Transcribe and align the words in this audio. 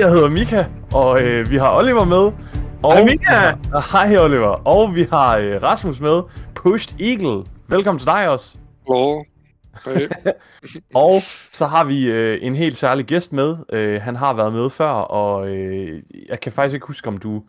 Jeg 0.00 0.10
hedder 0.10 0.28
Mika, 0.28 0.64
og 0.94 1.22
øh, 1.22 1.50
vi 1.50 1.56
har 1.56 1.78
Oliver 1.78 2.04
med. 2.04 2.32
Og 2.82 2.92
Hej, 2.92 3.04
Mika! 3.04 3.56
Hej 3.92 4.24
Oliver, 4.24 4.66
og 4.66 4.94
vi 4.94 5.02
har 5.02 5.36
øh, 5.36 5.62
Rasmus 5.62 6.00
med. 6.00 6.22
Pushed 6.54 7.00
Eagle. 7.00 7.44
Velkommen 7.68 7.98
til 7.98 8.06
dig 8.06 8.28
også. 8.28 8.58
Hallo. 8.86 9.24
Hej. 9.84 10.08
Og 11.04 11.14
så 11.52 11.66
har 11.66 11.84
vi 11.84 12.10
øh, 12.10 12.38
en 12.42 12.54
helt 12.54 12.76
særlig 12.76 13.06
gæst 13.06 13.32
med. 13.32 13.56
Øh, 13.72 14.02
han 14.02 14.16
har 14.16 14.32
været 14.32 14.52
med 14.52 14.70
før, 14.70 14.90
og 14.90 15.48
øh, 15.48 16.02
jeg 16.28 16.40
kan 16.40 16.52
faktisk 16.52 16.74
ikke 16.74 16.86
huske, 16.86 17.08
om 17.08 17.18
du 17.18 17.42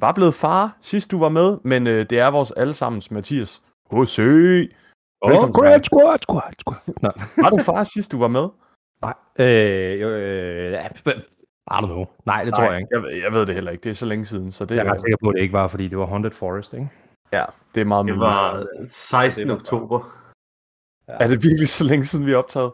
var 0.00 0.12
blevet 0.12 0.34
far 0.34 0.76
sidst 0.80 1.10
du 1.10 1.18
var 1.18 1.28
med, 1.28 1.58
men 1.64 1.86
øh, 1.86 2.06
det 2.10 2.18
er 2.18 2.30
vores 2.30 2.50
allesammens 2.50 3.10
Mathias 3.10 3.62
H.C. 3.92 4.14
Til 4.16 4.68
dig. 5.24 5.38
squat, 5.54 5.86
squat, 5.86 6.22
squat, 6.22 6.54
squat. 6.58 7.14
Var 7.36 7.50
du 7.50 7.58
far 7.58 7.84
sidst 7.84 8.12
du 8.12 8.18
var 8.18 8.28
med? 8.28 8.48
nej. 9.02 9.14
Øh, 9.38 10.00
øh, 10.00 10.78
I 11.70 11.74
don't 11.74 11.86
know. 11.86 12.04
Nej, 12.26 12.44
det 12.44 12.54
tror 12.54 12.70
jeg 12.70 12.76
ikke. 12.78 12.88
Jeg, 12.92 13.02
ved- 13.02 13.10
jeg 13.22 13.32
ved 13.32 13.46
det 13.46 13.54
heller 13.54 13.70
ikke. 13.70 13.84
Det 13.84 13.90
er 13.90 13.94
så 13.94 14.06
længe 14.06 14.26
siden, 14.26 14.52
så 14.52 14.64
det, 14.64 14.76
Jeg 14.76 14.86
er 14.86 14.92
ret 14.92 15.00
sikker 15.00 15.16
på, 15.22 15.28
at 15.28 15.34
det 15.34 15.42
ikke 15.42 15.52
var, 15.52 15.66
fordi 15.68 15.88
det 15.88 15.98
var 15.98 16.06
Haunted 16.06 16.30
Forest, 16.30 16.74
ikke? 16.74 16.88
ja, 17.32 17.44
det 17.74 17.80
er 17.80 17.84
meget 17.84 18.06
Det 18.06 18.14
muligt. 18.14 18.20
var 18.28 18.66
16. 18.90 19.50
oktober. 19.50 20.12
Er 21.08 21.28
det 21.28 21.42
virkelig 21.42 21.68
så 21.68 21.84
længe 21.84 22.04
siden, 22.04 22.26
vi 22.26 22.32
er 22.32 22.36
optaget? 22.36 22.72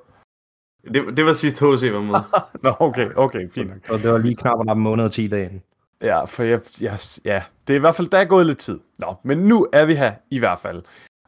Det, 0.95 1.17
det 1.17 1.25
var 1.25 1.33
sidst 1.33 1.57
HC 1.59 1.93
var 1.93 2.01
med. 2.01 2.15
Nå, 2.63 2.75
okay, 2.81 3.11
okay, 3.17 3.51
fint 3.51 3.69
nok. 3.71 3.79
Og 3.91 3.99
det 3.99 4.13
var 4.13 4.19
lige 4.19 4.37
knap 4.37 4.61
en 4.61 4.79
måned 4.81 5.05
og 5.05 5.13
10 5.13 5.29
dage. 5.29 5.63
Ja, 6.03 6.25
for 6.25 6.43
jeg, 6.43 6.61
jeg, 6.81 6.99
ja, 7.25 7.43
det 7.67 7.73
er 7.73 7.77
i 7.77 7.81
hvert 7.81 7.95
fald, 7.95 8.11
der 8.11 8.19
er 8.19 8.25
gået 8.25 8.47
lidt 8.47 8.59
tid. 8.59 8.81
Nå, 8.99 9.15
men 9.23 9.39
nu 9.39 9.67
er 9.73 9.85
vi 9.85 9.95
her 9.95 10.15
i 10.31 10.39
hvert 10.39 10.59
fald. 10.59 10.83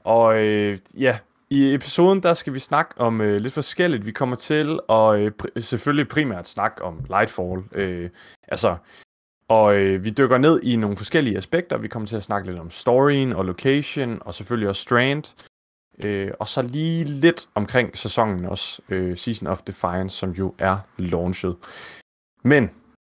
Og 0.05 0.47
øh, 0.47 0.79
ja, 0.99 1.19
i 1.51 1.75
episoden, 1.75 2.23
der 2.23 2.35
skal 2.35 2.55
vi 2.55 2.59
snakke 2.59 3.01
om 3.01 3.21
øh, 3.21 3.41
lidt 3.41 3.55
forskelligt. 3.55 4.07
Vi 4.07 4.13
kommer 4.13 4.37
til 4.37 4.81
at 4.89 5.21
øh, 5.21 5.33
pr- 5.43 5.61
selvfølgelig 5.61 6.09
primært 6.09 6.49
snakke 6.49 6.83
om 6.83 7.05
Lightfall. 7.09 7.65
Øh, 7.73 8.11
altså, 8.49 8.77
og 9.49 9.77
øh, 9.77 10.05
vi 10.05 10.11
dykker 10.11 10.39
ned 10.39 10.61
i 10.63 10.77
nogle 10.77 10.97
forskellige 10.97 11.37
aspekter. 11.37 11.79
Vi 11.79 11.89
kommer 11.89 12.09
til 12.09 12.17
at 12.17 12.23
snakke 12.23 12.49
lidt 12.49 12.61
om 12.61 12.71
storyen 12.71 13.33
og 13.33 13.45
location, 13.45 14.19
og 14.21 14.35
selvfølgelig 14.35 14.69
også 14.69 14.83
Strand. 14.83 15.35
Øh, 15.99 16.31
og 16.41 16.49
så 16.49 16.63
lige 16.63 17.05
lidt 17.05 17.49
omkring 17.55 17.99
sæsonen 17.99 18.45
også, 18.45 18.83
øh, 18.89 19.17
Season 19.17 19.47
of 19.49 19.63
Defiance, 19.63 20.17
som 20.17 20.31
jo 20.31 20.55
er 20.59 20.77
launchet. 20.97 21.57
Men 22.45 22.71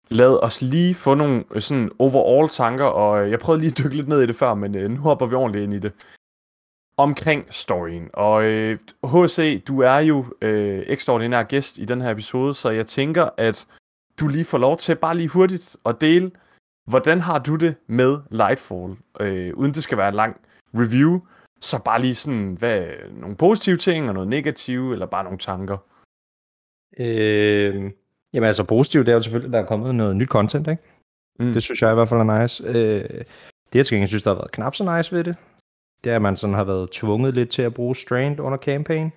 lad 0.09 0.43
os 0.43 0.61
lige 0.61 0.95
få 0.95 1.15
nogle 1.15 1.43
øh, 1.51 1.61
sådan 1.61 1.91
overall 1.99 2.49
tanker, 2.49 2.85
og 2.85 3.23
øh, 3.23 3.31
jeg 3.31 3.39
prøvede 3.39 3.61
lige 3.61 3.71
at 3.71 3.77
dykke 3.77 3.95
lidt 3.95 4.07
ned 4.07 4.21
i 4.21 4.27
det 4.27 4.35
før, 4.35 4.53
men 4.53 4.75
øh, 4.75 4.91
nu 4.91 4.97
hopper 4.97 5.25
vi 5.25 5.35
ordentligt 5.35 5.63
ind 5.63 5.73
i 5.73 5.79
det. 5.79 5.93
Omkring 7.01 7.45
storyen. 7.49 8.09
Og 8.13 8.43
øh, 8.43 8.79
HC, 9.03 9.63
du 9.67 9.79
er 9.79 9.97
jo 9.99 10.25
øh, 10.41 10.83
ekstraordinær 10.87 11.43
gæst 11.43 11.77
i 11.77 11.85
den 11.85 12.01
her 12.01 12.11
episode, 12.11 12.53
så 12.53 12.69
jeg 12.69 12.87
tænker, 12.87 13.29
at 13.37 13.67
du 14.19 14.27
lige 14.27 14.45
får 14.45 14.57
lov 14.57 14.77
til 14.77 14.95
bare 14.95 15.17
lige 15.17 15.27
hurtigt 15.27 15.77
at 15.85 16.01
dele, 16.01 16.31
hvordan 16.87 17.19
har 17.19 17.39
du 17.39 17.55
det 17.55 17.75
med 17.87 18.17
Lightfall? 18.31 18.95
Øh, 19.19 19.53
uden 19.53 19.73
det 19.73 19.83
skal 19.83 19.97
være 19.97 20.07
en 20.07 20.15
lang 20.15 20.41
review, 20.73 21.19
så 21.61 21.83
bare 21.85 22.01
lige 22.01 22.15
sådan, 22.15 22.53
hvad, 22.53 22.87
nogle 23.13 23.35
positive 23.35 23.77
ting 23.77 24.07
og 24.07 24.13
noget 24.13 24.29
negative, 24.29 24.93
eller 24.93 25.05
bare 25.05 25.23
nogle 25.23 25.39
tanker. 25.39 25.77
Øh, 26.99 27.91
jamen 28.33 28.47
altså 28.47 28.63
positivt, 28.63 29.05
det 29.05 29.11
er 29.11 29.15
jo 29.15 29.21
selvfølgelig, 29.21 29.49
at 29.49 29.53
der 29.53 29.59
er 29.59 29.65
kommet 29.65 29.95
noget 29.95 30.15
nyt 30.15 30.29
content, 30.29 30.67
ikke? 30.67 30.83
Mm. 31.39 31.53
Det 31.53 31.63
synes 31.63 31.81
jeg 31.81 31.91
i 31.91 31.93
hvert 31.93 32.09
fald 32.09 32.19
er 32.19 32.41
nice. 32.41 32.63
Øh, 32.63 33.23
det 33.73 33.75
jeg 33.75 33.85
til 33.85 33.95
gengæld 33.95 34.07
synes, 34.07 34.23
der 34.23 34.29
har 34.29 34.35
været 34.35 34.51
knap 34.51 34.75
så 34.75 34.97
nice 34.97 35.15
ved 35.15 35.23
det, 35.23 35.35
det 36.03 36.11
er, 36.11 36.15
at 36.15 36.21
man 36.21 36.35
sådan 36.35 36.53
har 36.55 36.63
været 36.63 36.91
tvunget 36.91 37.33
lidt 37.33 37.49
til 37.49 37.61
at 37.61 37.73
bruge 37.73 37.95
Strand 37.95 38.39
under 38.39 38.57
campaign. 38.57 39.11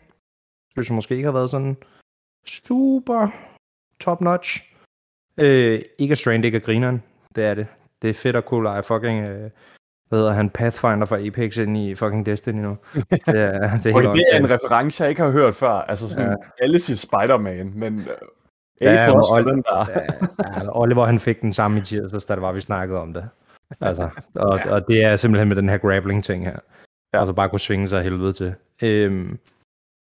Synes 0.73 0.89
jeg 0.89 0.95
måske 0.95 1.15
ikke 1.15 1.25
har 1.27 1.33
været 1.33 1.51
sådan 1.51 1.77
super 2.47 3.29
top 4.01 4.21
notch. 4.21 4.75
Øh, 5.41 5.83
ikke 5.99 6.13
at 6.13 6.19
Strand 6.19 6.45
ikke 6.45 6.57
er 6.57 6.61
grineren, 6.61 7.03
det 7.37 7.45
er 7.45 7.55
det. 7.55 7.67
Det 8.03 8.11
er 8.11 8.15
fedt 8.15 8.37
at 8.37 8.45
kunne 8.45 8.63
lege 8.63 8.83
fucking, 8.83 9.27
øh, 9.27 9.51
hvad 10.09 10.19
hedder 10.19 10.33
han, 10.33 10.51
Pathfinder 10.51 11.05
fra 11.07 11.27
Apex 11.27 11.57
ind 11.57 11.77
i 11.77 11.95
fucking 11.95 12.27
Destiny 12.27 12.61
nu. 12.63 12.77
Det 12.95 13.11
er, 13.27 13.77
det 13.83 13.87
er 13.91 13.95
Og 13.95 14.01
helt 14.01 14.13
det 14.13 14.25
er 14.33 14.39
en 14.39 14.51
reference, 14.51 15.03
jeg 15.03 15.11
ikke 15.11 15.23
har 15.23 15.31
hørt 15.31 15.55
før. 15.55 15.73
Altså 15.73 16.09
sådan, 16.09 16.31
ja. 16.31 16.37
alle 16.65 16.79
siger 16.79 16.97
Spider-Man, 16.97 17.73
men 17.75 17.99
uh, 17.99 18.05
Ja, 18.81 18.93
ja, 18.93 19.11
og 19.11 19.17
også 19.17 19.35
for 19.35 19.43
Oli- 19.43 19.51
den 19.51 19.63
der. 19.63 19.87
ja, 20.61 20.79
Oliver 20.81 21.05
han 21.05 21.19
fik 21.19 21.41
den 21.41 21.53
samme 21.53 21.79
i 21.79 21.81
tirsdags, 21.81 22.25
da 22.25 22.35
det 22.35 22.43
var, 22.43 22.53
vi 22.53 22.61
snakkede 22.61 23.01
om 23.01 23.13
det. 23.13 23.29
Altså, 23.81 24.11
og, 24.35 24.59
ja. 24.59 24.75
og 24.75 24.89
det 24.89 25.05
er 25.05 25.17
simpelthen 25.17 25.49
med 25.49 25.57
den 25.57 25.69
her 25.69 25.79
grappling 25.79 26.25
ting 26.25 26.45
her. 26.45 26.59
Ja. 27.13 27.19
Altså 27.19 27.33
bare 27.33 27.49
kunne 27.49 27.61
svinge 27.61 27.89
sig 27.89 28.03
helvede 28.03 28.33
til. 28.33 28.55
Øhm, 28.83 29.39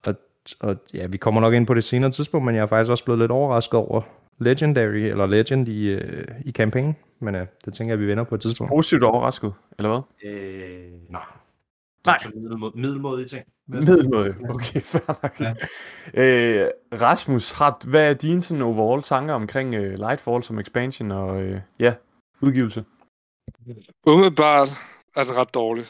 og, 0.06 0.16
og 0.59 0.75
ja, 0.94 1.07
vi 1.07 1.18
kommer 1.18 1.41
nok 1.41 1.53
ind 1.53 1.68
på 1.68 1.74
det 1.74 1.84
senere 1.84 2.12
tidspunkt, 2.12 2.46
men 2.46 2.56
jeg 2.56 2.62
er 2.62 2.68
faktisk 2.68 2.91
også 2.91 3.06
blevet 3.06 3.19
lidt 3.19 3.31
overrasket 3.31 3.80
over 3.80 4.02
Legendary, 4.38 4.97
eller 4.97 5.25
Legend 5.25 5.68
i, 5.68 5.88
øh, 5.88 6.28
i 6.46 6.52
campaign. 6.52 6.96
Men 7.19 7.35
øh, 7.35 7.47
det 7.66 7.74
tænker 7.74 7.91
jeg, 7.91 8.00
vi 8.00 8.07
vender 8.07 8.24
på 8.24 8.35
et 8.35 8.41
tidspunkt. 8.41 8.72
Positivt 8.72 9.03
overrasket, 9.03 9.53
eller 9.78 9.90
hvad? 9.90 10.31
Øh, 10.31 10.91
nej. 11.09 11.22
Nej. 12.06 12.18
Så 12.22 12.30
middelmod, 12.36 12.72
middelmodige 12.75 13.28
ting. 13.28 13.46
Middelmåde. 13.68 14.36
Okay, 14.50 14.81
fair 14.81 15.19
nok. 15.24 15.40
Ja. 15.40 15.53
Øh, 16.13 16.68
Rasmus, 17.01 17.51
har, 17.51 17.90
hvad 17.90 18.09
er 18.09 18.13
dine 18.13 18.41
sådan 18.41 18.62
overall 18.62 19.01
tanker 19.01 19.34
omkring 19.34 19.78
uh, 19.78 19.84
Lightfall 19.84 20.44
som 20.44 20.59
expansion 20.59 21.12
og 21.12 21.38
uh, 21.38 21.57
ja, 21.80 21.94
udgivelse? 22.41 22.84
Umiddelbart 24.06 24.68
er 25.16 25.24
den 25.24 25.36
ret 25.36 25.53
dårlig. 25.53 25.86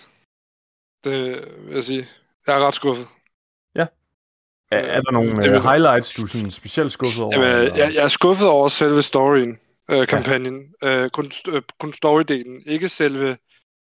Det 1.03 1.47
vil 1.66 1.74
jeg 1.74 1.84
sige. 1.84 2.07
Jeg 2.47 2.62
er 2.62 2.68
ret 2.68 2.74
skuffet. 2.74 3.07
Er, 4.72 4.78
er 4.78 5.02
der 5.02 5.12
nogle 5.12 5.41
det 5.41 5.57
uh, 5.57 5.63
highlights, 5.63 6.13
du 6.13 6.22
er 6.22 6.25
sådan 6.28 6.52
specielt 6.52 6.91
skuffet 6.91 7.24
over? 7.24 7.34
Jamen, 7.34 7.50
eller? 7.50 7.75
jeg, 7.78 7.91
jeg 7.96 8.03
er 8.03 8.08
skuffet 8.08 8.47
over 8.47 8.68
selve 8.68 9.02
storyen, 9.02 9.59
øh, 9.90 10.08
kampagnen. 10.08 10.74
Øh, 10.84 11.09
kun, 11.09 11.31
øh, 11.47 11.62
kun 11.79 11.94
storydelen. 11.94 12.62
Ikke 12.66 12.90
selve... 12.90 13.38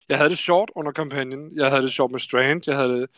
Jeg 0.09 0.17
havde 0.17 0.31
det 0.31 0.39
sjovt 0.39 0.71
under 0.75 0.93
kampagnen. 0.93 1.57
Jeg 1.57 1.71
havde 1.71 1.83
det 1.83 1.93
sjovt 1.93 2.13
med 2.13 2.21
Strand. 2.21 2.63
Jeg 2.67 2.77
havde 2.77 3.01
det 3.01 3.11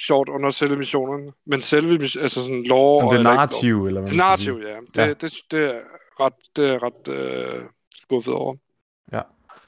sjovt 0.00 0.28
under 0.28 0.50
selve 0.50 0.76
missionerne. 0.76 1.32
Men 1.46 1.62
selve, 1.62 1.92
altså 2.02 2.42
sådan 2.42 2.62
lore... 2.64 3.00
Som 3.00 3.06
og- 3.08 3.12
det 3.12 3.18
eller 3.18 3.30
ikke 3.30 3.36
narrativ, 3.36 3.86
eller 3.86 4.00
hvad 4.00 4.10
Det 4.10 4.16
narrativ, 4.16 4.54
ja. 4.62 4.76
Det, 4.80 4.96
Ja. 4.96 5.02
ja. 5.06 5.12
Det, 5.14 5.34
det, 5.50 5.64
er 5.74 5.80
ret, 6.20 6.32
det 6.56 6.70
er 6.70 6.78
ret 6.82 7.08
øh, 7.08 7.62
skuffet 8.02 8.34
over. 8.34 8.54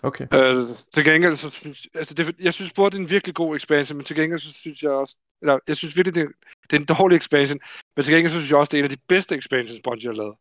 Okay. 0.03 0.27
Øh, 0.35 0.69
til 0.95 1.05
gengæld, 1.05 1.37
så 1.37 1.51
synes, 1.51 1.87
altså 1.95 2.15
det, 2.15 2.35
jeg 2.41 2.55
synes 2.55 2.73
både, 2.73 2.91
det 2.91 2.97
er 2.97 3.01
en 3.01 3.11
virkelig 3.11 3.35
god 3.35 3.57
expansion, 3.57 3.97
men 3.97 4.05
til 4.05 4.17
gengæld, 4.17 4.41
så 4.41 4.53
synes 4.53 4.83
jeg 4.83 4.91
også, 4.91 5.17
eller 5.43 5.59
jeg 5.69 5.77
synes 5.77 5.97
virkelig, 5.97 6.15
det 6.15 6.23
er, 6.23 6.29
det 6.71 6.77
er 6.77 6.81
en 6.81 6.85
dårlig 6.99 7.17
expansion, 7.17 7.61
men 7.97 8.05
til 8.05 8.15
gengæld, 8.15 8.33
så 8.33 8.39
synes 8.39 8.51
jeg 8.51 8.59
også, 8.59 8.71
det 8.71 8.77
er 8.77 8.85
en 8.85 8.91
af 8.91 8.97
de 8.97 9.03
bedste 9.09 9.37
expansions, 9.37 9.81
Bungie 9.85 10.09
har 10.09 10.15
lavet. 10.15 10.35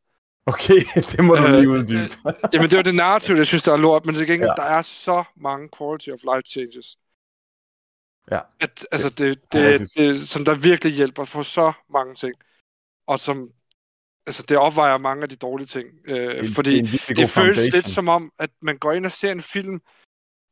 Okay, 0.45 0.79
det 1.11 1.25
må 1.25 1.35
du 1.35 1.43
Øh, 1.43 1.53
lige 1.53 1.69
uddybe. 1.69 2.13
Jamen, 2.53 2.69
det 2.69 2.77
var 2.77 2.83
det 2.83 2.95
narrativ, 2.95 3.35
jeg 3.35 3.47
synes, 3.47 3.63
der 3.63 3.73
er 3.73 3.77
lort, 3.77 4.05
men 4.05 4.15
til 4.15 4.27
gengæld, 4.27 4.49
Ja. 4.57 4.63
der 4.63 4.69
er 4.69 4.81
så 4.81 5.23
mange 5.35 5.69
quality 5.77 6.09
of 6.09 6.19
life 6.23 6.41
changes. 6.47 6.97
Ja. 8.31 8.39
At, 8.59 8.87
altså, 8.91 9.09
det, 9.09 9.39
Ja, 9.53 9.59
det, 9.59 9.71
rigtigt. 9.81 9.97
det, 9.97 10.29
som 10.29 10.45
der 10.45 10.55
virkelig 10.55 10.93
hjælper 10.93 11.25
på 11.25 11.43
så 11.43 11.73
mange 11.89 12.15
ting, 12.15 12.33
og 13.07 13.19
som, 13.19 13.49
altså, 14.27 14.43
det 14.49 14.57
opvejer 14.57 14.97
mange 14.97 15.23
af 15.23 15.29
de 15.29 15.35
dårlige 15.35 15.67
ting, 15.67 15.87
øh, 16.07 16.15
Det- 16.43 16.55
fordi 16.55 16.81
det, 16.81 16.91
det 16.91 17.17
føles 17.17 17.33
foundation. 17.33 17.71
lidt 17.71 17.87
som 17.87 18.07
om, 18.07 18.31
at 18.39 18.49
man 18.61 18.77
går 18.77 18.91
ind 18.91 19.05
og 19.05 19.11
ser 19.11 19.31
en 19.31 19.41
film, 19.41 19.79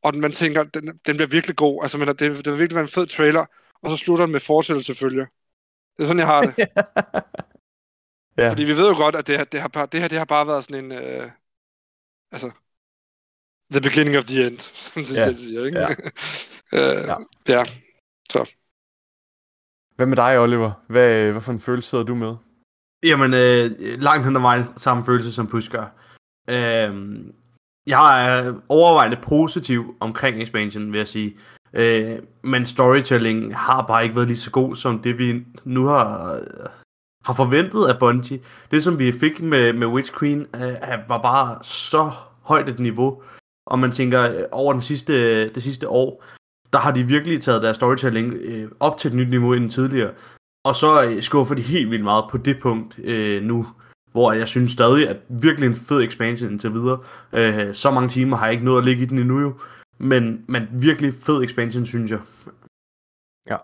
og 0.02 0.16
man 0.16 0.32
tænker, 0.32 0.62
den, 0.62 0.86
den 1.06 1.16
bliver 1.16 1.26
virkelig 1.28 1.56
god. 1.56 1.82
Altså, 1.82 1.98
man, 1.98 2.08
det, 2.08 2.18
det 2.20 2.46
vil 2.46 2.58
virkelig 2.58 2.74
være 2.74 2.82
en 2.82 2.88
fed 2.88 3.06
trailer, 3.06 3.44
og 3.82 3.90
så 3.90 3.96
slutter 3.96 4.24
den 4.24 4.32
med 4.32 4.40
fortsættelse 4.40 4.94
følge. 4.94 5.26
Det 5.96 6.02
er 6.02 6.06
sådan, 6.06 6.18
jeg 6.18 6.26
har 6.26 6.40
det. 6.42 6.54
ja. 8.38 8.50
Fordi 8.50 8.64
vi 8.64 8.76
ved 8.76 8.88
jo 8.88 8.96
godt, 8.96 9.16
at 9.16 9.26
det 9.26 9.36
her, 9.36 9.44
det 9.44 9.60
har, 9.60 9.68
bare- 9.68 9.88
det 9.92 10.00
her, 10.00 10.08
det 10.08 10.18
har 10.18 10.24
bare 10.24 10.46
været 10.46 10.64
sådan 10.64 10.84
en... 10.84 10.92
Øh, 10.92 11.30
altså... 12.32 12.50
The 13.70 13.80
beginning 13.80 14.16
of 14.18 14.24
the 14.24 14.46
end, 14.46 14.58
som 14.58 15.02
det 15.02 15.14
Ja. 15.16 15.24
selv 15.24 15.34
siger, 15.34 15.64
ikke? 15.66 15.78
Ja. 15.78 15.88
øh, 16.76 17.08
Ja. 17.48 17.64
ja. 18.34 18.44
Hvad 19.96 20.06
med 20.06 20.16
dig, 20.16 20.38
Oliver? 20.38 20.84
Hvad, 20.88 21.30
hvad 21.32 21.40
for 21.40 21.52
en 21.52 21.60
følelse 21.60 21.90
sidder 21.90 22.04
du 22.04 22.14
med? 22.14 22.36
Jamen, 23.04 23.34
øh, 23.34 23.70
langt 24.00 24.24
hen 24.24 24.36
ad 24.36 24.40
vejen 24.40 24.64
samme 24.76 25.04
følelse 25.04 25.32
som 25.32 25.46
Pusker. 25.46 25.86
Øhm, 26.48 27.14
øh, 27.14 27.24
jeg 27.86 28.38
er 28.38 28.54
overvejende 28.68 29.18
positiv 29.22 29.96
omkring 30.00 30.42
expansion, 30.42 30.92
vil 30.92 30.98
jeg 30.98 31.08
sige. 31.08 31.36
Øh, 31.74 32.18
men 32.42 32.66
storytelling 32.66 33.56
har 33.56 33.86
bare 33.86 34.02
ikke 34.02 34.16
været 34.16 34.28
lige 34.28 34.36
så 34.36 34.50
god, 34.50 34.76
som 34.76 34.98
det 34.98 35.18
vi 35.18 35.44
nu 35.64 35.86
har, 35.86 36.34
øh, 36.34 36.68
har 37.24 37.34
forventet 37.34 37.86
af 37.86 37.98
Bungie. 37.98 38.40
Det, 38.70 38.82
som 38.82 38.98
vi 38.98 39.12
fik 39.12 39.42
med, 39.42 39.72
med 39.72 39.86
Witch 39.86 40.18
Queen, 40.18 40.40
øh, 40.40 41.08
var 41.08 41.22
bare 41.22 41.58
så 41.62 42.10
højt 42.42 42.68
et 42.68 42.78
niveau. 42.78 43.22
Og 43.66 43.78
man 43.78 43.92
tænker, 43.92 44.30
øh, 44.30 44.44
over 44.52 44.72
den 44.72 44.82
sidste, 44.82 45.48
det 45.48 45.62
sidste 45.62 45.88
år, 45.88 46.24
der 46.72 46.78
har 46.78 46.92
de 46.92 47.04
virkelig 47.04 47.42
taget 47.42 47.62
deres 47.62 47.76
storytelling 47.76 48.34
øh, 48.34 48.70
op 48.80 48.98
til 48.98 49.08
et 49.08 49.14
nyt 49.14 49.30
niveau 49.30 49.52
end 49.52 49.70
tidligere. 49.70 50.12
Og 50.64 50.74
så 50.74 51.04
øh, 51.04 51.22
skuffer 51.22 51.54
de 51.54 51.62
helt 51.62 51.90
vildt 51.90 52.04
meget 52.04 52.24
på 52.30 52.38
det 52.38 52.60
punkt 52.62 52.98
øh, 52.98 53.42
nu, 53.42 53.66
hvor 54.12 54.32
jeg 54.32 54.48
synes 54.48 54.72
stadig, 54.72 55.08
at 55.08 55.16
virkelig 55.28 55.66
en 55.66 55.74
fed 55.74 56.02
expansion 56.02 56.50
indtil 56.50 56.72
videre. 56.72 56.98
Øh, 57.32 57.74
så 57.74 57.90
mange 57.90 58.08
timer 58.08 58.36
har 58.36 58.46
jeg 58.46 58.52
ikke 58.52 58.64
nået 58.64 58.78
at 58.78 58.84
ligge 58.84 59.02
i 59.02 59.06
den 59.06 59.18
endnu 59.18 59.40
jo. 59.40 59.54
Men, 59.98 60.44
men 60.48 60.68
virkelig 60.72 61.14
fed 61.14 61.42
expansion, 61.42 61.86
synes 61.86 62.10
jeg. 62.10 62.20
Ja. 63.50 63.56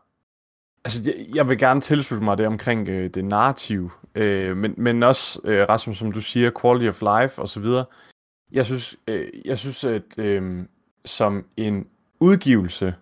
Altså, 0.85 1.01
jeg, 1.07 1.27
jeg 1.35 1.49
vil 1.49 1.59
gerne 1.59 1.81
tilslutte 1.81 2.25
mig 2.25 2.39
det 2.39 2.47
omkring 2.47 2.89
øh, 2.89 3.11
det 3.11 3.25
narrative, 3.25 3.91
øh, 4.15 4.57
men, 4.57 4.75
men 4.77 5.03
også, 5.03 5.41
øh, 5.45 5.67
Rasmus, 5.69 5.99
som 5.99 6.13
du 6.13 6.21
siger, 6.21 6.51
quality 6.63 6.89
of 6.89 7.01
life 7.01 7.43
og 7.43 7.49
så 7.49 7.61
videre. 7.61 7.85
Jeg 8.53 8.67
synes, 8.67 8.97
øh, 9.09 9.29
jeg 9.45 9.59
synes 9.59 9.85
at 9.85 10.19
øh, 10.19 10.65
som 11.05 11.45
en 11.57 11.87
udgivelse, 12.21 12.95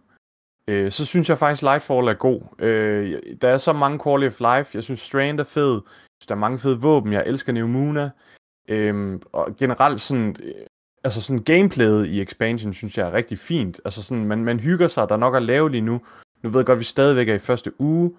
øh, 0.68 0.90
så 0.90 1.06
synes 1.06 1.28
jeg 1.28 1.38
faktisk, 1.38 1.62
Lightfall 1.62 2.08
er 2.08 2.14
god. 2.14 2.40
Øh, 2.58 3.22
der 3.40 3.48
er 3.48 3.58
så 3.58 3.72
mange 3.72 4.00
quality 4.04 4.34
of 4.34 4.40
life. 4.40 4.70
Jeg 4.74 4.84
synes, 4.84 5.00
Strand 5.00 5.40
er 5.40 5.44
fed. 5.44 5.72
Jeg 5.72 5.82
synes, 6.20 6.26
der 6.28 6.34
er 6.34 6.38
mange 6.38 6.58
fede 6.58 6.80
våben. 6.80 7.12
Jeg 7.12 7.24
elsker 7.26 7.52
Neomuna. 7.52 8.10
Øh, 8.68 9.20
og 9.32 9.56
generelt 9.56 10.00
sådan, 10.00 10.36
øh, 10.42 10.54
altså 11.04 11.22
sådan 11.22 11.42
gameplayet 11.42 12.06
i 12.06 12.20
expansion, 12.20 12.72
synes 12.74 12.98
jeg 12.98 13.08
er 13.08 13.12
rigtig 13.12 13.38
fint. 13.38 13.80
Altså 13.84 14.02
sådan, 14.02 14.24
man, 14.24 14.44
man 14.44 14.60
hygger 14.60 14.88
sig, 14.88 15.08
der 15.08 15.14
er 15.14 15.18
nok 15.18 15.36
at 15.36 15.42
lave 15.42 15.70
lige 15.70 15.80
nu. 15.80 16.00
Nu 16.42 16.50
ved 16.50 16.60
jeg 16.60 16.66
godt, 16.66 16.76
at 16.76 16.80
vi 16.80 16.84
stadigvæk 16.84 17.28
er 17.28 17.34
i 17.34 17.38
første 17.38 17.80
uge, 17.80 18.12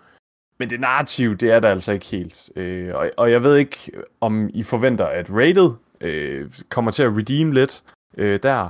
men 0.59 0.69
det 0.69 0.79
narrativ, 0.79 1.37
det 1.37 1.51
er 1.51 1.59
der 1.59 1.69
altså 1.69 1.91
ikke 1.91 2.05
helt. 2.05 2.49
Øh, 2.55 2.95
og, 2.95 3.11
og 3.17 3.31
jeg 3.31 3.43
ved 3.43 3.55
ikke, 3.55 3.91
om 4.21 4.49
I 4.53 4.63
forventer, 4.63 5.05
at 5.05 5.29
Rated 5.29 5.71
øh, 6.01 6.49
kommer 6.69 6.91
til 6.91 7.03
at 7.03 7.17
redeem 7.17 7.51
lidt 7.51 7.83
øh, 8.17 8.39
der. 8.43 8.69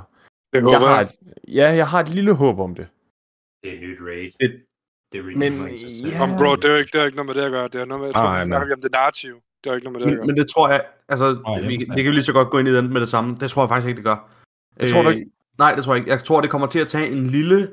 Det 0.53 0.61
håber 0.61 0.79
Jeg 0.79 0.87
har 0.87 1.01
et, 1.01 1.09
ja, 1.47 1.71
jeg 1.71 1.87
har 1.87 1.99
et 1.99 2.09
lille 2.09 2.33
håb 2.33 2.59
om 2.59 2.75
det. 2.75 2.87
Det 3.63 3.69
er 3.71 3.75
et 3.75 3.81
nyt 3.81 3.97
raid. 4.07 4.31
Det- 4.39 4.61
Det 5.11 5.19
er 5.19 5.23
Men, 5.23 5.69
selv. 5.77 6.07
ja. 6.13 6.21
Om 6.23 6.29
bro, 6.37 6.55
det 6.55 6.65
er 6.65 6.69
jo 6.71 6.75
ikke, 6.77 6.89
det 6.93 7.01
er 7.01 7.05
ikke 7.05 7.15
noget 7.17 7.27
med 7.27 7.35
det 7.35 7.45
at 7.45 7.51
gøre. 7.51 7.67
Det 7.67 7.81
er 7.81 7.85
noget 7.85 8.01
med, 8.01 8.07
jeg 8.07 8.15
tror, 8.15 8.23
Nej, 8.23 8.45
nej. 8.45 8.63
det 8.63 8.91
narrativ. 8.91 9.33
Det 9.63 9.69
er 9.69 9.71
jo 9.73 9.75
ikke 9.75 9.85
noget 9.91 9.99
med 9.99 9.99
det 9.99 10.05
at 10.05 10.09
Men, 10.11 10.17
gøre. 10.17 10.27
men 10.27 10.37
det 10.37 10.49
tror 10.53 10.69
jeg, 10.69 10.81
altså, 11.09 11.25
det 11.29 11.67
vi, 11.67 11.75
det 11.75 11.95
kan 11.95 12.05
vi 12.05 12.11
lige 12.11 12.23
så 12.23 12.33
godt 12.33 12.49
gå 12.49 12.57
ind 12.59 12.67
i 12.67 12.75
den 12.75 12.93
med 12.93 13.01
det 13.01 13.09
samme. 13.09 13.35
Det 13.39 13.49
tror 13.51 13.61
jeg 13.63 13.69
faktisk 13.69 13.87
ikke, 13.87 13.97
det 13.97 14.03
gør. 14.05 14.29
Det 14.79 14.89
tror 14.91 15.01
du 15.01 15.09
Øh, 15.09 15.15
ikke? 15.15 15.31
Nej, 15.57 15.75
det 15.75 15.83
tror 15.83 15.93
jeg 15.93 15.99
ikke. 16.01 16.11
Jeg 16.11 16.23
tror, 16.23 16.41
det 16.41 16.49
kommer 16.49 16.67
til 16.67 16.79
at 16.79 16.87
tage 16.87 17.07
en 17.11 17.27
lille 17.27 17.69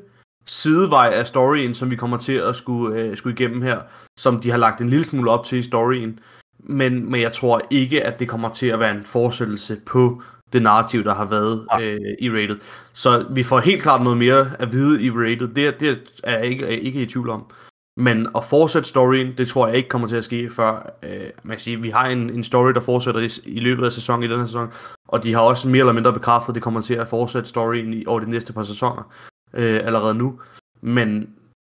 sidevej 0.47 1.11
af 1.15 1.27
storyen, 1.27 1.75
som 1.75 1.91
vi 1.91 1.97
kommer 1.97 2.17
til 2.19 2.33
at 2.33 2.57
skulle, 2.57 3.01
øh, 3.01 3.17
skulle 3.17 3.35
igennem 3.35 3.63
her, 3.63 3.81
som 4.19 4.41
de 4.41 4.51
har 4.51 4.59
lagt 4.59 4.81
en 4.81 4.89
lille 4.89 5.05
smule 5.05 5.31
op 5.31 5.45
til 5.47 5.59
i 5.59 5.63
storyen. 5.63 6.19
Men, 6.59 7.11
men 7.11 7.21
jeg 7.21 7.33
tror 7.33 7.61
ikke, 7.71 8.05
at 8.05 8.21
det 8.21 8.29
kommer 8.29 8.53
til 8.53 8.67
at 8.67 8.81
være 8.81 8.91
en 8.97 9.05
fortsættelse 9.05 9.81
på 9.87 10.23
det 10.53 10.63
narrativ, 10.63 11.05
der 11.05 11.15
har 11.15 11.25
været 11.25 11.67
Nej. 11.73 11.85
øh, 11.85 12.15
i 12.21 12.31
rated. 12.31 12.59
Så 12.93 13.27
vi 13.31 13.43
får 13.43 13.61
helt 13.61 13.83
klart 13.83 14.03
noget 14.03 14.19
mere 14.19 14.51
at 14.59 14.73
vide 14.73 15.03
i 15.03 15.11
rated. 15.11 15.49
Det, 15.49 15.81
det 15.81 15.99
er 16.25 16.39
jeg 16.39 16.47
ikke, 16.47 16.65
er 16.65 16.71
jeg 16.71 16.83
ikke 16.83 17.03
i 17.03 17.07
tvivl 17.07 17.31
om. 17.31 17.51
Men 17.97 18.29
at 18.37 18.45
fortsætte 18.45 18.89
storyen, 18.89 19.35
det 19.39 19.49
tror 19.49 19.67
jeg 19.67 19.77
ikke 19.77 19.89
kommer 19.89 20.09
til 20.09 20.17
at 20.17 20.25
ske 20.25 20.51
før, 20.51 20.97
øh, 21.03 21.31
man 21.43 21.57
kan 21.57 21.61
sige, 21.61 21.83
vi 21.83 21.91
har 21.91 22.07
en, 22.07 22.31
en 22.31 22.45
story, 22.45 22.71
der 22.71 22.81
fortsætter 22.81 23.21
i, 23.21 23.31
i 23.45 23.61
løbet 23.61 23.85
af 23.85 23.93
sæsonen 23.93 24.23
i 24.23 24.29
den 24.33 24.39
her 24.39 24.47
sæson, 24.47 24.73
og 25.09 25.23
de 25.23 25.33
har 25.33 25.41
også 25.41 25.69
mere 25.69 25.81
eller 25.81 25.93
mindre 25.93 26.13
bekræftet, 26.13 26.49
at 26.49 26.55
det 26.55 26.63
kommer 26.63 26.81
til 26.81 26.95
at 26.95 27.09
fortsætte 27.09 27.49
storyen 27.49 27.95
i, 27.95 28.07
over 28.07 28.21
de 28.21 28.31
næste 28.31 28.53
par 28.53 28.63
sæsoner 28.63 29.13
øh, 29.55 29.81
allerede 29.85 30.15
nu. 30.15 30.41
Men, 30.81 31.31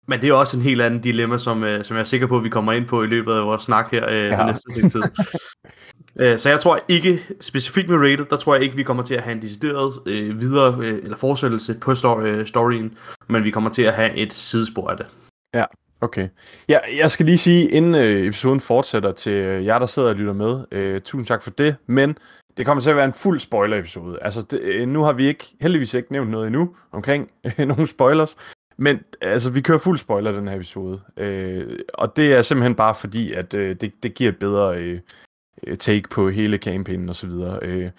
men 0.06 0.21
det 0.21 0.29
er 0.29 0.32
også 0.32 0.56
en 0.56 0.62
helt 0.62 0.82
anden 0.82 1.00
dilemma, 1.00 1.38
som, 1.38 1.64
øh, 1.64 1.85
som 1.85 1.97
jeg 1.97 2.00
er 2.00 2.05
sikker 2.05 2.26
på, 2.26 2.37
at 2.37 2.44
vi 2.44 2.49
kommer 2.49 2.73
ind 2.73 2.87
på 2.87 3.03
i 3.03 3.06
løbet 3.06 3.32
af 3.32 3.47
vores 3.47 3.62
snak 3.62 3.91
her 3.91 4.09
øh, 4.09 4.14
ja. 4.14 4.25
Ja. 4.25 4.37
den 4.37 4.47
næste 4.47 4.88
tid. 4.91 5.03
Øh, 6.19 6.38
Så 6.38 6.50
jeg 6.50 6.61
tror 6.61 6.81
ikke, 6.88 7.20
specifikt 7.41 7.88
med 7.88 7.99
Rated, 7.99 8.25
der 8.31 8.37
tror 8.37 8.55
jeg 8.55 8.65
ikke, 8.65 8.76
vi 8.76 8.82
kommer 8.82 9.03
til 9.03 9.15
at 9.15 9.23
have 9.23 9.37
en 9.37 9.43
decideret 9.43 9.93
øh, 10.06 10.41
videre, 10.41 10.79
øh, 10.79 10.99
eller 11.03 11.17
fortsættelse 11.17 11.75
på 11.75 11.94
story, 11.94 12.23
øh, 12.23 12.47
storyen, 12.47 12.99
men 13.29 13.44
vi 13.44 13.50
kommer 13.50 13.70
til 13.70 13.82
at 13.82 13.94
have 13.94 14.15
et 14.17 14.32
sidespor 14.32 14.88
af 14.88 14.97
det. 14.97 15.06
Ja, 15.55 15.65
Okay. 16.00 16.29
Ja, 16.69 16.79
jeg 16.99 17.11
skal 17.11 17.26
lige 17.26 17.38
sige, 17.38 17.70
inden 17.70 17.94
øh, 17.94 18.26
episoden 18.26 18.61
fortsætter 18.61 19.12
til 19.12 19.32
øh, 19.32 19.67
jer, 19.67 19.79
der 19.79 19.87
sidder 19.87 20.09
og 20.09 20.15
lytter 20.15 20.32
med, 20.32 20.65
øh, 20.73 21.00
tusind 21.00 21.26
tak 21.26 21.43
for 21.43 21.50
det, 21.50 21.76
men 21.87 22.19
det 22.56 22.67
kommer 22.67 22.81
til 22.81 22.91
at 22.91 22.97
være 22.97 23.05
en 23.05 23.12
fuld 23.12 23.41
spoiler-episode. 23.41 24.19
Altså, 24.23 24.43
det, 24.50 24.61
øh, 24.61 24.88
nu 24.88 25.03
har 25.03 25.12
vi 25.12 25.26
ikke, 25.26 25.44
heldigvis 25.61 25.94
ikke 25.94 26.12
nævnt 26.12 26.31
noget 26.31 26.47
endnu 26.47 26.76
omkring 26.93 27.31
øh, 27.44 27.67
nogle 27.69 27.87
spoilers, 27.87 28.37
men 28.76 29.00
altså, 29.21 29.50
vi 29.50 29.61
kører 29.61 29.79
fuld 29.79 29.99
spoiler 29.99 30.32
den 30.32 30.49
her 30.49 30.56
episode. 30.56 31.00
Øh, 31.17 31.79
og 31.94 32.17
det 32.17 32.32
er 32.32 32.43
simpelthen 32.43 32.75
bare 32.75 32.94
fordi, 32.94 33.32
at 33.32 33.55
øh, 33.55 33.76
det, 33.81 33.93
det 34.03 34.14
giver 34.14 34.31
et 34.31 34.38
bedre 34.38 34.79
øh, 34.79 35.00
take 35.78 36.08
på 36.08 36.28
hele 36.28 36.58
campaignen 36.58 37.08
og 37.08 37.16
så 37.16 37.26
videre. 37.26 37.58
Øh, 37.62 37.90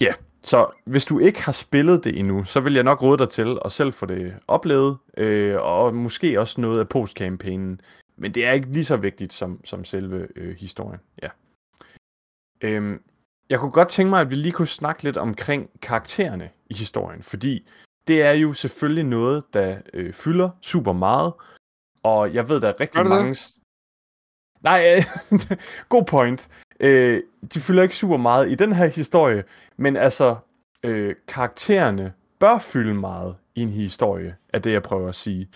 ja, 0.00 0.14
så 0.42 0.70
hvis 0.84 1.06
du 1.06 1.18
ikke 1.18 1.42
har 1.42 1.52
spillet 1.52 2.04
det 2.04 2.18
endnu, 2.18 2.44
så 2.44 2.60
vil 2.60 2.74
jeg 2.74 2.82
nok 2.82 3.02
råde 3.02 3.18
dig 3.18 3.28
til 3.28 3.58
at 3.64 3.72
selv 3.72 3.92
få 3.92 4.06
det 4.06 4.36
oplevet, 4.48 4.98
øh, 5.16 5.56
og 5.60 5.94
måske 5.94 6.40
også 6.40 6.60
noget 6.60 6.78
af 6.80 6.88
postcampaignen. 6.88 7.80
Men 8.16 8.34
det 8.34 8.46
er 8.46 8.52
ikke 8.52 8.72
lige 8.72 8.84
så 8.84 8.96
vigtigt 8.96 9.32
som, 9.32 9.64
som 9.64 9.84
selve 9.84 10.28
øh, 10.36 10.56
historien. 10.56 11.00
Ja. 11.22 11.28
Øhm, 12.60 13.02
jeg 13.50 13.58
kunne 13.60 13.70
godt 13.70 13.88
tænke 13.88 14.10
mig, 14.10 14.20
at 14.20 14.30
vi 14.30 14.34
lige 14.34 14.52
kunne 14.52 14.68
snakke 14.68 15.02
lidt 15.02 15.16
omkring 15.16 15.70
karaktererne 15.82 16.50
i 16.70 16.74
historien, 16.74 17.22
fordi 17.22 17.68
det 18.06 18.22
er 18.22 18.32
jo 18.32 18.52
selvfølgelig 18.52 19.04
noget, 19.04 19.44
der 19.54 19.78
øh, 19.94 20.12
fylder 20.12 20.50
super 20.62 20.92
meget, 20.92 21.32
og 22.02 22.34
jeg 22.34 22.48
ved, 22.48 22.60
der 22.60 22.68
er 22.68 22.80
rigtig 22.80 22.98
det 22.98 23.04
det? 23.10 23.16
mange... 23.16 23.34
s- 23.34 23.60
Nej, 24.62 24.96
øh, 24.96 25.02
god 25.88 26.04
point. 26.04 26.48
Øh, 26.80 27.22
de 27.54 27.60
fylder 27.60 27.82
ikke 27.82 27.96
super 27.96 28.16
meget 28.16 28.50
i 28.50 28.54
den 28.54 28.72
her 28.72 28.86
historie, 28.86 29.44
men 29.76 29.96
altså, 29.96 30.36
øh, 30.82 31.14
karaktererne 31.28 32.12
bør 32.38 32.58
fylde 32.58 32.94
meget 32.94 33.36
i 33.54 33.62
en 33.62 33.68
historie, 33.68 34.36
er 34.48 34.58
det, 34.58 34.72
jeg 34.72 34.82
prøver 34.82 35.08
at 35.08 35.14
sige. 35.14 35.48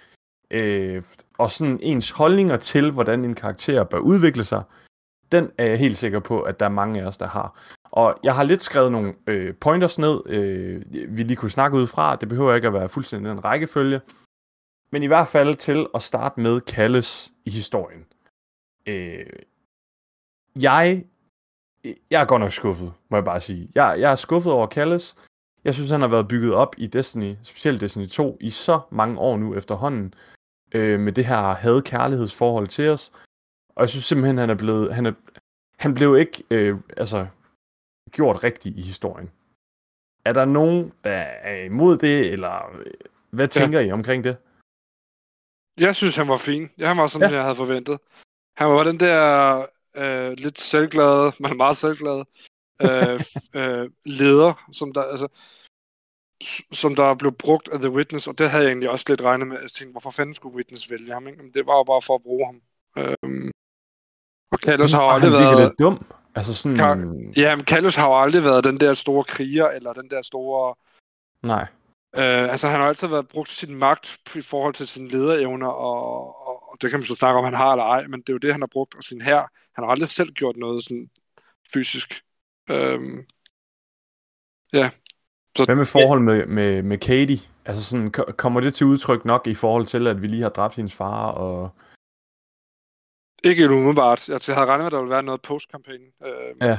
Øh, 0.51 1.03
og 1.39 1.51
sådan 1.51 1.79
ens 1.83 2.11
holdninger 2.11 2.57
til, 2.57 2.91
hvordan 2.91 3.25
en 3.25 3.35
karakter 3.35 3.85
bør 3.85 3.99
udvikle 3.99 4.45
sig, 4.45 4.63
den 5.33 5.51
er 5.59 5.65
jeg 5.65 5.79
helt 5.79 5.99
sikker 5.99 6.21
på, 6.21 6.43
at 6.43 6.61
der 6.61 6.67
er 6.67 6.71
mange 6.71 7.03
af 7.03 7.07
os, 7.07 7.17
der 7.17 7.27
har. 7.27 7.61
Og 7.85 8.19
jeg 8.23 8.35
har 8.35 8.43
lidt 8.43 8.63
skrevet 8.63 8.93
nogle 8.93 9.15
øh, 9.27 9.55
pointers 9.55 9.99
ned, 9.99 10.21
øh, 10.27 10.83
vi 10.91 11.23
lige 11.23 11.37
kunne 11.37 11.51
snakke 11.51 11.77
ud 11.77 11.87
fra. 11.87 12.17
Det 12.17 12.29
behøver 12.29 12.55
ikke 12.55 12.67
at 12.67 12.75
være 12.75 12.89
fuldstændig 12.89 13.33
en 13.33 13.45
rækkefølge. 13.45 14.01
Men 14.93 15.03
i 15.03 15.07
hvert 15.07 15.29
fald 15.29 15.55
til 15.55 15.87
at 15.95 16.03
starte 16.03 16.41
med 16.41 16.61
Kalles 16.61 17.33
i 17.45 17.51
historien. 17.51 18.07
Øh, 18.87 19.27
jeg, 20.63 21.05
jeg 22.11 22.23
er 22.23 22.27
godt 22.27 22.41
nok 22.41 22.53
skuffet, 22.53 22.95
må 23.09 23.17
jeg 23.17 23.25
bare 23.25 23.41
sige. 23.41 23.71
Jeg, 23.75 23.97
jeg 24.01 24.13
er 24.13 24.17
skuffet 24.17 24.53
over 24.53 24.67
Kalles. 24.67 25.17
Jeg 25.65 25.75
synes, 25.75 25.91
han 25.91 26.01
har 26.01 26.09
været 26.09 26.29
bygget 26.29 26.55
op 26.55 26.75
i 26.79 26.87
Destiny, 26.87 27.35
specielt 27.43 27.81
Destiny 27.81 28.07
2, 28.07 28.39
i 28.41 28.51
så 28.51 28.81
mange 28.91 29.19
år 29.19 29.37
nu 29.37 29.55
efterhånden, 29.55 30.15
øh, 30.75 31.01
med 31.01 31.13
det 31.13 31.27
her 31.27 31.55
had-kærlighedsforhold 31.55 32.67
til 32.67 32.89
os. 32.89 33.13
Og 33.77 33.81
jeg 33.81 33.89
synes 33.89 34.05
simpelthen, 34.05 34.39
han 34.39 34.51
er 34.51 34.55
blevet, 34.55 34.95
han, 34.95 35.07
er, 35.07 35.13
han 35.79 35.95
blev 35.95 36.17
ikke 36.17 36.45
øh, 36.51 36.77
altså, 36.97 37.27
gjort 38.11 38.45
rigtigt 38.45 38.77
i 38.77 38.83
historien. 38.83 39.31
Er 40.25 40.33
der 40.33 40.45
nogen, 40.45 40.93
der 41.05 41.11
er 41.13 41.65
imod 41.65 41.99
det, 41.99 42.33
eller 42.33 42.71
øh, 42.79 42.93
hvad 43.31 43.49
tænker 43.49 43.81
I 43.81 43.91
omkring 43.93 44.25
det? 44.25 44.37
Jeg 45.79 45.97
synes, 45.97 46.17
han 46.17 46.29
var 46.29 46.37
fin. 46.37 46.71
Ja, 46.79 46.87
han 46.87 46.97
var 46.97 47.07
sådan, 47.07 47.29
Ja. 47.29 47.31
ja. 47.31 47.37
jeg 47.37 47.45
havde 47.45 47.57
forventet. 47.57 47.99
Han 48.57 48.69
var 48.69 48.85
den 48.85 49.01
der 49.01 49.67
øh, 50.03 50.33
lidt 50.33 50.61
selvglade, 50.61 51.33
men 51.41 51.57
meget 51.57 51.77
selvglade 51.77 52.25
øh, 52.83 53.21
øh, 53.57 53.91
leder, 54.05 54.67
som 54.73 54.93
der, 54.93 55.03
altså, 55.03 55.29
som 56.73 56.95
der 56.95 57.15
blev 57.15 57.33
brugt 57.33 57.69
af 57.69 57.79
The 57.79 57.91
Witness, 57.91 58.27
og 58.27 58.39
det 58.39 58.51
havde 58.51 58.65
jeg 58.65 58.71
egentlig 58.71 58.91
også 58.91 59.05
lidt 59.09 59.21
regnet 59.23 59.49
med. 59.49 59.61
Jeg 59.63 59.71
tænkte, 59.71 59.93
hvorfor 59.93 60.11
fanden 60.11 60.35
skulle 60.35 60.57
Witness 60.57 60.91
vælge 60.91 61.13
ham? 61.13 61.27
Ikke? 61.29 61.43
Men 61.43 61.53
det 61.55 61.67
var 61.67 61.77
jo 61.77 61.83
bare 61.85 62.03
for 62.03 62.15
at 62.15 62.23
bruge 62.23 62.47
ham. 62.47 62.61
Øhm, 62.99 63.51
og 64.53 64.59
Kallus 64.59 64.93
har 64.93 65.03
jo 65.05 65.11
aldrig 65.11 65.31
han 65.33 65.41
været... 65.41 65.61
lidt 65.69 65.79
dum. 65.79 66.07
Altså 66.35 66.55
sådan... 66.55 66.77
Kan- 66.77 67.33
Ja, 67.37 67.57
men 67.57 67.65
Kallus 67.65 67.95
har 67.95 68.09
jo 68.09 68.21
aldrig 68.23 68.43
været 68.45 68.65
den 68.65 68.81
der 68.81 68.95
store 68.95 69.25
kriger, 69.25 69.67
eller 69.69 69.93
den 69.93 70.11
der 70.11 70.23
store... 70.23 70.75
Nej. 71.43 71.67
Øh, 72.17 72.51
altså, 72.53 72.69
han 72.69 72.81
har 72.81 72.89
altid 72.89 73.07
været 73.09 73.29
brugt 73.29 73.51
sin 73.51 73.75
magt 73.75 74.19
i 74.37 74.41
forhold 74.43 74.75
til 74.75 74.89
sine 74.89 75.09
lederevner, 75.09 75.67
og, 75.69 76.37
og, 76.69 76.77
det 76.81 76.91
kan 76.91 76.99
man 77.01 77.07
så 77.07 77.15
snakke 77.15 77.39
om, 77.39 77.45
han 77.45 77.55
har 77.55 77.73
eller 77.73 77.85
ej, 77.85 78.07
men 78.07 78.21
det 78.21 78.29
er 78.29 78.33
jo 78.33 78.39
det, 78.39 78.53
han 78.53 78.61
har 78.61 78.67
brugt, 78.67 78.95
og 78.95 79.05
sin 79.05 79.21
her. 79.23 79.39
Han 79.75 79.85
har 79.85 79.87
aldrig 79.87 80.09
selv 80.09 80.33
gjort 80.33 80.57
noget 80.57 80.85
sådan 80.85 81.11
fysisk. 81.73 82.23
Øhm, 82.71 83.27
ja. 84.73 84.91
Så, 85.57 85.65
Hvad 85.65 85.75
med 85.77 85.87
forhold 85.87 86.21
med, 86.21 86.47
med, 86.47 86.83
med 86.83 86.99
Katie? 86.99 87.39
Altså 87.65 87.85
sådan, 87.85 88.11
ko- 88.11 88.33
kommer 88.39 88.61
det 88.61 88.75
til 88.75 88.87
udtryk 88.87 89.25
nok 89.25 89.47
i 89.47 89.55
forhold 89.55 89.87
til, 89.87 90.07
at 90.07 90.23
vi 90.23 90.27
lige 90.27 90.43
har 90.43 90.49
dræbt 90.49 90.75
hendes 90.75 90.95
far, 90.95 91.31
og... 91.31 91.71
Ikke 93.45 93.71
umiddelbart. 93.71 94.29
Jeg 94.29 94.39
havde 94.49 94.67
regnet 94.67 94.79
med, 94.79 94.87
at 94.87 94.93
der 94.93 94.99
ville 94.99 95.11
være 95.15 95.23
noget 95.23 95.43
post-kampagne. 95.43 96.07
Øh, 96.27 96.55
Ja. 96.61 96.79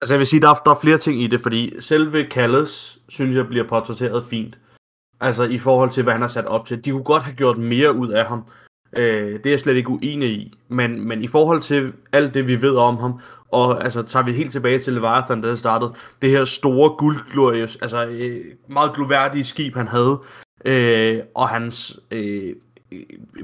Altså 0.00 0.14
jeg 0.14 0.18
vil 0.18 0.26
sige, 0.26 0.40
der 0.40 0.48
er, 0.48 0.54
der 0.54 0.70
er 0.70 0.80
flere 0.80 0.98
ting 0.98 1.20
i 1.20 1.26
det, 1.26 1.40
fordi 1.42 1.80
selve 1.80 2.26
Kalles, 2.30 2.98
synes 3.08 3.36
jeg, 3.36 3.46
bliver 3.46 3.68
portrætteret 3.68 4.26
fint. 4.26 4.58
Altså 5.20 5.42
i 5.42 5.58
forhold 5.58 5.90
til, 5.90 6.02
hvad 6.02 6.12
han 6.12 6.20
har 6.22 6.28
sat 6.28 6.46
op 6.46 6.66
til. 6.66 6.84
De 6.84 6.90
kunne 6.90 7.04
godt 7.04 7.22
have 7.22 7.36
gjort 7.36 7.58
mere 7.58 7.92
ud 7.92 8.08
af 8.08 8.26
ham. 8.26 8.44
Øh, 8.96 9.32
det 9.32 9.46
er 9.46 9.50
jeg 9.50 9.60
slet 9.60 9.76
ikke 9.76 9.90
uenig 9.90 10.28
i. 10.28 10.58
Men, 10.68 11.08
men 11.08 11.22
i 11.22 11.26
forhold 11.26 11.60
til 11.60 11.92
alt 12.12 12.34
det, 12.34 12.48
vi 12.48 12.62
ved 12.62 12.76
om 12.76 12.96
ham, 12.96 13.20
og 13.52 13.84
altså 13.84 14.02
tager 14.02 14.24
vi 14.24 14.32
helt 14.32 14.52
tilbage 14.52 14.78
til 14.78 14.92
Leviathan, 14.92 15.40
da 15.40 15.48
det 15.48 15.58
startede, 15.58 15.92
det 16.22 16.30
her 16.30 16.44
store 16.44 16.90
guldglorious, 16.98 17.78
altså 17.82 18.06
øh, 18.06 18.44
meget 18.68 18.92
gloværdige 18.94 19.44
skib, 19.44 19.76
han 19.76 19.88
havde, 19.88 20.20
øh, 20.64 21.18
og 21.34 21.48
hans 21.48 22.00
øh, 22.10 22.54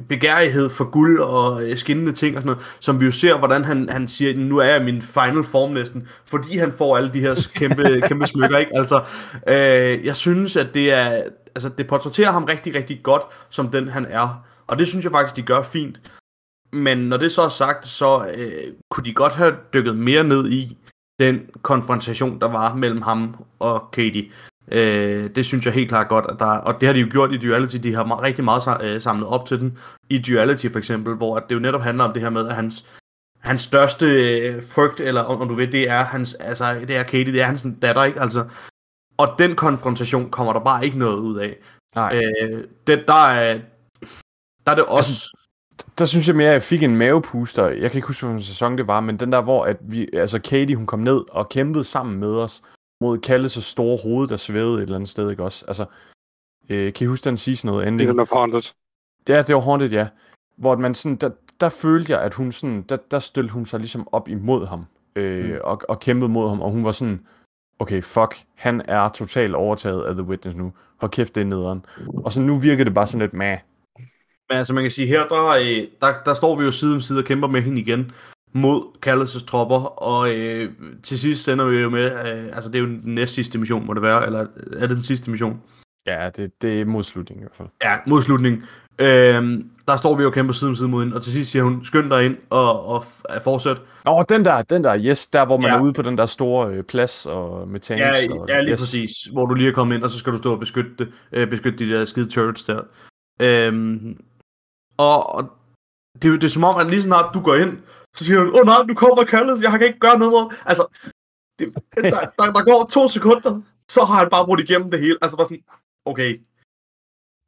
begærighed 0.09 0.71
for 0.71 0.85
guld 0.85 1.21
og 1.21 1.69
øh, 1.69 1.76
skinnende 1.76 2.12
ting 2.12 2.37
og 2.37 2.42
sådan 2.42 2.54
noget, 2.54 2.76
som 2.80 3.00
vi 3.00 3.04
jo 3.04 3.11
ser, 3.11 3.38
hvordan 3.38 3.64
han, 3.64 3.88
han 3.88 4.09
siger, 4.09 4.37
nu 4.37 4.59
er 4.59 4.64
jeg 4.64 4.85
min 4.85 5.02
final 5.02 5.45
form 5.45 5.73
næsten, 5.73 6.09
fordi 6.25 6.59
han 6.59 6.73
får 6.73 6.97
alle 6.97 7.11
de 7.12 7.21
her 7.21 7.49
kæmpe, 7.54 8.00
kæmpe 8.09 8.26
smykker, 8.26 8.59
ikke? 8.59 8.76
Altså, 8.76 9.00
øh, 9.49 10.07
jeg 10.07 10.16
synes, 10.16 10.57
at 10.57 10.75
det 10.75 10.92
er, 10.92 11.23
altså, 11.54 11.69
det 11.78 11.87
portrætterer 11.87 12.33
ham 12.33 12.45
rigtig, 12.45 12.75
rigtig 12.75 13.00
godt, 13.02 13.23
som 13.49 13.69
den 13.69 13.88
han 13.88 14.07
er. 14.07 14.45
Og 14.70 14.78
det 14.78 14.88
synes 14.88 15.04
jeg 15.04 15.12
faktisk, 15.12 15.36
de 15.36 15.42
gør 15.42 15.62
fint. 15.62 16.00
Men 16.72 16.98
når 16.98 17.16
det 17.16 17.32
så 17.32 17.42
er 17.42 17.48
sagt, 17.48 17.86
så 17.86 18.32
øh, 18.36 18.74
kunne 18.90 19.04
de 19.04 19.14
godt 19.14 19.32
have 19.32 19.56
dykket 19.74 19.96
mere 19.96 20.24
ned 20.24 20.50
i 20.50 20.78
den 21.18 21.50
konfrontation, 21.62 22.40
der 22.40 22.48
var 22.48 22.74
mellem 22.74 23.02
ham 23.02 23.44
og 23.58 23.90
Katie. 23.92 24.30
Øh, 24.72 25.30
det 25.34 25.46
synes 25.46 25.66
jeg 25.66 25.74
helt 25.74 25.88
klart 25.88 26.08
godt, 26.08 26.26
at 26.28 26.36
der, 26.38 26.46
og 26.46 26.80
det 26.80 26.86
har 26.86 26.92
de 26.92 27.00
jo 27.00 27.08
gjort 27.10 27.32
i 27.32 27.36
Duality, 27.36 27.76
de 27.76 27.94
har 27.94 28.22
rigtig 28.22 28.44
meget 28.44 28.82
øh, 28.82 29.00
samlet 29.00 29.28
op 29.28 29.46
til 29.46 29.60
den. 29.60 29.78
I 30.10 30.18
Duality 30.18 30.66
for 30.68 30.78
eksempel, 30.78 31.14
hvor 31.14 31.38
det 31.38 31.54
jo 31.54 31.60
netop 31.60 31.82
handler 31.82 32.04
om 32.04 32.12
det 32.12 32.22
her 32.22 32.30
med, 32.30 32.48
at 32.48 32.54
hans, 32.54 32.86
hans 33.40 33.62
største 33.62 34.06
øh, 34.06 34.62
frygt, 34.62 35.00
eller 35.00 35.20
om, 35.20 35.40
om 35.40 35.48
du 35.48 35.54
ved, 35.54 35.66
det 35.66 35.88
er 35.88 36.04
hans, 36.04 36.34
altså, 36.34 36.74
det 36.74 36.96
er 36.96 37.02
Katie, 37.02 37.32
det 37.32 37.40
er 37.40 37.46
hans 37.46 37.66
datter, 37.82 38.04
ikke? 38.04 38.20
Altså, 38.20 38.44
og 39.16 39.34
den 39.38 39.56
konfrontation 39.56 40.30
kommer 40.30 40.52
der 40.52 40.60
bare 40.60 40.84
ikke 40.84 40.98
noget 40.98 41.18
ud 41.18 41.38
af. 41.38 41.56
Nej. 41.94 42.20
Øh, 42.42 42.64
det, 42.86 43.04
der, 43.08 43.28
er, 43.28 43.60
der 44.64 44.70
er 44.70 44.74
det 44.74 44.84
også... 44.84 45.10
Altså, 45.10 45.36
der 45.98 46.04
synes 46.04 46.28
jeg 46.28 46.36
mere, 46.36 46.48
at 46.48 46.52
jeg 46.52 46.62
fik 46.62 46.82
en 46.82 46.96
mavepuster. 46.96 47.68
Jeg 47.68 47.90
kan 47.90 47.98
ikke 47.98 48.06
huske, 48.06 48.26
hvilken 48.26 48.42
sæson 48.42 48.78
det 48.78 48.86
var, 48.86 49.00
men 49.00 49.20
den 49.20 49.32
der, 49.32 49.40
hvor 49.40 49.64
at 49.64 49.76
vi, 49.80 50.08
altså 50.12 50.38
Katie, 50.38 50.76
hun 50.76 50.86
kom 50.86 50.98
ned 50.98 51.24
og 51.30 51.48
kæmpede 51.48 51.84
sammen 51.84 52.20
med 52.20 52.34
os 52.34 52.62
mod 53.00 53.18
Kalles 53.18 53.52
store 53.52 53.98
hoved, 54.02 54.28
der 54.28 54.36
svævede 54.36 54.76
et 54.76 54.82
eller 54.82 54.94
andet 54.94 55.08
sted, 55.08 55.30
ikke 55.30 55.42
også? 55.42 55.64
Altså, 55.68 55.84
øh, 56.68 56.92
kan 56.92 57.04
I 57.04 57.08
huske 57.08 57.24
den 57.24 57.36
season 57.36 57.70
noget 57.70 57.88
ending? 57.88 58.10
Island 58.10 58.20
of 58.20 58.30
Haunted. 58.32 58.72
Ja, 59.28 59.42
det 59.42 59.54
var 59.54 59.60
Haunted, 59.60 59.90
ja. 59.90 60.08
Hvor 60.56 60.76
man 60.76 60.94
sådan, 60.94 61.16
der, 61.16 61.30
der 61.60 61.68
følte 61.68 62.12
jeg, 62.12 62.22
at 62.22 62.34
hun 62.34 62.52
sådan, 62.52 62.82
der, 62.82 62.96
der 63.10 63.18
stillede 63.18 63.52
hun 63.52 63.66
sig 63.66 63.80
ligesom 63.80 64.08
op 64.12 64.28
imod 64.28 64.66
ham, 64.66 64.86
øh, 65.16 65.44
mm. 65.44 65.58
og, 65.64 65.80
og 65.88 66.00
kæmpede 66.00 66.28
mod 66.28 66.48
ham, 66.48 66.60
og 66.60 66.70
hun 66.70 66.84
var 66.84 66.92
sådan, 66.92 67.26
okay, 67.78 68.02
fuck, 68.02 68.44
han 68.54 68.82
er 68.88 69.08
totalt 69.08 69.54
overtaget 69.54 70.04
af 70.04 70.14
The 70.14 70.24
Witness 70.24 70.56
nu. 70.56 70.72
Hold 70.96 71.10
kæft, 71.10 71.34
det 71.34 71.40
er 71.40 71.44
nederen. 71.44 71.84
Og 72.24 72.32
så 72.32 72.40
nu 72.40 72.56
virker 72.58 72.84
det 72.84 72.94
bare 72.94 73.06
sådan 73.06 73.20
lidt, 73.20 73.34
meh. 73.34 73.58
Men 74.50 74.59
altså, 74.59 74.75
man 74.75 74.85
kan 74.85 74.90
sige, 74.90 75.07
her 75.07 75.26
der, 75.26 75.49
øh, 75.49 75.87
der, 76.00 76.12
der 76.25 76.35
står 76.35 76.57
vi 76.57 76.64
jo 76.64 76.71
side 76.71 76.95
om 76.95 77.00
side 77.00 77.19
og 77.19 77.25
kæmper 77.25 77.49
med 77.49 77.62
hende 77.62 77.80
igen 77.80 78.12
mod 78.52 78.83
Callis' 79.07 79.47
tropper, 79.47 80.02
og 80.02 80.35
øh, 80.35 80.71
til 81.02 81.19
sidst 81.19 81.45
sender 81.45 81.64
vi 81.64 81.76
jo 81.76 81.90
med, 81.90 82.04
øh, 82.04 82.57
altså 82.57 82.71
det 82.71 82.78
er 82.78 82.83
jo 82.83 82.87
den 82.87 83.02
næst 83.04 83.35
sidste 83.35 83.59
mission, 83.59 83.87
må 83.87 83.95
det 83.95 84.02
være, 84.02 84.26
eller 84.26 84.47
er 84.76 84.87
det 84.87 84.90
den 84.90 85.02
sidste 85.02 85.30
mission? 85.30 85.61
Ja, 86.07 86.30
det, 86.37 86.62
det 86.62 86.80
er 86.80 86.85
modslutningen 86.85 87.42
i 87.42 87.45
hvert 87.45 87.57
fald. 87.57 87.69
Ja, 87.85 87.97
modslutning. 88.07 88.62
Øh, 88.99 89.64
der 89.88 89.97
står 89.97 90.14
vi 90.14 90.23
jo 90.23 90.28
og 90.28 90.35
kæmper 90.35 90.52
side 90.52 90.69
om 90.69 90.76
side 90.76 90.88
mod 90.88 91.02
hende, 91.02 91.16
og 91.16 91.23
til 91.23 91.33
sidst 91.33 91.50
siger 91.50 91.62
hun, 91.62 91.85
skynd 91.85 92.11
dig 92.11 92.25
ind 92.26 92.37
og, 92.50 92.87
og 92.87 93.04
fortsæt. 93.45 93.76
Åh, 94.07 94.25
den 94.28 94.45
der, 94.45 94.62
den 94.62 94.85
der, 94.85 94.99
yes, 94.99 95.26
der 95.26 95.47
hvor 95.47 95.57
man 95.57 95.71
ja. 95.71 95.76
er 95.76 95.83
ude 95.83 95.92
på 95.92 96.02
den 96.02 96.19
der 96.19 96.26
store 96.26 96.75
øh, 96.75 96.83
plads 96.83 97.26
og 97.26 97.69
med 97.69 97.80
tanks. 97.80 98.00
Ja, 98.00 98.40
og, 98.40 98.49
ja 98.49 98.61
lige 98.61 98.73
yes. 98.73 98.80
præcis, 98.80 99.11
hvor 99.33 99.47
du 99.47 99.54
lige 99.54 99.69
er 99.69 99.73
kommet 99.73 99.97
ind, 99.97 100.04
og 100.04 100.11
så 100.11 100.19
skal 100.19 100.33
du 100.33 100.38
stå 100.38 100.52
og 100.52 100.61
beskytte, 100.61 101.09
øh, 101.33 101.50
beskytte 101.50 101.78
de 101.78 101.92
der 101.92 102.04
skide 102.04 102.30
turrets 102.30 102.64
der. 102.64 102.80
Øh, 103.42 103.73
og, 105.04 105.16
og 105.35 105.42
det, 106.23 106.26
er 106.28 106.38
det 106.42 106.45
er 106.45 106.57
som 106.57 106.64
om, 106.71 106.76
at 106.80 106.90
lige 106.92 107.02
snart 107.02 107.35
du 107.35 107.40
går 107.49 107.54
ind, 107.54 107.73
så 108.16 108.25
siger 108.25 108.38
hun, 108.38 108.49
åh 108.49 108.61
oh, 108.61 108.66
nej, 108.66 108.83
nu 108.88 108.95
kommer 108.95 109.25
Kalles, 109.25 109.62
jeg 109.62 109.71
kan 109.71 109.88
ikke 109.88 110.04
gøre 110.07 110.19
noget. 110.19 110.33
mod-" 110.33 110.54
Altså, 110.71 110.85
det, 111.59 111.66
der, 112.14 112.21
der, 112.38 112.47
der, 112.57 112.64
går 112.71 112.87
to 112.97 113.09
sekunder, 113.09 113.62
så 113.90 114.00
har 114.04 114.14
han 114.14 114.30
bare 114.30 114.47
brudt 114.47 114.61
igennem 114.61 114.90
det 114.90 115.00
hele. 115.00 115.19
Altså 115.23 115.37
bare 115.37 115.47
sådan, 115.47 115.64
okay. 116.04 116.30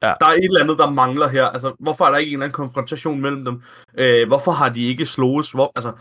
Ja. 0.03 0.13
Der 0.19 0.25
er 0.25 0.35
et 0.37 0.43
eller 0.43 0.63
andet, 0.63 0.77
der 0.77 0.89
mangler 0.89 1.27
her. 1.27 1.45
Altså, 1.45 1.75
hvorfor 1.79 2.05
er 2.05 2.11
der 2.11 2.17
ikke 2.17 2.29
en 2.29 2.35
eller 2.35 2.45
anden 2.45 2.55
konfrontation 2.55 3.21
mellem 3.21 3.45
dem? 3.45 3.61
Øh, 3.97 4.27
hvorfor 4.27 4.51
har 4.51 4.69
de 4.69 4.81
ikke 4.91 5.05
slået? 5.05 5.51
Hvor, 5.53 5.71
altså, 5.75 5.91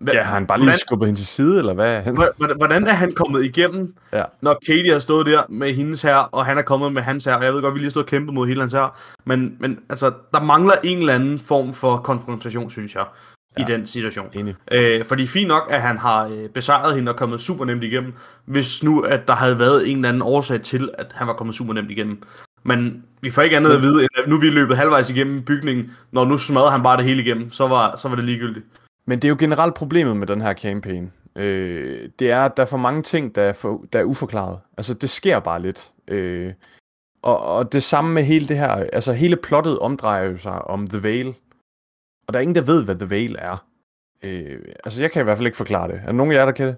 hvad, 0.00 0.14
Ja, 0.14 0.22
har 0.22 0.34
han 0.34 0.46
bare 0.46 0.58
lige 0.58 0.64
hvordan, 0.64 0.78
skubbet 0.78 1.08
hende 1.08 1.20
til 1.20 1.26
side, 1.26 1.58
eller 1.58 1.74
hvad? 1.74 2.02
hvordan, 2.02 2.56
hvordan 2.56 2.86
er 2.86 2.92
han 2.92 3.12
kommet 3.12 3.44
igennem, 3.44 3.94
Ja. 4.12 4.22
når 4.42 4.58
Katie 4.66 4.92
har 4.92 4.98
stået 4.98 5.26
der 5.26 5.42
med 5.48 5.74
hendes 5.74 6.02
her, 6.02 6.16
og 6.16 6.46
han 6.46 6.58
er 6.58 6.62
kommet 6.62 6.92
med 6.92 7.02
hans 7.02 7.24
her, 7.24 7.34
og 7.34 7.44
jeg 7.44 7.54
ved 7.54 7.62
godt, 7.62 7.74
vi 7.74 7.78
lige 7.78 7.86
har 7.86 7.90
stået 7.90 8.04
og 8.04 8.10
kæmpet 8.10 8.34
mod 8.34 8.46
hele 8.48 8.60
hans 8.60 8.72
her, 8.72 8.98
men, 9.24 9.56
men 9.60 9.78
altså, 9.88 10.12
der 10.34 10.40
mangler 10.42 10.74
en 10.84 10.98
eller 10.98 11.14
anden 11.14 11.38
form 11.38 11.74
for 11.74 11.96
konfrontation, 11.96 12.70
synes 12.70 12.94
jeg, 12.94 13.04
ja. 13.58 13.62
i 13.62 13.66
den 13.66 13.86
situation. 13.86 14.26
Enig. 14.32 14.54
Øh, 14.72 15.04
fordi 15.04 15.26
fint 15.26 15.48
nok, 15.48 15.62
at 15.70 15.82
han 15.82 15.98
har 15.98 16.24
øh, 16.26 16.48
besejret 16.48 16.94
hende 16.94 17.12
og 17.12 17.16
kommet 17.16 17.40
super 17.40 17.64
nemt 17.64 17.84
igennem, 17.84 18.12
hvis 18.44 18.82
nu, 18.82 19.00
at 19.00 19.28
der 19.28 19.34
havde 19.34 19.58
været 19.58 19.90
en 19.90 19.96
eller 19.96 20.08
anden 20.08 20.22
årsag 20.22 20.62
til, 20.62 20.90
at 20.98 21.06
han 21.14 21.26
var 21.26 21.32
kommet 21.32 21.56
super 21.56 21.74
nemt 21.74 21.90
igennem. 21.90 22.22
Men 22.64 23.04
vi 23.20 23.30
får 23.30 23.42
ikke 23.42 23.56
andet 23.56 23.70
at 23.70 23.82
vide, 23.82 24.00
end 24.02 24.08
at 24.22 24.28
nu 24.28 24.36
er 24.36 24.40
vi 24.40 24.50
løbet 24.50 24.76
halvvejs 24.76 25.10
igennem 25.10 25.42
bygningen, 25.42 25.90
når 26.12 26.24
nu 26.24 26.36
smadrer 26.38 26.70
han 26.70 26.82
bare 26.82 26.96
det 26.96 27.04
hele 27.04 27.22
igennem, 27.22 27.50
så 27.52 27.68
var, 27.68 27.96
så 27.96 28.08
var 28.08 28.16
det 28.16 28.24
ligegyldigt. 28.24 28.66
Men 29.10 29.18
det 29.18 29.24
er 29.24 29.28
jo 29.28 29.36
generelt 29.38 29.74
problemet 29.74 30.16
med 30.16 30.26
den 30.26 30.40
her 30.40 30.54
campaign. 30.54 31.12
Øh, 31.36 32.10
det 32.18 32.30
er, 32.30 32.44
at 32.44 32.56
der 32.56 32.62
er 32.62 32.66
for 32.66 32.76
mange 32.76 33.02
ting, 33.02 33.34
der 33.34 33.42
er, 33.42 33.52
for, 33.52 33.86
der 33.92 33.98
er 33.98 34.04
uforklaret. 34.04 34.60
Altså, 34.76 34.94
det 34.94 35.10
sker 35.10 35.40
bare 35.40 35.62
lidt. 35.62 35.92
Øh, 36.08 36.54
og, 37.22 37.38
og 37.42 37.72
det 37.72 37.82
samme 37.82 38.14
med 38.14 38.24
hele 38.24 38.48
det 38.48 38.58
her, 38.58 38.68
altså 38.68 39.12
hele 39.12 39.36
plottet 39.36 39.78
omdrejer 39.78 40.24
jo 40.24 40.36
sig 40.36 40.62
om 40.62 40.86
The 40.86 41.02
Veil. 41.02 41.28
Og 42.26 42.32
der 42.32 42.38
er 42.38 42.42
ingen, 42.42 42.54
der 42.54 42.62
ved, 42.62 42.84
hvad 42.84 42.96
The 42.96 43.10
Veil 43.10 43.36
er. 43.38 43.66
Øh, 44.22 44.74
altså, 44.84 45.02
jeg 45.02 45.10
kan 45.10 45.22
i 45.22 45.24
hvert 45.24 45.36
fald 45.36 45.46
ikke 45.46 45.56
forklare 45.56 45.88
det. 45.88 45.96
Er 45.96 46.06
der 46.06 46.12
nogen 46.12 46.32
af 46.32 46.36
jer, 46.36 46.44
der 46.44 46.52
kan 46.52 46.66
det? 46.66 46.76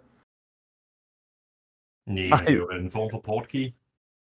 Nej, 2.06 2.38
Ej. 2.38 2.44
det 2.44 2.52
er 2.52 2.56
jo 2.56 2.68
en 2.68 2.90
form 2.90 3.10
for 3.10 3.20
portkey. 3.20 3.72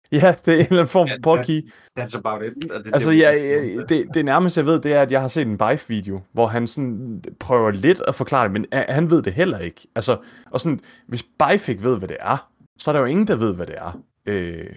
Ja, 0.11 0.35
det 0.45 0.53
er 0.53 0.57
en 0.57 0.59
eller 0.59 0.71
anden 0.71 0.87
form 0.87 1.07
for 1.07 1.13
Ja, 1.15 1.19
portkey. 1.23 1.61
That's 1.99 2.17
about 2.17 2.43
it. 2.43 2.71
Og 2.71 2.85
det, 2.85 2.93
Altså, 2.93 3.11
det, 3.11 3.17
jeg, 3.19 3.33
jeg, 3.75 3.89
det, 3.89 4.07
det 4.13 4.25
nærmeste, 4.25 4.59
jeg 4.59 4.65
ved, 4.65 4.81
det 4.81 4.93
er, 4.93 5.01
at 5.01 5.11
jeg 5.11 5.21
har 5.21 5.27
set 5.27 5.47
en 5.47 5.57
Bife-video, 5.57 6.21
hvor 6.31 6.47
han 6.47 6.67
sådan 6.67 7.23
prøver 7.39 7.71
lidt 7.71 8.01
at 8.07 8.15
forklare 8.15 8.43
det, 8.43 8.51
men 8.51 8.65
øh, 8.73 8.83
han 8.89 9.09
ved 9.09 9.21
det 9.21 9.33
heller 9.33 9.57
ikke. 9.59 9.87
Altså, 9.95 10.17
og 10.51 10.59
sådan, 10.59 10.79
hvis 11.07 11.23
Bife 11.23 11.71
ikke 11.71 11.83
ved, 11.83 11.97
hvad 11.97 12.07
det 12.07 12.17
er, 12.19 12.49
så 12.79 12.91
er 12.91 12.93
der 12.93 12.99
jo 12.99 13.05
ingen, 13.05 13.27
der 13.27 13.35
ved, 13.35 13.55
hvad 13.55 13.65
det 13.67 13.75
er. 13.77 14.01
Øh, 14.25 14.75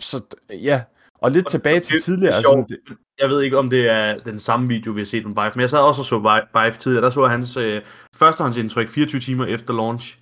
så 0.00 0.20
ja, 0.50 0.82
og 1.18 1.30
lidt 1.30 1.48
tilbage 1.48 1.80
til 1.80 2.00
tidligere. 2.02 2.36
Det 2.36 2.46
er 2.46 2.50
Altså, 2.50 2.66
sjovt. 2.88 2.98
Jeg 3.20 3.28
ved 3.28 3.42
ikke, 3.42 3.58
om 3.58 3.70
det 3.70 3.88
er 3.90 4.18
den 4.18 4.40
samme 4.40 4.68
video, 4.68 4.92
vi 4.92 5.00
har 5.00 5.04
set 5.04 5.26
med 5.26 5.34
Bife, 5.34 5.52
men 5.54 5.60
jeg 5.60 5.70
sad 5.70 5.78
også 5.78 6.00
og 6.00 6.04
så 6.04 6.18
Bi- 6.18 6.58
Bife 6.58 6.78
tidligere. 6.80 7.04
Der 7.04 7.10
så 7.10 7.20
jeg 7.22 7.30
hans 7.30 7.56
øh, 7.56 7.82
førstehåndsindtryk 8.16 8.88
24 8.88 9.20
timer 9.20 9.46
efter 9.46 9.74
launch. 9.74 10.18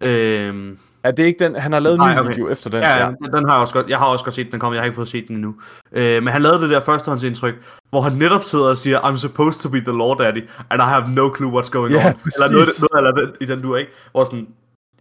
Øhm, 0.00 0.78
er 1.06 1.10
det 1.10 1.22
ikke 1.22 1.44
den, 1.44 1.54
han 1.54 1.72
har 1.72 1.80
lavet 1.80 1.94
en 1.94 2.10
ny 2.10 2.18
okay. 2.18 2.28
video 2.28 2.48
efter 2.48 2.70
den? 2.70 2.82
ja, 2.82 2.98
ja, 2.98 3.06
den 3.06 3.48
har 3.48 3.54
jeg 3.54 3.60
også 3.60 3.74
godt, 3.74 3.88
jeg 3.88 3.98
har 3.98 4.06
også 4.06 4.24
godt 4.24 4.34
set 4.34 4.52
den 4.52 4.60
komme, 4.60 4.74
jeg 4.74 4.80
har 4.80 4.84
ikke 4.84 4.96
fået 4.96 5.08
set 5.08 5.28
den 5.28 5.36
endnu. 5.36 5.54
Øh, 5.92 6.22
men 6.22 6.32
han 6.32 6.42
lavede 6.42 6.60
det 6.60 6.70
der 6.70 6.80
førstehåndsindtryk, 6.80 7.54
hvor 7.90 8.00
han 8.00 8.12
netop 8.12 8.44
sidder 8.44 8.68
og 8.68 8.76
siger, 8.76 9.00
I'm 9.00 9.16
supposed 9.16 9.62
to 9.62 9.68
be 9.68 9.80
the 9.80 9.92
Lord 9.92 10.18
Daddy, 10.18 10.48
and 10.70 10.82
I 10.82 10.84
have 10.84 11.10
no 11.10 11.34
clue 11.36 11.60
what's 11.60 11.70
going 11.70 11.92
Ja, 11.92 12.06
on. 12.06 12.14
Eller 12.24 12.52
noget, 12.52 12.66
præcis. 12.66 12.84
noget 12.92 13.06
eller 13.06 13.26
den, 13.26 13.36
i 13.40 13.44
den 13.44 13.62
du 13.62 13.76
ikke. 13.76 13.90
Hvor 14.12 14.24
sådan, 14.24 14.48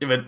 jamen, 0.02 0.20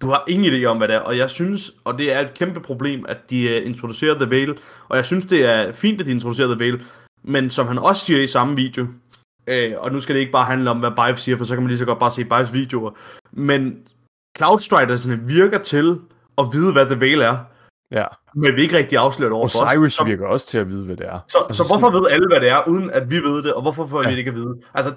du 0.00 0.08
har 0.08 0.24
ingen 0.28 0.52
idé 0.52 0.64
om, 0.64 0.76
hvad 0.76 0.88
det 0.88 0.96
er, 0.96 1.00
og 1.00 1.18
jeg 1.18 1.30
synes, 1.30 1.72
og 1.84 1.98
det 1.98 2.12
er 2.12 2.20
et 2.20 2.34
kæmpe 2.34 2.60
problem, 2.60 3.04
at 3.08 3.30
de 3.30 3.60
uh, 3.60 3.68
introducerer 3.68 4.14
The 4.14 4.30
Veil, 4.30 4.58
og 4.88 4.96
jeg 4.96 5.06
synes, 5.06 5.24
det 5.24 5.44
er 5.46 5.72
fint, 5.72 6.00
at 6.00 6.06
de 6.06 6.10
introducerer 6.10 6.48
The 6.48 6.58
Veil, 6.58 6.80
men 7.24 7.50
som 7.50 7.66
han 7.66 7.78
også 7.78 8.04
siger 8.04 8.20
i 8.20 8.26
samme 8.26 8.56
video, 8.56 8.86
øh, 9.46 9.72
og 9.78 9.92
nu 9.92 10.00
skal 10.00 10.14
det 10.14 10.20
ikke 10.20 10.32
bare 10.32 10.44
handle 10.44 10.70
om, 10.70 10.78
hvad 10.78 10.90
Bive 10.90 11.16
siger, 11.16 11.36
for 11.36 11.44
så 11.44 11.54
kan 11.54 11.62
man 11.62 11.68
lige 11.68 11.78
så 11.78 11.84
godt 11.84 11.98
bare 11.98 12.10
se 12.10 12.24
Bives 12.24 12.52
videoer, 12.52 12.90
men 13.32 13.76
Cloudstridersne 14.36 15.20
virker 15.26 15.58
til 15.58 16.00
at 16.38 16.44
vide, 16.52 16.72
hvad 16.72 16.86
The 16.86 17.00
Veil 17.00 17.20
er, 17.20 17.36
ja. 17.90 18.04
men 18.34 18.54
vi 18.54 18.58
er 18.60 18.62
ikke 18.62 18.76
rigtig 18.76 18.98
afsløret 18.98 19.32
over 19.32 19.42
Og 19.42 19.50
for 19.50 19.64
os. 19.64 19.70
Cyrus 19.70 19.92
Så- 19.92 20.04
virker 20.04 20.26
også 20.26 20.46
til 20.46 20.58
at 20.58 20.68
vide, 20.70 20.84
hvad 20.84 20.96
det 20.96 21.06
er. 21.06 21.18
så, 21.28 21.38
Altså, 21.46 21.64
så 21.64 21.68
hvorfor 21.70 21.90
ved 21.98 22.10
alle, 22.10 22.26
hvad 22.28 22.40
det 22.40 22.48
er, 22.48 22.68
uden 22.68 22.90
at 22.90 23.10
vi 23.10 23.16
ved 23.18 23.42
det, 23.42 23.54
og 23.54 23.62
hvorfor 23.62 23.86
får 23.86 23.98
vi 23.98 24.04
Ja. 24.04 24.10
det 24.10 24.18
ikke 24.18 24.28
at 24.28 24.34
vide? 24.34 24.60
Altså, 24.74 24.94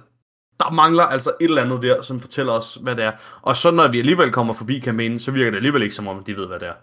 der 0.60 0.72
mangler 0.72 1.04
altså 1.04 1.30
et 1.42 1.46
eller 1.46 1.62
andet 1.64 1.82
der, 1.82 2.02
som 2.02 2.20
fortæller 2.20 2.54
os, 2.54 2.76
hvad 2.82 2.96
det 2.96 3.04
er. 3.04 3.12
Og 3.42 3.56
så 3.56 3.72
når 3.72 3.88
vi 3.88 4.00
alligevel 4.00 4.32
kommer 4.32 4.54
forbi 4.54 4.80
kampagnen, 4.80 5.20
så 5.20 5.32
virker 5.32 5.52
det 5.52 5.56
alligevel 5.58 5.82
ikke 5.82 5.96
som 5.96 6.08
om, 6.08 6.24
de 6.24 6.36
ved, 6.36 6.48
hvad 6.48 6.60
det 6.60 6.68
er. 6.68 6.74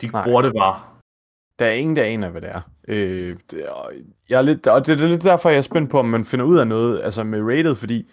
De 0.00 0.06
Nej. 0.06 0.24
bruger 0.24 0.42
det 0.42 0.52
bare. 0.58 0.80
Der 1.58 1.66
er 1.66 1.70
ingen, 1.70 1.96
der 1.96 2.02
aner, 2.02 2.28
hvad 2.30 2.40
det 2.40 2.48
er. 2.50 2.60
Øh, 2.88 3.36
det, 3.50 3.66
og, 3.68 3.92
jeg 4.28 4.38
er 4.38 4.42
lidt, 4.42 4.66
og 4.66 4.86
det 4.86 5.00
er 5.00 5.06
lidt 5.06 5.22
derfor, 5.24 5.48
jeg 5.50 5.56
er 5.58 5.62
spændt 5.62 5.90
på, 5.90 5.98
om 5.98 6.04
man 6.08 6.24
finder 6.24 6.44
ud 6.46 6.58
af 6.58 6.66
noget 6.66 7.00
altså 7.02 7.24
med 7.24 7.42
rated, 7.42 7.74
fordi 7.76 8.10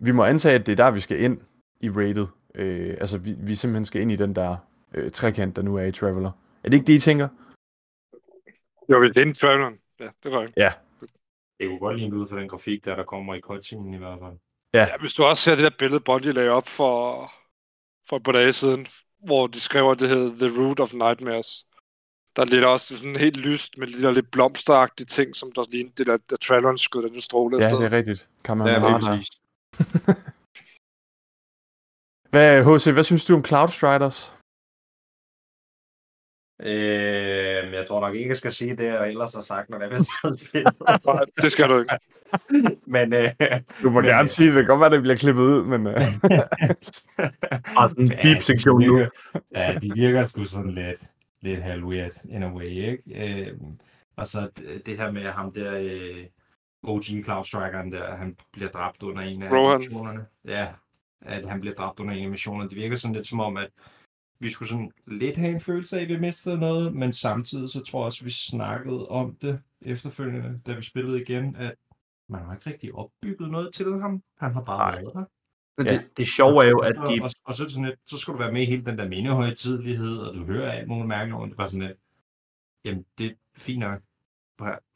vi 0.00 0.12
må 0.12 0.24
antage, 0.24 0.54
at 0.54 0.66
det 0.66 0.72
er 0.72 0.84
der, 0.84 0.90
vi 0.90 1.00
skal 1.00 1.20
ind 1.20 1.38
i 1.80 1.90
rated. 1.90 2.26
Øh, 2.54 2.96
altså, 3.00 3.18
vi, 3.18 3.34
vi 3.38 3.54
simpelthen 3.54 3.84
skal 3.84 4.00
ind 4.02 4.12
i 4.12 4.16
den 4.16 4.36
der 4.36 4.56
øh, 4.94 5.10
trekant, 5.10 5.56
der 5.56 5.62
nu 5.62 5.76
er 5.76 5.82
i 5.82 5.92
Traveler. 5.92 6.30
Er 6.64 6.68
det 6.68 6.74
ikke 6.74 6.86
det, 6.86 6.92
I 6.94 7.00
tænker? 7.00 7.28
Jo, 8.88 9.02
det 9.02 9.16
er 9.16 9.22
en 9.22 9.34
Traveleren. 9.34 9.78
Ja, 10.00 10.08
det 10.22 10.32
var 10.32 10.48
jeg. 10.56 10.72
det 11.60 11.68
kunne 11.68 11.78
godt 11.78 11.96
ligne 11.98 12.16
ud 12.16 12.26
for 12.28 12.36
den 12.36 12.48
grafik, 12.48 12.84
der, 12.84 12.96
der 12.96 13.04
kommer 13.04 13.34
i 13.34 13.40
cutscenen 13.40 13.94
i 13.94 13.96
hvert 13.96 14.18
fald. 14.22 14.38
Ja. 14.74 14.80
Ja, 14.80 14.96
hvis 15.00 15.14
du 15.14 15.24
også 15.24 15.42
ser 15.42 15.54
det 15.54 15.64
der 15.64 15.70
billede, 15.78 16.00
Bungie 16.00 16.32
lagde 16.32 16.50
op 16.50 16.68
for, 16.68 17.22
for 18.08 18.16
et 18.16 18.22
par 18.22 18.32
dage 18.32 18.52
siden, 18.52 18.86
hvor 19.24 19.46
de 19.46 19.60
skriver, 19.60 19.90
at 19.90 20.00
det 20.00 20.08
hedder 20.08 20.48
The 20.48 20.60
Root 20.60 20.80
of 20.80 20.92
Nightmares. 20.92 21.66
Der 22.36 22.42
er 22.42 22.46
lidt 22.46 22.64
også 22.64 22.96
sådan 22.96 23.16
helt 23.16 23.36
lyst 23.36 23.78
med 23.78 24.02
der 24.02 24.10
lidt 24.10 24.30
blomsteragtige 24.30 25.06
ting, 25.06 25.36
som 25.36 25.52
der 25.52 25.64
ligner 25.70 25.90
det 25.98 26.06
der, 26.06 26.16
der 26.30 26.36
Traveleren 26.36 26.78
skød 26.78 27.02
den 27.10 27.20
stråle 27.20 27.56
Ja, 27.56 27.64
afsted. 27.64 27.78
det 27.78 27.92
er 27.92 27.96
rigtigt. 27.96 28.28
Kan 28.44 28.56
man 28.56 28.66
Ja, 28.66 28.72
ja, 28.72 28.98
præcis. 28.98 29.30
Hvad, 32.30 32.64
HC, 32.64 32.92
hvad 32.92 33.04
synes 33.04 33.24
du 33.26 33.34
om 33.34 33.44
Cloud 33.44 33.68
Striders? 33.68 34.34
Øh, 36.62 37.72
jeg 37.72 37.86
tror 37.88 38.00
nok 38.00 38.14
ikke, 38.14 38.28
jeg 38.28 38.36
skal 38.36 38.52
sige 38.52 38.76
det, 38.76 38.84
jeg 38.84 39.08
ellers 39.08 39.34
har 39.34 39.40
sagt, 39.40 39.70
når 39.70 39.78
det 39.78 39.92
er 39.92 41.30
det 41.42 41.52
skal 41.52 41.68
du 41.68 41.78
ikke. 41.78 41.98
Men, 42.86 43.12
øh, 43.12 43.30
Du 43.82 43.90
må 43.90 44.00
Men, 44.00 44.08
gerne 44.10 44.22
øh, 44.22 44.28
sige 44.28 44.48
det. 44.48 44.56
Det 44.56 44.66
kan 44.66 44.66
godt 44.66 44.80
være, 44.80 44.90
det 44.90 45.02
bliver 45.02 45.16
klippet 45.16 45.42
ud, 45.42 45.64
men... 45.64 45.86
Øh, 45.86 45.94
Og 47.76 47.90
sådan 47.90 48.04
en 48.04 48.12
Ja, 48.12 48.22
beep-sektion 48.22 48.80
nu. 48.82 48.96
virker, 48.96 49.10
ja, 49.56 49.74
de 49.82 49.92
virker 49.94 50.24
sgu 50.24 50.44
sådan 50.44 50.70
lidt, 50.70 51.02
lidt 51.40 51.62
halv 51.62 51.84
weird 51.84 52.12
in 52.28 52.42
a 52.42 52.52
way, 52.52 52.66
ikke? 52.66 53.02
Øh, 53.50 53.52
og 54.16 54.26
så 54.26 54.50
det, 54.58 54.86
det 54.86 54.96
her 54.96 55.10
med 55.10 55.22
ham 55.22 55.52
der, 55.52 55.78
øh, 55.80 56.24
OG 56.82 57.02
Cloud 57.24 57.44
Strikeren 57.44 57.92
der, 57.92 58.16
han 58.16 58.36
bliver 58.52 58.68
dræbt 58.70 59.02
under 59.02 59.22
en 59.22 59.42
af 59.42 59.50
Rohan. 59.52 60.18
Ja, 60.48 60.68
at 61.22 61.48
han 61.48 61.60
bliver 61.60 61.74
dræbt 61.74 62.00
under 62.00 62.14
en 62.14 62.24
af 62.24 62.30
missionerne. 62.30 62.70
Det 62.70 62.78
virker 62.78 62.96
sådan 62.96 63.14
lidt 63.14 63.26
som 63.26 63.40
om, 63.40 63.56
at 63.56 63.68
vi 64.40 64.50
skulle 64.50 64.68
sådan 64.68 64.90
lidt 65.06 65.36
have 65.36 65.52
en 65.52 65.60
følelse 65.60 65.98
af, 65.98 66.02
at 66.02 66.08
vi 66.08 66.18
mistede 66.18 66.58
noget, 66.58 66.94
men 66.94 67.12
samtidig 67.12 67.68
så 67.70 67.80
tror 67.80 68.00
jeg 68.00 68.06
også, 68.06 68.20
at 68.22 68.26
vi 68.26 68.30
snakkede 68.30 69.08
om 69.08 69.36
det 69.42 69.60
efterfølgende, 69.82 70.60
da 70.66 70.74
vi 70.74 70.82
spillede 70.82 71.22
igen, 71.22 71.56
at 71.56 71.74
man 72.28 72.44
har 72.44 72.54
ikke 72.54 72.70
rigtig 72.70 72.94
opbygget 72.94 73.50
noget 73.50 73.74
til 73.74 74.00
ham. 74.00 74.22
Han 74.38 74.52
har 74.52 74.62
bare 74.62 74.92
Nej. 74.92 75.02
været 75.02 75.14
der. 75.14 75.24
Men 75.78 75.86
Ja. 75.86 75.92
det, 75.92 76.16
det 76.16 76.28
sjove 76.28 76.64
er 76.64 76.68
jo, 76.68 76.78
at 76.78 76.94
de... 76.94 77.22
Og, 77.22 77.30
og 77.44 77.54
så, 77.54 77.64
det 77.64 77.72
sådan 77.72 77.84
lidt, 77.84 78.00
så 78.06 78.18
skal 78.18 78.34
du 78.34 78.38
være 78.38 78.52
med 78.52 78.62
i 78.62 78.64
hele 78.64 78.84
den 78.84 78.98
der 78.98 79.08
mindehøjtidlighed, 79.08 80.18
og 80.18 80.34
du 80.34 80.44
hører 80.44 80.72
alt 80.72 80.88
muligt 80.88 81.08
mærkeligt 81.08 81.34
over 81.36 81.46
det. 81.46 81.56
Bare 81.56 81.68
sådan 81.68 81.86
lidt, 81.88 81.98
jamen 82.84 83.04
det 83.18 83.26
er 83.26 83.34
fint 83.56 83.78
nok. 83.80 84.00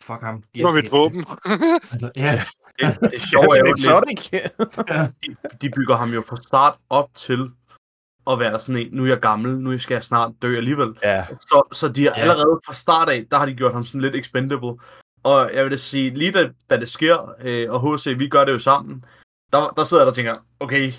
Fuck 0.02 0.20
ham. 0.20 0.42
Nu 0.56 0.66
har 0.66 0.74
vi 0.74 0.78
et 0.86 0.92
våben. 0.92 1.24
Altså, 1.92 2.10
ja, 2.16 2.40
Det, 2.80 3.00
det 3.12 3.20
sjove 3.20 3.56
er 3.56 3.60
jo, 3.60 3.64
det 3.66 3.78
lidt, 3.78 3.78
exotic. 3.78 4.30
de 5.62 5.70
bygger 5.76 5.96
ham 5.96 6.10
jo 6.14 6.22
fra 6.28 6.36
start 6.36 6.74
op 6.90 7.08
til 7.14 7.50
at 8.30 8.38
være 8.38 8.60
sådan 8.60 8.76
en, 8.76 8.88
nu 8.92 9.04
er 9.04 9.08
jeg 9.08 9.20
gammel, 9.20 9.58
nu 9.58 9.78
skal 9.78 9.94
jeg 9.94 10.04
snart 10.04 10.32
dø 10.42 10.56
alligevel. 10.56 10.94
ja, 11.02 11.26
Så, 11.40 11.62
så 11.72 11.88
de 11.88 12.04
har 12.04 12.10
allerede 12.10 12.60
fra 12.66 12.74
start 12.74 13.08
af, 13.08 13.26
der 13.30 13.36
har 13.36 13.46
de 13.46 13.54
gjort 13.54 13.72
ham 13.72 13.84
sådan 13.84 14.00
lidt 14.00 14.14
expendable. 14.14 14.74
Og 15.24 15.50
jeg 15.54 15.64
vil 15.64 15.72
da 15.72 15.76
sige, 15.76 16.10
lige 16.10 16.32
da, 16.32 16.50
da 16.70 16.76
det 16.80 16.88
sker, 16.90 17.34
øh, 17.40 17.70
og 17.70 17.96
HC, 17.98 18.06
vi 18.18 18.28
gør 18.28 18.44
det 18.44 18.52
jo 18.52 18.58
sammen, 18.58 19.04
der, 19.52 19.68
der 19.76 19.84
sidder 19.84 20.00
jeg 20.02 20.06
der 20.06 20.10
og 20.10 20.16
tænker, 20.16 20.36
okay, 20.60 20.92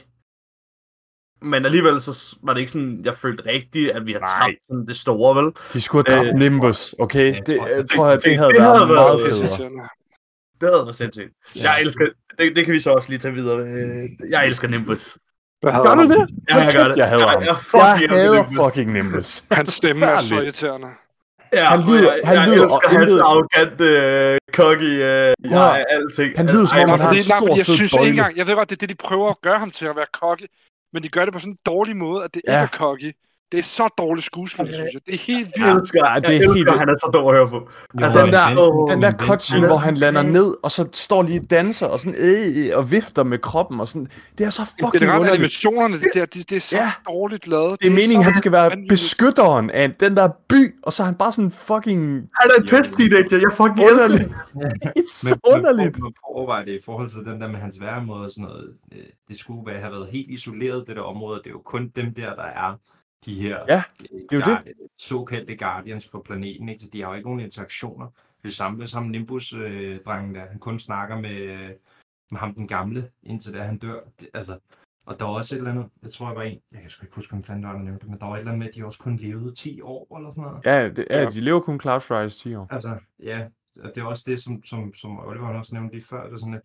men 1.42 1.65
alligevel 1.65 2.01
så 2.01 2.38
var 2.42 2.53
det 2.53 2.60
ikke 2.60 2.72
sådan, 2.72 3.01
jeg 3.06 3.15
følte 3.15 3.46
rigtigt, 3.46 3.92
at 3.92 4.06
vi 4.06 4.12
har 4.13 4.20
Nej. 4.20 4.39
tabt 4.51 4.58
sådan 4.68 4.86
det 4.88 4.98
store, 4.98 5.44
vel? 5.44 5.53
de 5.74 5.82
skulle 5.82 6.03
have 6.08 6.18
dræbt 6.25 6.34
Øh, 6.34 6.39
Nimbus, 6.39 6.96
okay? 7.00 7.34
jeg 7.36 7.44
Det, 7.46 7.58
tror- 7.58 7.68
jeg 7.68 7.89
tror, 7.89 8.08
at 8.08 8.15
det 8.15 8.24
det- 8.25 8.38
havde 8.38 8.50
det 8.50 8.62
havde 8.62 8.74
været 8.74 8.89
været- 8.89 9.00
meget 9.00 9.20
Det 9.20 9.51
er 9.53 9.58
federe. 9.58 9.89
Det 10.63 10.72
havde 10.74 10.86
været 10.86 10.96
sindssygt. 10.96 11.32
Jeg 11.55 11.82
elsker, 11.82 12.05
det, 12.39 12.55
det 12.55 12.65
kan 12.65 12.74
vi 12.74 12.79
så 12.79 12.89
også 12.91 13.10
lige 13.10 13.20
tage 13.20 13.34
videre. 13.34 13.60
Øh, 13.60 14.10
Jeg 14.29 14.46
elsker 14.48 14.67
Nimbus. 14.67 15.17
Gør 15.63 15.96
du 15.96 16.01
det? 16.10 16.29
Ja, 16.50 16.55
jeg 16.58 16.74
gør 16.74 16.84
det. 16.88 16.98
jeg 16.98 17.10
hader 17.10 17.27
ham. 17.27 17.41
Jeg, 17.41 17.55
jeg, 17.74 18.01
Jeg 18.01 18.10
hader 18.10 18.43
fucking 18.63 18.93
Nimbus. 18.93 19.43
Hans 19.51 19.70
stemme 19.74 20.05
er 20.05 20.22
så 20.22 20.36
irriterende. 20.41 20.88
Ja, 21.53 21.63
Han 21.65 21.79
lyder- 21.79 21.89
lyder, 22.01 22.13
jeg, 22.13 22.22
han 22.27 22.38
jeg 22.38 22.48
lyder- 22.48 22.63
elsker 22.63 22.88
og 22.89 23.00
hans 23.00 23.12
intet- 23.12 23.22
arrogante, 23.22 23.84
øh, 23.84 24.38
cocky, 24.53 24.84
øh, 24.84 25.34
jeg 25.55 25.79
er 25.79 25.86
alting. 25.96 26.38
Han 26.38 26.46
lyder 26.48 26.65
som 26.65 26.79
om, 26.79 26.89
han 26.89 27.00
Nej, 27.00 27.05
har 27.05 27.10
en 27.10 27.15
nej, 27.15 27.22
stor, 27.22 27.39
fordi 27.39 27.58
jeg 27.58 27.65
synes 27.65 27.93
ikke 27.93 28.08
engang, 28.10 28.38
jeg 28.38 28.48
ved 28.48 28.55
godt, 28.55 28.70
det 28.70 28.75
er 28.75 28.79
det, 28.88 28.89
de 28.89 28.96
prøver 29.08 29.29
at 29.29 29.38
gøre 29.41 29.60
ham 29.60 29.72
til 29.72 29.86
at 29.86 29.96
være 29.96 30.05
cocky, 30.13 30.46
men 30.93 31.03
de 31.03 31.10
gør 31.10 31.24
det 31.25 31.34
på 31.34 31.39
sådan 31.39 31.51
en 31.53 31.58
dårlig 31.65 31.96
måde, 31.98 32.24
at 32.24 32.34
det 32.34 32.41
Ja. 32.48 32.51
ikke 32.63 32.74
er 32.74 32.77
cocky. 32.77 33.12
Det 33.53 33.60
er 33.60 33.63
så 33.63 33.88
dårligt 33.98 34.25
skuespil, 34.25 34.65
synes 34.74 34.79
jeg. 34.93 35.01
Det 35.05 35.13
er 35.13 35.17
helt 35.17 35.50
Jeg 35.57 35.65
vildt. 35.65 35.79
elsker, 35.79 36.00
Ja, 36.05 36.12
jeg 36.13 36.22
det 36.22 36.29
er 36.29 36.33
elsker 36.33 36.53
helt- 36.53 36.69
at 36.69 36.79
han 36.79 36.89
er 36.89 36.93
så 36.93 37.10
dum 37.13 37.27
at 37.27 37.33
høre 37.36 37.50
på. 37.50 37.69
Altså, 37.98 38.25
den 38.25 38.33
der- 38.33 38.60
åh, 38.62 38.91
Den 38.91 39.01
der 39.01 39.12
cutscene, 39.12 39.67
hvor 39.67 39.77
han 39.77 39.95
lander 39.98 40.22
ned, 40.22 40.55
og 40.63 40.72
så 40.72 40.88
står 40.93 41.22
lige 41.24 41.39
og 41.39 41.50
danser, 41.50 41.88
og 41.88 42.00
sådan 42.00 42.15
øh, 42.17 42.77
og 42.77 42.91
vifter 42.91 43.24
med 43.24 43.37
kroppen, 43.39 43.79
og 43.79 43.87
sådan. 43.87 44.07
Det 44.37 44.46
er 44.46 44.50
så 44.50 44.66
fucking 44.66 44.92
Generelt 44.94 45.11
underligt. 45.20 45.33
animationerne, 45.33 45.94
det, 46.00 46.07
der, 46.13 46.25
det, 46.25 46.50
det 46.50 46.55
er 46.55 46.59
så 46.61 46.75
Ja. 46.75 46.92
dårligt 47.09 47.48
lavet. 47.48 47.79
Det 47.81 47.87
er 47.87 47.92
meningen, 47.92 48.24
så 48.24 48.29
han 48.29 48.35
skal 48.35 48.51
være 48.51 48.63
vanvittigt. 48.70 48.89
beskytteren 48.89 49.70
af 49.70 49.92
den 49.92 50.18
der 50.18 50.29
by, 50.50 50.75
og 50.83 50.94
så 50.94 51.03
er 51.03 51.05
han 51.05 51.16
bare 51.16 51.31
sådan 51.31 51.51
fucking... 51.51 52.01
Han 52.42 52.51
er 52.57 52.61
en 52.61 52.68
pest 52.68 52.94
teenager, 52.94 53.37
jeg 53.37 53.51
fucking 53.57 53.79
elsker 53.79 53.92
Underligt. 53.94 54.29
det. 54.29 54.35
Det 54.96 55.03
er 55.03 55.13
så 55.13 55.35
underligt. 55.44 56.00
Man 56.00 56.11
prøver 56.24 56.33
at 56.33 56.35
overveje 56.37 56.66
det 56.66 56.72
i 56.72 56.83
forhold 56.85 57.09
til 57.09 57.20
den 57.31 57.42
der 57.42 57.48
med 57.48 57.59
hans 57.59 57.75
væremåde 57.81 58.25
og 58.25 58.31
sådan 58.31 58.44
noget. 58.46 58.68
Øh, 58.92 59.00
Det 59.27 59.37
skulle 59.37 59.61
være, 59.72 59.79
have 59.79 59.92
været 59.92 60.07
helt 60.11 60.29
isoleret, 60.29 60.83
det 60.87 60.96
der 60.96 61.01
område. 61.01 61.37
Det 61.44 61.48
er 61.48 61.51
jo 61.51 61.61
kun 61.66 61.92
dem 61.96 62.13
der, 62.13 62.35
der 62.35 62.44
er 62.44 62.79
de 63.25 63.42
her 63.42 63.66
Ja, 63.68 63.83
det 64.00 64.31
er 64.31 64.36
jo 64.38 64.42
det. 64.42 64.74
såkaldte 64.98 65.57
guardians 65.57 66.07
for 66.07 66.22
planeten. 66.22 66.70
Ikke? 66.70 66.81
Så 66.81 66.90
de 66.94 67.01
har 67.01 67.09
jo 67.09 67.16
ikke 67.16 67.27
nogen 67.27 67.40
interaktioner. 67.40 68.07
Det 68.44 68.53
samme, 68.53 68.86
ham 68.94 69.03
Nimbus-drengen 69.03 70.36
der, 70.36 70.46
han 70.46 70.59
kun 70.59 70.79
snakker 70.79 71.20
med, 71.20 71.36
øh, 71.36 71.70
med 72.31 72.40
ham 72.40 72.53
den 72.53 72.68
gamle, 72.68 73.09
indtil 73.24 73.53
da 73.53 73.64
han 73.64 73.77
dør. 73.77 74.00
Det, 74.20 74.29
altså, 74.33 74.59
og 75.05 75.20
der 75.20 75.25
var 75.25 75.31
også 75.33 75.55
et 75.55 75.57
eller 75.57 75.72
andet, 75.72 75.90
jeg 76.01 76.12
tror, 76.12 76.27
jeg 76.27 76.36
var 76.36 76.42
en, 76.44 76.59
jeg 76.72 76.81
kan 76.81 76.90
sgu 76.90 77.05
ikke 77.05 77.16
huske, 77.16 77.31
hvem 77.33 77.44
fanden 77.44 77.64
der 77.64 77.70
var, 77.70 77.75
der 77.77 77.83
nævnte 77.83 78.01
det, 78.01 78.09
men 78.09 78.20
der 78.20 78.25
var 78.25 78.33
et 78.36 78.40
eller 78.40 78.51
andet 78.51 78.59
med, 78.59 78.68
at 78.68 78.75
de 78.75 78.86
også 78.86 79.00
kun 79.00 79.16
levede 79.18 79.55
10 79.55 79.81
år 79.81 80.18
eller 80.18 80.31
sådan 80.31 80.44
noget. 80.44 80.66
Ja, 80.66 80.90
det, 80.90 81.07
ja, 81.09 81.22
Ja. 81.22 81.29
de 81.29 81.42
lever 81.42 81.59
kun 81.59 81.79
Cloud 81.79 82.01
Strides 82.01 82.38
10 82.38 82.55
år. 82.55 82.68
Altså, 82.72 83.00
ja, 83.20 83.48
og 83.83 83.92
det 83.96 83.98
er 83.98 84.05
også 84.05 84.24
det, 84.27 84.40
som, 84.40 84.64
som, 84.64 84.94
som 84.94 85.20
Oliver 85.20 85.46
han 85.46 85.55
også 85.55 85.74
nævnte 85.75 85.96
lige 85.96 86.05
før, 86.05 86.24
det 86.25 86.33
er 86.33 86.38
sådan 86.38 86.53
lidt, 86.53 86.64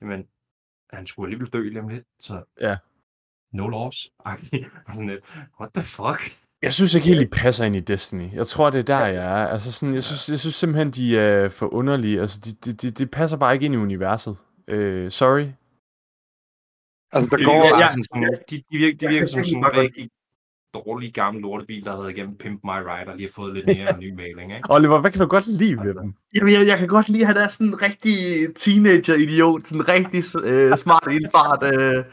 jamen, 0.00 0.26
han 0.90 1.06
skulle 1.06 1.26
alligevel 1.26 1.52
dø 1.52 1.68
lige 1.68 1.80
om 1.80 1.88
lidt, 1.88 2.04
så 2.18 2.42
Ja. 2.60 2.76
No. 3.52 3.64
Og 3.66 3.92
sådan 4.94 5.08
lidt, 5.08 5.20
what 5.60 5.70
the 5.74 5.82
fuck? 5.82 6.20
Jeg 6.62 6.74
synes 6.74 6.94
ikke 6.94 7.06
helt, 7.06 7.20
de 7.20 7.26
passer 7.26 7.64
ind 7.64 7.76
i 7.76 7.80
Destiny. 7.80 8.32
Jeg 8.32 8.46
tror, 8.46 8.70
det 8.70 8.78
er 8.78 8.82
der, 8.82 9.06
jeg 9.06 9.42
er. 9.42 9.48
Altså 9.48 9.72
sådan, 9.72 9.94
jeg, 9.94 10.04
synes, 10.04 10.28
jeg 10.28 10.38
synes 10.38 10.54
simpelthen, 10.54 10.90
de 10.90 11.18
er 11.18 11.48
for 11.48 11.74
underlige. 11.74 12.20
Altså, 12.20 12.40
de, 12.44 12.52
de, 12.52 12.72
de, 12.72 12.90
de 12.90 13.06
passer 13.06 13.36
bare 13.36 13.54
ikke 13.54 13.66
ind 13.66 13.74
i 13.74 13.78
universet. 13.78 14.36
Øh, 14.68 15.10
sorry. 15.10 15.46
Altså, 17.12 17.36
der 17.36 17.44
går... 17.44 17.62
virker 17.62 17.78
Ja, 17.78 17.88
sådan, 17.90 18.04
som, 18.04 18.24
de, 18.50 18.56
de 18.72 18.78
virker, 18.78 18.98
de 18.98 19.08
virker 19.08 19.26
som 19.26 19.44
sådan 19.44 19.58
en 19.58 19.76
rigtig 19.76 20.10
dårlig 20.74 21.14
gammel 21.14 21.42
lortebil, 21.42 21.84
der 21.84 21.96
havde 21.96 22.10
igennem 22.10 22.36
Pimp 22.36 22.64
My 22.64 22.78
Ride 22.88 23.10
og 23.10 23.16
lige 23.16 23.28
har 23.28 23.32
fået 23.36 23.54
lidt 23.54 23.66
mere 23.66 23.98
ny 23.98 24.12
maling, 24.14 24.52
ikke? 24.54 24.70
Oliver, 24.70 25.00
hvad 25.00 25.10
kan 25.10 25.20
du 25.20 25.26
godt 25.26 25.46
lide 25.46 25.76
ved 25.76 25.94
dem? 25.94 26.14
Jamen, 26.34 26.52
jeg, 26.54 26.66
jeg 26.66 26.78
kan 26.78 26.88
godt 26.88 27.08
lide, 27.08 27.22
at 27.22 27.26
han 27.26 27.36
er 27.36 27.48
sådan 27.48 27.66
en 27.66 27.82
rigtig 27.82 28.16
teenager-idiot, 28.56 29.66
sådan 29.66 29.80
en 29.80 29.88
rigtig 29.88 30.22
øh, 30.44 30.78
smart 30.78 31.08
indfart. 31.10 31.62
Øh, 31.74 32.04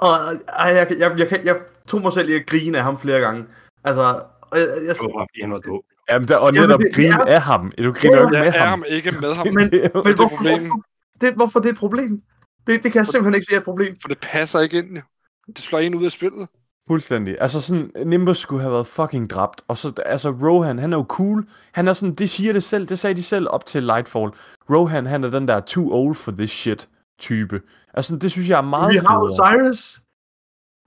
og 0.00 0.10
ej, 0.48 0.66
jeg, 0.76 0.86
jeg, 0.98 1.18
jeg, 1.18 1.30
jeg, 1.32 1.40
jeg 1.44 1.56
tog 1.88 2.00
mig 2.02 2.12
selv 2.12 2.28
i 2.28 2.34
at 2.34 2.46
grine 2.46 2.78
af 2.78 2.84
ham 2.84 2.98
flere 2.98 3.20
gange. 3.20 3.44
Altså, 3.84 4.22
og 4.40 4.58
jeg, 4.58 4.66
jeg, 4.86 4.94
Det 4.94 5.02
var 5.02 5.18
bare, 5.18 5.26
fordi 5.30 5.40
han 5.42 5.52
var 5.52 5.58
dum. 5.58 5.80
Jamen, 6.10 6.28
der, 6.28 6.36
og 6.36 6.52
netop 6.52 6.80
det- 6.80 6.86
det 6.86 6.94
grin 6.94 7.12
er- 7.12 7.24
af 7.24 7.42
ham. 7.42 7.72
Du 7.78 7.92
griner 7.92 8.16
jo 8.16 8.22
ikke 8.22 8.38
med 8.38 8.46
er 8.46 8.50
ham. 8.50 8.68
ham 8.68 8.84
ikke 8.88 9.10
med 9.20 9.34
ham, 9.34 9.46
men, 9.54 9.54
men 9.54 9.70
det 9.72 9.90
hvorfor, 9.92 10.28
problem. 10.36 10.62
hvorfor, 10.62 10.82
det, 11.20 11.34
hvorfor 11.34 11.60
det 11.60 11.68
er 11.68 11.72
et 11.72 11.78
problem? 11.78 12.22
Det, 12.66 12.82
det 12.82 12.92
kan 12.92 12.98
jeg 12.98 13.06
simpelthen 13.06 13.34
ikke 13.34 13.46
se 13.46 13.54
er 13.54 13.58
et 13.58 13.64
problem. 13.64 13.96
for 14.00 14.08
det 14.08 14.18
passer 14.18 14.60
ikke 14.60 14.78
ind. 14.78 14.96
jo. 14.96 15.02
Det 15.46 15.58
slår 15.58 15.78
en 15.78 15.94
ud 15.94 16.04
af 16.04 16.10
spillet. 16.12 16.48
Fuldstændig. 16.88 17.36
Altså 17.40 17.60
sådan, 17.60 17.90
Nimbus 18.06 18.38
skulle 18.38 18.62
have 18.62 18.72
været 18.72 18.86
fucking 18.86 19.30
dræbt. 19.30 19.62
Og 19.68 19.78
så, 19.78 19.92
altså 20.06 20.30
Rohan, 20.30 20.78
han 20.78 20.92
er 20.92 20.96
jo 20.96 21.04
cool. 21.08 21.44
Han 21.72 21.88
er 21.88 21.92
sådan, 21.92 22.14
det 22.14 22.30
siger 22.30 22.52
det 22.52 22.62
selv, 22.62 22.86
det 22.86 22.98
sagde 22.98 23.16
de 23.16 23.22
selv 23.22 23.46
op 23.50 23.66
til 23.66 23.82
Lightfall. 23.82 24.30
Rohan, 24.70 25.06
han 25.06 25.24
er 25.24 25.30
den 25.30 25.48
der 25.48 25.60
too 25.60 25.92
old 25.92 26.14
for 26.14 26.30
this 26.30 26.50
shit 26.50 26.88
type. 27.20 27.62
Altså, 27.94 28.16
det 28.16 28.30
synes 28.30 28.48
jeg 28.48 28.58
er 28.58 28.62
meget 28.62 28.92
Vi 28.92 28.98
har. 28.98 29.18
Osiris. 29.18 30.00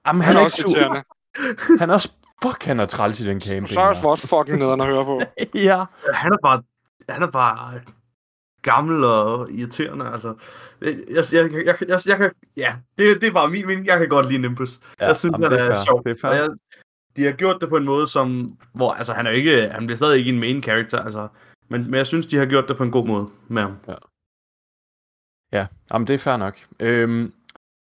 Jamen, 0.08 0.22
Han 0.22 0.36
han 0.36 0.42
er 0.42 0.46
også 0.46 0.64
irriterende. 0.68 1.04
Han 1.80 1.90
er 1.90 1.94
også... 1.94 2.10
Fuck, 2.44 2.64
han 2.64 2.80
er 2.80 2.86
træls 2.86 3.20
i 3.20 3.26
den 3.26 3.42
campaign. 3.42 3.68
Cyrus 3.68 3.98
her. 3.98 4.04
var 4.04 4.10
også 4.10 4.28
fucking 4.28 4.60
nederen 4.60 4.82
at 4.82 4.88
høre 4.88 5.06
på. 5.06 5.22
ja. 5.70 5.86
Han 6.14 6.32
er 6.32 6.38
bare, 6.44 6.64
han 7.10 7.24
er 7.24 7.32
bare 7.32 7.80
gammel 8.62 9.04
og 9.04 9.52
irriterende. 9.52 10.06
Altså, 10.06 10.34
jeg, 10.82 10.96
jeg, 11.10 11.24
jeg, 11.32 11.66
jeg, 11.66 11.76
jeg, 11.90 12.00
jeg 12.06 12.18
kan, 12.18 12.32
ja, 12.58 12.76
det, 12.98 13.22
det 13.22 13.28
er 13.28 13.32
bare 13.32 13.50
min 13.50 13.68
mening. 13.68 13.86
Jeg 13.86 13.98
kan 14.00 14.10
godt 14.10 14.30
lide 14.30 14.42
Nimbus. 14.42 14.80
ja 15.00 15.08
jeg 15.08 15.18
synes, 15.18 15.32
jamen, 15.34 15.44
han 15.44 15.52
det 15.52 15.68
er, 15.68 15.72
er 15.72 15.84
sjov. 15.84 16.04
Det 16.04 16.24
er 16.24 16.34
jeg, 16.34 16.50
de 17.16 17.26
har 17.26 17.32
gjort 17.32 17.58
det 17.62 17.70
på 17.70 17.78
en 17.78 17.86
måde, 17.86 18.08
som, 18.08 18.58
hvor, 18.74 18.92
altså 18.92 19.14
han 19.14 19.28
er 19.28 19.32
ikke, 19.32 19.70
han 19.70 19.86
bliver 19.86 19.98
stadig 19.98 20.20
ikke 20.20 20.32
en 20.32 20.40
main 20.40 20.64
character, 20.64 21.00
altså, 21.00 21.28
men, 21.70 21.84
men 21.84 21.94
jeg 21.94 22.08
synes, 22.08 22.26
de 22.26 22.38
har 22.38 22.46
gjort 22.46 22.68
det 22.68 22.78
på 22.78 22.84
en 22.84 22.92
god 22.92 23.08
måde 23.08 23.30
med 23.48 23.62
ham. 23.62 23.76
Ja, 23.88 23.94
jamen 25.94 26.08
det 26.08 26.14
er 26.14 26.18
fair 26.18 26.38
nok. 26.38 26.58
Øhm, 26.80 27.34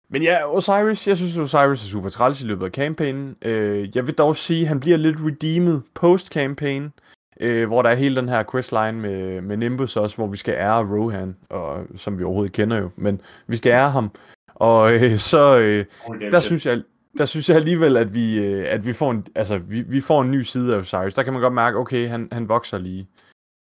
men 0.09 0.23
ja, 0.23 0.55
Osiris, 0.55 1.07
jeg 1.07 1.17
synes 1.17 1.37
Osiris 1.37 1.83
er 1.83 1.89
super 1.89 2.09
træls 2.09 2.41
i 2.41 2.45
løbet 2.45 2.65
af 2.65 2.71
campaignen. 2.71 3.35
Øh, 3.41 3.95
jeg 3.95 4.07
vil 4.07 4.13
dog 4.13 4.37
sige, 4.37 4.61
at 4.61 4.67
han 4.67 4.79
bliver 4.79 4.97
lidt 4.97 5.17
redeemed 5.25 5.81
post-campaign, 5.93 6.93
øh, 7.39 7.67
hvor 7.67 7.81
der 7.81 7.89
er 7.89 7.95
hele 7.95 8.15
den 8.15 8.29
her 8.29 8.43
questline 8.51 8.91
med, 8.91 9.41
med 9.41 9.57
Nimbus 9.57 9.97
også, 9.97 10.15
hvor 10.15 10.27
vi 10.27 10.37
skal 10.37 10.53
ære 10.53 10.97
Rohan, 10.97 11.35
og, 11.49 11.85
som 11.95 12.19
vi 12.19 12.23
overhovedet 12.23 12.53
kender 12.53 12.77
jo, 12.77 12.89
men 12.95 13.21
vi 13.47 13.57
skal 13.57 13.69
ære 13.69 13.91
ham. 13.91 14.11
Og 14.55 14.93
øh, 14.93 15.17
så, 15.17 15.57
øh, 15.57 15.85
der 16.31 16.39
synes 16.39 16.65
jeg, 16.65 16.81
der 17.17 17.25
synes 17.25 17.49
jeg 17.49 17.57
alligevel, 17.57 17.97
at 17.97 18.15
vi, 18.15 18.39
øh, 18.39 18.65
at 18.67 18.85
vi 18.85 18.93
får 18.93 19.11
en, 19.11 19.25
altså, 19.35 19.57
vi, 19.57 19.81
vi 19.81 20.01
får 20.01 20.21
en 20.21 20.31
ny 20.31 20.41
side 20.41 20.75
af 20.75 20.79
Osiris. 20.79 21.13
Der 21.13 21.23
kan 21.23 21.33
man 21.33 21.41
godt 21.41 21.53
mærke, 21.53 21.77
okay, 21.77 22.07
han, 22.07 22.27
han 22.31 22.49
vokser 22.49 22.77
lige 22.77 23.07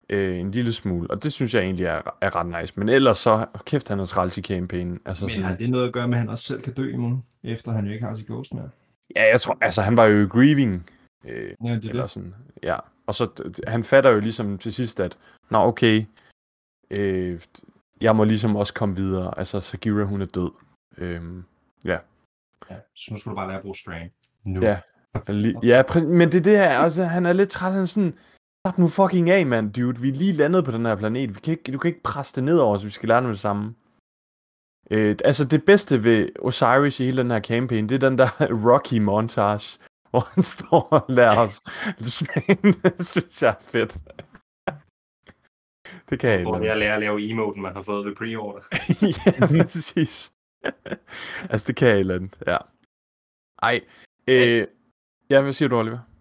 øh, 0.08 0.38
en 0.38 0.50
lille 0.50 0.72
smule, 0.72 1.10
og 1.10 1.22
det 1.22 1.32
synes 1.32 1.54
jeg 1.54 1.62
egentlig 1.62 1.86
er, 1.86 2.00
er 2.20 2.36
ret 2.36 2.62
nice. 2.62 2.72
Men 2.76 2.88
ellers 2.88 3.18
så, 3.18 3.46
kæft, 3.64 3.88
han 3.88 4.00
er 4.00 4.04
træls 4.04 4.38
i 4.38 4.42
campaignen. 4.42 5.00
Altså, 5.04 5.24
Men 5.24 5.30
sådan, 5.30 5.44
har 5.46 5.56
det 5.56 5.70
noget 5.70 5.86
at 5.86 5.92
gøre 5.92 6.08
med, 6.08 6.14
at 6.14 6.20
han 6.20 6.28
også 6.28 6.44
selv 6.44 6.62
kan 6.62 6.74
dø 6.74 6.92
imorgen, 6.92 7.24
efter 7.44 7.72
han 7.72 7.86
jo 7.86 7.92
ikke 7.92 8.04
har 8.06 8.14
sit 8.14 8.26
ghost 8.26 8.54
mere? 8.54 8.70
Ja, 9.16 9.22
jeg 9.30 9.40
tror, 9.40 9.58
altså 9.60 9.82
han 9.82 9.96
var 9.96 10.04
jo 10.04 10.18
i 10.20 10.26
grieving. 10.28 10.90
Øh, 11.24 11.54
Ja, 11.64 11.74
det 11.74 11.84
er 11.84 11.88
eller 11.88 12.02
det. 12.02 12.10
sådan, 12.10 12.34
ja. 12.62 12.76
Og 13.06 13.14
så, 13.14 13.52
han 13.66 13.84
fatter 13.84 14.10
jo 14.10 14.20
ligesom 14.20 14.58
til 14.58 14.74
sidst, 14.74 15.00
at, 15.00 15.18
nå 15.50 15.58
okay, 15.58 16.04
øh, 16.90 17.40
jeg 18.00 18.16
må 18.16 18.24
ligesom 18.24 18.56
også 18.56 18.74
komme 18.74 18.96
videre. 18.96 19.38
Altså, 19.38 19.60
Sagira, 19.60 20.04
hun 20.04 20.22
er 20.22 20.26
død. 20.26 20.50
Øhm, 20.98 21.44
Ja, 21.84 21.98
så 22.94 23.08
nu 23.12 23.18
skal 23.18 23.30
du 23.30 23.36
bare 23.36 23.46
lære 23.48 23.56
at 23.56 23.62
bruge 23.62 23.76
Strand. 23.76 24.10
Nu. 24.44 24.62
Ja. 24.62 24.78
Ja, 25.62 25.82
men 26.00 26.28
det 26.32 26.38
er 26.38 26.42
det 26.42 26.56
her, 26.56 26.78
altså, 26.78 27.04
han 27.04 27.26
er 27.26 27.32
lidt 27.32 27.48
træt, 27.48 27.72
han 27.72 27.86
sådan, 27.86 28.14
slap 28.64 28.78
nu 28.78 28.88
fucking 28.88 29.30
af, 29.30 29.46
mand, 29.46 29.72
dude, 29.72 30.00
vi 30.00 30.08
er 30.08 30.12
lige 30.12 30.32
landet 30.32 30.64
på 30.64 30.70
den 30.70 30.86
her 30.86 30.96
planet, 30.96 31.34
vi 31.34 31.40
kan 31.40 31.52
ikke, 31.52 31.72
du 31.72 31.78
kan 31.78 31.88
ikke 31.88 32.02
presse 32.02 32.34
det 32.34 32.44
ned 32.44 32.58
over 32.58 32.74
os, 32.74 32.84
vi 32.84 32.90
skal 32.90 33.08
lære 33.08 33.16
det 33.16 33.24
med 33.24 33.32
det 33.32 33.40
samme. 33.40 33.74
Øh, 34.90 35.16
altså, 35.24 35.44
det 35.44 35.64
bedste 35.64 36.04
ved 36.04 36.28
Osiris 36.38 37.00
i 37.00 37.04
hele 37.04 37.22
den 37.22 37.30
her 37.30 37.40
campaign, 37.40 37.88
det 37.88 37.94
er 37.94 38.08
den 38.08 38.18
der 38.18 38.28
Rocky 38.70 38.98
montage, 38.98 39.78
hvor 40.10 40.20
han 40.34 40.42
står 40.42 40.80
og 40.80 41.04
lærer 41.08 41.38
os 41.38 41.60
det 41.98 43.06
synes 43.06 43.42
jeg 43.42 43.50
er 43.50 43.60
fedt. 43.60 43.92
det 46.10 46.20
kan 46.20 46.30
jeg 46.30 46.38
ikke. 46.38 46.64
jeg 46.64 46.76
lærer 46.76 46.94
at 46.94 47.00
lave 47.00 47.30
emoten, 47.30 47.62
man 47.62 47.72
har 47.74 47.82
fået 47.82 48.06
ved 48.06 48.14
pre-order. 48.16 48.62
ja, 49.26 49.46
præcis. 49.46 50.32
altså, 51.50 51.64
det 51.66 51.76
kan 51.76 51.88
jeg 51.88 51.94
et 51.94 52.00
eller 52.00 52.14
andet, 52.14 52.38
ja. 52.46 52.58
Ej, 53.62 53.80
øh, 54.28 54.66
ja, 55.30 55.42
hvad 55.42 55.52
siger 55.52 55.68
du, 55.68 55.76
Oliver? 55.76 56.13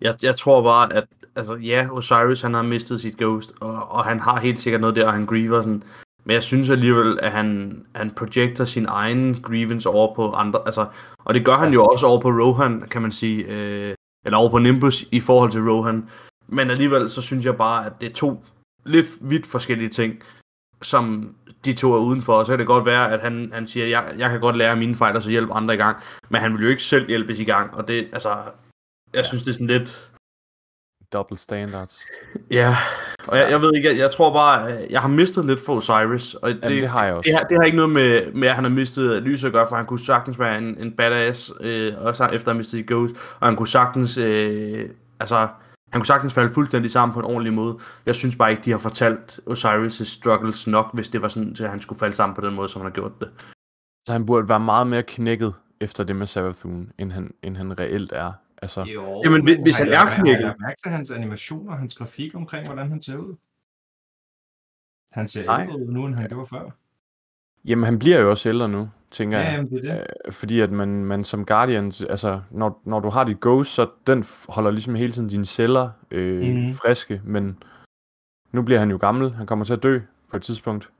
Jeg, 0.00 0.14
jeg 0.22 0.36
tror 0.36 0.62
bare, 0.62 0.94
at 0.94 1.04
altså, 1.36 1.54
ja, 1.54 1.88
Osiris 1.90 2.42
han 2.42 2.54
har 2.54 2.62
mistet 2.62 3.00
sit 3.00 3.16
ghost, 3.16 3.52
og, 3.60 3.90
og 3.90 4.04
han 4.04 4.20
har 4.20 4.40
helt 4.40 4.60
sikkert 4.60 4.80
noget 4.80 4.96
der, 4.96 5.06
og 5.06 5.12
han 5.12 5.26
griever 5.26 5.62
sådan. 5.62 5.82
Men 6.24 6.34
jeg 6.34 6.42
synes 6.42 6.70
alligevel, 6.70 7.18
at 7.22 7.32
han, 7.32 7.80
han 7.94 8.10
projecter 8.10 8.64
sin 8.64 8.86
egen 8.88 9.42
grievance 9.42 9.88
over 9.88 10.14
på 10.14 10.32
andre. 10.32 10.62
Altså, 10.66 10.86
og 11.24 11.34
det 11.34 11.44
gør 11.44 11.56
han 11.56 11.72
jo 11.72 11.84
også 11.84 12.06
over 12.06 12.20
på 12.20 12.28
Rohan, 12.28 12.88
kan 12.90 13.02
man 13.02 13.12
sige. 13.12 13.44
Øh, 13.44 13.94
eller 14.24 14.38
over 14.38 14.50
på 14.50 14.58
Nimbus 14.58 15.04
i 15.12 15.20
forhold 15.20 15.50
til 15.50 15.68
Rohan. 15.70 16.08
Men 16.48 16.70
alligevel, 16.70 17.10
så 17.10 17.22
synes 17.22 17.44
jeg 17.44 17.56
bare, 17.56 17.86
at 17.86 17.92
det 18.00 18.10
er 18.10 18.14
to 18.14 18.44
lidt 18.84 19.06
vidt 19.20 19.46
forskellige 19.46 19.88
ting, 19.88 20.22
som 20.82 21.34
de 21.64 21.72
to 21.72 21.94
er 21.94 21.98
udenfor. 21.98 22.34
Og 22.34 22.46
så 22.46 22.52
kan 22.52 22.58
det 22.58 22.66
godt 22.66 22.86
være, 22.86 23.12
at 23.12 23.20
han, 23.20 23.50
han 23.52 23.66
siger, 23.66 23.86
jeg, 23.86 24.14
jeg 24.18 24.30
kan 24.30 24.40
godt 24.40 24.56
lære 24.56 24.76
mine 24.76 24.96
fejl, 24.96 25.16
og 25.16 25.22
så 25.22 25.30
hjælpe 25.30 25.52
andre 25.52 25.74
i 25.74 25.76
gang. 25.76 25.96
Men 26.28 26.40
han 26.40 26.52
vil 26.52 26.62
jo 26.62 26.68
ikke 26.68 26.82
selv 26.82 27.08
hjælpes 27.08 27.40
i 27.40 27.44
gang. 27.44 27.74
Og 27.74 27.88
det, 27.88 28.08
altså, 28.12 28.36
jeg 29.14 29.26
synes, 29.26 29.42
det 29.42 29.50
er 29.50 29.54
sådan 29.54 29.66
lidt... 29.66 30.12
Double 31.12 31.36
standards. 31.36 32.00
Ja, 32.50 32.76
og 33.28 33.38
jeg, 33.38 33.50
jeg 33.50 33.60
ved 33.60 33.72
ikke, 33.74 33.88
jeg, 33.88 33.98
jeg 33.98 34.10
tror 34.10 34.32
bare, 34.32 34.86
jeg 34.90 35.00
har 35.00 35.08
mistet 35.08 35.44
lidt 35.44 35.60
for 35.60 35.76
Osiris, 35.76 36.34
og 36.34 36.50
det, 36.50 36.58
Jamen, 36.62 36.78
det 36.78 36.88
har 36.88 37.04
jeg 37.04 37.14
også. 37.14 37.28
det, 37.28 37.38
har, 37.38 37.44
det 37.44 37.56
har 37.56 37.64
ikke 37.64 37.76
noget 37.76 37.92
med, 37.92 38.32
med, 38.32 38.48
at 38.48 38.54
han 38.54 38.64
har 38.64 38.70
mistet 38.70 39.22
lys 39.22 39.44
at 39.44 39.52
gøre, 39.52 39.66
for 39.68 39.76
han 39.76 39.86
kunne 39.86 40.00
sagtens 40.00 40.38
være 40.38 40.58
en, 40.58 40.78
en 40.78 40.92
badass, 40.92 41.52
øh, 41.60 41.94
også 41.98 42.24
efter 42.24 42.48
at 42.48 42.54
have 42.54 42.58
mistet 42.58 42.86
Ghost, 42.86 43.14
og 43.40 43.48
han 43.48 43.56
kunne 43.56 43.68
sagtens, 43.68 44.18
øh, 44.18 44.90
altså, 45.20 45.48
han 45.92 46.00
kunne 46.00 46.06
sagtens 46.06 46.34
falde 46.34 46.54
fuldstændig 46.54 46.90
sammen 46.90 47.14
på 47.14 47.18
en 47.18 47.24
ordentlig 47.24 47.52
måde. 47.52 47.78
Jeg 48.06 48.14
synes 48.14 48.36
bare 48.36 48.50
ikke, 48.50 48.62
de 48.64 48.70
har 48.70 48.78
fortalt 48.78 49.40
Osiris' 49.50 50.04
struggles 50.04 50.66
nok, 50.66 50.94
hvis 50.94 51.08
det 51.08 51.22
var 51.22 51.28
sådan, 51.28 51.56
at 51.60 51.70
han 51.70 51.80
skulle 51.80 51.98
falde 51.98 52.14
sammen 52.14 52.34
på 52.34 52.40
den 52.40 52.54
måde, 52.54 52.68
som 52.68 52.80
han 52.80 52.90
har 52.90 52.94
gjort 52.94 53.12
det. 53.20 53.30
Så 54.06 54.12
han 54.12 54.26
burde 54.26 54.48
være 54.48 54.60
meget 54.60 54.86
mere 54.86 55.02
knækket 55.02 55.54
efter 55.80 56.04
det 56.04 56.16
med 56.16 56.26
Savathun, 56.26 56.92
end 56.98 57.12
han, 57.12 57.30
end 57.42 57.56
han 57.56 57.80
reelt 57.80 58.12
er. 58.12 58.32
Altså, 58.62 58.80
Jo, 58.82 59.22
Jamen, 59.24 59.42
hvis- 59.44 59.56
men 59.56 59.62
hvis 59.62 59.78
han 59.78 59.88
er 59.88 60.14
knækket- 60.14 60.46
Har 60.46 60.56
mærke 60.60 60.80
til 60.82 60.90
hans 60.92 61.10
animationer, 61.10 61.76
hans 61.76 61.94
grafik 61.94 62.34
omkring, 62.34 62.66
hvordan 62.66 62.90
han 62.90 63.00
ser 63.00 63.16
ud? 63.16 63.36
Han 65.12 65.28
ser 65.28 65.44
Nej. 65.44 65.60
ældre 65.62 65.76
ud 65.78 65.86
nu, 65.92 66.06
end 66.06 66.14
han 66.14 66.28
gjorde 66.28 66.46
før. 66.48 66.70
jamen, 67.64 67.84
han 67.84 67.98
bliver 67.98 68.20
jo 68.20 68.30
også 68.30 68.48
ældre 68.48 68.68
nu, 68.68 68.90
tænker 69.10 69.38
Ja, 69.38 69.44
jeg. 69.44 69.52
jamen, 69.52 69.70
det 69.70 69.90
er 69.90 69.94
det. 69.94 70.06
Øh, 70.26 70.32
fordi 70.32 70.60
at 70.60 70.70
man, 70.70 70.88
man 70.88 71.24
som 71.24 71.46
Guardian, 71.46 71.84
altså 72.08 72.42
når, 72.50 72.82
når 72.84 73.00
du 73.00 73.08
har 73.08 73.24
dit 73.24 73.40
ghost, 73.40 73.70
så 73.74 73.90
den 74.06 74.24
holder 74.48 74.70
ligesom 74.70 74.94
hele 74.94 75.12
tiden 75.12 75.28
dine 75.28 75.44
celler 75.46 75.90
øh, 76.10 76.54
mm. 76.54 76.72
friske, 76.72 77.22
men 77.24 77.62
nu 78.52 78.62
bliver 78.62 78.78
han 78.78 78.90
jo 78.90 78.96
gammel, 78.96 79.30
han 79.32 79.46
kommer 79.46 79.64
til 79.64 79.72
at 79.72 79.82
dø 79.82 80.00
på 80.30 80.36
et 80.36 80.42
tidspunkt. 80.42 80.90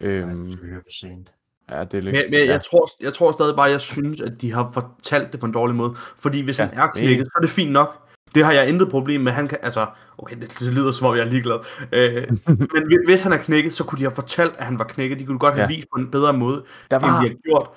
Øhm, 0.00 0.42
Ej, 0.44 0.56
det 0.62 0.72
er 0.72 0.80
for 0.80 0.90
sent. 1.00 1.32
Ja, 1.78 1.84
det 1.84 1.94
er 1.98 2.00
lidt... 2.02 2.14
Men, 2.16 2.24
men 2.30 2.38
jeg, 2.40 2.46
ja. 2.46 2.52
jeg, 2.52 2.60
tror, 2.62 2.88
jeg 3.02 3.14
tror 3.14 3.32
stadig 3.32 3.56
bare, 3.56 3.70
jeg 3.70 3.80
synes, 3.80 4.20
at 4.20 4.40
de 4.40 4.52
har 4.52 4.70
fortalt 4.74 5.32
det 5.32 5.40
på 5.40 5.46
en 5.46 5.52
dårlig 5.52 5.76
måde. 5.76 5.94
Fordi 6.18 6.40
hvis 6.40 6.58
Ja, 6.58 6.64
han 6.66 6.78
er 6.78 6.86
knækket, 6.92 7.26
så 7.26 7.32
er 7.36 7.40
det 7.40 7.50
fint 7.50 7.72
nok. 7.72 7.98
Det 8.34 8.44
har 8.44 8.52
jeg 8.52 8.68
intet 8.68 8.88
problem 8.90 9.20
med. 9.20 9.32
Han 9.32 9.48
kan, 9.48 9.58
altså, 9.62 9.86
okay, 10.18 10.36
det, 10.40 10.56
det 10.58 10.74
lyder 10.74 10.92
som 10.92 11.06
om, 11.06 11.14
jeg 11.16 11.20
er 11.22 11.28
ligeglad. 11.28 11.58
Øh, 11.92 12.28
men 12.74 12.86
hvi- 12.86 13.04
hvis 13.06 13.22
han 13.22 13.32
er 13.32 13.36
knækket, 13.36 13.72
så 13.72 13.84
kunne 13.84 13.98
de 13.98 14.02
have 14.04 14.14
fortalt, 14.14 14.54
at 14.58 14.64
han 14.64 14.78
var 14.78 14.84
knækket. 14.84 15.18
De 15.18 15.26
kunne 15.26 15.38
godt 15.38 15.54
have 15.54 15.62
Ja. 15.70 15.76
vist 15.76 15.86
på 15.94 16.00
en 16.00 16.10
bedre 16.10 16.32
måde, 16.32 16.64
Der 16.90 16.96
end 16.98 17.04
de 17.06 17.10
var, 17.12 17.18
har 17.20 17.28
gjort. 17.44 17.68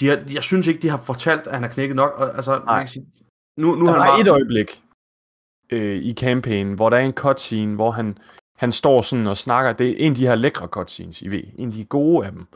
De 0.00 0.08
har, 0.08 0.18
jeg 0.34 0.42
synes 0.42 0.66
ikke, 0.66 0.82
de 0.82 0.88
har 0.88 0.96
fortalt, 0.98 1.46
at 1.46 1.54
han 1.54 1.64
er 1.64 1.68
knækket 1.68 1.96
nok. 1.96 2.12
Og, 2.16 2.36
altså, 2.36 2.50
Nej. 2.58 2.74
man 2.74 2.80
kan 2.82 2.88
sige, 2.88 3.06
nu, 3.58 3.74
nu 3.74 3.86
der 3.86 3.92
er 3.92 3.96
han 3.96 4.00
var 4.00 4.06
bare... 4.06 4.20
et 4.20 4.28
øjeblik 4.28 4.82
øh, 5.70 5.96
i 6.02 6.14
campaign, 6.14 6.72
hvor 6.72 6.90
der 6.90 6.96
er 6.96 7.00
en 7.00 7.12
cutscene, 7.12 7.74
hvor 7.74 7.90
han, 7.90 8.18
han 8.58 8.72
står 8.72 9.00
sådan 9.00 9.26
og 9.26 9.36
snakker. 9.36 9.72
Det 9.72 9.90
er 9.90 9.94
en 9.98 10.12
af 10.12 10.16
de 10.16 10.26
her 10.26 10.34
lækre 10.34 10.66
cutscenes, 10.66 11.22
I 11.22 11.28
ved. 11.28 11.42
En 11.58 11.68
af 11.68 11.74
de 11.74 11.84
gode 11.84 12.26
af 12.26 12.32
dem. 12.32 12.46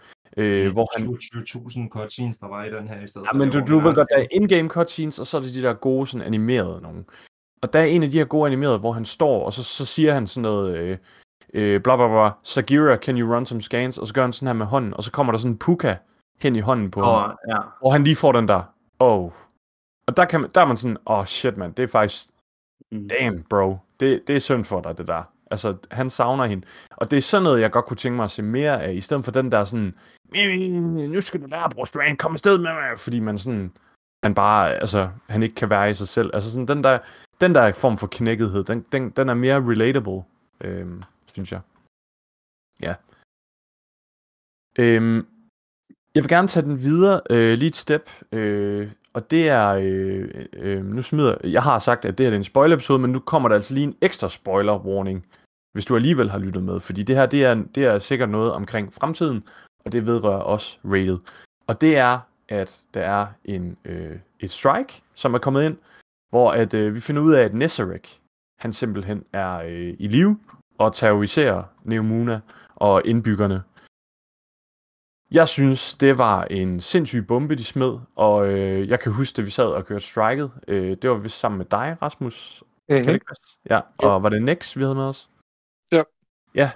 Øh, 0.40 0.72
hvor 0.72 0.88
han, 0.98 1.08
27.000 1.08 1.88
cutscenes, 1.88 2.38
der 2.38 2.48
var 2.48 2.64
i 2.64 2.70
den 2.70 2.88
her 2.88 3.00
i 3.00 3.06
stedet 3.06 3.26
Ja, 3.32 3.38
men 3.38 3.50
du, 3.50 3.60
du 3.60 3.78
ved 3.78 3.94
godt, 3.94 4.08
der 4.10 4.16
er 4.16 4.26
in-game 4.32 4.68
cutscenes, 4.68 5.18
og 5.18 5.26
så 5.26 5.36
er 5.36 5.40
det 5.40 5.54
de 5.54 5.62
der 5.62 5.72
gode, 5.72 6.06
sådan 6.06 6.26
animerede 6.26 6.80
nogen. 6.82 7.06
Og 7.62 7.72
der 7.72 7.78
er 7.80 7.84
en 7.84 8.02
af 8.02 8.10
de 8.10 8.18
her 8.18 8.24
gode 8.24 8.46
animerede, 8.46 8.78
hvor 8.78 8.92
han 8.92 9.04
står, 9.04 9.44
og 9.46 9.52
så, 9.52 9.64
så 9.64 9.84
siger 9.84 10.14
han 10.14 10.26
sådan 10.26 10.42
noget, 10.42 10.76
øh, 10.76 10.98
øh, 11.54 11.80
bla 11.80 11.96
bla 11.96 12.08
bla, 12.08 12.30
Sagira, 12.42 12.96
can 12.96 13.18
you 13.18 13.34
run 13.34 13.46
some 13.46 13.62
scans? 13.62 13.98
Og 13.98 14.06
så 14.06 14.14
gør 14.14 14.22
han 14.22 14.32
sådan 14.32 14.46
her 14.46 14.52
med 14.54 14.66
hånden, 14.66 14.94
og 14.94 15.04
så 15.04 15.12
kommer 15.12 15.32
der 15.32 15.38
sådan 15.38 15.52
en 15.52 15.58
puka 15.58 15.94
hen 16.40 16.56
i 16.56 16.60
hånden 16.60 16.90
på 16.90 17.00
ham, 17.00 17.08
Og, 17.08 17.36
ja. 17.48 17.58
og 17.82 17.92
han 17.92 18.04
lige 18.04 18.16
får 18.16 18.32
den 18.32 18.48
der, 18.48 18.62
oh. 18.98 19.30
Og 20.06 20.16
der, 20.16 20.24
kan 20.24 20.40
man, 20.40 20.50
der 20.54 20.60
er 20.60 20.66
man 20.66 20.76
sådan, 20.76 20.96
oh 21.06 21.24
shit 21.24 21.56
man, 21.56 21.72
det 21.72 21.82
er 21.82 21.86
faktisk, 21.86 22.24
Mm. 22.92 23.08
damn 23.08 23.42
bro, 23.50 23.76
det, 24.00 24.22
det 24.26 24.36
er 24.36 24.40
synd 24.40 24.64
for 24.64 24.80
dig, 24.80 24.98
det 24.98 25.08
der. 25.08 25.22
Altså, 25.50 25.76
han 25.90 26.10
savner 26.10 26.44
hende. 26.44 26.66
Og 26.90 27.10
det 27.10 27.16
er 27.16 27.22
sådan 27.22 27.42
noget, 27.42 27.60
jeg 27.60 27.70
godt 27.70 27.86
kunne 27.86 27.96
tænke 27.96 28.16
mig 28.16 28.24
at 28.24 28.30
se 28.30 28.42
mere 28.42 28.82
af, 28.82 28.92
i 28.92 29.00
stedet 29.00 29.24
for 29.24 29.32
den 29.32 29.52
der 29.52 29.64
sådan, 29.64 29.94
nu 31.10 31.20
skal 31.20 31.42
du 31.42 31.46
lære 31.46 31.64
at 31.64 31.70
bruge 31.70 31.86
Strand, 31.86 32.18
kom 32.18 32.32
afsted 32.32 32.58
med 32.58 32.72
mig, 32.72 32.98
fordi 32.98 33.20
man 33.20 33.38
sådan, 33.38 33.72
han 34.24 34.34
bare, 34.34 34.74
altså, 34.74 35.10
han 35.28 35.42
ikke 35.42 35.54
kan 35.54 35.70
være 35.70 35.90
i 35.90 35.94
sig 35.94 36.08
selv. 36.08 36.30
Altså 36.34 36.52
sådan, 36.52 36.68
den 36.68 36.84
der, 36.84 36.98
den 37.40 37.54
der 37.54 37.72
form 37.72 37.98
for 37.98 38.06
knækkethed, 38.06 38.64
den, 38.64 38.80
den, 38.92 39.10
den 39.10 39.28
er 39.28 39.34
mere 39.34 39.66
relatable, 39.70 40.22
øhm, 40.60 41.02
synes 41.32 41.52
jeg. 41.52 41.60
Ja. 42.82 42.94
Øhm, 44.78 45.26
jeg 46.14 46.22
vil 46.22 46.28
gerne 46.28 46.48
tage 46.48 46.66
den 46.66 46.82
videre 46.82 47.20
øh, 47.30 47.58
lige 47.58 47.68
et 47.68 47.76
step, 47.76 48.10
øh, 48.32 48.90
og 49.12 49.30
det 49.30 49.48
er, 49.48 49.68
øh, 49.68 50.46
øh, 50.52 50.84
nu 50.84 51.02
smider, 51.02 51.36
jeg 51.44 51.62
har 51.62 51.78
sagt, 51.78 52.04
at 52.04 52.18
det 52.18 52.26
her 52.26 52.32
er 52.32 52.36
en 52.36 52.44
spoiler-episode, 52.44 52.98
men 52.98 53.12
nu 53.12 53.18
kommer 53.18 53.48
der 53.48 53.56
altså 53.56 53.74
lige 53.74 53.84
en 53.86 53.96
ekstra 54.02 54.28
spoiler-warning, 54.28 55.26
hvis 55.72 55.84
du 55.84 55.96
alligevel 55.96 56.30
har 56.30 56.38
lyttet 56.38 56.62
med, 56.62 56.80
fordi 56.80 57.02
det 57.02 57.16
her, 57.16 57.26
det 57.26 57.44
er, 57.44 57.54
det 57.54 57.84
er 57.84 57.98
sikkert 57.98 58.28
noget 58.28 58.52
omkring 58.52 58.92
fremtiden, 58.92 59.42
og 59.84 59.92
det 59.92 60.06
vedrører 60.06 60.42
også 60.42 60.78
rated. 60.84 61.18
Og 61.66 61.80
det 61.80 61.96
er, 61.96 62.18
at 62.48 62.82
der 62.94 63.00
er 63.00 63.26
en, 63.44 63.76
øh, 63.84 64.18
et 64.40 64.50
strike, 64.50 65.02
som 65.14 65.34
er 65.34 65.38
kommet 65.38 65.64
ind, 65.64 65.76
hvor 66.30 66.52
at, 66.52 66.74
øh, 66.74 66.94
vi 66.94 67.00
finder 67.00 67.22
ud 67.22 67.32
af, 67.32 67.42
at 67.42 67.54
Nesarek, 67.54 68.20
han 68.58 68.72
simpelthen 68.72 69.24
er 69.32 69.58
øh, 69.58 69.94
i 69.98 70.08
live 70.08 70.38
og 70.78 70.94
terroriserer 70.94 71.62
Neomuna 71.84 72.40
og 72.76 73.02
indbyggerne. 73.04 73.62
Jeg 75.30 75.48
synes, 75.48 75.94
det 75.94 76.18
var 76.18 76.44
en 76.44 76.80
sindssyg 76.80 77.26
bombe, 77.26 77.54
de 77.54 77.64
smed, 77.64 77.98
og 78.16 78.48
øh, 78.48 78.88
jeg 78.88 79.00
kan 79.00 79.12
huske, 79.12 79.38
at 79.38 79.46
vi 79.46 79.50
sad 79.50 79.66
og 79.66 79.86
kørte 79.86 80.04
striket. 80.04 80.50
Øh, 80.68 80.96
det 81.02 81.10
var 81.10 81.16
vist 81.16 81.38
sammen 81.38 81.58
med 81.58 81.66
dig, 81.66 81.96
Rasmus. 82.02 82.62
Mm-hmm. 82.88 83.04
Kan 83.04 83.14
det 83.14 83.22
passe? 83.28 83.58
Ja, 83.70 83.80
og 83.98 84.22
var 84.22 84.28
det 84.28 84.42
Nex, 84.42 84.76
vi 84.76 84.82
havde 84.82 84.94
med 84.94 85.04
os? 85.04 85.29
Ja. 86.54 86.70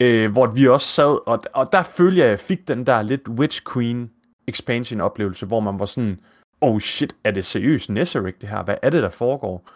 Øh, 0.00 0.32
hvor 0.32 0.46
vi 0.46 0.68
også 0.68 0.86
sad, 0.86 1.26
og, 1.26 1.40
og 1.54 1.72
der 1.72 1.82
følte 1.82 2.16
jeg, 2.16 2.24
at 2.24 2.30
jeg 2.30 2.40
fik 2.40 2.68
den 2.68 2.86
der 2.86 3.02
lidt 3.02 3.28
Witch 3.28 3.62
Queen 3.72 4.10
expansion 4.46 5.00
oplevelse, 5.00 5.46
hvor 5.46 5.60
man 5.60 5.78
var 5.78 5.84
sådan, 5.86 6.20
oh 6.60 6.80
shit, 6.80 7.16
er 7.24 7.30
det 7.30 7.44
seriøst 7.44 7.90
Nesserik 7.90 8.40
det 8.40 8.48
her? 8.48 8.62
Hvad 8.62 8.76
er 8.82 8.90
det, 8.90 9.02
der 9.02 9.10
foregår? 9.10 9.68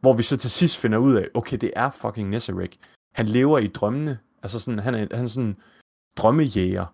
Hvor 0.00 0.12
vi 0.12 0.22
så 0.22 0.36
til 0.36 0.50
sidst 0.50 0.78
finder 0.78 0.98
ud 0.98 1.14
af, 1.14 1.28
okay, 1.34 1.56
det 1.56 1.72
er 1.76 1.90
fucking 1.90 2.28
Nesserik. 2.30 2.78
Han 3.14 3.26
lever 3.26 3.58
i 3.58 3.66
drømmene. 3.66 4.18
Altså 4.42 4.60
sådan, 4.60 4.78
han 4.78 4.94
er, 4.94 5.06
han 5.16 5.24
er 5.24 5.28
sådan 5.28 5.56
drømmejæger. 6.16 6.86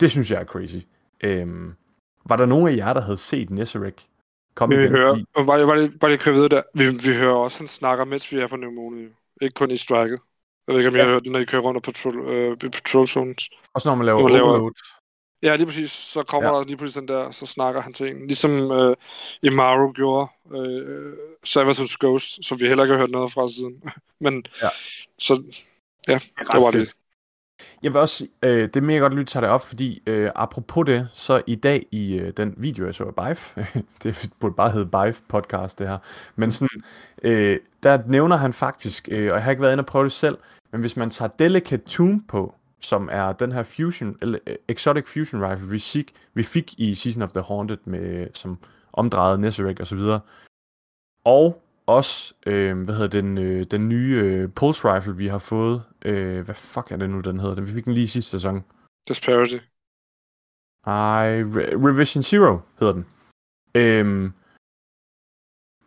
Det 0.00 0.10
synes 0.10 0.30
jeg 0.30 0.40
er 0.40 0.44
crazy. 0.44 0.76
Øhm, 1.24 1.74
var 2.26 2.36
der 2.36 2.46
nogen 2.46 2.68
af 2.68 2.76
jer, 2.76 2.92
der 2.92 3.00
havde 3.00 3.18
set 3.18 3.50
Nesserik 3.50 4.08
komme 4.54 4.76
Vi 4.76 4.82
igen? 4.82 4.92
hører, 4.92 5.14
Fordi- 5.14 5.24
bare, 5.34 5.66
bare, 5.66 5.80
lige, 5.80 5.98
bare 5.98 6.10
lige 6.10 6.18
køre 6.18 6.34
videre 6.34 6.48
der. 6.48 6.62
Vi, 6.74 6.88
vi 6.88 7.16
hører 7.18 7.34
også, 7.34 7.58
han 7.58 7.68
snakker, 7.68 8.04
mens 8.04 8.32
vi 8.32 8.38
er 8.38 8.46
på 8.46 8.56
Pneumonia. 8.56 9.08
Ikke 9.40 9.54
kun 9.54 9.70
i 9.70 9.76
striket. 9.76 10.20
Jeg 10.70 10.74
ved 10.74 10.80
ikke, 10.80 10.88
om 10.88 10.96
I 10.96 10.98
har 10.98 11.06
hørt 11.06 11.22
det, 11.22 11.32
når 11.32 11.38
I 11.38 11.44
kører 11.44 11.62
rundt 11.62 11.76
af 11.76 11.82
patrol, 11.82 12.18
øh, 12.28 12.56
patrol 12.56 13.06
zones. 13.08 13.50
Også 13.74 13.88
når 13.88 13.94
man 13.94 14.06
laver 14.06 14.18
Når 14.20 14.28
man 14.28 14.36
laver- 14.36 14.48
overload. 14.50 14.72
Ja, 15.42 15.56
lige 15.56 15.66
præcis. 15.66 15.90
Så 15.92 16.22
kommer 16.22 16.48
Ja. 16.48 16.54
ja. 16.54 16.60
der 16.60 16.66
lige 16.66 16.76
pludselig 16.76 17.00
den 17.00 17.08
der, 17.16 17.30
så 17.30 17.46
snakker 17.46 17.80
han 17.80 17.92
til 17.92 18.06
en. 18.10 18.26
Ligesom 18.26 18.70
øh, 18.72 18.96
Imaru 19.42 19.92
gjorde 19.92 20.28
øh, 20.54 21.12
Savathun's 21.46 21.96
Ghost, 22.00 22.46
som 22.46 22.60
vi 22.60 22.66
heller 22.68 22.84
ikke 22.84 22.92
har 22.92 22.98
hørt 23.00 23.10
noget 23.10 23.32
fra 23.32 23.48
siden. 23.48 23.82
Men 24.24 24.44
Ja. 24.62 24.68
så, 25.18 25.42
ja, 26.08 26.14
Det 26.14 26.22
det 26.52 26.62
var 26.62 26.70
fedt. 26.72 26.88
det. 26.88 26.94
Jeg 27.82 27.92
vil 27.94 28.00
også 28.00 28.26
øh, 28.42 28.62
det 28.62 28.76
er 28.76 28.80
mega 28.80 28.98
godt, 28.98 29.12
at 29.12 29.16
du 29.18 29.24
tager 29.24 29.40
det 29.40 29.50
op, 29.50 29.66
fordi 29.66 30.02
øh, 30.06 30.30
apropos 30.34 30.86
det, 30.86 31.08
så 31.14 31.42
i 31.46 31.54
dag 31.54 31.86
i 31.90 32.18
øh, 32.18 32.32
den 32.36 32.54
video, 32.56 32.86
jeg 32.86 32.94
så 32.94 33.04
af 33.16 33.28
Bife, 33.28 33.66
det 34.02 34.30
burde 34.40 34.54
bare 34.54 34.70
hedde 34.70 34.86
Bife 35.06 35.22
podcast 35.28 35.78
det 35.78 35.88
her, 35.88 35.98
men 36.36 36.52
sådan, 36.52 36.82
øh, 37.22 37.58
der 37.82 37.98
nævner 38.06 38.36
han 38.36 38.52
faktisk, 38.52 39.08
øh, 39.12 39.18
og 39.30 39.34
jeg 39.36 39.44
har 39.44 39.50
ikke 39.50 39.62
været 39.62 39.72
inde 39.72 39.82
og 39.82 39.86
prøve 39.86 40.04
det 40.04 40.12
selv, 40.12 40.38
men 40.72 40.80
hvis 40.80 40.96
man 40.96 41.10
tager 41.10 41.28
Delicate 41.28 41.84
Tomb 41.84 42.28
på, 42.28 42.54
som 42.80 43.08
er 43.12 43.32
den 43.32 43.52
her 43.52 43.62
fusion, 43.62 44.18
eller 44.22 44.38
øh, 44.46 44.56
exotic 44.68 45.06
fusion 45.06 45.42
rifle, 45.42 45.68
vi 45.68 45.78
fik, 45.78 46.12
vi 46.34 46.42
fik 46.42 46.78
i 46.78 46.94
Season 46.94 47.22
of 47.22 47.32
the 47.32 47.42
Haunted, 47.42 47.78
med, 47.84 48.28
som 48.34 48.58
omdrejet 48.92 49.40
Nesserek 49.40 49.80
og 49.80 49.86
så 49.86 49.96
videre. 49.96 50.20
Og 51.24 51.62
også, 51.86 52.34
øh, 52.46 52.78
hvad 52.78 52.94
hedder 52.94 53.20
den, 53.20 53.38
øh, 53.38 53.66
den 53.70 53.88
nye 53.88 54.20
øh, 54.24 54.48
Pulse 54.48 54.94
Rifle, 54.94 55.16
vi 55.16 55.26
har 55.26 55.38
fået. 55.38 55.82
Øh, 56.04 56.44
hvad 56.44 56.54
fuck 56.54 56.92
er 56.92 56.96
det 56.96 57.10
nu, 57.10 57.20
den 57.20 57.40
hedder? 57.40 57.54
Den 57.54 57.66
vi 57.66 57.72
fik 57.72 57.84
den 57.84 57.94
lige 57.94 58.04
i 58.04 58.06
sidste 58.06 58.30
sæson. 58.30 58.64
Disparity. 59.08 59.58
Ej, 60.86 61.42
Re- 61.42 61.76
Revision 61.86 62.22
Zero 62.22 62.58
hedder 62.78 62.92
den. 62.92 63.06
Øhm, 63.74 64.32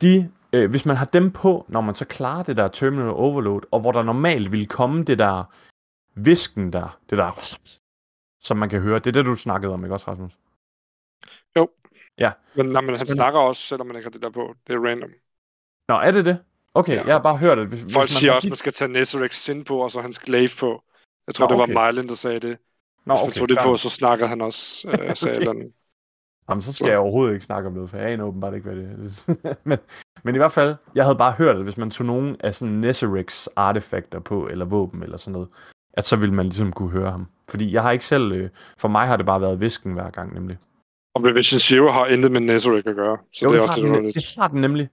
de, 0.02 0.32
øh, 0.54 0.70
hvis 0.70 0.86
man 0.86 0.96
har 0.96 1.06
dem 1.06 1.32
på, 1.32 1.66
når 1.70 1.82
man 1.82 1.96
så 1.96 2.06
klarer 2.06 2.44
det 2.44 2.58
der 2.58 2.68
terminal 2.68 3.10
overload, 3.10 3.62
og 3.72 3.80
hvor 3.80 3.92
der 3.92 4.04
normalt 4.04 4.52
vil 4.52 4.68
komme 4.68 5.04
det 5.04 5.20
der 5.20 5.44
visken 6.16 6.74
der, 6.74 7.00
det 7.10 7.18
der, 7.18 7.58
som 8.42 8.58
man 8.58 8.70
kan 8.70 8.82
høre. 8.82 9.00
Det 9.00 9.08
er 9.08 9.12
det, 9.12 9.26
du 9.26 9.36
snakkede 9.36 9.74
om, 9.74 9.84
ikke 9.84 9.96
også, 9.96 10.12
Rasmus? 10.12 10.38
Men, 12.56 12.66
nej, 12.66 12.82
men 12.82 12.90
han 12.90 12.98
Spændende. 12.98 13.14
snakker 13.14 13.40
også, 13.40 13.62
selvom 13.62 13.88
man 13.88 13.96
ikke 13.96 14.06
har 14.06 14.12
det 14.12 14.22
der 14.22 14.30
på. 14.30 14.56
Det 14.68 14.74
er 14.74 14.80
random. 14.80 15.10
Nå, 15.88 15.96
er 15.96 16.12
det 16.12 16.26
det? 16.26 16.38
Okay, 16.74 16.94
Ja. 16.94 17.00
ja. 17.00 17.06
jeg 17.06 17.14
har 17.16 17.22
bare 17.22 17.38
hørt, 17.38 17.60
at 17.60 17.68
hvis, 17.68 17.80
Folk 17.80 17.88
hvis 17.88 17.96
man 17.98 18.08
siger 18.08 18.34
også, 18.34 18.48
at 18.48 18.52
man 18.52 18.58
skal 18.58 18.72
tage 18.74 18.92
Nesserex 18.92 19.36
sind 19.36 19.66
på, 19.66 19.78
og 19.78 19.92
så 19.92 20.02
hans 20.02 20.20
glaive 20.20 20.50
på. 20.60 20.84
Jeg 21.28 21.36
tror, 21.36 21.50
Nå, 21.50 21.66
det 21.66 21.76
var. 21.76 21.92
Mylan, 21.92 22.08
der 22.08 22.16
sagde 22.16 22.40
det. 22.40 22.58
Nå, 23.06 23.14
Hvis 23.14 23.22
man 23.22 23.30
okay, 23.30 23.40
tog 23.40 23.50
det 23.50 23.58
fair 23.58 23.66
på, 23.66 23.76
så 23.76 23.90
snakker 23.90 24.26
han 24.26 24.42
også, 24.42 24.88
øh, 24.90 25.16
sagde 25.16 25.38
Okay. 25.38 25.48
eller. 25.52 25.70
Jamen, 26.50 26.62
så 26.62 26.74
skal 26.74 26.88
jeg 26.90 26.98
overhovedet 26.98 27.34
ikke 27.34 27.46
snakke 27.46 27.68
om 27.68 27.74
noget, 27.74 27.90
for 27.90 27.98
jeg 27.98 28.12
aner 28.12 28.24
åbenbart 28.24 28.54
ikke, 28.54 28.70
hvad 28.70 28.76
det 28.76 28.86
er. 29.46 29.56
men, 29.70 29.78
men 30.24 30.36
i 30.36 30.38
hvert 30.38 30.52
fald, 30.52 30.76
jeg 30.96 31.04
havde 31.04 31.18
bare 31.18 31.32
hørt, 31.32 31.56
at 31.56 31.64
hvis 31.64 31.78
man 31.78 31.92
tog 31.92 32.06
nogen 32.06 32.36
af 32.40 32.56
sådan 32.56 32.74
Nesserix 32.74 33.48
artefakter 33.56 34.20
på, 34.20 34.48
eller 34.48 34.66
våben 34.66 35.04
eller 35.04 35.18
sådan 35.18 35.34
noget, 35.34 35.48
at 35.94 36.06
så 36.06 36.16
ville 36.16 36.36
man 36.36 36.46
ligesom 36.46 36.72
kunne 36.72 36.90
høre 36.90 37.12
ham. 37.12 37.28
Fordi 37.50 37.74
jeg 37.74 37.82
har 37.82 37.92
ikke 37.92 38.06
selv, 38.06 38.32
øh, 38.32 38.50
for 38.78 38.88
mig 38.88 39.08
har 39.08 39.18
det 39.18 39.26
bare 39.26 39.42
været 39.42 39.60
visken 39.60 39.94
hver 39.94 40.10
gang 40.10 40.34
nemlig. 40.34 40.58
Og 41.16 41.24
Revision 41.24 41.60
Zero 41.60 41.90
har 41.92 42.06
intet 42.06 42.32
med 42.32 42.42
Nesserek 42.42 42.86
at 42.88 42.96
gøre. 42.96 43.18
Så 43.34 43.46
Jo, 43.46 43.52
det 43.52 43.58
er 43.58 43.62
også 43.62 43.74
har 43.74 43.82
det, 43.82 43.98
nem- 44.00 44.04
lidt. 44.04 44.16
det 44.16 44.36
har 44.38 44.48
den 44.48 44.62
nemlig. 44.62 44.90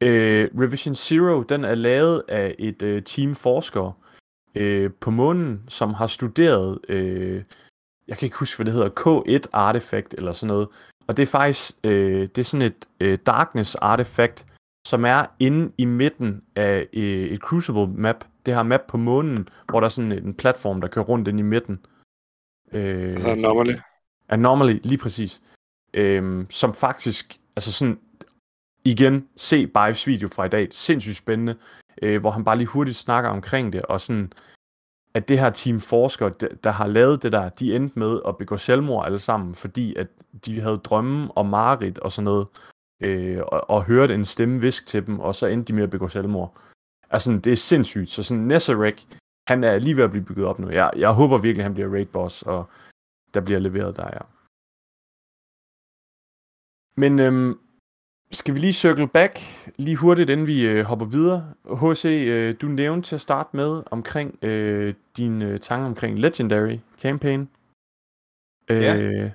Øh, 0.00 0.48
Revision 0.60 0.94
Zero, 0.94 1.42
den 1.42 1.64
er 1.64 1.74
lavet 1.74 2.22
af 2.28 2.54
et 2.58 2.82
øh, 2.82 3.02
team 3.02 3.34
forskere 3.34 3.92
øh, 4.54 4.90
på 5.00 5.10
månen, 5.10 5.62
som 5.68 5.94
har 5.94 6.06
studeret, 6.06 6.78
øh, 6.88 7.42
jeg 8.08 8.18
kan 8.18 8.26
ikke 8.26 8.38
huske, 8.38 8.58
hvad 8.58 8.64
det 8.64 8.74
hedder, 8.74 8.88
K1 9.40 9.48
artefakt 9.52 10.14
eller 10.14 10.32
sådan 10.32 10.48
noget. 10.48 10.68
Og 11.06 11.16
det 11.16 11.22
er 11.22 11.26
faktisk, 11.26 11.72
øh, 11.84 12.20
det 12.20 12.38
er 12.38 12.44
sådan 12.44 12.66
et 12.66 12.86
øh, 13.00 13.18
darkness 13.26 13.74
artefakt, 13.74 14.46
som 14.92 15.04
er 15.04 15.26
inde 15.38 15.72
i 15.78 15.84
midten 15.84 16.42
af 16.56 16.88
øh, 16.92 17.24
et 17.24 17.40
Crucible 17.40 17.86
map. 17.86 18.24
Det 18.46 18.54
her 18.54 18.62
map 18.62 18.80
på 18.88 18.96
månen, 18.96 19.48
hvor 19.68 19.80
der 19.80 19.84
er 19.84 19.88
sådan 19.88 20.12
en 20.12 20.34
platform, 20.34 20.80
der 20.80 20.88
kører 20.88 21.04
rundt 21.04 21.28
inde 21.28 21.40
i 21.40 21.42
midten. 21.42 21.86
Øh, 22.72 23.36
normally. 23.36 23.74
Anomaly, 24.28 24.80
lige 24.84 24.98
præcis. 24.98 25.42
Øhm, 25.94 26.46
som 26.50 26.74
faktisk, 26.74 27.36
altså 27.56 27.72
sådan, 27.72 27.98
igen, 28.84 29.28
se 29.36 29.66
Bives 29.66 30.06
video 30.06 30.28
fra 30.28 30.44
i 30.44 30.48
dag, 30.48 30.68
sindssygt 30.70 31.16
spændende, 31.16 31.56
øh, 32.02 32.20
hvor 32.20 32.30
han 32.30 32.44
bare 32.44 32.58
lige 32.58 32.66
hurtigt 32.66 32.96
snakker 32.96 33.30
omkring 33.30 33.72
det, 33.72 33.82
og 33.82 34.00
sådan, 34.00 34.32
at 35.14 35.28
det 35.28 35.38
her 35.38 35.50
team 35.50 35.80
forskere, 35.80 36.32
der, 36.40 36.48
der 36.64 36.70
har 36.70 36.86
lavet 36.86 37.22
det 37.22 37.32
der, 37.32 37.48
de 37.48 37.76
endte 37.76 37.98
med 37.98 38.20
at 38.28 38.36
begå 38.36 38.56
selvmord 38.56 39.06
alle 39.06 39.18
sammen, 39.18 39.54
fordi 39.54 39.94
at 39.94 40.08
de 40.46 40.60
havde 40.60 40.76
drømme 40.76 41.32
og 41.32 41.46
mareridt 41.46 41.98
og 41.98 42.12
sådan 42.12 42.24
noget, 42.24 42.46
øh, 43.04 43.42
og, 43.46 43.70
og 43.70 43.84
hørte 43.84 44.14
en 44.14 44.24
stemme 44.24 44.60
visk 44.60 44.86
til 44.86 45.06
dem, 45.06 45.20
og 45.20 45.34
så 45.34 45.46
endte 45.46 45.68
de 45.68 45.72
med 45.76 45.82
at 45.82 45.90
begå 45.90 46.08
selvmord. 46.08 46.56
Altså, 47.10 47.32
det 47.44 47.52
er 47.52 47.56
sindssygt. 47.56 48.10
Så 48.10 48.22
sådan, 48.22 48.42
Nesserek, 48.42 49.06
han 49.48 49.64
er 49.64 49.78
lige 49.78 49.96
ved 49.96 50.04
at 50.04 50.10
blive 50.10 50.24
bygget 50.24 50.46
op 50.46 50.58
nu. 50.58 50.68
Jeg, 50.70 50.90
jeg 50.96 51.12
håber 51.12 51.38
virkelig, 51.38 51.64
han 51.64 51.74
bliver 51.74 51.92
raid 51.92 52.06
boss, 52.06 52.42
og 52.42 52.64
der 53.34 53.40
bliver 53.40 53.60
leveret 53.60 53.96
der, 53.96 54.06
ja. 54.12 54.20
Men 56.96 57.18
øhm, 57.18 57.58
skal 58.32 58.54
vi 58.54 58.60
lige 58.60 58.72
circle 58.72 59.08
back 59.08 59.32
lige 59.78 59.96
hurtigt, 59.96 60.30
inden 60.30 60.46
vi 60.46 60.66
øh, 60.68 60.84
hopper 60.84 61.06
videre. 61.06 61.54
HC, 61.80 62.04
øh, 62.04 62.54
du 62.60 62.66
nævnte 62.66 63.08
til 63.08 63.14
at 63.14 63.20
starte 63.20 63.56
med 63.56 63.82
omkring 63.90 64.38
øh, 64.44 64.94
dine 65.16 65.44
øh, 65.48 65.60
tanker 65.60 65.86
omkring 65.86 66.18
Legendary 66.18 66.78
Campaign. 67.00 67.48
Øh, 68.70 68.82
Ja. 68.82 69.30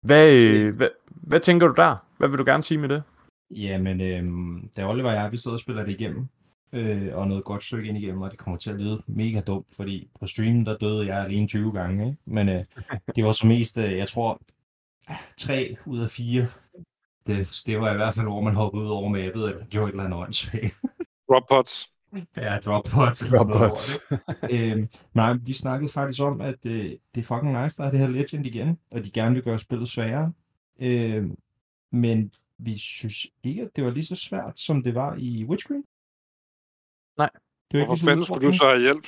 hvad, 0.00 0.32
øh, 0.32 0.76
hvad, 0.76 0.88
hvad 1.06 1.40
tænker 1.40 1.66
du 1.68 1.74
der? 1.76 1.96
Hvad 2.18 2.28
vil 2.28 2.38
du 2.38 2.44
gerne 2.44 2.62
sige 2.62 2.78
med 2.78 2.88
det? 2.88 3.02
Jamen, 3.50 4.00
øhm, 4.00 4.68
da 4.76 4.88
Oliver 4.88 5.08
og 5.08 5.14
jeg, 5.14 5.32
vi 5.32 5.36
sidder 5.36 5.56
og 5.56 5.60
spiller 5.60 5.84
det 5.84 6.00
igennem, 6.00 6.26
øh, 6.72 7.10
og 7.14 7.28
noget 7.28 7.44
godt 7.44 7.64
stykke 7.64 7.88
ind 7.88 7.98
igennem, 7.98 8.22
og 8.22 8.30
det 8.30 8.38
kommer 8.38 8.58
til 8.58 8.70
at 8.70 8.76
lyde 8.76 9.02
mega 9.06 9.40
dumt, 9.40 9.66
fordi 9.76 10.10
på 10.20 10.26
streamen, 10.26 10.66
der 10.66 10.76
døde 10.76 11.06
jeg 11.06 11.24
alene 11.24 11.46
20 11.46 11.72
gange, 11.72 12.06
ikke? 12.06 12.18
men 12.24 12.48
øh, 12.48 12.64
det 13.16 13.24
var 13.24 13.32
så 13.32 13.46
mest, 13.46 13.78
øh, 13.78 13.96
jeg 13.96 14.08
tror, 14.08 14.40
3 15.36 15.76
ud 15.86 16.00
af 16.00 16.08
4. 16.08 16.46
Det, 17.26 17.62
det 17.66 17.78
var 17.78 17.92
i 17.92 17.96
hvert 17.96 18.14
fald, 18.14 18.26
hvor 18.26 18.40
man 18.40 18.54
hoppede 18.54 18.84
ud 18.84 18.88
over 18.88 19.08
mappet, 19.08 19.50
eller 19.50 19.66
gjorde 19.66 19.88
et 19.88 19.90
eller 19.90 20.04
andet 20.04 20.18
åndssvagt. 20.18 20.74
Drop 21.28 21.42
pots. 21.48 21.90
Ja, 22.36 22.58
drop 22.64 22.84
pots. 22.84 23.22
eller 23.22 23.38
sådan 23.38 23.46
noget 23.46 23.60
lort, 23.60 24.50
ikke? 24.50 24.72
øhm, 24.72 24.88
nej, 25.14 25.32
vi 25.32 25.52
snakkede 25.52 25.92
faktisk 25.92 26.22
om, 26.22 26.40
at 26.40 26.66
øh, 26.66 26.84
det 27.14 27.20
er 27.20 27.22
fucking 27.22 27.62
nice, 27.62 27.76
der 27.76 27.84
er 27.84 27.90
det 27.90 28.00
her 28.00 28.08
Legend 28.08 28.46
igen, 28.46 28.78
og 28.90 29.04
de 29.04 29.10
gerne 29.10 29.34
vil 29.34 29.44
gøre 29.44 29.58
spillet 29.58 29.88
sværere. 29.88 30.32
Øhm, 30.80 31.36
men 31.92 32.32
vi 32.66 32.78
synes 32.78 33.26
ikke, 33.42 33.62
at 33.62 33.70
det 33.76 33.84
var 33.84 33.90
lige 33.90 34.04
så 34.12 34.16
svært, 34.28 34.58
som 34.58 34.82
det 34.82 34.94
var 34.94 35.10
i 35.18 35.44
Witch 35.48 35.66
Queen. 35.66 35.84
Nej. 37.22 37.30
Det 37.70 37.80
var 37.80 37.86
Hvorfor 37.86 38.00
så 38.00 38.06
fanden 38.06 38.24
skulle 38.26 38.46
du 38.46 38.52
så 38.52 38.66
have 38.72 38.80
hjælp? 38.80 39.06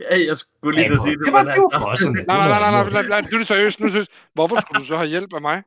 Ja, 0.00 0.16
jeg 0.30 0.36
skulle 0.36 0.74
lige 0.78 0.90
at 0.94 1.00
sige 1.04 1.16
det. 1.18 1.26
det 1.26 1.32
var, 1.32 1.44
var 1.44 1.50
altså- 1.50 1.80
bosserne. 1.86 2.20
Nej, 2.30 2.48
nej, 2.52 2.60
nej, 2.64 2.70
nej, 2.70 2.84
nej, 2.96 3.06
nej, 3.12 3.20
nu 3.30 3.34
er 3.36 3.40
det 3.42 3.46
seriøst, 3.54 3.80
nu 3.80 3.86
er 3.86 3.90
seriøst. 3.90 4.12
Hvorfor 4.36 4.56
skulle 4.60 4.78
du 4.82 4.86
så 4.92 4.96
have 4.96 5.10
hjælp 5.14 5.32
af 5.38 5.42
mig? 5.48 5.58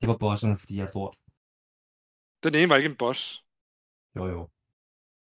Det 0.00 0.06
var 0.12 0.16
bosserne, 0.24 0.56
fordi 0.60 0.74
jeg 0.80 0.88
lort. 0.94 1.16
Den 2.44 2.52
ene 2.58 2.68
var 2.70 2.76
ikke 2.80 2.90
en 2.94 3.00
boss. 3.04 3.20
Jo, 4.16 4.24
jo. 4.34 4.40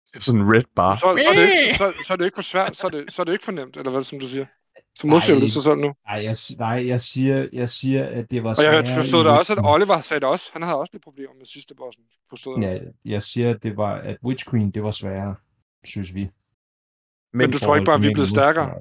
Det 0.10 0.16
er 0.20 0.26
sådan 0.28 0.42
en 0.42 0.54
red 0.54 0.66
bar. 0.76 0.96
Så, 0.96 1.08
så, 1.24 1.30
er 1.30 1.36
det 1.39 1.48
ikke, 1.50 1.78
så, 1.82 1.86
så 2.06 2.13
er 2.13 2.18
det 2.18 2.26
ikke 2.26 2.39
for 2.42 2.50
svært, 2.54 2.78
så 2.78 2.88
er 2.88 2.92
det, 2.96 3.13
så 3.13 3.22
er 3.22 3.26
det 3.26 3.34
ikke 3.34 3.46
for 3.46 3.52
nemt, 3.52 3.78
eller 3.78 3.92
hvad 3.92 4.04
som 4.04 4.20
du 4.20 4.28
siger. 4.28 4.46
Så 4.95 5.08
modsiger 5.08 5.39
det 5.39 5.51
så 5.51 5.62
sådan 5.62 5.77
nu. 5.77 5.93
Nej, 6.08 6.23
jeg, 6.23 6.36
nej, 6.58 6.88
jeg 6.88 7.01
siger, 7.01 7.47
jeg 7.53 7.69
siger, 7.69 8.06
at 8.06 8.32
det 8.32 8.43
var 8.43 8.49
Og 8.49 8.63
jeg 8.63 8.71
hørte, 8.71 8.91
forstod 8.95 9.23
der 9.23 9.32
også, 9.32 9.53
at. 9.53 9.60
Oliver 9.63 10.01
sagde 10.01 10.19
det 10.19 10.29
også. 10.29 10.49
Han 10.53 10.62
havde 10.62 10.77
også 10.77 10.89
lidt 10.93 11.03
problemer 11.03 11.34
med 11.38 11.45
sidste 11.45 11.75
bossen. 11.75 12.03
Forstod. 12.29 12.60
Ja, 12.60 12.79
jeg 13.06 13.23
siger, 13.23 13.49
at 13.49 13.63
det 13.63 13.77
var, 13.77 13.93
at 13.95 14.17
Witch 14.23 14.49
Queen, 14.49 14.71
det 14.71 14.84
var 14.84 14.91
sværere, 14.91 15.36
synes 15.84 16.15
vi. 16.15 16.29
Men 17.34 17.51
du 17.51 17.60
tror 17.60 17.75
ikke 17.75 17.86
bare, 17.86 17.95
at 17.95 18.03
vi 18.03 18.08
er 18.08 18.13
blevet 18.13 18.29
stærkere? 18.29 18.73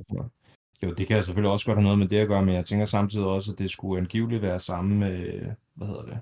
Jo, 0.83 0.93
det 0.93 1.07
kan 1.07 1.17
jeg 1.17 1.25
selvfølgelig 1.25 1.51
også 1.51 1.67
godt 1.67 1.79
have 1.79 1.83
noget 1.83 1.99
med 1.99 2.09
det 2.09 2.17
at 2.17 2.29
gøre, 2.29 2.45
men 2.45 2.55
jeg 2.55 2.65
tænker 2.65 2.87
samtidig 2.87 3.27
også, 3.27 3.53
at 3.53 3.59
det 3.59 3.71
skulle 3.71 4.01
angiveligt 4.01 4.43
være 4.43 4.61
samme, 4.61 5.09
øh, 5.09 5.47
hvad 5.75 5.87
hedder 5.87 6.03
det, 6.03 6.19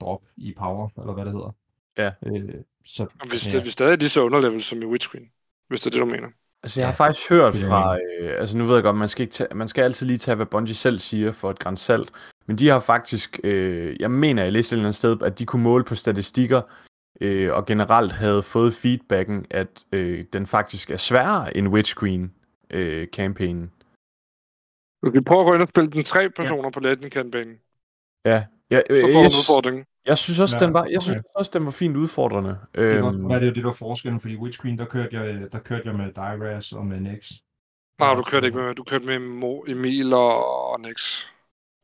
drop 0.00 0.22
i 0.36 0.54
power, 0.58 0.88
eller 1.00 1.14
hvad 1.14 1.24
det 1.24 1.32
hedder. 1.32 1.54
Ja. 1.98 2.10
Øh, 2.26 2.54
så, 2.84 3.02
Og 3.02 3.28
hvis, 3.28 3.46
ja. 3.46 3.52
det, 3.52 3.62
hvis 3.62 3.76
det 3.76 3.86
er 3.86 3.96
lige 3.96 4.08
så 4.08 4.20
underlevel 4.20 4.62
som 4.62 4.82
i 4.82 4.84
Witch 4.84 5.10
Queen. 5.10 5.30
Hvis 5.68 5.80
det 5.80 5.86
er 5.86 5.90
det, 5.90 6.00
du 6.00 6.06
mener. 6.06 6.28
Altså, 6.64 6.80
jeg 6.80 6.88
har 6.88 6.92
Ja, 6.92 7.06
faktisk 7.06 7.28
hørt 7.28 7.54
fra, 7.54 7.98
øh, 7.98 8.40
altså 8.40 8.56
nu 8.56 8.64
ved 8.64 8.74
jeg 8.74 8.82
godt, 8.82 8.96
man 8.96 9.08
skal, 9.08 9.22
ikke 9.22 9.32
tage, 9.32 9.54
man 9.54 9.68
skal 9.68 9.82
altid 9.82 10.06
lige 10.06 10.18
tage, 10.18 10.34
hvad 10.34 10.46
Bungie 10.46 10.74
selv 10.74 10.98
siger 10.98 11.32
for 11.32 11.50
et 11.50 11.58
græns 11.58 11.80
salt, 11.80 12.12
men 12.46 12.58
de 12.58 12.68
har 12.68 12.80
faktisk, 12.80 13.40
øh, 13.44 13.96
jeg 14.00 14.10
mener, 14.10 14.42
jeg 14.42 14.52
læste 14.52 14.74
et 14.74 14.76
eller 14.76 14.84
andet 14.84 14.94
sted, 14.96 15.22
at 15.22 15.38
de 15.38 15.46
kunne 15.46 15.62
måle 15.62 15.84
på 15.84 15.94
statistikker, 15.94 16.62
øh, 17.20 17.52
og 17.52 17.66
generelt 17.66 18.12
havde 18.12 18.42
fået 18.42 18.74
feedbacken, 18.74 19.46
at 19.50 19.84
øh, 19.92 20.24
den 20.32 20.46
faktisk 20.46 20.90
er 20.90 20.96
sværere 20.96 21.56
end 21.56 21.68
Witch 21.68 21.98
Queen 21.98 22.32
øh, 22.70 23.08
campaignen. 23.08 23.70
Du 25.06 25.10
kan 25.10 25.24
prøve 25.24 25.40
at 25.40 25.46
gå 25.46 25.54
ind 25.54 25.62
og 25.62 25.68
spille 25.68 25.90
den 25.90 26.04
tre 26.04 26.30
personer 26.30 26.70
på 26.70 26.80
Legend 26.80 27.10
campaign. 27.10 27.48
Ja, 28.24 28.44
ja 28.70 28.80
øh, 28.90 29.00
Så 29.00 29.06
får 29.12 29.20
du 29.20 29.26
en 29.26 29.26
udfordring. 29.26 29.86
Jeg 30.06 30.18
synes 30.18 30.40
også, 30.40 30.56
Ja, 30.60 30.64
den 30.64 30.74
var, 30.74 30.86
jeg 30.90 31.02
synes 31.02 31.16
okay. 31.16 31.28
også, 31.34 31.50
den 31.54 31.64
var 31.64 31.70
fint 31.70 31.96
udfordrende. 31.96 32.58
Det 32.74 32.92
kan 32.92 33.00
godt 33.00 33.28
være, 33.28 33.40
det 33.40 33.46
er 33.46 33.46
jo 33.48 33.54
det, 33.54 33.56
der 33.56 33.68
var 33.68 33.72
forskellen, 33.72 34.20
fordi 34.20 34.36
Witch 34.36 34.62
Queen, 34.62 34.78
der 34.78 34.84
kørte 34.84 35.16
jeg, 35.16 35.52
der 35.52 35.58
kørte 35.58 35.82
jeg 35.84 35.94
med 35.94 36.12
Dyras 36.12 36.72
og 36.72 36.86
med 36.86 37.00
Nex. 37.00 37.30
Nej, 37.98 38.14
du 38.14 38.22
kørte 38.22 38.46
ikke 38.46 38.58
med. 38.58 38.74
Du 38.74 38.82
kørte 38.82 39.04
med 39.04 39.18
Mo, 39.18 39.62
Emil 39.68 40.12
og, 40.14 40.80
Nix. 40.80 41.22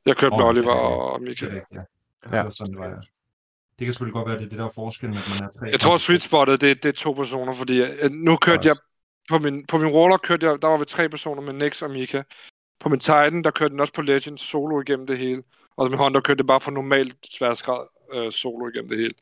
Jeg 0.06 0.16
kørte 0.16 0.37
med 0.37 0.44
Åh, 0.44 0.48
Oliver 0.48 0.76
ja, 0.76 0.80
ja. 0.80 0.87
og 0.87 1.22
Michael. 1.22 1.52
rigtigt, 1.52 1.72
ja. 1.72 1.80
Ja. 2.33 2.37
Det 2.37 2.44
var 2.44 2.50
sådan, 2.50 2.72
det 2.72 2.80
var, 2.80 2.87
ja. 2.87 2.94
Det 3.78 3.87
kan 3.87 3.92
selvfølgelig 3.92 4.12
godt 4.12 4.28
være, 4.28 4.38
det 4.38 4.44
er 4.44 4.48
det, 4.48 4.59
der 4.59 4.64
er 4.64 4.72
forskellen, 4.74 5.18
at 5.18 5.24
man 5.28 5.48
er 5.48 5.52
tre. 5.59 5.66
Jeg 5.66 5.80
tror, 5.80 5.96
sweet 5.96 6.22
spottet, 6.22 6.61
det, 6.61 6.83
det 6.83 6.88
er 6.88 6.92
to 6.92 7.12
personer, 7.12 7.52
fordi 7.52 7.83
øh, 7.83 8.11
nu 8.11 8.37
kørte 8.37 8.68
jeg 8.68 8.76
på 9.30 9.38
min, 9.38 9.66
på 9.66 9.78
min 9.78 9.88
roller, 9.88 10.16
kørte 10.16 10.46
jeg, 10.46 10.62
der 10.62 10.68
var 10.68 10.76
vi 10.76 10.85
tre 10.85 11.09
personer 11.09 11.42
med 11.42 11.52
Nex 11.52 11.83
og 11.83 11.90
Mika. 11.90 12.22
På 12.80 12.88
min 12.88 13.00
Titan, 13.00 13.44
der 13.44 13.50
kørte 13.50 13.72
den 13.72 13.80
også 13.80 13.92
på 13.92 14.02
Legend 14.02 14.38
solo 14.38 14.80
igennem 14.80 15.06
det 15.06 15.18
hele. 15.18 15.42
Og 15.76 15.90
med 15.90 15.98
Honda 15.98 16.20
kørte 16.20 16.38
det 16.38 16.46
bare 16.46 16.61
på 16.61 16.70
normalt 16.70 17.16
sværhedsgrad 17.30 17.87
øh, 18.12 18.33
solo 18.33 18.68
igennem 18.68 18.88
det 18.88 18.99
hele. 18.99 19.14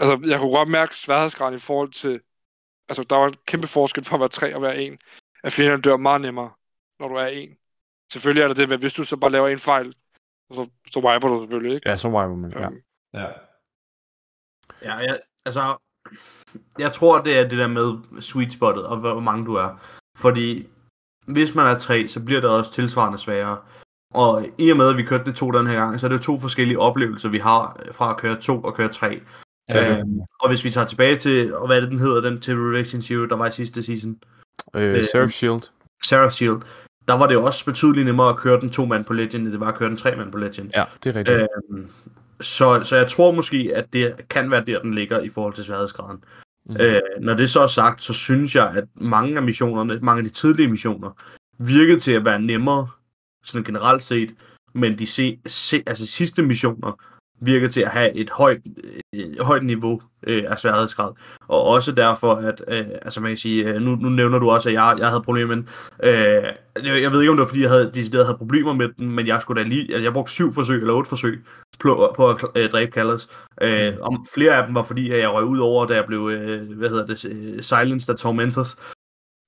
Altså, 0.00 0.28
jeg 0.30 0.40
kunne 0.40 0.56
godt 0.56 0.68
mærke 0.68 0.96
sværhedsgraden 0.96 1.54
i 1.54 1.58
forhold 1.58 1.90
til... 1.92 2.20
Altså, 2.88 3.02
der 3.02 3.16
var 3.16 3.26
en 3.26 3.36
kæmpe 3.46 3.66
forskel 3.66 4.04
for 4.04 4.14
at 4.14 4.20
være 4.20 4.28
tre 4.28 4.54
og 4.54 4.62
være 4.62 4.82
en. 4.82 4.98
At 5.42 5.52
fjenderne 5.52 5.82
dør 5.82 5.96
meget 5.96 6.20
nemmere, 6.20 6.50
når 6.98 7.08
du 7.08 7.14
er 7.14 7.26
en. 7.26 7.56
Selvfølgelig 8.12 8.42
er 8.42 8.46
der 8.48 8.54
det, 8.54 8.68
men 8.68 8.80
hvis 8.80 8.94
du 8.94 9.04
så 9.04 9.16
bare 9.16 9.30
laver 9.30 9.48
en 9.48 9.58
fejl, 9.58 9.94
så, 10.52 10.70
så 10.90 11.00
wiper 11.00 11.28
du 11.28 11.40
selvfølgelig, 11.42 11.74
ikke? 11.74 11.88
Ja, 11.88 11.96
så 11.96 12.08
var 12.08 12.28
man, 12.28 12.50
ja. 12.50 12.66
Øhm, 12.66 12.82
Ja. 13.14 13.28
Ja, 14.82 14.94
jeg, 14.94 15.20
altså, 15.44 15.76
jeg 16.78 16.92
tror, 16.92 17.20
det 17.20 17.38
er 17.38 17.48
det 17.48 17.58
der 17.58 17.66
med 17.66 18.20
sweet 18.22 18.52
spottet, 18.52 18.86
og 18.86 18.96
hvor 18.96 19.20
mange 19.20 19.46
du 19.46 19.54
er. 19.54 19.70
Fordi 20.16 20.68
hvis 21.26 21.54
man 21.54 21.66
er 21.66 21.78
tre, 21.78 22.08
så 22.08 22.24
bliver 22.24 22.40
det 22.40 22.50
også 22.50 22.72
tilsvarende 22.72 23.18
sværere. 23.18 23.64
Og 24.14 24.46
i 24.58 24.70
og 24.70 24.76
med, 24.76 24.88
at 24.88 24.96
vi 24.96 25.02
kørte 25.02 25.24
det 25.24 25.34
to 25.34 25.50
den 25.50 25.66
her 25.66 25.74
gang, 25.74 26.00
så 26.00 26.06
er 26.06 26.08
det 26.08 26.18
jo 26.18 26.22
to 26.22 26.40
forskellige 26.40 26.78
oplevelser, 26.78 27.28
vi 27.28 27.38
har 27.38 27.80
øh, 27.86 27.94
fra 27.94 28.10
at 28.10 28.16
køre 28.16 28.36
to 28.40 28.60
og 28.60 28.74
køre 28.74 28.88
tre. 28.88 29.20
Ja. 29.68 29.98
Øhm, 29.98 30.20
og 30.40 30.48
hvis 30.48 30.64
vi 30.64 30.70
tager 30.70 30.86
tilbage 30.86 31.16
til, 31.16 31.54
og 31.54 31.66
hvad 31.66 31.76
er 31.76 31.80
det, 31.80 31.90
den 31.90 31.98
hedder, 31.98 32.20
den 32.20 32.40
til 32.40 32.54
Revelation 32.54 33.02
Zero, 33.02 33.24
der 33.26 33.36
var 33.36 33.46
i 33.46 33.52
sidste 33.52 33.82
season, 33.82 34.18
Øh, 34.74 34.94
Øh, 34.94 35.04
Seraph 35.04 35.32
Shield. 35.32 35.62
Sarah 36.04 36.30
Shield, 36.30 36.60
der 37.08 37.14
var 37.14 37.26
det 37.26 37.36
også 37.36 37.64
betydeligt 37.64 38.06
nemmere 38.06 38.28
at 38.28 38.36
køre 38.36 38.60
den 38.60 38.70
to 38.70 38.84
mand 38.84 39.04
på 39.04 39.12
Legend, 39.12 39.44
end 39.44 39.52
det 39.52 39.60
var 39.60 39.68
at 39.68 39.74
køre 39.74 39.88
den 39.88 39.96
tre 39.96 40.16
mand 40.16 40.32
på 40.32 40.38
Legend. 40.38 40.70
Ja, 40.74 40.84
det 41.04 41.10
er 41.10 41.18
rigtigt. 41.18 41.40
Øhm, 41.70 41.90
så, 42.40 42.80
så 42.84 42.96
jeg 42.96 43.08
tror 43.08 43.32
måske, 43.32 43.70
at 43.74 43.92
det 43.92 44.28
kan 44.30 44.50
være 44.50 44.64
der, 44.64 44.80
den 44.82 44.94
ligger 44.94 45.20
i 45.20 45.28
forhold 45.28 45.54
til 45.54 45.64
sværhedsgraden. 45.64 46.24
Mhm. 46.66 46.76
Øh, 46.80 47.00
når 47.20 47.34
det 47.34 47.50
så 47.50 47.60
er 47.60 47.66
sagt, 47.66 48.02
så 48.02 48.12
synes 48.12 48.54
jeg, 48.54 48.68
at 48.68 48.84
mange 48.94 49.36
af 49.36 49.42
missionerne, 49.42 49.98
mange 50.02 50.18
af 50.18 50.24
de 50.24 50.30
tidlige 50.30 50.68
missioner, 50.68 51.10
virkede 51.58 51.98
til 51.98 52.12
at 52.12 52.24
være 52.24 52.40
nemmere, 52.40 52.88
sådan 53.46 53.64
generelt 53.64 54.02
set, 54.02 54.34
men 54.74 54.98
de 54.98 55.06
se, 55.06 55.38
se, 55.46 55.82
altså 55.86 56.06
sidste 56.06 56.42
missioner 56.42 56.98
virker 57.40 57.68
til 57.68 57.80
at 57.80 57.90
have 57.90 58.14
et 58.14 58.30
højt, 58.30 58.60
øh, 59.14 59.40
højt 59.40 59.64
niveau 59.64 60.02
øh, 60.26 60.44
af 60.48 60.58
sværhedsgrad. 60.58 61.12
Og 61.48 61.64
også 61.64 61.92
derfor, 61.92 62.34
at, 62.34 62.62
øh, 62.68 62.86
altså 63.02 63.20
man 63.20 63.30
kan 63.30 63.38
sige, 63.38 63.64
øh, 63.64 63.82
nu, 63.82 63.94
nu 63.96 64.08
nævner 64.08 64.38
du 64.38 64.50
også, 64.50 64.68
at 64.68 64.72
jeg, 64.72 64.96
jeg 64.98 65.08
havde 65.08 65.22
problemer 65.22 65.54
med 65.54 65.56
den. 65.56 65.68
Øh, 66.02 67.02
jeg 67.04 67.12
ved 67.12 67.20
ikke, 67.20 67.30
om 67.30 67.36
det 67.36 67.40
var, 67.40 67.46
fordi 67.46 67.62
jeg 67.62 67.70
havde, 67.70 67.90
decideret 67.94 68.26
havde 68.26 68.38
problemer 68.38 68.72
med 68.72 68.88
den, 68.98 69.10
men 69.10 69.26
jeg 69.26 69.42
skulle 69.42 69.62
da 69.62 69.68
lige, 69.68 69.82
altså 69.82 70.02
jeg 70.02 70.12
brugte 70.12 70.32
syv 70.32 70.52
forsøg, 70.54 70.80
eller 70.80 70.94
otte 70.94 71.08
forsøg, 71.08 71.44
på, 71.78 72.12
på 72.16 72.30
at 72.30 72.44
øh, 72.54 72.70
dræbe 72.70 72.90
Kallers. 72.90 73.28
Øh, 73.62 73.94
om 74.00 74.26
flere 74.34 74.56
af 74.56 74.66
dem 74.66 74.74
var, 74.74 74.82
fordi 74.82 75.10
at 75.10 75.18
jeg 75.18 75.32
røg 75.32 75.44
ud 75.44 75.58
over, 75.58 75.86
da 75.86 75.94
jeg 75.94 76.04
blev, 76.06 76.28
øh, 76.28 76.78
hvad 76.78 76.88
hedder 76.88 77.06
det, 77.06 77.24
øh, 77.24 77.62
der 77.62 78.06
af 78.08 78.16
Tormentors. 78.16 78.76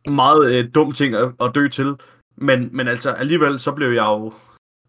Meget 0.06 0.54
øh, 0.54 0.70
dum 0.74 0.92
ting 0.92 1.14
at, 1.14 1.32
at 1.40 1.50
dø 1.54 1.68
til. 1.68 1.94
Men, 2.40 2.68
men 2.76 2.88
altså 2.88 3.10
alligevel, 3.12 3.60
så 3.60 3.72
blev 3.72 3.88
jeg 3.92 4.04
jo 4.04 4.32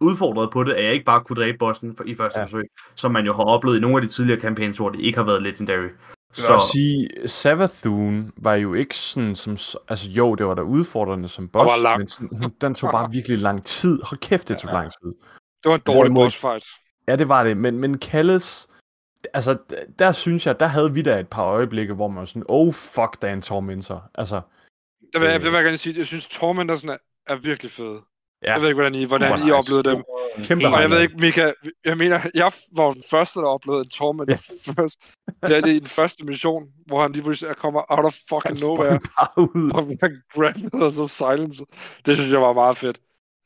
udfordret 0.01 0.51
på 0.51 0.63
det, 0.63 0.73
at 0.73 0.83
jeg 0.85 0.93
ikke 0.93 1.05
bare 1.05 1.23
kunne 1.23 1.35
dræbe 1.41 1.57
bossen 1.57 1.95
for, 1.95 2.03
i 2.03 2.15
første 2.15 2.39
Ja. 2.39 2.41
ja. 2.41 2.45
forsøg, 2.45 2.63
som 2.95 3.11
man 3.11 3.25
jo 3.25 3.33
har 3.33 3.43
oplevet 3.43 3.77
i 3.77 3.79
nogle 3.79 3.95
af 3.97 4.01
de 4.01 4.07
tidligere 4.07 4.39
campaigns, 4.41 4.77
hvor 4.77 4.89
det 4.89 4.99
ikke 4.99 5.17
har 5.17 5.25
været 5.25 5.41
legendary. 5.43 5.87
Så... 6.33 6.43
Jeg 6.47 6.53
vil 6.53 6.61
sige, 6.71 7.27
Savathun 7.27 8.31
var 8.37 8.53
jo 8.55 8.73
ikke 8.73 8.97
sådan 8.97 9.35
som... 9.35 9.57
Altså 9.89 10.09
jo, 10.11 10.35
det 10.35 10.45
var 10.45 10.53
da 10.55 10.61
udfordrende 10.61 11.29
som 11.29 11.47
boss, 11.47 11.83
var 11.83 11.97
men 11.97 12.07
sådan, 12.07 12.29
hun, 12.41 12.51
den 12.61 12.75
tog 12.75 12.91
bare 12.91 13.11
virkelig 13.11 13.37
lang 13.47 13.65
tid. 13.65 14.01
Hold 14.03 14.19
kæft, 14.19 14.47
det 14.47 14.57
tog 14.57 14.71
lang 14.73 14.91
tid. 14.91 15.09
Det 15.63 15.69
var 15.69 15.75
en 15.75 15.81
dårlig 15.87 16.11
Hvorimod- 16.11 16.25
boss 16.25 16.37
fight. 16.41 16.65
Ja, 17.07 17.15
det 17.15 17.29
var 17.29 17.43
det, 17.43 17.57
men, 17.57 17.77
men 17.79 17.97
Kalles... 17.97 18.69
Altså, 19.33 19.57
d- 19.73 19.93
der 19.99 20.11
synes 20.11 20.45
jeg, 20.47 20.59
der 20.59 20.67
havde 20.67 20.93
vi 20.93 21.01
da 21.01 21.19
et 21.19 21.27
par 21.27 21.43
øjeblikke, 21.43 21.93
hvor 21.93 22.07
man 22.07 22.17
var 22.19 22.25
sådan, 22.25 22.43
oh 22.49 22.73
fuck, 22.73 23.21
der 23.21 23.27
er 23.27 23.33
en 23.33 23.41
tormentor. 23.41 24.09
Altså, 24.15 24.41
Det 25.13 25.21
vil, 25.21 25.27
Øh. 25.27 25.31
jeg, 25.33 25.39
det 25.41 25.45
vil 25.51 25.55
jeg 25.55 25.63
gerne 25.63 25.77
sige. 25.77 25.97
Jeg 25.97 26.05
synes, 26.07 26.27
Tormentorsen 26.27 26.89
er, 26.89 26.97
er 27.29 27.35
virkelig 27.35 27.71
fede. 27.71 28.01
Ja. 28.43 28.51
Jeg 28.53 28.61
ved 28.61 28.67
ikke, 28.67 28.75
hvordan 28.75 28.95
I, 28.95 29.03
hvordan 29.03 29.29
Super 29.29 29.41
I 29.41 29.43
nice. 29.43 29.55
oplevede 29.55 29.89
dem. 29.89 30.03
kæmpe 30.43 30.67
Og 30.67 30.81
jeg 30.81 30.89
ved 30.89 31.01
ikke, 31.01 31.15
Mika, 31.17 31.51
jeg 31.85 31.97
mener, 31.97 32.19
jeg 32.33 32.51
var 32.75 32.93
den 32.93 33.03
første, 33.09 33.39
der 33.39 33.45
oplevede 33.45 33.81
en 33.83 33.89
Tormentor 33.89 34.33
ja. 34.67 34.73
først. 34.73 35.11
Det 35.47 35.57
er 35.57 35.61
det 35.61 35.73
i 35.73 35.79
den 35.79 35.87
første 35.87 36.25
mission, 36.25 36.67
hvor 36.85 37.01
han 37.01 37.11
lige 37.11 37.23
pludselig 37.23 37.55
kommer 37.55 37.81
out 37.89 38.05
of 38.05 38.13
Han 38.13 38.27
fucking 38.29 38.57
sprang 38.57 38.77
nowhere, 38.77 38.99
bare 38.99 39.29
ud. 39.37 39.71
og 39.75 39.85
bliver 39.85 40.09
grabbet 40.33 40.83
og 40.83 40.93
så 40.93 41.07
silenced. 41.07 41.65
Det 42.05 42.17
synes 42.17 42.31
jeg 42.31 42.41
var 42.41 42.53
meget 42.53 42.77
fedt. 42.77 42.99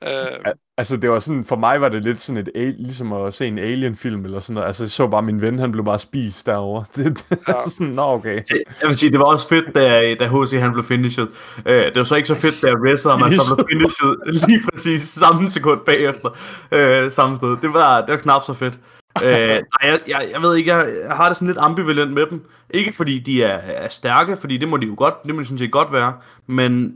Uh, 0.06 0.52
Altså, 0.78 0.98
det 0.98 1.10
var 1.10 1.20
sådan, 1.20 1.46
for 1.46 1.56
mig 1.56 1.82
var 1.82 1.90
det 1.90 2.04
lidt 2.04 2.22
sådan 2.22 2.48
et, 2.56 2.76
ligesom 2.80 3.14
at 3.14 3.34
se 3.34 3.48
en 3.48 3.60
alien-film 3.60 4.26
eller 4.26 4.40
sådan 4.40 4.54
noget. 4.54 4.68
Altså, 4.68 4.84
jeg 4.84 4.90
så 4.90 5.08
bare 5.08 5.22
min 5.22 5.42
ven, 5.42 5.60
han 5.60 5.72
blev 5.72 5.86
bare 5.86 6.00
spist 6.00 6.46
derovre. 6.46 6.86
Det, 6.96 7.24
Ja. 7.48 7.54
sådan, 7.68 7.88
nå 7.88 8.02
okay. 8.02 8.36
Jeg 8.82 8.88
vil 8.88 8.96
sige, 8.96 9.12
det 9.12 9.20
var 9.20 9.26
også 9.26 9.48
fedt, 9.48 9.76
da, 9.76 10.16
da 10.16 10.28
HC 10.28 10.60
han 10.60 10.72
blev 10.74 10.84
finished. 10.84 11.28
Øh, 11.66 11.86
det 11.86 11.96
var 11.96 12.04
så 12.04 12.16
ikke 12.16 12.28
så 12.28 12.36
fedt, 12.36 12.62
da 12.62 12.68
Reza 12.68 13.10
og 13.10 13.20
man 13.20 13.40
så 13.40 13.56
blev 13.56 13.68
finished 13.72 14.16
lige 14.48 14.62
præcis 14.72 15.02
samme 15.02 15.50
sekund 15.50 15.80
bagefter. 15.86 16.30
Øh, 16.72 17.12
samme 17.12 17.38
sted. 17.38 17.58
Det 17.62 17.74
var, 17.74 18.02
det 18.02 18.10
var 18.10 18.18
knap 18.18 18.44
så 18.44 18.54
fedt. 18.54 18.80
øh, 19.24 19.30
nej, 19.48 19.62
jeg, 19.84 20.00
jeg, 20.08 20.30
jeg 20.34 20.42
ved 20.42 20.56
ikke, 20.56 20.76
jeg, 20.76 20.94
jeg 21.08 21.16
har 21.16 21.28
det 21.28 21.38
sådan 21.38 21.48
lidt 21.48 21.58
ambivalent 21.58 22.14
med 22.14 22.26
dem. 22.30 22.46
Ikke 22.70 22.94
fordi 22.94 23.20
de 23.20 23.44
er, 23.44 23.58
er 23.58 23.90
stærke, 23.90 24.38
fordi 24.38 24.58
det 24.58 24.68
må 24.68 24.78
de 24.78 24.86
jo 24.86 24.96
godt, 24.98 25.14
det 25.26 25.36
må 25.36 25.42
de 25.42 25.46
sådan 25.46 25.58
set 25.58 25.72
godt 25.72 25.92
være, 25.94 26.14
men 26.48 26.94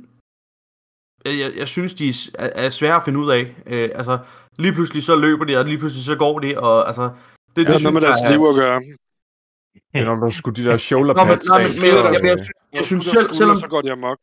jeg, 1.25 1.51
jeg, 1.57 1.67
synes, 1.67 1.93
de 1.93 2.09
er, 2.39 2.49
er 2.55 2.69
svære 2.69 2.95
at 2.95 3.03
finde 3.03 3.19
ud 3.19 3.31
af. 3.31 3.55
Øh, 3.67 3.89
altså, 3.95 4.17
lige 4.59 4.73
pludselig 4.73 5.03
så 5.03 5.15
løber 5.15 5.45
de, 5.45 5.57
og 5.57 5.65
lige 5.65 5.77
pludselig 5.77 6.05
så 6.05 6.15
går 6.15 6.39
de, 6.39 6.59
og 6.59 6.87
altså... 6.87 7.01
Det, 7.55 7.65
det 7.67 7.67
har 7.67 7.79
noget 7.79 7.93
med 7.93 8.01
deres 8.01 8.17
er- 8.25 8.31
liv 8.31 8.45
at 8.49 8.55
gøre. 8.55 8.81
Men 9.93 10.03
når 10.03 10.15
der 10.15 10.29
skulle 10.29 10.55
de 10.63 10.69
der 10.69 10.77
shoulder 10.77 11.13
Nå, 11.13 11.23
men, 11.23 11.33
pads 11.33 11.45
nej, 11.49 11.57
men, 11.57 11.65
jeg, 11.67 11.73
så, 11.73 11.85
jeg, 11.85 12.23
jeg, 12.23 12.37
jeg 12.73 12.85
synes 12.85 13.05
selv, 13.05 13.33
selvom, 13.33 13.57
Så 13.57 13.67
går 13.67 13.81
de 13.81 13.91
amok. 13.91 14.17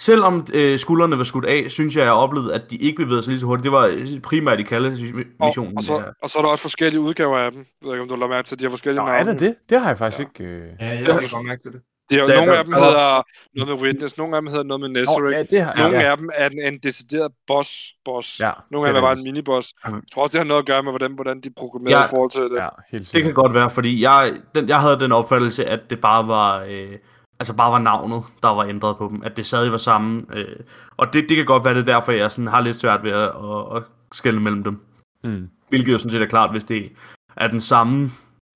Selvom 0.00 0.46
øh, 0.54 0.78
skuldrene 0.78 1.18
var 1.18 1.24
skudt 1.24 1.44
af, 1.44 1.66
synes 1.70 1.96
jeg, 1.96 2.02
jeg 2.04 2.12
oplevede, 2.12 2.54
at 2.54 2.70
de 2.70 2.76
ikke 2.76 2.96
bevægede 2.96 3.22
sig 3.22 3.30
lige 3.30 3.40
så 3.40 3.46
hurtigt. 3.46 3.64
Det 3.64 3.72
var 3.72 3.86
øh, 3.86 4.20
primært 4.22 4.60
i 4.60 4.62
Kalle-missionen. 4.62 5.72
Og, 5.72 5.76
og, 5.76 5.82
så, 5.82 6.02
og 6.22 6.30
så 6.30 6.38
er 6.38 6.42
der 6.42 6.48
også 6.48 6.62
forskellige 6.62 7.00
udgaver 7.00 7.38
af 7.38 7.50
dem. 7.52 7.60
Jeg 7.60 7.86
ved 7.86 7.92
ikke, 7.94 8.02
om 8.02 8.08
du 8.08 8.14
har 8.14 8.20
lagt 8.20 8.30
mærke 8.30 8.46
til, 8.48 8.58
de 8.58 8.64
har 8.64 8.70
forskellige 8.70 9.04
Nå, 9.04 9.10
er 9.10 9.12
navne. 9.12 9.30
der 9.30 9.36
det? 9.38 9.54
Det 9.70 9.80
har 9.80 9.88
jeg 9.88 9.98
faktisk 9.98 10.18
Ja. 10.40 10.44
ikke... 10.44 10.52
Øh... 10.54 10.66
Ja, 10.80 10.86
jeg 10.86 10.98
Ja. 11.06 11.12
har 11.12 11.34
godt 11.34 11.46
mærke 11.46 11.62
til 11.62 11.72
det. 11.72 11.80
De 12.10 12.18
har, 12.18 12.26
Der- 12.26 12.34
nogle 12.36 12.52
der- 12.52 12.58
af 12.58 12.64
dem 12.64 12.72
hedder 12.74 13.22
noget 13.56 13.68
med 13.80 13.86
Witness, 13.86 14.16
nogle 14.18 14.36
af 14.36 14.42
dem 14.42 14.46
hedder 14.50 14.64
noget 14.64 14.80
med 14.80 14.88
Nå, 14.88 14.94
Nazareth. 15.00 15.36
ja, 15.36 15.42
det 15.42 15.60
har 15.64 15.74
Nogle 15.74 15.96
ja, 15.98 16.10
af 16.10 16.16
dem 16.16 16.30
er 16.34 16.46
en, 16.46 16.72
en 16.74 16.78
decideret 16.78 17.32
boss. 17.46 17.70
boss. 18.04 18.40
ja, 18.40 18.50
Nogle 18.70 18.84
det 18.88 18.88
af 18.88 18.94
dem 18.94 19.04
er 19.04 19.08
bare 19.08 19.18
en 19.18 19.24
miniboss. 19.24 19.74
Mhm. 19.86 19.94
Jeg 19.94 20.02
tror 20.14 20.22
også, 20.22 20.32
det 20.32 20.38
har 20.40 20.48
noget 20.48 20.60
at 20.62 20.66
gøre 20.66 20.82
med, 20.82 20.92
hvordan, 20.92 21.12
hvordan 21.14 21.40
de 21.40 21.50
programmerer 21.56 21.98
Ja. 21.98 22.04
i 22.04 22.08
forhold 22.10 22.30
til 22.30 22.40
det. 22.42 22.56
Ja, 22.56 22.68
helt 22.92 23.12
Det 23.12 23.22
kan 23.22 23.32
godt 23.34 23.54
være, 23.54 23.70
fordi 23.70 24.02
jeg, 24.02 24.32
den, 24.54 24.68
jeg 24.68 24.80
havde 24.80 25.00
den 25.00 25.12
opfattelse, 25.12 25.64
at 25.66 25.80
det 25.90 26.00
bare 26.00 26.28
var, 26.28 26.64
øh, 26.68 26.92
altså 27.40 27.54
bare 27.56 27.72
var 27.72 27.78
navnet, 27.78 28.22
der 28.42 28.48
var 28.48 28.64
ændret 28.64 28.96
på 28.96 29.08
dem. 29.10 29.22
At 29.24 29.36
det 29.36 29.46
stadig 29.46 29.72
var 29.72 29.78
samme. 29.78 30.22
Øh, 30.34 30.56
og 30.96 31.12
det, 31.12 31.28
det 31.28 31.36
kan 31.36 31.46
godt 31.46 31.64
være, 31.64 31.74
det 31.74 31.80
er 31.88 31.92
derfor, 31.94 32.12
jeg 32.12 32.32
sådan 32.32 32.46
har 32.46 32.60
lidt 32.60 32.76
svært 32.76 33.02
ved 33.04 33.10
at, 33.12 33.22
at, 33.22 33.76
at 33.76 33.82
skelne 34.12 34.40
mellem 34.40 34.64
dem. 34.64 34.80
Mm. 35.24 35.48
Hvilket 35.68 35.92
jo 35.92 35.98
sådan 35.98 36.10
set 36.10 36.22
er 36.22 36.26
klart, 36.26 36.50
hvis 36.50 36.64
det 36.64 36.92
er 37.36 37.46
den 37.48 37.60
samme, 37.60 38.12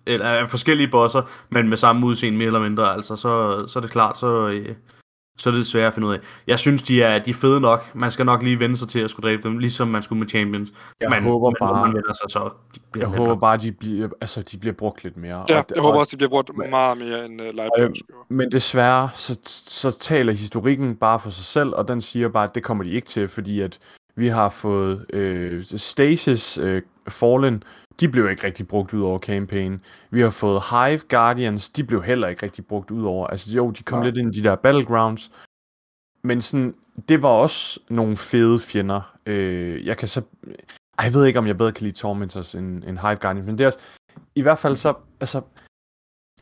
eller 0.06 0.26
er 0.26 0.46
forskellige 0.46 0.88
bosser, 0.88 1.22
men 1.50 1.68
med 1.68 1.76
samme 1.76 2.06
udseende 2.06 2.38
mere 2.38 2.46
eller 2.46 2.60
mindre, 2.60 2.92
altså 2.94 3.16
så, 3.16 3.64
så 3.66 3.78
er 3.78 3.80
det 3.80 3.90
klart, 3.90 4.18
så, 4.18 4.48
øh, 4.48 4.74
så 5.38 5.50
er 5.50 5.54
det 5.54 5.66
svært 5.66 5.86
at 5.86 5.94
finde 5.94 6.08
ud 6.08 6.14
af. 6.14 6.18
Jeg 6.46 6.58
synes, 6.58 6.82
de 6.82 7.02
er, 7.02 7.18
de 7.18 7.30
er 7.30 7.34
fede 7.34 7.60
nok. 7.60 7.94
Man 7.94 8.10
skal 8.10 8.26
nok 8.26 8.42
lige 8.42 8.58
vende 8.58 8.76
sig 8.76 8.88
til 8.88 8.98
at 9.00 9.10
skulle 9.10 9.28
dræbe 9.28 9.42
dem, 9.42 9.58
ligesom 9.58 9.88
man 9.88 10.02
skulle 10.02 10.18
med 10.18 10.28
Champions. 10.28 10.72
Jeg 11.00 11.10
men, 11.10 11.22
håber 11.22 11.52
når 11.60 11.66
bare- 11.66 11.92
man 11.92 12.02
sig, 12.02 12.30
så 12.30 12.50
bliver 12.92 13.08
Jeg 13.08 13.18
håber 13.18 13.34
bare, 13.34 13.56
de 13.56 13.72
bliver, 13.72 14.08
altså, 14.20 14.42
de 14.42 14.58
bliver 14.58 14.72
brugt 14.72 15.04
lidt 15.04 15.16
mere. 15.16 15.44
Ja, 15.48 15.58
og, 15.58 15.64
jeg 15.74 15.82
håber 15.82 15.94
og, 15.94 15.98
også, 15.98 16.10
de 16.10 16.16
bliver 16.16 16.30
brugt 16.30 16.50
meget 16.70 16.98
mere 16.98 17.24
end 17.26 17.40
uh, 17.40 17.46
Lightbox. 17.46 17.96
Men 18.28 18.52
desværre, 18.52 19.08
så, 19.14 19.38
så 19.44 19.98
taler 19.98 20.32
historikken 20.32 20.96
bare 20.96 21.20
for 21.20 21.30
sig 21.30 21.44
selv, 21.44 21.74
og 21.74 21.88
den 21.88 22.00
siger 22.00 22.28
bare, 22.28 22.44
at 22.44 22.54
det 22.54 22.62
kommer 22.62 22.84
de 22.84 22.90
ikke 22.90 23.06
til, 23.06 23.28
fordi 23.28 23.60
at 23.60 23.78
vi 24.16 24.28
har 24.28 24.48
fået 24.48 25.06
øh, 25.12 25.62
Stasis 25.64 26.58
øh, 26.58 26.82
Fallen, 27.08 27.62
de 28.00 28.08
blev 28.08 28.30
ikke 28.30 28.46
rigtig 28.46 28.68
brugt 28.68 28.94
ud 28.94 29.02
over 29.02 29.18
campaign. 29.18 29.80
Vi 30.10 30.20
har 30.20 30.30
fået 30.30 30.62
Hive 30.70 31.00
Guardians, 31.08 31.70
de 31.70 31.84
blev 31.84 32.02
heller 32.02 32.28
ikke 32.28 32.42
rigtig 32.42 32.66
brugt 32.66 32.90
ud 32.90 33.04
over. 33.04 33.26
Altså 33.26 33.52
jo, 33.52 33.70
de 33.70 33.82
kom 33.82 33.98
Nej. 33.98 34.06
lidt 34.06 34.16
ind 34.16 34.34
i 34.34 34.40
de 34.40 34.48
der 34.48 34.54
battlegrounds, 34.54 35.32
men 36.22 36.40
sådan, 36.40 36.74
det 37.08 37.22
var 37.22 37.28
også 37.28 37.80
nogle 37.88 38.16
fede 38.16 38.60
fjender. 38.60 39.16
Øh, 39.26 39.86
jeg 39.86 39.96
kan 39.96 40.08
så... 40.08 40.22
Ej, 40.98 41.04
jeg 41.04 41.14
ved 41.14 41.26
ikke, 41.26 41.38
om 41.38 41.46
jeg 41.46 41.56
bedre 41.56 41.72
kan 41.72 41.84
lide 41.84 41.96
Tormentors 41.96 42.54
end, 42.54 42.84
end 42.84 42.98
Hive 42.98 43.16
Guardians, 43.16 43.46
men 43.46 43.58
det 43.58 43.64
er 43.64 43.68
også... 43.68 43.78
I 44.34 44.42
hvert 44.42 44.58
fald 44.58 44.76
så... 44.76 44.94
Altså, 45.20 45.40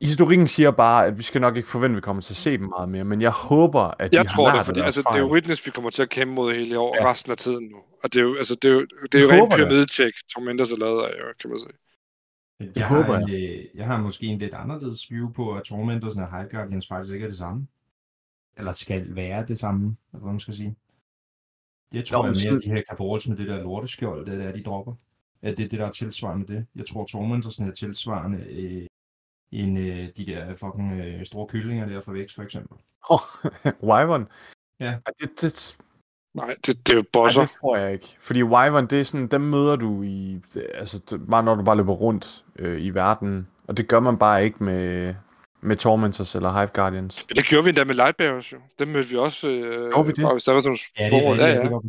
historikken 0.02 0.46
siger 0.46 0.70
bare, 0.70 1.06
at 1.06 1.18
vi 1.18 1.22
skal 1.22 1.40
nok 1.40 1.56
ikke 1.56 1.68
forvente, 1.68 1.92
at 1.92 1.96
vi 1.96 2.00
kommer 2.00 2.22
til 2.22 2.32
at 2.32 2.36
se 2.36 2.58
dem 2.58 2.68
meget 2.68 2.88
mere, 2.88 3.04
men 3.04 3.20
jeg 3.20 3.30
håber, 3.30 3.80
at 3.80 4.10
de 4.12 4.16
Jeg 4.16 4.20
har 4.20 4.36
tror 4.36 4.52
det, 4.52 4.64
fordi 4.64 4.80
altså, 4.80 5.02
det 5.12 5.16
er 5.18 5.20
jo. 5.20 5.32
Witness, 5.32 5.66
vi 5.66 5.70
kommer 5.70 5.90
til 5.90 6.02
at 6.02 6.08
kæmpe 6.08 6.34
mod 6.34 6.54
hele 6.54 6.78
år, 6.78 6.96
Ja. 6.96 7.10
resten 7.10 7.30
af 7.32 7.36
tiden 7.38 7.64
nu. 7.68 7.76
Og 8.04 8.12
det 8.12 8.16
er 8.20 8.24
jo, 8.24 8.36
altså, 8.36 8.54
det 8.54 8.70
er 8.70 8.74
jo, 8.74 8.86
det 9.12 9.14
er 9.14 9.22
jo 9.22 9.28
Jeg 9.28 9.42
rent 9.42 9.52
pyramidetjek, 9.54 10.12
Tormentors 10.34 10.72
er 10.72 10.76
lavet 10.76 11.02
af, 11.02 11.10
kan 11.40 11.50
man 11.50 11.58
sige. 11.58 11.72
Jeg, 12.76 12.86
har, 12.86 12.96
håber 12.96 13.18
en, 13.18 13.30
øh, 13.30 13.64
jeg 13.74 13.86
har 13.86 14.00
måske 14.00 14.26
en 14.26 14.38
lidt 14.38 14.54
anderledes 14.54 15.10
view 15.10 15.32
på, 15.32 15.52
at 15.52 15.62
Tormentors 15.62 16.16
og 16.16 16.36
Hive 16.38 16.48
Guardians 16.50 16.88
faktisk 16.88 17.12
ikke 17.14 17.24
er 17.24 17.28
det 17.28 17.38
samme. 17.38 17.66
Eller 18.58 18.72
skal 18.72 19.16
være 19.16 19.44
det 19.48 19.58
samme, 19.58 19.96
eller 20.12 20.22
hvad 20.22 20.32
man 20.32 20.40
skal 20.40 20.54
sige. 20.54 20.76
Det 21.92 22.04
tror 22.04 22.22
Nå, 22.22 22.28
jeg 22.28 22.36
mere, 22.44 22.54
at 22.54 22.60
de 22.64 22.68
her 22.68 22.82
Cabrals 22.90 23.28
med 23.28 23.36
det 23.36 23.48
der 23.48 23.62
lorteskjold, 23.62 24.26
det 24.26 24.38
der, 24.40 24.52
de 24.52 24.62
dropper. 24.62 24.94
At 25.42 25.56
det 25.56 25.64
er 25.64 25.68
det, 25.68 25.78
der 25.78 25.86
er 25.86 25.90
tilsvarende 25.90 26.46
det. 26.46 26.66
Jeg 26.76 26.86
tror, 26.86 27.04
Tormentors 27.04 27.58
er 27.58 27.70
tilsvarende 27.70 28.38
øh, 28.50 28.86
en 29.52 29.76
øh, 29.76 30.06
de 30.16 30.26
der 30.26 30.54
fucking 30.54 31.00
øh, 31.00 31.24
store 31.26 31.46
kyllinger 31.46 31.86
der 31.86 32.00
fra 32.00 32.12
Vex, 32.12 32.34
for 32.34 32.42
eksempel. 32.42 32.78
Oh, 33.10 33.18
Wyvern? 33.90 34.28
Ja. 34.80 34.94
Det, 35.20 35.30
det, 35.40 35.76
Nej, 36.34 36.54
det, 36.66 36.86
det 36.88 36.98
er 36.98 37.02
bosser. 37.12 37.40
det 37.42 37.52
tror 37.60 37.76
jeg 37.76 37.92
ikke. 37.92 38.16
Fordi 38.20 38.42
Wyvern, 38.42 38.86
det 38.86 39.00
er 39.00 39.04
sådan, 39.04 39.26
dem 39.26 39.40
møder 39.40 39.76
du 39.76 40.02
i... 40.02 40.40
Altså, 40.74 41.02
det- 41.10 41.26
bare 41.30 41.42
når 41.42 41.54
du 41.54 41.62
bare 41.62 41.76
løber 41.76 41.92
rundt 41.92 42.44
øh, 42.58 42.82
i 42.82 42.90
verden. 42.90 43.46
Og 43.68 43.76
det 43.76 43.88
gør 43.88 44.00
man 44.00 44.18
bare 44.18 44.44
ikke 44.44 44.64
med, 44.64 45.14
med 45.60 45.76
Tormentors 45.76 46.34
eller 46.34 46.52
Hive 46.52 46.66
Guardians. 46.74 47.26
Men 47.28 47.36
det 47.36 47.44
gjorde 47.44 47.64
vi 47.64 47.68
endda 47.68 47.84
med 47.84 47.94
Lightbearers, 47.94 48.52
jo. 48.52 48.58
Dem 48.78 48.88
mødte 48.88 49.08
vi 49.08 49.16
også. 49.16 49.48
Øh, 49.48 49.90
Gjorde 49.92 50.06
vi 50.06 50.12
det? 50.12 50.22
Bare 50.24 50.32
ved 50.32 50.40
Savathons 50.40 50.80
Ja, 50.98 51.04
det 51.04 51.14
er 51.14 51.34
ja, 51.34 51.46
ja, 51.46 51.46
ja. 51.46 51.62
det 51.62 51.70
på 51.70 51.82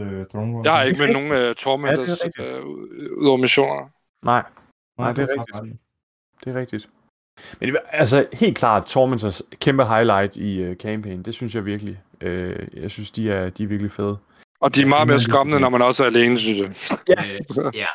øh, 0.00 0.26
Throne. 0.26 0.60
Jeg 0.64 0.72
har 0.72 0.82
ikke 0.82 0.98
med 0.98 1.06
Det 1.06 1.14
nogen 1.30 1.48
uh, 1.50 1.54
Tormentors 1.54 2.08
Ja, 2.08 2.42
det 2.44 2.56
øh, 2.58 2.64
ud- 2.66 3.16
ud 3.20 3.26
over 3.28 3.36
missioner. 3.36 3.88
Nej, 4.24 4.42
nej, 4.98 5.12
det 5.12 5.22
er 5.22 5.28
rigtigt. 5.62 5.80
Det 6.44 6.56
er 6.56 6.60
rigtigt. 6.60 6.88
Men 7.60 7.68
det, 7.68 7.78
altså, 7.90 8.26
helt 8.32 8.58
klart, 8.58 8.86
Tormentors 8.86 9.42
kæmpe 9.60 9.84
highlight 9.84 10.36
i 10.36 10.70
uh, 10.70 10.76
campaign, 10.76 11.22
det 11.22 11.34
synes 11.34 11.54
jeg 11.54 11.64
virkelig. 11.64 12.00
Uh, 12.24 12.80
jeg 12.82 12.90
synes, 12.90 13.10
de 13.10 13.30
er, 13.30 13.50
de 13.50 13.62
er 13.62 13.66
virkelig 13.66 13.92
fede. 13.92 14.18
Og 14.60 14.74
de 14.74 14.82
er 14.82 14.86
meget 14.86 15.06
mere 15.06 15.14
er 15.14 15.20
skræmmende, 15.20 15.60
når 15.60 15.68
man 15.68 15.82
også 15.82 16.02
er 16.02 16.06
alene, 16.06 16.38
synes 16.38 16.58
jeg. 16.58 16.68
Øh, 17.08 17.72
ja. 17.82 17.86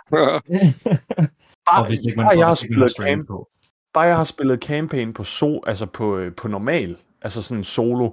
Bare, 1.65 1.81
Og 1.81 1.87
hvis 1.87 1.99
ikke 1.99 2.17
man, 2.17 2.25
bare 2.25 2.37
jeg 2.37 2.47
har 2.47 2.55
spillet 2.55 2.91
camp, 2.91 3.27
på. 3.27 3.49
bare 3.93 4.03
jeg 4.03 4.17
har 4.17 4.23
spillet 4.23 4.63
campaign 4.63 5.13
på 5.13 5.23
so, 5.23 5.63
altså 5.67 5.85
på, 5.85 6.17
øh, 6.17 6.35
på 6.35 6.47
normal, 6.47 6.97
altså 7.21 7.41
sådan 7.41 7.63
solo. 7.63 8.11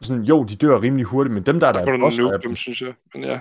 Sådan, 0.00 0.22
jo, 0.22 0.44
de 0.44 0.56
dør 0.56 0.80
rimelig 0.80 1.06
hurtigt, 1.06 1.34
men 1.34 1.42
dem 1.42 1.60
der, 1.60 1.72
der 1.72 1.84
Der 1.84 1.92
er 1.92 1.98
boss 1.98 2.18
nuke 2.18 2.38
dem, 2.42 2.56
synes 2.56 2.82
jeg. 2.82 2.94
Men 3.14 3.24
ja. 3.24 3.40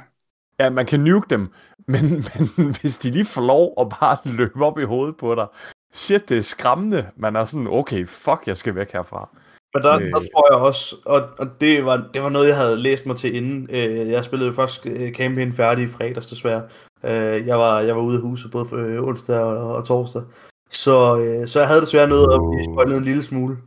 ja, 0.60 0.70
man 0.70 0.86
kan 0.86 1.00
nuke 1.00 1.30
dem, 1.30 1.54
men, 1.94 2.26
men 2.58 2.76
hvis 2.82 2.98
de 2.98 3.12
lige 3.12 3.26
får 3.26 3.42
lov 3.42 3.74
at 3.80 3.88
bare 4.00 4.18
løbe 4.38 4.66
op 4.66 4.80
i 4.80 4.84
hovedet 4.84 5.18
på 5.18 5.36
dig, 5.36 5.48
shit, 5.94 6.30
det 6.30 6.38
er 6.38 6.42
skræmmende. 6.42 7.10
Man 7.16 7.36
er 7.36 7.46
sådan, 7.46 7.68
okay, 7.68 8.08
fuck, 8.08 8.42
jeg 8.48 8.58
skal 8.58 8.76
væk 8.76 8.92
herfra. 8.92 9.30
Men 9.74 9.84
der, 9.84 9.96
Øh. 9.96 10.08
der 10.08 10.20
tror 10.20 10.54
jeg 10.54 10.62
også, 10.62 10.96
og, 11.06 11.30
og 11.38 11.62
det, 11.62 11.86
var, 11.86 12.10
det 12.14 12.22
var 12.22 12.30
noget, 12.30 12.48
jeg 12.48 12.58
havde 12.58 12.78
læst 12.78 13.06
mig 13.06 13.16
til 13.16 13.36
inden. 13.36 13.70
Øh, 13.72 14.10
jeg 14.10 14.26
spillede 14.26 14.54
først 14.54 14.86
øh, 14.86 15.12
campaign 15.14 15.54
færdig 15.54 15.84
i 15.84 15.88
fredags, 15.88 16.28
desværre. 16.28 16.64
Øh, 17.04 17.48
jeg, 17.48 17.58
var, 17.58 17.80
jeg 17.80 17.96
var 17.96 18.02
ude 18.02 18.16
af 18.16 18.22
huset 18.22 18.52
både 18.52 18.68
øh, 18.74 19.04
onsdag 19.04 19.40
og, 19.40 19.76
og 19.76 19.86
torsdag. 19.86 20.22
Så, 20.70 21.20
øh, 21.20 21.48
så 21.48 21.60
jeg 21.60 21.68
havde 21.68 21.82
desværre 21.82 22.08
noget 22.08 22.34
at 22.34 22.40
blive 22.52 22.74
spoilet 22.74 22.98
en 22.98 23.04
lille 23.04 23.24
smule. 23.24 23.58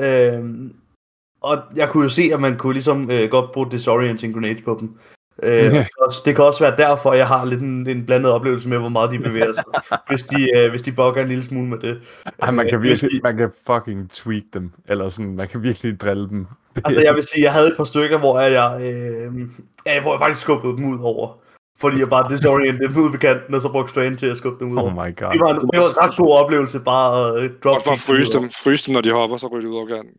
Øh, 0.00 0.44
og 1.40 1.58
jeg 1.76 1.88
kunne 1.88 2.02
jo 2.02 2.08
se, 2.08 2.22
at 2.32 2.40
man 2.40 2.58
kunne 2.58 2.72
ligesom 2.72 3.10
øh, 3.10 3.30
godt 3.30 3.52
bruge 3.52 3.70
disorienting 3.70 4.34
grenades 4.34 4.62
på 4.62 4.76
dem. 4.80 4.98
Øh, 5.42 5.52
det, 5.64 5.70
kan 5.72 5.86
også, 6.06 6.22
det 6.24 6.34
kan 6.36 6.44
også 6.44 6.64
være 6.64 6.76
derfor, 6.76 7.12
jeg 7.12 7.26
har 7.28 7.44
lidt 7.44 7.60
en, 7.60 7.86
en 7.88 8.06
blandet 8.06 8.32
oplevelse 8.32 8.68
med, 8.68 8.78
hvor 8.78 8.88
meget 8.88 9.10
de 9.12 9.18
bevæger 9.18 9.52
sig, 9.52 9.64
hvis 10.08 10.22
de, 10.22 10.56
øh, 10.58 10.70
hvis 10.70 10.82
de 10.82 10.92
bugger 10.92 11.22
en 11.22 11.28
lille 11.28 11.44
smule 11.44 11.68
med 11.68 11.78
det. 11.78 12.00
Ej, 12.42 12.50
man 12.50 12.66
kan 12.66 12.74
Øh, 12.74 12.82
virkelig, 12.82 13.10
de- 13.10 13.20
man 13.22 13.36
kan 13.36 13.50
fucking 13.66 14.10
tweak 14.10 14.42
dem, 14.54 14.70
eller 14.88 15.08
sådan, 15.08 15.36
man 15.36 15.48
kan 15.48 15.62
virkelig 15.62 16.00
drille 16.00 16.28
dem. 16.28 16.46
Altså, 16.84 17.02
jeg 17.04 17.14
vil 17.18 17.22
sige, 17.22 17.44
jeg 17.44 17.52
havde 17.52 17.66
et 17.68 17.76
par 17.76 17.84
stykker, 17.84 18.18
hvor 18.18 18.40
jeg, 18.40 18.76
øh, 18.82 19.32
ja, 19.86 20.02
hvor 20.02 20.12
jeg 20.12 20.20
faktisk 20.20 20.40
skubbede 20.40 20.76
dem 20.76 20.92
ud 20.92 20.98
over. 21.02 21.28
Fordi 21.80 21.98
jeg 21.98 22.08
bare 22.08 22.28
disorientede 22.36 22.94
dem 22.94 23.02
ud 23.04 23.10
ved 23.10 23.18
kanten, 23.18 23.54
og 23.54 23.60
så 23.60 23.68
brugte 23.72 23.90
strain 23.90 24.16
til 24.16 24.26
at 24.26 24.36
skubbe 24.36 24.64
dem 24.64 24.72
ud 24.72 24.76
Oh 24.78 24.82
over. 24.82 24.92
my 24.92 25.16
god. 25.16 25.32
Det 25.32 25.40
var, 25.40 25.48
en, 25.54 25.60
det 25.60 25.78
var 25.78 26.02
en 26.02 26.08
ret 26.08 26.16
god 26.18 26.30
oplevelse, 26.34 26.80
bare 26.80 27.28
at 27.28 27.42
øh, 27.44 27.50
drop 27.64 27.74
Også 27.74 27.86
bare 27.86 27.96
fryse 27.96 28.32
dem, 28.32 28.50
fryse 28.64 28.86
dem, 28.86 28.92
når 28.94 29.00
de 29.00 29.10
hopper, 29.12 29.36
så 29.36 29.46
ryger 29.46 29.60
de 29.60 29.68
ud 29.70 29.76
over 29.76 29.86
kanten. 29.86 30.14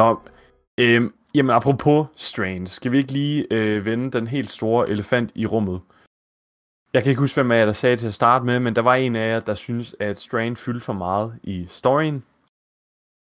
Nå, 0.00 0.20
øhm, 0.78 1.14
jamen 1.34 1.50
apropos 1.56 2.06
Strain, 2.16 2.66
skal 2.66 2.92
vi 2.92 2.98
ikke 2.98 3.12
lige 3.12 3.46
øh, 3.50 3.84
vende 3.84 4.10
den 4.10 4.26
helt 4.26 4.50
store 4.50 4.88
elefant 4.88 5.32
i 5.34 5.46
rummet? 5.46 5.80
Jeg 6.92 7.02
kan 7.02 7.10
ikke 7.10 7.20
huske, 7.20 7.34
hvem 7.34 7.50
af 7.50 7.58
jer, 7.58 7.64
der 7.66 7.72
sagde 7.72 7.92
det 7.92 8.00
til 8.00 8.06
at 8.06 8.14
starte 8.14 8.44
med, 8.44 8.60
men 8.60 8.76
der 8.76 8.82
var 8.82 8.94
en 8.94 9.16
af 9.16 9.28
jer, 9.34 9.40
der 9.40 9.54
synes, 9.54 9.96
at 10.00 10.18
Strain 10.20 10.56
fyldte 10.56 10.84
for 10.84 10.92
meget 10.92 11.38
i 11.42 11.66
storyen. 11.70 12.14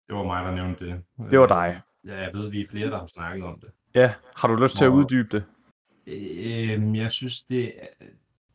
Det 0.07 0.15
var 0.15 0.23
mig, 0.23 0.45
der 0.45 0.55
nævnte 0.63 0.85
det. 0.85 1.03
Det 1.31 1.39
var 1.39 1.47
dig. 1.47 1.81
Ja, 2.07 2.21
jeg 2.21 2.29
ved, 2.33 2.49
vi 2.51 2.61
er 2.61 2.65
flere, 2.71 2.89
der 2.89 2.99
har 2.99 3.07
snakket 3.07 3.45
om 3.45 3.59
det. 3.59 3.69
Ja, 3.95 4.13
har 4.35 4.47
du 4.47 4.55
lyst 4.55 4.77
til 4.77 4.85
at 4.85 4.89
uddybe 4.89 5.29
det? 5.37 5.43
Øhm, 6.07 6.95
jeg 6.95 7.11
synes, 7.11 7.43
det, 7.43 7.65
er- 7.65 8.05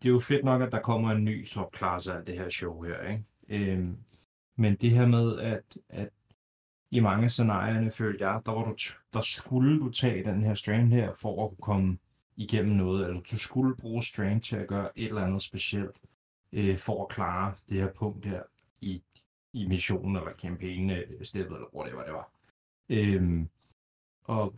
det 0.02 0.08
er 0.08 0.12
jo 0.12 0.18
fedt 0.20 0.44
nok, 0.44 0.62
at 0.62 0.72
der 0.72 0.80
kommer 0.80 1.10
en 1.10 1.24
ny 1.24 1.44
subklasse 1.46 2.12
af 2.12 2.24
det 2.24 2.38
her 2.38 2.48
show 2.48 2.82
her, 2.82 2.98
ikke? 3.02 3.24
Øhm, 3.72 3.96
men 4.58 4.74
det 4.76 4.90
her 4.90 5.06
med, 5.06 5.38
at, 5.38 5.62
at 5.88 6.08
i 6.94 7.00
mange 7.00 7.24
af 7.24 7.30
scenarierne, 7.30 7.90
følte 7.90 8.26
jeg, 8.28 8.40
der, 8.46 8.52
var 8.52 8.64
du, 8.64 8.76
der 9.12 9.20
skulle 9.20 9.80
du 9.80 9.90
tage 9.90 10.24
den 10.24 10.42
her 10.42 10.54
strand 10.54 10.92
her, 10.92 11.12
for 11.12 11.44
at 11.44 11.50
kunne 11.50 11.62
komme 11.62 11.98
igennem 12.36 12.76
noget, 12.76 13.06
eller 13.08 13.20
du 13.20 13.38
skulle 13.38 13.76
bruge 13.76 14.02
strand 14.02 14.40
til 14.42 14.56
at 14.56 14.68
gøre 14.68 14.98
et 14.98 15.08
eller 15.08 15.24
andet 15.24 15.42
specielt, 15.42 16.00
øh, 16.52 16.76
for 16.76 17.02
at 17.02 17.08
klare 17.08 17.54
det 17.68 17.76
her 17.80 17.92
punkt 17.92 18.26
her 18.26 18.42
i, 18.80 19.02
i 19.52 19.66
missionen, 19.68 20.16
eller 20.16 20.32
kampagnen-steppet, 20.32 21.50
øh, 21.52 21.56
eller 21.56 21.74
whatever 21.74 22.04
det 22.04 22.12
var. 22.12 22.30
Øhm, 22.88 23.48
og 24.24 24.54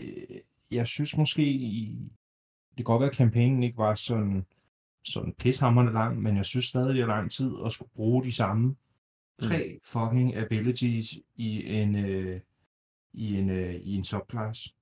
øh, 0.00 0.40
jeg 0.70 0.86
synes 0.86 1.16
måske, 1.16 1.42
i- 1.44 2.12
det 2.70 2.76
kan 2.76 2.84
godt 2.84 3.00
være, 3.00 3.10
at 3.10 3.16
kampagnen 3.16 3.62
ikke 3.62 3.78
var 3.78 3.94
sådan, 3.94 4.46
sådan 5.04 5.34
pishammerende 5.38 5.92
lang, 5.92 6.22
men 6.22 6.36
jeg 6.36 6.44
synes 6.44 6.64
stadig, 6.64 6.94
det 6.94 7.02
er 7.02 7.06
lang 7.06 7.30
tid 7.30 7.50
at 7.66 7.72
skulle 7.72 7.90
bruge 7.94 8.24
de 8.24 8.32
samme 8.32 8.76
tre 9.42 9.78
fucking 9.84 10.36
abilities 10.36 11.18
i 11.36 11.76
en, 11.76 12.04
øh, 12.04 12.40
i 13.12 13.36
en, 13.38 13.50
øh, 13.50 13.74
i 13.74 13.96
en 13.96 14.04
subclass. 14.04 14.74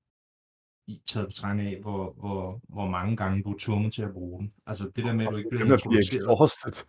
I 0.89 1.01
taget 1.07 1.29
betragtning 1.29 1.69
af, 1.69 1.81
hvor, 1.81 2.13
hvor, 2.13 2.61
hvor 2.69 2.87
mange 2.87 3.17
gange 3.17 3.43
du 3.43 3.53
er 3.53 3.57
tvunget 3.59 3.93
til 3.93 4.03
at 4.03 4.13
bruge 4.13 4.41
den. 4.41 4.53
Altså 4.67 4.91
det 4.97 5.05
der 5.05 5.13
med, 5.13 5.27
at 5.27 5.33
du 5.33 5.37
ikke 5.37 5.51
bliver 5.51 5.65
introduceret. 5.73 6.23
exhausted. 6.23 6.87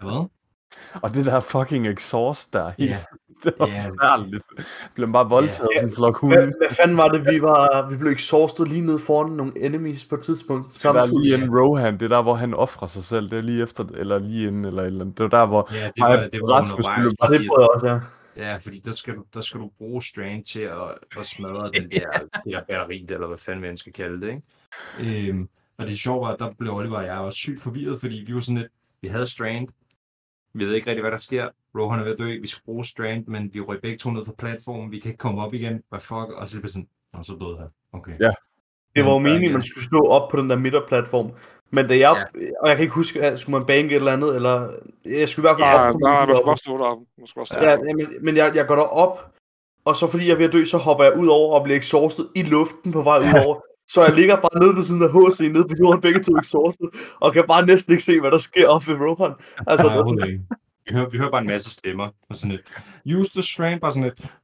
Hvad? 0.00 0.28
Og 1.02 1.10
det 1.14 1.26
der 1.26 1.40
fucking 1.40 1.86
exhaust 1.86 2.52
der, 2.52 2.72
helt, 2.78 2.90
Ja. 2.90 2.98
Det 3.44 3.54
var 3.58 3.66
Ja. 3.66 3.84
forfærdeligt. 3.88 4.44
Bliver 4.94 5.12
bare 5.12 5.28
voldtaget 5.28 5.68
af 5.74 5.76
sådan 5.78 5.88
en 5.88 5.94
flok 5.94 6.20
Hvad, 6.22 6.38
hunde. 6.38 6.52
hvad 6.58 6.70
fanden 6.70 6.96
var 6.96 7.08
det, 7.08 7.26
vi 7.32 7.42
var, 7.42 7.88
vi 7.90 7.96
blev 7.96 8.12
exhausted 8.12 8.66
lige 8.66 8.80
nede 8.80 8.98
foran 8.98 9.30
nogle 9.32 9.52
enemies 9.64 10.04
på 10.04 10.14
et 10.14 10.20
tidspunkt. 10.22 10.74
Det 10.74 10.82
der 10.82 10.88
er 10.88 10.92
Samtidig. 10.92 11.20
lige 11.22 11.34
inden 11.34 11.50
Rohan, 11.58 11.94
det 11.94 12.02
er 12.02 12.08
der, 12.08 12.22
hvor 12.22 12.34
han 12.34 12.54
offrer 12.54 12.86
sig 12.86 13.04
selv. 13.04 13.30
Det 13.30 13.38
er 13.38 13.42
lige 13.42 13.62
efter, 13.62 13.84
eller 13.94 14.18
lige 14.18 14.46
inden, 14.48 14.64
eller 14.64 14.82
et 14.82 14.86
eller 14.86 15.00
andet. 15.00 15.18
Det 15.18 15.24
var 15.32 15.38
der, 15.38 15.46
hvor 15.46 15.68
Ja, 15.74 15.84
det 15.84 15.92
var, 15.98 16.16
det 16.32 16.40
var 16.40 16.48
Rasmus, 16.56 16.84
du 16.84 17.10
Og 17.20 17.30
det 17.32 17.50
også, 17.50 17.86
ja. 17.86 17.98
Ja, 18.36 18.56
fordi 18.56 18.78
der 18.84 18.90
skal 18.90 19.14
du, 19.14 19.24
der 19.34 19.40
skal 19.40 19.60
du 19.60 19.70
bruge 19.78 20.02
strain 20.02 20.44
til 20.44 20.60
at, 20.60 20.74
at 21.18 21.26
smadre 21.26 21.70
den 21.74 21.90
der, 21.90 22.10
det 22.44 22.52
der 22.52 22.60
batteri, 22.68 23.06
eller 23.10 23.26
hvad 23.26 23.38
fanden 23.38 23.62
man 23.62 23.76
skal 23.76 23.92
kalde 23.92 24.20
det, 24.26 24.28
ikke? 25.00 25.28
Øhm, 25.30 25.48
og 25.78 25.86
det 25.86 25.98
sjove 25.98 26.20
var, 26.26 26.32
at 26.32 26.38
der 26.38 26.50
blev 26.58 26.74
Oliver 26.74 26.96
og 26.96 27.04
jeg 27.04 27.18
også 27.18 27.36
sygt 27.36 27.60
forvirret, 27.62 28.00
fordi 28.00 28.24
vi 28.26 28.34
var 28.34 28.40
sådan 28.40 28.58
lidt, 28.58 28.72
vi 29.02 29.08
havde 29.08 29.26
strain, 29.30 29.68
vi 30.58 30.64
ved 30.64 30.74
ikke 30.74 30.86
rigtig, 30.90 31.02
hvad 31.02 31.10
der 31.10 31.16
sker, 31.16 31.48
Rohan 31.78 32.00
er 32.00 32.04
ved 32.04 32.12
at 32.12 32.18
dø, 32.18 32.38
vi 32.40 32.46
skal 32.46 32.62
bruge 32.64 32.84
strain, 32.84 33.24
men 33.26 33.50
vi 33.54 33.60
røg 33.60 33.80
begge 33.82 33.98
to 33.98 34.10
ned 34.10 34.24
fra 34.24 34.32
platformen, 34.38 34.90
vi 34.92 34.98
kan 34.98 35.08
ikke 35.10 35.18
komme 35.18 35.42
op 35.42 35.54
igen, 35.54 35.82
hvad 35.88 36.00
fuck, 36.00 36.30
og 36.36 36.48
så 36.48 36.56
er 36.56 36.60
det 36.60 36.70
sådan, 36.70 36.88
og 37.12 37.24
så 37.24 37.36
døde 37.40 37.58
han, 37.58 37.68
okay. 37.92 38.12
Ja. 38.20 38.30
Det 38.96 39.04
var 39.04 39.12
jo 39.12 39.18
Men, 39.18 39.22
meningen, 39.22 39.50
ja. 39.50 39.56
man 39.56 39.62
skulle 39.62 39.84
stå 39.84 40.00
op 40.06 40.30
på 40.30 40.36
den 40.36 40.50
der 40.50 40.56
midterplatform. 40.56 41.30
Men 41.70 41.88
da 41.88 41.98
jeg, 41.98 42.26
og 42.62 42.68
jeg 42.68 42.76
kan 42.76 42.82
ikke 42.82 42.94
huske, 42.94 43.22
at 43.22 43.40
skulle 43.40 43.58
man 43.58 43.66
banke 43.66 43.90
et 43.90 43.94
eller 43.96 44.12
andet, 44.12 44.36
eller 44.36 44.70
jeg 45.04 45.28
skulle 45.28 45.44
i 45.44 45.46
hvert 45.48 45.56
fald 45.58 45.78
Nej, 45.78 45.88
op 45.88 45.92
på 45.92 45.98
nej, 45.98 46.26
man 46.26 46.34
skal 46.36 46.44
midterplatformen. 46.44 46.46
bare 46.46 46.56
stå 46.56 46.78
deroppe. 46.78 47.04
Man 47.18 47.26
bare 47.36 47.46
stå 47.46 47.54
Ja, 47.60 47.70
ja, 47.70 47.94
men, 47.94 48.06
men 48.24 48.36
jeg, 48.36 48.52
jeg 48.54 48.66
går 48.66 48.74
derop, 48.76 49.14
og 49.84 49.96
så 49.96 50.06
fordi 50.10 50.26
jeg 50.26 50.32
er 50.32 50.36
ved 50.36 50.44
at 50.44 50.52
dø, 50.52 50.64
så 50.64 50.78
hopper 50.78 51.04
jeg 51.04 51.16
ud 51.16 51.28
over 51.28 51.58
og 51.58 51.64
bliver 51.64 51.78
exhausted 51.78 52.26
i 52.34 52.42
luften 52.42 52.92
på 52.92 53.02
vej 53.02 53.18
ud 53.18 53.44
over. 53.46 53.60
Så 53.88 54.04
jeg 54.04 54.14
ligger 54.14 54.36
bare 54.36 54.58
nede 54.62 54.76
ved 54.76 54.84
siden 54.84 55.02
af 55.02 55.10
HC, 55.12 55.40
nede 55.40 55.64
på 55.68 55.74
jorden, 55.80 56.00
begge 56.00 56.22
to 56.22 56.38
exhausted, 56.38 56.88
og 57.20 57.32
kan 57.32 57.44
bare 57.48 57.66
næsten 57.66 57.92
ikke 57.92 58.04
se, 58.04 58.20
hvad 58.20 58.30
der 58.30 58.38
sker 58.38 58.68
op 58.68 58.86
ved 58.86 58.94
Rohan. 58.94 59.34
Altså, 59.66 59.86
Nej, 59.86 59.96
overhovedet 59.96 60.26
ikke. 60.28 60.44
Vi 60.86 60.94
hører, 60.94 61.08
vi 61.08 61.18
hører 61.18 61.30
bare 61.30 61.40
en 61.40 61.46
masse 61.46 61.70
stemmer, 61.70 62.08
og 62.30 62.34
sådan 62.36 62.50
lidt, 62.56 62.72
use 63.18 63.30
the 63.30 63.42
strain, 63.42 63.80
bare 63.80 63.92
sådan 63.92 64.04
lidt, 64.04 64.34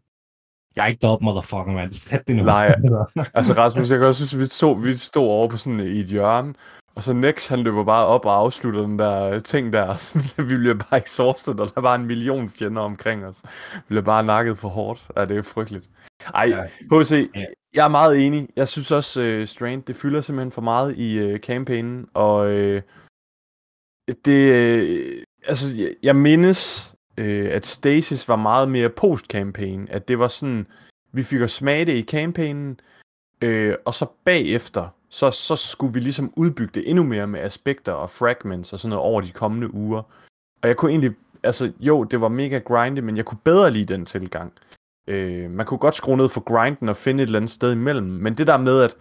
jeg 0.76 0.82
er 0.82 0.86
ikke 0.86 1.00
deroppe, 1.02 1.24
motherfucker, 1.24 1.72
man. 1.72 1.90
Fat 1.90 2.28
det 2.28 2.36
nu. 2.36 2.42
Nej, 2.42 2.66
Altså 3.34 3.52
Rasmus, 3.52 3.90
jeg 3.90 3.98
kan 3.98 4.08
også 4.08 4.26
synes, 4.26 4.38
vi 4.38 4.44
stod, 4.44 4.82
vi 4.82 4.94
stod 4.94 5.28
over 5.28 5.48
på 5.48 5.56
sådan 5.56 5.80
i 5.80 6.00
et 6.00 6.06
hjørne, 6.06 6.54
og 6.94 7.02
så 7.02 7.12
Nex, 7.12 7.48
han 7.48 7.58
løber 7.58 7.84
bare 7.84 8.06
op 8.06 8.24
og 8.24 8.36
afslutter 8.36 8.82
den 8.82 8.98
der 8.98 9.38
ting 9.38 9.72
der, 9.72 9.82
og 9.82 10.00
så 10.00 10.18
vi 10.48 10.56
bliver 10.56 10.74
bare 10.74 11.00
exhausted, 11.00 11.60
og 11.60 11.66
der 11.66 11.72
er 11.76 11.80
bare 11.80 11.94
en 11.94 12.06
million 12.06 12.48
fjender 12.48 12.82
omkring 12.82 13.24
os. 13.24 13.42
Vi 13.74 13.80
bliver 13.88 14.02
bare 14.02 14.22
nakket 14.22 14.58
for 14.58 14.68
hårdt. 14.68 15.08
Ja, 15.16 15.24
det 15.24 15.36
er 15.36 15.42
frygteligt. 15.42 15.88
Ej. 16.34 16.68
HC, 16.92 17.30
jeg 17.74 17.84
er 17.84 17.88
meget 17.88 18.26
enig. 18.26 18.48
Jeg 18.56 18.68
synes 18.68 18.90
også, 18.90 19.38
uh, 19.40 19.46
Strain, 19.46 19.80
det 19.80 19.96
fylder 19.96 20.20
simpelthen 20.20 20.52
for 20.52 20.62
meget 20.62 20.98
i 20.98 21.32
uh, 21.32 21.38
campaignen, 21.38 22.06
og 22.14 22.46
uh, 22.46 22.80
det, 24.24 24.52
øh, 24.52 25.22
altså, 25.46 25.76
jeg, 25.76 25.94
jeg 26.02 26.16
mindes, 26.16 26.94
øh, 27.16 27.52
at 27.52 27.66
Stasis 27.66 28.28
var 28.28 28.36
meget 28.36 28.68
mere 28.68 28.88
post-campaign, 28.88 29.88
at 29.90 30.08
det 30.08 30.18
var 30.18 30.28
sådan, 30.28 30.66
vi 31.12 31.22
fik 31.22 31.40
at 31.40 31.50
smage 31.50 31.84
det 31.84 31.94
i 31.94 32.02
campaignen, 32.02 32.80
øh, 33.42 33.74
og 33.84 33.94
så 33.94 34.06
bagefter, 34.24 34.88
så, 35.12 35.30
så 35.30 35.56
skulle 35.56 35.94
vi 35.94 36.00
ligesom 36.00 36.32
udbygge 36.36 36.72
det 36.74 36.90
endnu 36.90 37.04
mere 37.04 37.26
med 37.26 37.40
aspekter 37.40 37.92
og 37.92 38.10
fragments 38.10 38.72
og 38.72 38.80
sådan 38.80 38.90
noget 38.90 39.04
over 39.04 39.20
de 39.20 39.30
kommende 39.30 39.74
uger. 39.74 40.02
Og 40.62 40.68
jeg 40.68 40.76
kunne 40.76 40.90
egentlig, 40.90 41.12
altså 41.42 41.72
jo, 41.80 42.04
det 42.04 42.20
var 42.20 42.28
mega 42.28 42.58
grindy, 42.58 42.98
men 42.98 43.16
jeg 43.16 43.24
kunne 43.24 43.38
bedre 43.44 43.70
lide 43.70 43.94
den 43.94 44.06
tilgang. 44.06 44.52
Øh, 45.06 45.50
man 45.50 45.66
kunne 45.66 45.78
godt 45.78 45.94
skrue 45.94 46.16
ned 46.16 46.28
for 46.28 46.40
grinden 46.40 46.88
og 46.88 46.96
finde 46.96 47.22
et 47.22 47.26
eller 47.26 47.38
andet 47.38 47.50
sted 47.50 47.72
imellem, 47.72 48.06
men 48.06 48.34
det 48.34 48.46
der 48.46 48.56
med, 48.56 48.80
at 48.82 48.96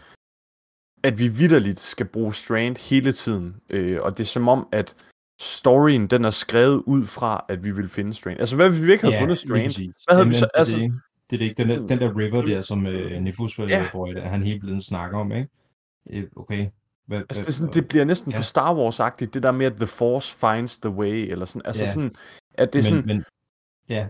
at 1.04 1.20
vi 1.20 1.28
vidderligt 1.28 1.80
skal 1.80 2.06
bruge 2.06 2.34
Strand 2.34 2.78
hele 2.90 3.12
tiden, 3.12 3.56
øh, 3.70 4.02
og 4.02 4.12
det 4.18 4.24
er 4.24 4.28
som 4.28 4.48
om, 4.48 4.68
at 4.72 4.96
storyen, 5.42 6.08
den 6.08 6.26
er 6.26 6.30
skrevet 6.30 6.84
ud 6.86 7.06
fra, 7.06 7.46
at 7.50 7.64
vi 7.64 7.72
vil 7.72 7.90
finde 7.90 8.14
Strand. 8.14 8.40
Altså, 8.40 8.56
hvad 8.56 8.70
hvis 8.70 8.82
vi 8.86 8.92
ikke 8.92 9.04
havde 9.04 9.16
fundet 9.22 9.38
Strand? 9.38 9.62
Hvad 10.08 10.16
havde 10.16 10.30
vi 10.30 10.36
så- 10.36 10.46
Det, 10.46 10.52
altså- 10.60 10.78
det, 10.78 10.92
det 11.30 11.36
er 11.36 11.38
det 11.40 11.42
ikke. 11.42 11.56
Den 11.64 11.70
der, 11.70 11.88
den 11.88 12.00
der 12.00 12.18
river 12.18 12.42
der, 12.42 12.62
som 12.62 12.88
øh, 12.88 13.22
Nibus 13.22 13.60
Ja. 13.60 13.64
ja. 13.66 13.86
Boy, 13.92 14.14
der, 14.16 14.22
han 14.22 14.44
hele 14.44 14.60
tiden 14.60 14.82
snakker 14.82 15.18
om, 15.18 15.32
ikke? 15.32 15.50
Øh, 16.10 16.24
okay. 16.36 16.68
Hvad, 17.06 17.20
Altså, 17.20 17.42
det, 17.44 17.48
er 17.50 17.54
sådan, 17.54 17.74
det 17.74 17.88
bliver 17.88 18.06
næsten 18.06 18.32
ja. 18.32 18.38
For 18.38 18.44
Star 18.44 18.74
Wars-agtigt, 18.76 19.34
det 19.34 19.44
der 19.44 19.52
med, 19.52 19.66
at 19.66 19.74
the 19.76 19.88
force 19.88 20.36
finds 20.38 20.78
the 20.78 20.90
way, 20.90 21.32
eller 21.32 21.46
sådan, 21.46 21.62
altså 21.66 21.84
Ja. 21.84 21.94
sådan, 21.94 22.16
at 22.54 22.74
det 22.74 22.80
er 22.80 22.84
sådan, 22.84 22.98
men, 22.98 23.08
men, 23.08 23.24
ja, 23.90 24.08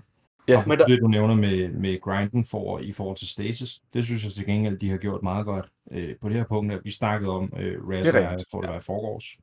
Ja, 0.47 0.57
Og 0.57 0.67
men 0.67 0.79
der- 0.79 0.85
det, 0.85 0.99
du 1.01 1.07
nævner 1.07 1.35
med, 1.35 1.69
med 1.69 2.01
grinden 2.01 2.45
for, 2.45 2.79
i 2.79 2.91
forhold 2.91 3.17
til 3.17 3.27
stasis, 3.27 3.81
det 3.93 4.05
synes 4.05 4.23
jeg 4.23 4.31
til 4.31 4.45
gengæld, 4.45 4.79
de 4.79 4.89
har 4.89 4.97
gjort 4.97 5.23
meget 5.23 5.45
godt 5.45 5.71
øh, 5.91 6.15
på 6.21 6.29
det 6.29 6.35
her 6.37 6.43
punkt, 6.43 6.73
at 6.73 6.79
vi 6.83 6.91
snakkede 6.91 7.31
om 7.31 7.53
øh, 7.57 7.87
Razor, 7.89 7.95
rigtigt, 7.95 8.15
jeg 8.15 8.43
tror 8.51 8.61
det 8.61 8.69
var 8.69 8.77
i 8.77 8.81
forgårs. 8.81 9.37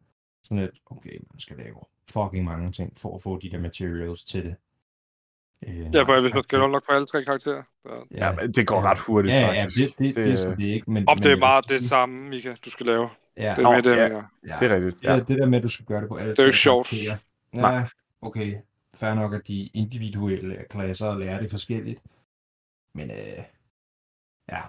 Sådan 0.44 0.58
at, 0.58 0.70
okay, 0.90 1.10
man 1.32 1.38
skal 1.38 1.56
lave 1.56 1.76
fucking 2.12 2.44
mange 2.44 2.72
ting 2.72 2.92
for 2.96 3.14
at 3.14 3.22
få 3.22 3.38
de 3.38 3.50
der 3.50 3.58
materials 3.58 4.22
til 4.22 4.44
det. 4.44 4.54
Øh, 5.66 5.94
Ja, 5.94 6.04
bare 6.04 6.20
hvis 6.20 6.34
man 6.34 6.42
skal 6.42 6.58
det- 6.58 6.64
unlock 6.64 6.86
på 6.86 6.92
alle 6.92 7.06
tre 7.06 7.24
karakterer. 7.24 7.62
Så. 7.82 8.06
ja, 8.10 8.32
men 8.32 8.52
det 8.52 8.66
går 8.66 8.80
ret 8.82 8.98
hurtigt, 8.98 9.34
Ja, 9.34 9.40
ja, 9.40 9.62
faktisk. 9.64 9.98
det, 9.98 9.98
det, 9.98 10.16
det, 10.16 10.24
det, 10.24 10.32
er 10.32 10.36
sådan, 10.36 10.56
det 10.56 10.64
ikke, 10.64 10.90
men... 10.90 11.08
Om 11.08 11.18
det 11.18 11.32
er 11.32 11.36
meget 11.36 11.68
det 11.68 11.84
samme, 11.84 12.28
Mika, 12.28 12.54
du 12.64 12.70
skal 12.70 12.86
lave. 12.86 13.08
Ja, 13.36 13.54
Det 13.56 13.64
er 13.64 13.70
mere 13.70 13.80
det, 13.80 13.96
ja. 13.96 14.02
ja. 14.02 14.56
Det 14.60 14.70
er 14.70 14.74
rigtigt, 14.74 15.04
Ja. 15.04 15.12
ja. 15.12 15.18
Det, 15.18 15.28
det 15.28 15.38
der 15.38 15.46
med, 15.46 15.58
at 15.58 15.62
du 15.64 15.68
skal 15.68 15.86
gøre 15.86 16.00
det 16.00 16.08
på 16.08 16.14
alle 16.16 16.30
Det 16.32 16.38
er 16.40 16.42
jo 16.42 16.46
tre 16.46 16.48
ikke 16.48 16.58
sjovt. 16.58 16.86
karakterer. 16.88 17.16
Nej. 17.52 17.72
Ja, 17.74 17.84
okay. 18.22 18.54
Fair 18.96 19.14
nok, 19.14 19.34
at 19.34 19.48
de 19.48 19.66
individuelle 19.74 20.56
klasser 20.70 21.18
lærer 21.18 21.40
det 21.40 21.50
forskelligt. 21.50 22.00
Men 22.94 23.10
øh, 23.10 23.16
ja. 24.52 24.60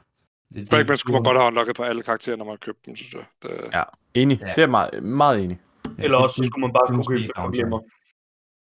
Det, 0.55 0.69
Fragment 0.69 0.99
skulle 0.99 1.13
man 1.15 1.23
godt 1.23 1.37
have 1.37 1.47
unlocket 1.47 1.75
på 1.75 1.83
alle 1.83 2.01
karakterer, 2.03 2.35
når 2.37 2.45
man 2.45 2.51
har 2.51 2.57
købt 2.57 2.85
dem, 2.85 2.95
synes 2.95 3.13
jeg. 3.13 3.21
Det, 3.43 3.51
Ja. 3.73 3.83
Enig. 4.13 4.39
Ja. 4.41 4.53
Det 4.55 4.61
er 4.63 4.67
meget, 4.67 5.03
meget 5.03 5.39
enig. 5.43 5.59
Eller 5.97 6.17
også 6.17 6.35
så 6.35 6.43
skulle 6.43 6.61
man 6.61 6.73
bare 6.73 6.87
det 6.87 6.95
kunne 6.95 7.05
købe 7.17 7.21
det 7.27 7.31
for 7.35 7.51
glimmer. 7.51 7.79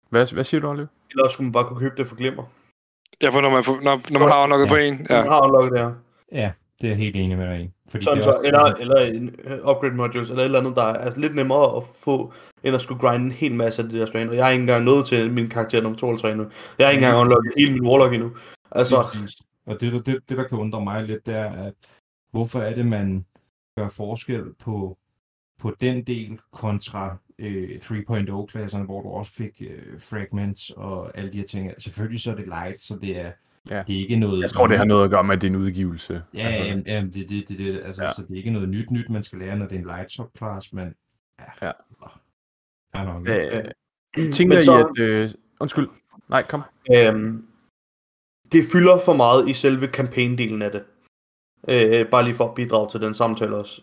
Hvad, 0.10 0.34
hvad 0.34 0.44
siger 0.44 0.62
du, 0.62 0.68
Olive? 0.70 0.88
Eller 1.10 1.24
også 1.24 1.34
skulle 1.34 1.45
man 1.45 1.51
bare 1.51 1.66
kunne 1.66 1.80
købe 1.80 1.95
det 1.97 2.07
for 2.07 2.16
glimmer. 2.16 2.43
Ja, 3.22 3.30
for 3.30 3.41
når 3.41 3.49
man, 3.49 3.64
når, 3.84 4.12
når 4.12 4.20
man 4.20 4.30
har 4.30 4.43
unlocket 4.43 4.66
Ja. 4.66 4.70
på 4.72 4.76
en. 4.76 5.07
Ja. 5.10 5.18
Man 5.22 5.30
har 5.30 5.41
unlocket 5.43 5.72
det 5.72 5.80
her. 5.80 5.91
Ja, 6.32 6.51
det 6.82 6.88
er 6.88 6.91
jeg 6.91 6.97
helt 6.97 7.16
enig 7.16 7.38
med 7.38 7.47
dig 7.49 7.62
i. 7.62 7.72
Fordi 7.91 8.03
Sådan 8.03 8.18
det 8.18 8.28
er 8.28 8.32
så, 8.32 8.38
også, 8.38 8.47
eller, 8.47 8.60
altså, 8.60 8.82
eller 8.82 8.97
en 9.01 9.36
øh, 9.43 9.70
upgrade 9.70 9.95
modules, 9.95 10.30
eller 10.30 10.41
et 10.41 10.45
eller 10.45 10.60
andet, 10.60 10.76
der 10.76 10.84
er 10.84 11.14
lidt 11.20 11.36
nemmere 11.36 11.78
at 11.78 11.84
få, 11.99 12.34
end 12.64 12.76
at 12.76 12.82
skulle 12.82 12.99
grinde 13.01 13.26
en 13.26 13.32
hel 13.32 13.55
masse 13.55 13.82
af 13.84 13.89
det 13.89 13.99
der 13.99 14.05
strain. 14.05 14.30
Og 14.30 14.36
jeg 14.36 14.47
er 14.47 14.49
ikke 14.51 14.62
engang 14.62 14.84
nået 14.84 15.05
til 15.05 15.32
min 15.34 15.49
karakter 15.49 15.82
nummer 15.82 15.97
2 15.99 16.10
eller 16.10 16.22
3 16.22 16.36
nu. 16.36 16.45
Jeg 16.80 16.88
har 16.88 16.91
ikke 16.91 17.05
engang 17.05 17.22
unlocket 17.22 17.53
hele 17.57 17.74
min 17.74 17.86
warlock 17.86 18.14
endnu. 18.14 18.32
Altså. 18.72 18.95
Og 19.66 19.82
det, 19.82 19.93
der- 19.93 19.99
det, 20.01 20.18
det, 20.30 20.38
der 20.38 20.43
kan 20.47 20.57
undre 20.57 20.82
mig 20.82 21.03
lidt, 21.03 21.26
det 21.26 21.36
er, 21.36 21.51
at 21.51 21.74
hvorfor 22.32 22.60
er 22.60 22.76
det, 22.76 22.86
man 22.86 23.26
gør 23.78 23.88
forskel 23.88 24.43
på, 24.64 24.97
på 25.62 25.76
den 25.82 26.03
del 26.03 26.39
kontra 26.53 27.18
øh, 27.40 27.70
3.0-klasserne, 27.70 28.86
hvor 28.86 29.02
du 29.02 29.10
også 29.10 29.32
fik 29.34 29.62
øh, 29.62 30.00
fragments 30.00 30.70
og 30.70 31.18
alle 31.18 31.32
de 31.34 31.38
her 31.38 31.46
ting. 31.46 31.72
Selvfølgelig 31.78 32.22
så 32.22 32.32
er 32.32 32.36
det 32.36 32.46
light, 32.48 32.80
så 32.80 32.98
det 33.02 33.20
er, 33.26 33.32
Ja. 33.70 33.84
det 33.88 33.96
er 33.96 34.00
ikke 34.00 34.16
noget... 34.16 34.42
Jeg 34.42 34.50
tror, 34.50 34.68
det 34.68 34.78
har 34.78 34.86
noget 34.86 35.04
at 35.06 35.10
gøre 35.12 35.24
med, 35.24 35.36
at 35.36 35.42
det 35.42 35.48
er 35.48 35.52
en 35.52 35.56
udgivelse. 35.62 36.24
Ja, 36.34 36.40
Altså, 36.40 36.64
jamen, 36.70 36.84
jamen, 36.88 37.14
det 37.14 37.24
er 37.24 37.28
det, 37.28 37.50
det, 37.50 37.58
det, 37.60 37.82
altså, 37.86 38.04
Ja. 38.04 38.12
så 38.14 38.22
det 38.22 38.32
er 38.32 38.36
ikke 38.38 38.52
noget 38.52 38.70
nyt 38.70 38.92
nyt, 38.92 39.10
man 39.10 39.24
skal 39.24 39.40
lære, 39.40 39.58
når 39.58 39.66
det 39.66 39.76
er 39.76 39.80
en 39.80 39.86
light 39.86 40.12
subclass, 40.12 40.74
men 40.74 40.94
ja. 41.40 41.68
Ja. 41.68 41.72
Ja, 42.96 43.04
nok. 43.04 43.28
Øh, 44.18 44.34
tænker 44.34 44.56
Men 44.56 44.62
I, 44.62 44.66
så- 44.66 44.88
at... 44.98 45.00
Øh, 45.04 45.30
undskyld. 45.62 45.88
Nej, 46.30 46.44
kom. 46.48 46.62
Øhm, 46.94 47.46
det 48.52 48.66
fylder 48.72 49.00
for 49.06 49.14
meget 49.14 49.50
i 49.50 49.54
selve 49.54 49.88
campaign-delen 49.88 50.64
af 50.64 50.72
det. 50.72 50.84
Øh, 51.70 52.10
bare 52.10 52.24
lige 52.24 52.36
for 52.36 52.48
at 52.50 52.56
bidrage 52.56 52.90
til 52.90 53.02
den 53.02 53.14
samtale 53.14 53.56
også. 53.56 53.82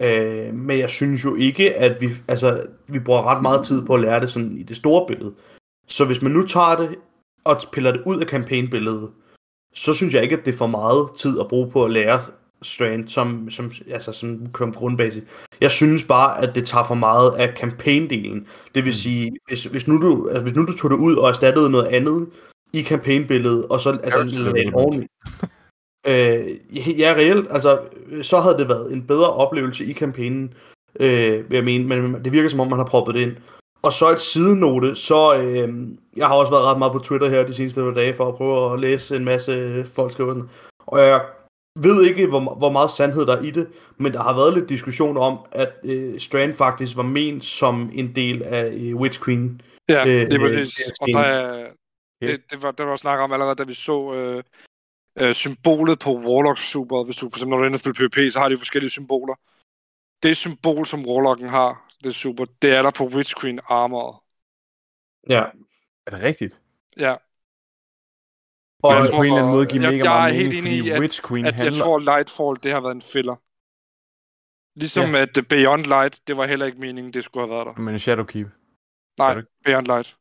Øh, 0.00 0.54
men 0.54 0.78
jeg 0.78 0.90
synes 0.90 1.24
jo 1.24 1.34
ikke, 1.34 1.76
at 1.76 2.00
vi, 2.00 2.08
altså, 2.28 2.66
vi 2.86 2.98
bruger 2.98 3.22
ret 3.26 3.42
meget 3.42 3.66
tid 3.66 3.82
på 3.86 3.94
at 3.94 4.00
lære 4.00 4.20
det 4.20 4.30
sådan 4.30 4.56
i 4.56 4.62
det 4.62 4.76
store 4.76 5.06
billede. 5.06 5.34
Så 5.88 6.04
hvis 6.04 6.22
man 6.22 6.32
nu 6.32 6.46
tager 6.46 6.76
det 6.76 6.96
og 7.44 7.56
piller 7.72 7.92
det 7.92 8.02
ud 8.06 8.20
af 8.20 8.26
campaign-billedet, 8.26 9.10
så 9.74 9.94
synes 9.94 10.14
jeg 10.14 10.22
ikke, 10.22 10.36
at 10.36 10.46
det 10.46 10.52
er 10.54 10.58
for 10.58 10.66
meget 10.66 11.08
tid 11.18 11.40
at 11.40 11.48
bruge 11.48 11.70
på 11.70 11.84
at 11.84 11.90
lære 11.90 12.20
Strand 12.62 13.08
som, 13.08 13.50
som, 13.50 13.72
altså 13.90 14.12
som 14.12 14.46
grundbasic. 14.52 15.22
Jeg 15.60 15.70
synes 15.70 16.04
bare, 16.04 16.42
at 16.42 16.54
det 16.54 16.66
tager 16.66 16.84
for 16.84 16.94
meget 16.94 17.30
af 17.38 17.48
campaign-delen. 17.48 18.46
Det 18.74 18.84
vil 18.84 18.90
Mm. 18.90 18.92
sige, 18.92 19.30
hvis, 19.48 19.64
hvis, 19.64 19.88
nu 19.88 20.00
du, 20.00 20.28
altså, 20.28 20.42
hvis 20.42 20.54
nu 20.54 20.66
du 20.66 20.76
tog 20.76 20.90
det 20.90 20.96
ud 20.96 21.16
og 21.16 21.28
erstattede 21.28 21.70
noget 21.70 21.86
andet 21.86 22.28
i 22.72 22.82
campaign-billedet, 22.82 23.66
og 23.66 23.80
så 23.80 23.90
altså, 24.04 24.18
lagde 24.22 24.62
en 24.62 24.72
development. 24.72 25.10
Øh, 26.08 27.00
ja, 27.00 27.14
reelt, 27.16 27.46
altså, 27.50 27.80
så 28.22 28.40
havde 28.40 28.58
det 28.58 28.68
været 28.68 28.92
en 28.92 29.06
bedre 29.06 29.32
oplevelse 29.32 29.84
i 29.84 29.92
kampagnen, 29.92 30.54
øh, 31.00 31.50
vil 31.50 31.56
jeg 31.56 31.64
mene, 31.64 31.84
men 32.08 32.24
det 32.24 32.32
virker 32.32 32.48
som 32.48 32.60
om, 32.60 32.70
man 32.70 32.78
har 32.78 32.86
proppet 32.86 33.14
det 33.14 33.20
ind. 33.20 33.36
Og 33.82 33.92
så 33.92 34.10
et 34.10 34.18
sidenote, 34.18 34.96
så 34.96 35.40
øh, 35.40 35.88
jeg 36.16 36.26
har 36.26 36.34
også 36.34 36.52
været 36.52 36.64
ret 36.64 36.78
meget 36.78 36.92
på 36.92 36.98
Twitter 36.98 37.28
her 37.28 37.46
de 37.46 37.54
seneste 37.54 37.80
par 37.80 37.90
dage 37.90 38.14
for 38.14 38.28
at 38.28 38.34
prøve 38.34 38.72
at 38.72 38.80
læse 38.80 39.16
en 39.16 39.24
masse 39.24 39.84
folk 39.84 40.12
skriver 40.12 40.34
den. 40.34 40.50
Og 40.78 40.98
jeg 40.98 41.24
ved 41.76 42.04
ikke, 42.04 42.26
hvor, 42.26 42.54
hvor 42.54 42.70
meget 42.70 42.90
sandhed 42.90 43.26
der 43.26 43.36
er 43.36 43.42
i 43.42 43.50
det, 43.50 43.66
men 43.96 44.12
der 44.12 44.22
har 44.22 44.34
været 44.34 44.54
lidt 44.54 44.68
diskussion 44.68 45.16
om, 45.16 45.38
at 45.52 45.72
øh, 45.84 46.20
Strand 46.20 46.54
faktisk 46.54 46.96
var 46.96 47.02
ment 47.02 47.44
som 47.44 47.90
en 47.94 48.14
del 48.16 48.42
af 48.42 48.72
øh, 48.72 48.96
Witch 48.96 49.24
Queen. 49.24 49.60
Ja, 49.88 50.00
Øh, 50.00 50.06
det 50.06 50.32
er 50.32 50.44
øh, 50.44 50.58
præcis. 50.58 50.74
det 50.74 50.86
er 50.86 50.92
Og 51.00 51.24
der 51.24 51.30
er, 51.30 51.70
det, 52.20 52.40
det 52.50 52.62
var, 52.62 52.70
det 52.70 52.86
var 52.86 52.96
snak 52.96 53.18
om 53.18 53.32
allerede, 53.32 53.54
da 53.54 53.62
vi 53.62 53.74
så 53.74 54.14
øh, 54.14 54.42
øh, 55.20 55.34
symbolet 55.34 55.98
på 55.98 56.10
Warlock 56.26 56.58
Super. 56.58 57.04
Hvis 57.04 57.16
du 57.16 57.28
for 57.28 57.36
eksempel, 57.36 57.50
når 57.50 57.58
du 57.58 57.64
ender 57.66 57.78
spille 57.78 57.94
PvP, 57.94 58.32
så 58.32 58.38
har 58.38 58.48
de 58.48 58.58
forskellige 58.58 58.90
symboler. 58.90 59.34
Det 60.22 60.36
symbol, 60.36 60.86
som 60.86 61.06
Warlocken 61.06 61.48
har, 61.48 61.90
det 61.98 62.06
er 62.06 62.10
super, 62.12 62.44
det 62.62 62.74
er 62.74 62.82
der 62.82 62.90
på 62.90 63.04
Witch 63.06 63.34
Queen 63.40 63.60
armoret. 63.68 64.16
Ja. 65.34 65.42
Er 66.06 66.10
det 66.10 66.20
rigtigt? 66.22 66.60
Ja, 66.96 67.16
Og, 68.82 68.94
jeg 68.94 69.06
tror- 69.06 69.16
på 69.16 69.22
en 69.22 69.26
eller 69.26 69.38
anden 69.38 69.52
måde 69.52 69.66
give 69.66 69.82
jeg- 69.82 69.92
mega 69.92 70.04
jeg 70.04 70.12
meget 70.14 70.30
er 70.30 70.34
helt 70.40 70.54
mening, 70.54 70.66
enig 70.74 70.86
i, 70.86 70.90
at- 70.90 71.00
Witch 71.00 71.26
Queen 71.28 71.46
at 71.46 71.54
jeg 71.54 71.64
handler... 71.64 71.82
tror, 71.84 71.98
Lightfall, 71.98 72.62
det 72.62 72.70
har 72.72 72.80
været 72.80 72.94
en 72.94 73.02
filler. 73.02 73.36
Ligesom 74.80 75.14
ja. 75.14 75.22
at 75.22 75.34
Beyond 75.48 75.84
Light, 75.94 76.14
det 76.26 76.36
var 76.36 76.46
heller 76.46 76.66
ikke 76.66 76.80
meningen, 76.80 77.12
det 77.12 77.24
skulle 77.24 77.46
have 77.46 77.54
været 77.56 77.66
der. 77.66 77.82
Men 77.82 77.98
Shadowkeep. 77.98 78.48
Nej, 79.18 79.34
det 79.34 79.46
Beyond 79.64 79.86
Light. 79.86 80.16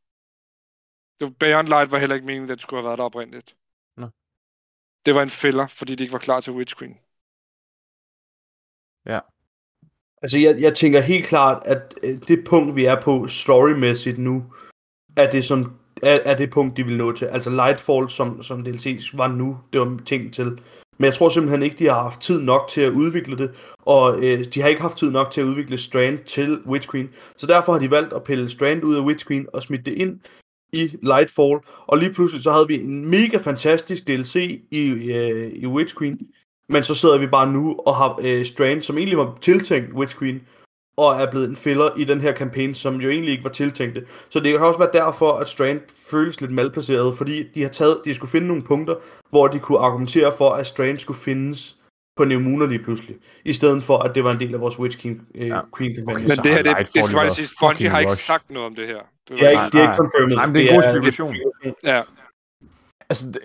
Beyond 1.40 1.68
Light 1.68 1.92
var 1.92 1.98
heller 1.98 2.16
ikke 2.16 2.26
meningen, 2.28 2.50
det 2.50 2.62
skulle 2.62 2.80
have 2.82 2.88
været 2.88 2.98
der 2.98 3.04
oprindeligt. 3.04 3.56
Det 5.08 5.16
var 5.16 5.22
en 5.22 5.30
filler, 5.30 5.68
fordi 5.68 5.96
de 5.96 6.04
ikke 6.04 6.14
var 6.14 6.20
klar 6.20 6.40
til 6.40 6.54
Witch 6.54 6.78
Queen. 6.78 6.98
Altså, 10.22 10.38
jeg, 10.38 10.62
jeg 10.62 10.74
tænker 10.74 11.02
helt 11.02 11.26
klart, 11.26 11.64
at 11.66 11.94
øh, 12.04 12.20
det 12.28 12.44
punkt, 12.46 12.76
vi 12.76 12.86
er 12.86 13.02
på 13.02 13.28
storymæssigt 13.28 14.18
nu, 14.18 14.44
er 15.18 15.30
det, 15.30 15.46
som, 15.46 15.72
er, 16.04 16.20
er 16.26 16.36
det 16.38 16.50
punkt, 16.50 16.78
de 16.78 16.86
vil 16.86 16.98
nå 16.98 17.12
til. 17.12 17.26
Altså 17.26 17.50
Lightfall, 17.50 18.10
som, 18.10 18.44
som 18.44 18.64
DLC 18.64 19.12
var 19.14 19.28
nu, 19.28 19.58
det 19.74 19.82
var 19.82 20.00
ting 20.06 20.34
til. 20.34 20.46
Men 20.98 21.06
jeg 21.06 21.14
tror 21.14 21.30
simpelthen 21.30 21.64
ikke, 21.64 21.80
de 21.80 21.86
har 21.86 22.02
haft 22.02 22.22
tid 22.22 22.42
nok 22.42 22.68
til 22.70 22.82
at 22.82 22.92
udvikle 22.92 23.38
det, 23.38 23.52
og 23.78 24.18
øh, 24.18 24.46
de 24.54 24.62
har 24.62 24.68
ikke 24.68 24.82
haft 24.82 24.98
tid 24.98 25.12
nok 25.12 25.32
til 25.32 25.42
at 25.42 25.48
udvikle 25.48 25.78
Strand 25.78 26.20
til 26.20 26.62
Witch 26.66 26.92
Queen. 26.92 27.10
Så 27.38 27.48
derfor 27.48 27.72
har 27.72 27.80
de 27.80 27.92
valgt 27.92 28.14
at 28.14 28.24
pille 28.24 28.50
Strand 28.50 28.84
ud 28.84 28.96
af 28.96 29.02
Witch 29.02 29.28
Queen 29.28 29.48
og 29.54 29.64
smide 29.64 29.84
det 29.84 29.94
ind 29.94 30.20
i 30.74 30.92
Lightfall. 31.02 31.60
Og 31.88 31.98
lige 31.98 32.14
pludselig 32.14 32.44
så 32.44 32.52
havde 32.52 32.68
vi 32.68 32.82
en 32.84 33.06
mega 33.10 33.38
fantastisk 33.38 34.08
DLC 34.08 34.36
i, 34.72 34.88
øh, 35.12 35.52
i 35.56 35.68
Witch 35.68 35.98
Queen, 35.98 36.20
men 36.70 36.84
så 36.84 36.96
sidder 36.96 37.18
vi 37.18 37.28
bare 37.28 37.52
nu 37.52 37.76
og 37.86 37.96
har 37.96 38.20
øh, 38.24 38.46
Strand, 38.46 38.82
som 38.82 38.98
egentlig 38.98 39.18
var 39.18 39.38
tiltænkt 39.42 39.94
Witch 39.94 40.18
Queen, 40.20 40.42
og 40.98 41.16
er 41.16 41.32
blevet 41.32 41.50
en 41.50 41.56
filler 41.56 41.90
i 41.98 42.04
den 42.04 42.22
her 42.22 42.32
kampagne, 42.32 42.76
som 42.76 43.02
jo 43.02 43.10
egentlig 43.10 43.32
ikke 43.32 43.44
var 43.44 43.50
tiltænkt 43.50 43.96
det. 43.96 44.06
Så 44.30 44.40
det 44.40 44.52
kan 44.52 44.62
også 44.62 44.80
være 44.80 44.90
derfor, 44.94 45.32
at 45.32 45.48
Strand 45.48 45.82
føles 46.12 46.42
lidt 46.42 46.52
malplaceret, 46.52 47.18
fordi 47.18 47.44
de 47.56 47.62
har 47.62 47.70
taget, 47.70 48.02
de 48.06 48.14
skulle 48.16 48.32
finde 48.32 48.48
nogle 48.48 48.64
punkter, 48.64 48.96
hvor 49.30 49.48
de 49.48 49.60
kunne 49.60 49.80
argumentere 49.80 50.34
for, 50.38 50.50
at 50.50 50.68
Strand 50.68 51.00
skulle 51.00 51.20
findes 51.20 51.78
på 52.18 52.26
Neumuna 52.26 52.66
lige 52.66 52.84
pludselig, 52.84 53.16
i 53.46 53.54
stedet 53.54 53.84
for, 53.84 53.98
at 53.98 54.16
det 54.16 54.24
var 54.24 54.32
en 54.32 54.40
del 54.40 54.54
af 54.54 54.62
vores 54.62 54.80
Witch 54.80 54.98
King, 55.00 55.28
øh, 55.36 55.48
Ja. 55.48 55.60
Queen 55.78 55.96
kampagne. 55.96 56.26
Okay, 56.26 56.36
Men 56.36 56.38
det 56.46 56.54
her, 56.54 56.62
det, 56.64 56.78
det 56.78 56.88
skal 56.88 57.16
bare 57.16 57.30
sige, 57.30 57.48
Bungie 57.62 57.90
har 57.90 58.00
ikke 58.00 58.12
rushed. 58.12 58.24
sagt 58.26 58.50
noget 58.50 58.66
om 58.66 58.76
det 58.76 58.88
her. 58.88 59.00
Det 59.28 59.42
er 59.42 59.50
ikke, 59.50 59.62
Nej, 59.62 59.70
det 59.70 59.80
er 59.80 59.82
ikke 59.82 59.98
confirmed. 59.98 60.36
Nej, 60.36 60.46
men 60.46 60.56
det 60.56 60.64
er 60.64 60.70
en 60.70 60.76
god 60.76 60.84
spekulation. 60.84 61.36
Ja, 61.84 62.02
Altså, 63.10 63.32
det, 63.32 63.42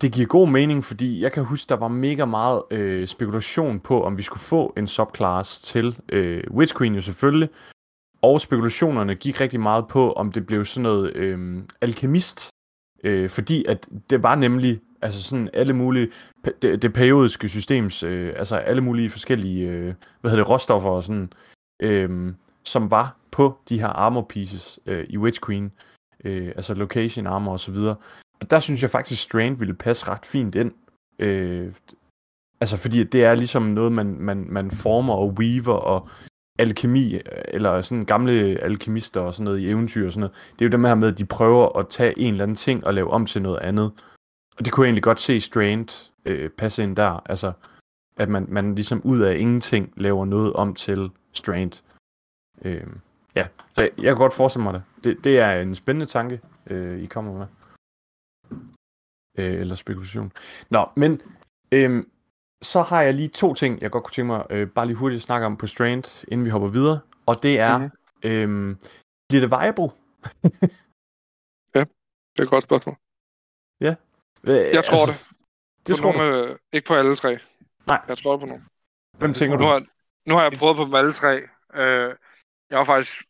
det 0.00 0.12
giver 0.12 0.26
god 0.26 0.48
mening, 0.48 0.84
fordi 0.84 1.22
jeg 1.22 1.32
kan 1.32 1.44
huske, 1.44 1.68
der 1.68 1.76
var 1.76 1.88
mega 1.88 2.24
meget 2.24 2.62
øh, 2.70 3.08
spekulation 3.08 3.80
på, 3.80 4.04
om 4.04 4.16
vi 4.16 4.22
skulle 4.22 4.40
få 4.40 4.72
en 4.76 4.86
subclass 4.86 5.60
til 5.60 5.98
øh, 6.08 6.44
Witch 6.50 6.76
Queen 6.78 6.94
jo 6.94 7.00
selvfølgelig. 7.00 7.48
Og 8.22 8.40
spekulationerne 8.40 9.14
gik 9.14 9.40
rigtig 9.40 9.60
meget 9.60 9.88
på, 9.88 10.12
om 10.12 10.32
det 10.32 10.46
blev 10.46 10.64
sådan 10.64 10.82
noget 10.82 11.16
øh, 11.16 11.62
alkemist. 11.80 12.48
Øh, 13.04 13.30
fordi 13.30 13.64
at 13.64 13.88
det 14.10 14.22
var 14.22 14.34
nemlig 14.34 14.80
altså 15.02 15.22
sådan 15.22 15.50
alle 15.52 15.72
mulige, 15.72 16.10
det, 16.62 16.82
det 16.82 16.92
periodiske 16.92 17.48
systems, 17.48 18.02
øh, 18.02 18.32
altså 18.36 18.56
alle 18.56 18.82
mulige 18.82 19.10
forskellige, 19.10 19.68
øh, 19.68 19.94
hvad 20.20 20.30
hedder 20.30 20.44
det, 20.44 20.50
råstoffer 20.50 20.90
og 20.90 21.02
sådan, 21.02 21.32
øh, 21.82 22.32
som 22.64 22.90
var 22.90 23.16
på 23.40 23.58
de 23.68 23.80
her 23.80 23.86
armor 23.88 24.26
pieces 24.28 24.80
øh, 24.86 25.06
i 25.08 25.18
Witch 25.18 25.40
Queen. 25.46 25.72
Øh, 26.24 26.48
altså 26.48 26.74
location 26.74 27.26
armor 27.26 27.52
og 27.52 27.60
så 27.60 27.72
videre. 27.72 27.96
Og 28.40 28.50
der 28.50 28.60
synes 28.60 28.82
jeg 28.82 28.90
faktisk, 28.90 29.22
Strand 29.22 29.56
ville 29.56 29.74
passe 29.74 30.08
ret 30.08 30.26
fint 30.26 30.54
ind. 30.54 30.72
Øh, 31.18 31.72
altså 32.60 32.76
fordi 32.76 33.04
det 33.04 33.24
er 33.24 33.34
ligesom 33.34 33.62
noget, 33.62 33.92
man, 33.92 34.06
man, 34.20 34.46
man 34.48 34.70
former 34.70 35.14
og 35.14 35.28
weaver 35.38 35.74
og 35.74 36.08
alkemi, 36.58 37.14
øh, 37.14 37.20
eller 37.48 37.80
sådan 37.80 38.04
gamle 38.04 38.32
alkemister 38.62 39.20
og 39.20 39.34
sådan 39.34 39.44
noget 39.44 39.58
i 39.58 39.70
eventyr 39.70 40.06
og 40.06 40.12
sådan 40.12 40.20
noget. 40.20 40.52
Det 40.52 40.64
er 40.64 40.68
jo 40.68 40.72
dem 40.72 40.84
her 40.84 40.94
med, 40.94 41.08
at 41.08 41.18
de 41.18 41.24
prøver 41.24 41.78
at 41.78 41.88
tage 41.88 42.18
en 42.18 42.32
eller 42.32 42.42
anden 42.42 42.56
ting 42.56 42.86
og 42.86 42.94
lave 42.94 43.10
om 43.10 43.26
til 43.26 43.42
noget 43.42 43.58
andet. 43.58 43.92
Og 44.56 44.64
det 44.64 44.72
kunne 44.72 44.84
jeg 44.84 44.88
egentlig 44.88 45.02
godt 45.02 45.20
se 45.20 45.40
Strand 45.40 46.12
øh, 46.24 46.50
passe 46.50 46.82
ind 46.82 46.96
der. 46.96 47.22
Altså, 47.30 47.52
at 48.16 48.28
man, 48.28 48.46
man 48.48 48.74
ligesom 48.74 49.00
ud 49.04 49.20
af 49.20 49.36
ingenting 49.38 49.92
laver 49.96 50.24
noget 50.24 50.52
om 50.52 50.74
til 50.74 51.10
Strand. 51.32 51.82
Øh, 52.64 52.86
ja, 53.34 53.48
så 53.74 53.80
jeg, 53.80 53.90
jeg 53.96 54.04
kan 54.04 54.16
godt 54.16 54.34
forestille 54.34 54.62
mig 54.62 54.74
det. 54.74 54.82
det. 55.04 55.24
Det 55.24 55.38
er 55.38 55.60
en 55.60 55.74
spændende 55.74 56.06
tanke, 56.06 56.40
øh, 56.66 57.00
I 57.02 57.06
kommer 57.06 57.32
med. 57.38 57.46
øh, 59.38 59.60
eller 59.60 59.74
spekulation. 59.74 60.32
Nå, 60.70 60.88
men 60.96 61.22
øhm, 61.72 62.10
så 62.62 62.82
har 62.82 63.02
jeg 63.02 63.14
lige 63.14 63.28
to 63.28 63.54
ting, 63.54 63.80
jeg 63.82 63.90
godt 63.90 64.04
kunne 64.04 64.12
tænke 64.14 64.26
mig 64.26 64.46
øh, 64.50 64.68
bare 64.70 64.86
lige 64.86 64.96
hurtigt 64.96 65.18
at 65.18 65.22
snakke 65.22 65.46
om 65.46 65.56
på 65.56 65.66
Strand, 65.66 66.24
inden 66.28 66.44
vi 66.44 66.50
hopper 66.50 66.68
videre. 66.68 67.00
Og 67.26 67.42
det 67.42 67.58
er, 67.58 67.78
Mhm. 67.78 67.90
mm-hmm. 68.24 68.30
øhm, 68.30 68.78
bliver 69.28 69.40
det 69.40 69.50
viable? 69.50 69.90
Det 72.36 72.38
er 72.38 72.42
et 72.42 72.50
godt 72.50 72.64
spørgsmål. 72.64 72.96
Øh, 73.82 74.74
Jeg 74.74 74.84
tror 74.84 75.06
det. 75.06 75.16
Det 75.86 75.96
på 75.96 76.02
tror 76.02 76.12
du. 76.12 76.18
nogle, 76.18 76.48
øh, 76.50 76.56
ikke 76.72 76.86
på 76.88 76.94
alle 76.94 77.16
tre. 77.16 77.38
Nej. 77.86 78.00
Jeg 78.08 78.18
tror 78.18 78.32
det 78.32 78.40
på 78.40 78.46
nogle. 78.46 78.64
Hvem 79.18 79.34
tænker 79.34 79.56
Nu 79.56 79.62
du? 79.62 79.68
har, 79.68 79.78
nu 80.28 80.34
har 80.34 80.42
jeg 80.42 80.52
prøvet 80.58 80.76
på 80.76 80.84
dem 80.84 80.94
alle 80.94 81.12
tre. 81.12 81.32
Øh, 81.74 82.14
jeg 82.70 82.78
var 82.78 82.84
faktisk 82.84 83.22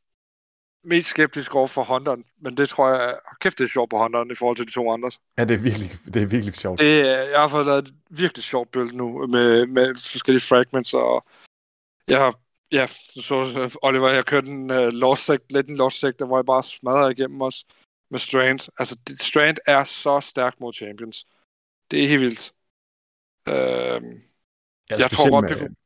mest 0.84 1.08
skeptisk 1.08 1.54
over 1.54 1.66
for 1.66 1.82
Hondaen, 1.82 2.24
men 2.38 2.56
det 2.56 2.68
tror 2.68 2.88
jeg, 2.88 3.18
kæft 3.40 3.58
det 3.58 3.64
er 3.64 3.68
sjovt 3.68 3.90
på 3.90 3.96
Hondaen 3.98 4.30
i 4.30 4.34
forhold 4.34 4.56
til 4.56 4.66
de 4.66 4.72
to 4.72 4.92
andre. 4.92 5.10
Ja, 5.38 5.44
det 5.44 5.54
er 5.54 5.58
virkelig, 5.58 5.90
det 6.14 6.22
er 6.22 6.26
virkelig 6.26 6.54
sjovt. 6.54 6.80
Det, 6.80 7.06
jeg 7.06 7.40
har 7.40 7.48
fået 7.48 7.66
lavet 7.66 7.88
et 7.88 7.94
virkelig 8.10 8.44
sjovt 8.44 8.70
billede 8.70 8.96
nu 8.96 9.26
med, 9.26 9.66
med 9.66 9.94
forskellige 9.94 10.42
fragments, 10.42 10.94
og 10.94 11.26
jeg 12.08 12.18
har, 12.18 12.40
ja, 12.72 12.86
så 13.26 13.70
Oliver, 13.82 14.08
jeg 14.08 14.26
kørte 14.26 14.46
en 14.48 14.70
uh, 14.70 14.76
lost 14.76 15.24
sect, 15.24 15.52
lidt 15.52 15.68
en 15.68 15.76
lost 15.76 16.00
sect, 16.00 16.22
hvor 16.26 16.38
jeg 16.38 16.46
bare 16.46 16.62
smadrede 16.62 17.12
igennem 17.12 17.42
os 17.42 17.64
med 18.10 18.18
Strand. 18.18 18.68
Altså, 18.78 18.98
Strand 19.20 19.56
er 19.66 19.84
så 19.84 20.20
stærk 20.20 20.60
mod 20.60 20.72
Champions. 20.72 21.26
Det 21.90 22.04
er 22.04 22.08
helt 22.08 22.20
vildt. 22.20 22.52
Øh, 23.48 24.20
Ja, 24.90 24.96
jeg 24.98 25.10
tror 25.10 25.30
godt, 25.30 25.48
det 25.48 25.58
kunne- 25.58 25.76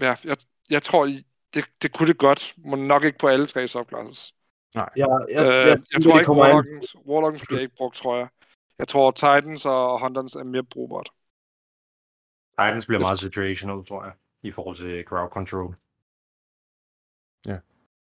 ja, 0.00 0.16
jeg, 0.24 0.36
jeg 0.70 0.82
tror, 0.82 1.08
det, 1.54 1.64
det 1.82 1.92
kunne 1.92 2.08
det 2.08 2.18
godt, 2.18 2.54
men 2.56 2.86
nok 2.88 3.04
ikke 3.04 3.18
på 3.18 3.28
alle 3.28 3.46
tre 3.46 3.68
subclasses. 3.68 4.34
Jeg, 4.74 4.88
jeg, 4.96 5.06
Jeg, 5.28 5.46
øh, 5.46 5.68
jeg, 5.68 5.78
jeg 5.92 6.02
tror 6.02 6.12
det 6.12 6.20
ikke, 6.20 6.32
Warlockens, 6.32 6.96
Warlockens 7.06 7.44
bliver 7.46 7.60
ikke 7.60 7.74
brugt, 7.76 7.96
tror 7.96 8.16
jeg. 8.16 8.28
Jeg 8.78 8.88
tror, 8.88 9.10
Titans 9.10 9.66
og 9.66 10.00
Hunters 10.00 10.34
er 10.34 10.44
mere 10.44 10.62
brugbart. 10.64 11.08
Titans 12.50 12.86
bliver 12.86 13.00
meget 13.00 13.18
situational, 13.18 13.84
tror 13.84 14.04
jeg, 14.04 14.12
i 14.42 14.50
forhold 14.52 14.76
til 14.76 15.04
crowd 15.04 15.30
control. 15.30 15.74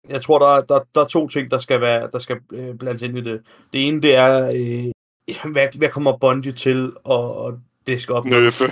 jeg 0.09 0.23
tror, 0.23 0.39
der, 0.39 0.47
er- 0.47 0.61
der, 0.65 0.85
der 0.95 1.01
er 1.01 1.09
to 1.09 1.29
ting, 1.29 1.51
der 1.51 1.59
skal, 1.59 1.81
være, 1.81 2.11
der 2.11 2.19
skal 2.19 2.41
øh, 2.53 2.79
blandes 2.79 3.03
ind 3.03 3.19
i 3.19 3.21
det. 3.21 3.47
Det 3.73 3.89
ene, 3.89 4.03
det 4.03 4.15
er, 4.17 4.49
øh, 4.49 5.53
hvad, 5.53 5.79
hvad 5.79 5.91
kommer 5.91 6.19
Bungie 6.19 6.53
til 6.53 6.93
at, 7.11 7.55
at 7.85 7.93
diske 7.93 8.15
op? 8.15 8.25
Nøffe. 8.25 8.65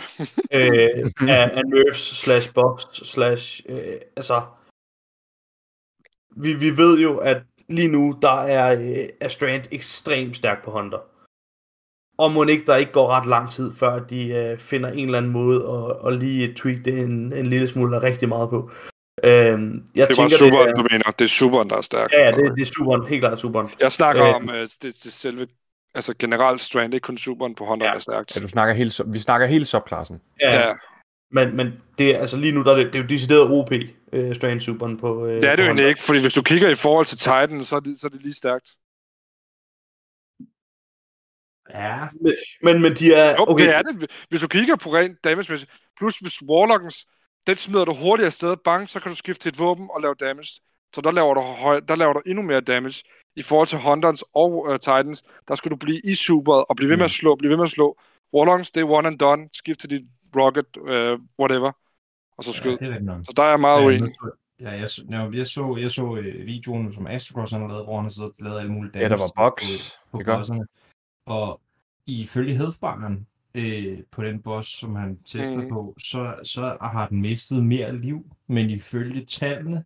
øh, 0.53 1.11
af, 1.21 1.51
af 1.53 1.63
nerfs 1.67 2.17
slash 2.21 2.53
buffs 2.55 3.09
slash, 3.11 3.63
øh, 3.69 3.95
altså, 4.17 4.43
vi, 6.37 6.53
vi 6.53 6.77
ved 6.77 6.99
jo, 6.99 7.17
at 7.19 7.43
lige 7.69 7.89
nu, 7.89 8.19
der 8.23 8.41
er, 8.43 8.73
øh, 8.73 9.09
er 9.21 9.29
Strand 9.29 9.65
ekstremt 9.71 10.37
stærk 10.37 10.65
på 10.65 10.71
Hunter. 10.71 10.99
Og 12.19 12.33
må 12.33 12.45
ikke, 12.45 12.67
der 12.67 12.77
ikke 12.77 12.93
går 12.93 13.09
ret 13.09 13.27
lang 13.27 13.51
tid, 13.51 13.75
før 13.75 13.99
de 13.99 14.29
øh, 14.29 14.59
finder 14.59 14.91
en 14.91 15.05
eller 15.05 15.19
anden 15.19 15.33
måde 15.33 15.59
at, 15.69 16.07
at 16.13 16.19
lige 16.19 16.55
tweak 16.55 16.85
det 16.85 16.99
en, 16.99 17.33
en 17.33 17.47
lille 17.47 17.69
smule 17.69 17.97
og 17.97 18.03
rigtig 18.03 18.29
meget 18.29 18.51
på. 18.51 18.71
Øhm, 19.25 19.85
jeg 19.95 20.09
Det 20.09 20.17
var 20.19 20.23
tænker, 20.23 20.37
superen, 20.37 20.69
det 20.69 20.77
du 20.77 20.83
er, 20.83 20.89
mener. 20.91 21.11
Det 21.19 21.25
er 21.25 21.29
superen, 21.29 21.71
der 21.71 21.77
er 21.77 21.81
stærk. 21.81 22.13
ja, 22.13 22.21
ja, 22.21 22.37
det, 22.37 22.55
det 22.55 22.63
er 22.63 22.67
superen, 22.67 23.07
helt 23.07 23.21
klart 23.23 23.41
superen. 23.41 23.69
Jeg 23.81 23.93
snakker 23.93 24.25
Øh. 24.29 24.35
om 24.35 24.49
uh, 24.49 24.55
det, 24.55 24.83
det 24.83 25.13
selve, 25.13 25.47
altså 25.95 26.15
generelt 26.19 26.61
strand, 26.61 26.95
ikke 26.95 27.05
kun 27.05 27.19
superen 27.19 27.55
på 27.55 27.65
Honda, 27.65 27.85
Ja. 27.87 27.95
er 27.95 27.99
stærkt. 27.99 28.37
Ja, 28.37 28.41
du 28.41 28.49
snakker 28.49 28.75
hele, 28.75 28.91
sub- 28.91 29.13
vi 29.13 29.19
snakker 29.19 29.47
hele 29.47 29.65
subklassen. 29.67 30.21
Ja, 30.41 30.69
Ja. 30.69 30.75
Men, 31.35 31.57
men 31.57 31.73
det 31.99 32.15
altså 32.15 32.37
lige 32.37 32.53
nu, 32.53 32.63
der 32.63 32.73
er 32.73 32.77
det, 32.77 32.87
det 32.87 32.95
er 32.95 33.03
jo 33.03 33.09
decideret 33.09 33.51
OP, 33.51 33.73
øh, 34.13 34.35
Strand 34.35 34.61
superen 34.61 34.99
på 34.99 35.27
øh, 35.27 35.41
det 35.41 35.49
er 35.51 35.57
det 35.57 35.63
jo 35.63 35.67
egentlig 35.67 35.87
ikke, 35.89 36.03
fordi 36.03 36.21
hvis 36.21 36.35
du 36.35 36.43
kigger 36.43 36.69
i 36.69 36.75
forhold 36.75 37.07
til 37.07 37.19
Titan, 37.19 37.65
så 37.65 37.77
er 37.77 37.81
det, 37.81 38.01
så 38.01 38.07
er 38.07 38.11
det 38.11 38.23
lige 38.23 38.35
stærkt. 38.35 38.69
Ja, 41.71 42.07
Men, 42.63 42.83
men 42.83 42.93
de 42.97 43.15
er... 43.15 43.31
Jo, 43.31 43.45
okay, 43.49 43.65
det 43.65 43.75
er 43.75 43.83
det. 43.83 44.11
Hvis 44.29 44.41
du 44.41 44.49
kigger 44.49 44.77
på 44.77 44.89
rent 44.95 45.25
damage 45.25 45.67
plus 45.99 46.19
hvis 46.19 46.43
Warlockens, 46.43 47.07
den 47.47 47.57
smider 47.57 47.85
du 47.85 47.95
hurtigt 47.95 48.27
afsted, 48.27 48.57
bang, 48.65 48.91
så 48.91 49.01
kan 49.01 49.11
du 49.11 49.17
skifte 49.17 49.43
til 49.43 49.49
et 49.49 49.59
våben 49.59 49.89
og 49.95 50.01
lave 50.01 50.15
damage. 50.15 50.61
Så 50.95 51.01
der 51.01 51.11
laver 51.11 51.35
du, 51.35 51.41
høj, 51.41 51.81
der 51.81 51.97
laver 51.97 52.13
du 52.13 52.23
endnu 52.27 52.43
mere 52.43 52.61
damage. 52.61 53.03
I 53.37 53.43
forhold 53.43 53.69
til 53.69 53.79
Hunters 53.79 54.23
og 54.35 54.67
uh, 54.69 54.75
Titans, 54.77 55.23
der 55.49 55.55
skal 55.55 55.71
du 55.71 55.77
blive 55.77 56.01
i 56.05 56.15
superet 56.15 56.65
og 56.69 56.77
blive 56.77 56.91
ved 56.91 56.97
med 56.97 57.05
at 57.05 57.11
slå, 57.11 57.35
blive 57.37 57.51
ved 57.51 57.57
med 57.57 57.65
at 57.65 57.71
slå. 57.71 57.99
Warlockens, 58.35 58.71
det 58.71 58.81
er 58.81 58.85
one 58.91 59.09
and 59.09 59.19
done. 59.19 59.49
Skift 59.53 59.81
til 59.81 59.91
dit 59.91 60.03
rocket, 60.37 60.77
uh, 60.77 61.21
whatever. 61.41 61.73
Og 62.37 62.45
så 62.45 62.51
ja, 62.51 62.57
skyd. 62.57 62.71
det 62.71 62.83
er 62.83 62.87
rigtigt 62.89 63.05
nok. 63.05 63.25
Så 63.25 63.33
der 63.37 63.43
er 63.43 63.49
jeg 63.51 63.61
meget 63.61 63.81
Ja, 63.81 63.87
uenig. 63.87 64.13
Ja, 64.61 64.71
jeg, 64.71 64.91
så- 64.91 65.05
jeg, 65.11 65.31
jeg 65.35 65.47
så, 65.47 65.77
jeg 65.81 65.91
så 65.91 66.17
øh, 66.17 66.47
videoen, 66.47 66.93
som 66.93 67.07
Astrocross 67.07 67.53
han 67.53 67.61
har 67.61 67.69
lavet, 67.69 67.85
hvor 67.85 67.95
han 67.97 68.05
har 68.05 68.11
siddet 68.11 68.31
og 68.31 68.45
lavet 68.45 68.59
alle 68.61 68.73
mulige 68.73 68.99
Ja, 69.01 69.09
der 69.09 69.17
var 69.37 69.49
box. 69.51 69.63
på, 70.11 70.19
på 70.19 70.23
bosserne. 70.37 70.67
Og 71.27 71.61
ifølge 72.07 72.55
Healthbaren, 72.57 73.27
øh, 73.55 73.99
på 74.11 74.23
den 74.25 74.43
boss, 74.43 74.69
som 74.79 74.95
han 74.95 75.19
tester 75.25 75.57
Mhm. 75.57 75.65
mm. 75.65 75.71
på, 75.71 75.95
så, 75.99 76.35
så 76.45 76.77
har 76.81 77.07
den 77.09 77.21
mistet 77.21 77.65
mere 77.65 77.97
liv, 77.97 78.27
men 78.47 78.71
ifølge 78.71 79.25
tallene, 79.25 79.85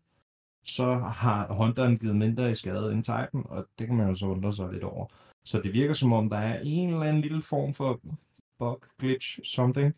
så 0.68 0.94
har 0.94 1.46
Hunteren 1.52 1.96
givet 1.98 2.16
mindre 2.16 2.50
i 2.50 2.54
skade 2.54 2.92
end 2.92 3.04
Titan, 3.04 3.42
og 3.44 3.66
det 3.78 3.86
kan 3.86 3.96
man 3.96 4.08
jo 4.08 4.14
så 4.14 4.26
undre 4.26 4.52
sig 4.52 4.72
lidt 4.72 4.84
over. 4.84 5.06
Så 5.44 5.60
det 5.60 5.72
virker 5.72 5.94
som 5.94 6.12
om, 6.12 6.30
der 6.30 6.36
er 6.38 6.58
en 6.62 6.88
eller 6.88 7.02
anden 7.06 7.22
lille 7.22 7.42
form 7.42 7.72
for 7.74 8.00
bug, 8.58 8.82
glitch, 9.00 9.38
something, 9.44 9.94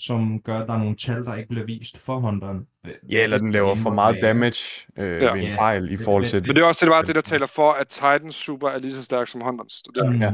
som 0.00 0.40
gør, 0.42 0.58
at 0.58 0.68
der 0.68 0.74
er 0.74 0.78
nogle 0.78 0.96
tal, 0.96 1.24
der 1.24 1.34
ikke 1.34 1.48
bliver 1.48 1.66
vist 1.66 1.98
for 2.06 2.18
Hunteren. 2.18 2.66
Ja, 3.10 3.22
eller 3.22 3.38
den 3.38 3.52
laver 3.52 3.74
for 3.74 3.90
meget 3.90 4.22
damage 4.22 4.86
øh, 4.96 5.22
Ja. 5.22 5.32
ved 5.32 5.42
en 5.42 5.48
Ja. 5.48 5.56
fejl 5.56 5.92
i 5.92 5.96
forhold 5.96 6.24
til... 6.24 6.42
Men 6.46 6.56
det 6.56 6.62
er 6.62 6.66
også 6.66 6.86
det, 6.86 6.90
var 6.92 7.02
det, 7.02 7.14
der 7.14 7.20
taler 7.20 7.46
for, 7.46 7.72
at 7.72 7.88
Titans 7.88 8.34
super 8.34 8.68
er 8.68 8.78
lige 8.78 8.94
så 8.94 9.02
stærk 9.02 9.28
som 9.28 9.40
Hunters. 9.40 9.82
Det, 9.82 9.96
er 9.96 10.02
det. 10.02 10.14
Mm. 10.14 10.20
Ja. 10.22 10.32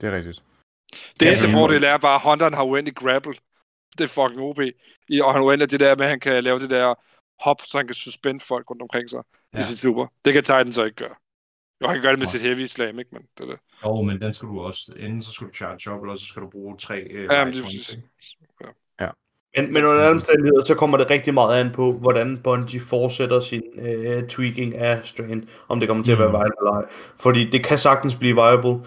Det 0.00 0.12
er 0.12 0.16
rigtigt. 0.16 0.42
det 1.20 1.26
Ja, 1.26 1.30
eneste 1.30 1.46
men- 1.46 1.56
fordel 1.56 1.84
er 1.84 1.98
bare, 1.98 2.14
at 2.14 2.20
Hunteren 2.30 2.54
har 2.54 2.62
uendelig 2.64 2.96
grapple. 2.96 3.34
Det 3.98 4.04
er 4.04 4.08
fucking 4.08 4.40
OP. 4.40 4.58
I, 5.08 5.20
og 5.20 5.32
han 5.32 5.42
uendelig 5.42 5.70
det 5.70 5.80
der 5.80 5.96
med, 5.96 6.04
at 6.04 6.10
han 6.10 6.20
kan 6.20 6.44
lave 6.44 6.58
det 6.58 6.70
der 6.70 6.94
hop, 7.40 7.60
så 7.64 7.78
han 7.78 7.86
kan 7.86 7.94
suspende 7.94 8.40
folk 8.40 8.70
rundt 8.70 8.82
omkring 8.82 9.10
sig 9.10 9.22
ja. 9.54 9.58
i 9.58 9.62
Ja. 9.62 9.66
sit 9.68 9.78
super. 9.78 10.06
Det 10.24 10.32
kan 10.32 10.42
Titan 10.44 10.72
så 10.72 10.84
ikke 10.84 10.96
gøre. 10.96 11.14
Jo, 11.82 11.86
han 11.86 11.96
kan 11.96 12.02
gøre 12.02 12.12
det 12.12 12.18
med 12.18 12.26
sit 12.26 12.40
heavy 12.40 12.66
slam, 12.66 12.98
ikke? 12.98 13.10
Men 13.12 13.22
det 13.38 13.44
er 13.44 13.48
det. 13.50 13.58
Jo, 13.84 14.02
men 14.02 14.20
den 14.22 14.32
skal 14.32 14.48
du 14.48 14.60
også, 14.60 14.92
enten 14.96 15.22
så 15.22 15.32
skal 15.32 15.46
du 15.46 15.52
charge 15.52 15.90
op, 15.96 16.02
eller 16.02 16.14
så 16.14 16.24
skal 16.24 16.42
du 16.42 16.50
bruge 16.50 16.76
tre 16.76 16.98
øh, 17.00 17.28
Ja, 17.32 17.44
men 17.44 17.54
det 17.54 17.60
er 17.60 17.64
præcis. 17.64 17.92
ikke? 17.92 18.02
Men, 19.56 19.72
men 19.72 19.84
under 19.84 20.02
alle 20.02 20.10
omstændigheder, 20.14 20.64
så 20.64 20.74
kommer 20.74 20.96
det 20.96 21.10
rigtig 21.10 21.34
meget 21.34 21.60
an 21.60 21.72
på, 21.72 21.92
hvordan 21.92 22.40
Bungie 22.44 22.80
fortsætter 22.80 23.40
sin 23.40 23.62
øh, 23.78 24.28
tweaking 24.28 24.74
af 24.74 25.00
Strand, 25.06 25.48
om 25.68 25.80
det 25.80 25.88
kommer 25.88 26.04
til 26.04 26.12
at 26.12 26.18
være 26.18 26.28
Mm. 26.28 26.32
viable 26.34 26.52
eller 26.60 26.72
ej. 26.72 26.84
Fordi 27.20 27.50
det 27.50 27.64
kan 27.64 27.78
sagtens 27.78 28.16
blive 28.16 28.34
viable. 28.34 28.86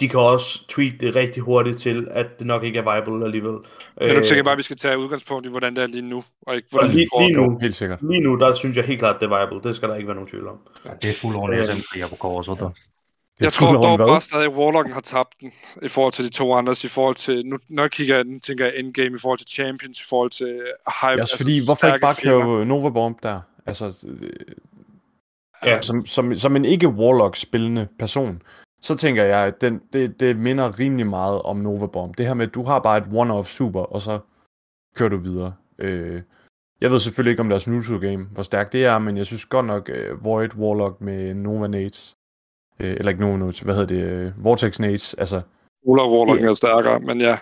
De 0.00 0.08
kan 0.08 0.20
også 0.20 0.66
tweak 0.68 0.92
det 1.00 1.14
rigtig 1.14 1.42
hurtigt 1.42 1.78
til, 1.78 2.08
at 2.10 2.38
det 2.38 2.46
nok 2.46 2.64
ikke 2.64 2.78
er 2.78 2.82
viable 2.82 3.24
alligevel. 3.24 3.52
Men 3.52 4.08
nu 4.08 4.14
tænker 4.14 4.34
jeg 4.36 4.44
bare, 4.44 4.52
at 4.52 4.58
vi 4.58 4.62
skal 4.62 4.76
tage 4.76 4.98
udgangspunkt 4.98 5.46
i, 5.46 5.50
hvordan 5.50 5.76
det 5.76 5.82
er 5.82 5.86
lige 5.86 6.02
nu, 6.02 6.24
og 6.46 6.56
ikke 6.56 6.68
hvordan 6.70 6.88
og 6.88 6.94
lige, 6.94 7.08
lige, 7.20 7.32
nu, 7.32 7.58
helt 7.58 7.76
sikkert. 7.76 7.98
lige 8.02 8.20
nu, 8.20 8.38
der 8.38 8.54
synes 8.54 8.76
jeg 8.76 8.84
helt 8.84 8.98
klart, 8.98 9.16
det 9.20 9.26
er 9.26 9.36
viable. 9.36 9.68
Det 9.68 9.76
skal 9.76 9.88
der 9.88 9.94
ikke 9.94 10.06
være 10.06 10.14
nogen 10.14 10.30
tvivl 10.30 10.48
om. 10.48 10.58
Ja, 10.84 10.90
det 11.02 11.10
er 11.10 11.14
fuld 11.14 11.34
Øh, 11.34 11.40
ordentligt, 11.40 11.66
som 11.66 11.78
kriger 11.92 12.08
på 12.08 12.16
korset 12.16 12.60
der. 12.60 12.70
Jeg 13.40 13.52
fuld 13.52 13.68
tror 13.68 13.82
dog 13.82 13.96
hvad? 13.96 14.06
bare 14.06 14.20
stadig, 14.20 14.44
at 14.46 14.52
Warlocken 14.52 14.92
har 14.94 15.00
tabt 15.00 15.28
den, 15.40 15.52
i 15.82 15.88
forhold 15.88 16.12
til 16.12 16.24
de 16.24 16.30
to 16.30 16.52
andre, 16.54 16.72
i 16.84 16.88
forhold 16.88 17.14
til, 17.14 17.46
nu, 17.46 17.58
når 17.68 17.82
jeg 17.82 17.90
kigger 17.90 18.16
jeg, 18.16 18.24
den, 18.24 18.40
tænker 18.40 18.64
jeg 18.64 18.74
endgame, 18.76 19.16
i 19.16 19.18
forhold 19.18 19.38
til 19.38 19.48
Champions, 19.48 20.00
i 20.00 20.04
forhold 20.08 20.30
til 20.30 20.46
hype. 21.00 21.10
Ja, 21.10 21.22
også 21.22 21.36
fordi, 21.36 21.64
hvorfor 21.64 21.86
ikke 21.86 21.98
bare 22.00 22.14
køre 22.14 22.66
Nova 22.66 22.88
Bomb 22.90 23.22
der? 23.22 23.40
Altså, 23.66 24.06
øh, 24.22 24.30
Ja. 25.64 25.80
som, 25.80 26.06
som, 26.06 26.34
som 26.36 26.56
en 26.56 26.64
ikke 26.64 26.88
Warlock-spillende 26.88 27.88
person, 27.98 28.42
så 28.84 28.94
tænker 28.94 29.24
jeg, 29.24 29.46
at 29.46 29.60
den, 29.60 29.80
det, 29.92 30.20
det 30.20 30.36
minder 30.36 30.78
rimelig 30.78 31.06
meget 31.06 31.42
om 31.42 31.56
Nova 31.56 31.86
Bomb. 31.86 32.18
Det 32.18 32.26
her 32.26 32.34
med, 32.34 32.46
at 32.46 32.54
du 32.54 32.62
har 32.62 32.78
bare 32.78 32.98
et 32.98 33.04
one-off 33.04 33.48
super, 33.48 33.80
og 33.80 34.00
så 34.00 34.18
kører 34.94 35.08
du 35.08 35.16
videre. 35.16 35.54
Øh, 35.78 36.22
jeg 36.80 36.90
ved 36.90 37.00
selvfølgelig 37.00 37.30
ikke 37.30 37.40
om 37.40 37.48
deres 37.48 37.66
neutral 37.68 38.00
game, 38.00 38.24
hvor 38.24 38.42
stærkt 38.42 38.72
det 38.72 38.84
er, 38.84 38.98
men 38.98 39.16
jeg 39.16 39.26
synes 39.26 39.44
godt 39.44 39.66
nok 39.66 39.90
uh, 39.92 40.24
Void 40.24 40.54
Warlock 40.54 41.00
med 41.00 41.34
Nova 41.34 41.66
Nades, 41.66 42.14
øh, 42.80 42.90
eller 42.90 43.08
ikke 43.08 43.20
Nova 43.20 43.36
Nades, 43.36 43.60
hvad 43.60 43.74
hedder 43.74 43.94
det, 43.94 44.32
uh, 44.36 44.44
Vortex 44.44 44.80
Nades, 44.80 45.14
altså, 45.14 45.40
Solar 45.84 46.08
Warlocken 46.08 46.48
er 46.48 46.54
stærkere, 46.54 47.00
men 47.00 47.20
ja. 47.20 47.38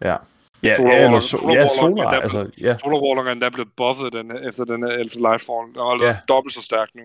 ja. 0.00 0.16
Ja, 0.62 0.76
Solar 0.76 0.90
ja, 0.90 0.96
eller 1.04 1.18
Warlock- 1.18 1.20
so, 1.20 1.36
Solar 1.36 1.54
ja, 1.54 1.60
Warlock, 1.60 1.76
Solar, 1.78 2.10
der- 2.10 2.20
altså, 2.20 2.50
ja, 2.60 2.76
Solar 2.78 2.98
Warlock 2.98 3.28
er 3.28 3.32
endda 3.32 3.48
blevet 3.48 3.70
buffet 3.76 4.12
den, 4.12 4.46
efter 4.48 4.64
den 4.64 4.82
her 4.82 4.90
Elf 4.90 5.14
Lightfall. 5.14 5.66
Den 5.74 5.80
er 5.80 6.06
ja. 6.06 6.16
dobbelt 6.28 6.54
så 6.54 6.62
stærk 6.62 6.88
nu. 6.94 7.02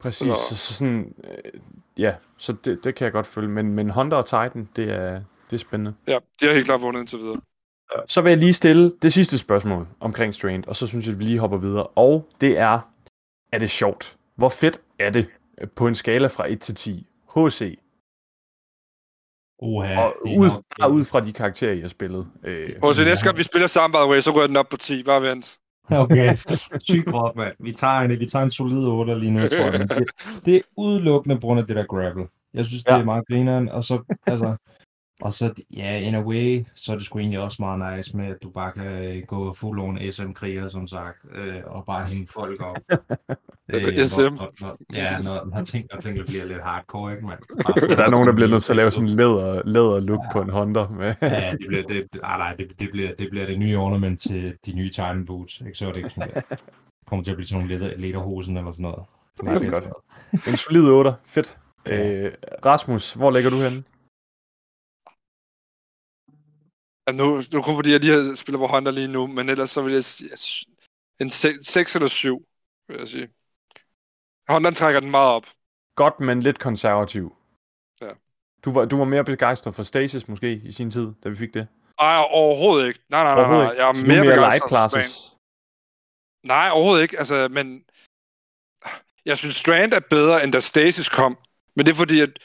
Præcis. 0.00 0.26
Så- 0.28 0.34
Så, 0.48 0.56
så 0.56 0.74
sådan, 0.74 1.14
øh, 1.24 1.60
ja, 1.98 2.14
så 2.36 2.52
det, 2.52 2.84
det 2.84 2.94
kan 2.94 3.04
jeg 3.04 3.12
godt 3.12 3.26
følge, 3.26 3.48
men, 3.48 3.72
men 3.74 3.90
Hunter 3.90 4.16
og 4.16 4.26
Titan, 4.26 4.68
det 4.76 4.90
er, 4.90 5.22
det 5.50 5.56
er 5.56 5.58
spændende. 5.58 5.94
Ja, 6.06 6.18
de 6.40 6.46
har 6.46 6.52
helt 6.52 6.66
klart 6.66 6.80
vundet 6.82 7.00
indtil 7.00 7.18
videre. 7.18 7.40
Så 8.06 8.20
vil 8.20 8.30
jeg 8.30 8.38
lige 8.38 8.52
stille 8.54 8.92
det 9.02 9.12
sidste 9.12 9.38
spørgsmål 9.38 9.86
omkring 10.00 10.34
Strained, 10.34 10.68
og 10.68 10.76
så 10.76 10.86
synes 10.86 11.06
jeg, 11.06 11.12
at 11.12 11.18
vi 11.18 11.24
lige 11.24 11.38
hopper 11.38 11.58
videre. 11.58 11.86
Og 11.86 12.28
det 12.40 12.58
er, 12.58 12.80
er 13.52 13.58
det 13.58 13.70
sjovt? 13.70 14.16
Hvor 14.36 14.48
fedt 14.48 14.80
er 14.98 15.10
det 15.10 15.26
øh, 15.60 15.68
på 15.76 15.86
en 15.86 15.94
skala 15.94 16.26
fra 16.28 16.50
1 16.52 16.60
til 16.60 16.74
10? 16.74 17.06
HC. 17.36 17.78
Oha, 19.58 20.00
Og 20.00 20.14
det 20.24 20.34
er 20.34 20.38
ud, 20.38 20.46
nok- 20.48 20.64
bare 20.80 20.90
ud 20.90 21.04
fra 21.04 21.20
de 21.20 21.32
karakterer, 21.32 21.72
I 21.72 21.80
har 21.80 21.88
spillet. 21.88 22.26
Øh, 22.44 22.68
Ja. 22.68 23.04
næste 23.04 23.24
gang 23.24 23.38
vi 23.38 23.42
spiller 23.42 23.66
sammen, 23.66 23.92
by 23.98 24.02
the 24.04 24.10
way, 24.10 24.20
så 24.20 24.32
går 24.32 24.46
den 24.46 24.56
op 24.56 24.68
på 24.68 24.76
10. 24.76 25.02
Bare 25.02 25.22
vent. 25.22 25.58
Okay, 26.04 26.36
sygt 26.80 27.06
godt, 27.06 27.36
mand. 27.36 27.54
Vi 27.60 27.72
tager 27.72 28.00
en, 28.00 28.10
vi 28.20 28.26
tager 28.26 28.42
en 28.44 28.50
solid 28.50 28.84
8 28.86 29.18
lige 29.18 29.30
nu, 29.30 29.48
tror 29.48 29.58
jeg. 29.58 29.78
Men 29.78 29.88
det, 29.88 30.04
det 30.44 30.56
er 30.56 30.60
udelukkende 30.76 31.36
på 31.36 31.40
grund 31.40 31.60
af 31.60 31.66
det 31.66 31.76
der 31.76 31.84
grapple. 31.84 32.26
Jeg 32.54 32.66
synes, 32.66 32.84
det 32.84 32.92
Ja. 32.92 32.98
er 33.00 33.04
meget 33.04 33.26
grineren, 33.26 33.68
og 33.68 33.84
så, 33.84 34.16
altså, 34.26 34.56
Og 35.20 35.32
så, 35.32 35.52
ja, 35.76 35.98
in 35.98 36.14
a 36.14 36.22
way, 36.22 36.64
så 36.74 36.92
er 36.92 36.96
det 36.96 37.06
sgu 37.06 37.18
egentlig 37.18 37.40
også 37.40 37.56
meget 37.60 37.98
nice 37.98 38.16
med, 38.16 38.26
at 38.26 38.42
du 38.42 38.50
bare 38.50 38.72
kan 38.72 38.86
øh, 38.86 39.22
gå 39.26 39.52
full 39.52 39.78
on 39.78 39.98
SM-kriger, 40.10 40.68
som 40.68 40.86
sagt, 40.86 41.18
øh, 41.34 41.60
og 41.66 41.84
bare 41.84 42.04
hænge 42.04 42.26
folk 42.26 42.62
op. 42.62 42.76
SM. 44.06 44.22
Når, 44.22 44.52
når, 44.60 44.78
ja, 44.94 45.18
når, 45.18 45.48
når, 45.54 45.64
ting, 45.64 45.86
når 45.92 46.00
ting 46.00 46.26
bliver 46.26 46.44
lidt 46.44 46.62
hardcore, 46.62 47.12
ikke, 47.12 47.26
man? 47.26 47.36
Bare 47.64 47.88
Der 47.96 48.04
er 48.04 48.10
nogen, 48.10 48.28
der 48.28 48.34
bliver 48.34 48.48
nødt 48.48 48.62
til 48.62 48.72
at 48.72 48.76
lave 48.76 48.90
sådan 48.90 49.08
en 49.08 49.16
læder, 49.16 49.62
læder 49.64 50.00
look 50.00 50.20
ja. 50.24 50.32
på 50.32 50.40
en 50.40 50.50
Honda. 50.50 50.86
Med. 50.86 51.14
Ja, 51.22 51.50
det 51.50 51.66
bliver 51.68 51.82
det, 51.82 52.08
ah, 52.22 52.38
nej, 52.38 52.54
det, 52.54 52.80
det, 52.80 52.88
bliver, 52.92 53.14
det 53.14 53.30
bliver 53.30 53.46
det 53.46 53.58
nye 53.58 53.78
ornament 53.78 54.20
til 54.20 54.54
de 54.66 54.72
nye 54.72 54.88
Titan 54.88 55.24
boots, 55.26 55.60
ikke? 55.60 55.78
Så 55.78 55.88
er 55.88 55.92
det 55.92 55.98
ikke 55.98 56.10
sådan, 56.10 56.30
det 56.34 56.62
kommer 57.06 57.24
til 57.24 57.30
at 57.30 57.36
blive 57.36 57.46
sådan 57.46 57.64
nogle 57.64 57.78
leder, 57.78 57.96
lederhosen 57.96 58.56
eller 58.56 58.70
sådan 58.70 58.82
noget. 58.82 59.02
Det 59.60 59.66
er 59.66 59.70
godt. 59.70 59.88
En 60.46 60.56
solid 60.56 60.88
8. 60.88 61.12
Fedt. 61.24 61.58
Øh, 61.86 62.32
Rasmus, 62.66 63.12
hvor 63.12 63.30
ligger 63.30 63.50
du 63.50 63.56
henne? 63.56 63.82
Ja, 67.08 67.12
nu, 67.12 67.42
nu 67.52 67.62
kun 67.62 67.74
fordi 67.74 67.90
jeg 67.90 68.00
lige 68.00 68.12
har 68.12 68.34
spillet 68.34 68.60
på 68.60 68.66
Honda 68.66 68.90
lige 68.90 69.08
nu, 69.08 69.26
men 69.26 69.48
ellers 69.48 69.70
så 69.70 69.82
vil 69.82 69.92
jeg 69.92 70.04
en 71.20 71.30
6 71.30 71.94
eller 71.94 72.08
7, 72.08 72.48
vil 72.88 72.98
jeg 72.98 73.08
sige. 73.08 73.28
Honda 74.48 74.70
trækker 74.70 75.00
den 75.00 75.10
meget 75.10 75.30
op. 75.30 75.46
Godt, 75.94 76.20
men 76.20 76.42
lidt 76.42 76.58
konservativ. 76.58 77.36
Ja. 78.00 78.10
Du 78.64 78.72
var, 78.72 78.84
du 78.84 78.96
var 78.96 79.04
mere 79.04 79.24
begejstret 79.24 79.74
for 79.74 79.82
Stasis 79.82 80.28
måske 80.28 80.60
i 80.64 80.72
sin 80.72 80.90
tid, 80.90 81.12
da 81.24 81.28
vi 81.28 81.36
fik 81.36 81.54
det? 81.54 81.68
Nej, 82.00 82.26
overhovedet 82.30 82.88
ikke. 82.88 83.00
Nej, 83.08 83.24
nej, 83.24 83.34
nej, 83.34 83.50
nej. 83.50 83.74
Jeg 83.76 83.88
er 83.88 83.92
mere, 83.92 84.24
mere 84.24 84.34
begejstret 84.34 84.40
light 84.40 84.62
for 84.62 84.68
classes. 84.68 85.12
Strand. 85.12 85.38
Nej, 86.42 86.70
overhovedet 86.72 87.02
ikke. 87.02 87.18
Altså, 87.18 87.48
men 87.50 87.84
jeg 89.24 89.38
synes, 89.38 89.54
Strand 89.56 89.92
er 89.92 90.00
bedre, 90.00 90.44
end 90.44 90.52
da 90.52 90.60
Stasis 90.60 91.08
kom. 91.08 91.38
Men 91.74 91.86
det 91.86 91.92
er 91.92 91.96
fordi, 91.96 92.20
at 92.20 92.38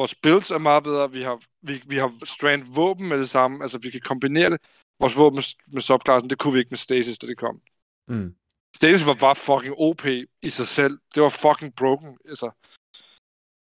vores 0.00 0.14
builds 0.14 0.50
er 0.50 0.58
meget 0.58 0.82
bedre. 0.84 1.10
Vi 1.12 1.22
har, 1.22 1.36
vi, 1.62 1.82
vi 1.86 1.96
har 1.96 2.10
Strand 2.24 2.62
våben 2.74 3.08
med 3.08 3.18
det 3.18 3.30
samme. 3.30 3.62
Altså, 3.64 3.78
vi 3.78 3.90
kan 3.90 4.00
kombinere 4.00 4.50
det. 4.50 4.60
Vores 5.00 5.16
våben 5.18 5.36
med, 5.36 5.46
med 5.74 5.82
subklassen, 5.82 6.30
det 6.30 6.38
kunne 6.38 6.52
vi 6.52 6.58
ikke 6.58 6.70
med 6.70 6.78
Stasis, 6.78 7.18
da 7.18 7.26
det 7.26 7.38
kom. 7.38 7.60
Mm. 8.08 8.34
Stasis 8.76 9.06
var 9.06 9.14
bare 9.14 9.36
fucking 9.36 9.74
OP 9.78 10.04
i 10.42 10.50
sig 10.50 10.68
selv. 10.68 10.98
Det 11.14 11.22
var 11.22 11.28
fucking 11.28 11.74
broken. 11.76 12.18
Altså, 12.28 12.50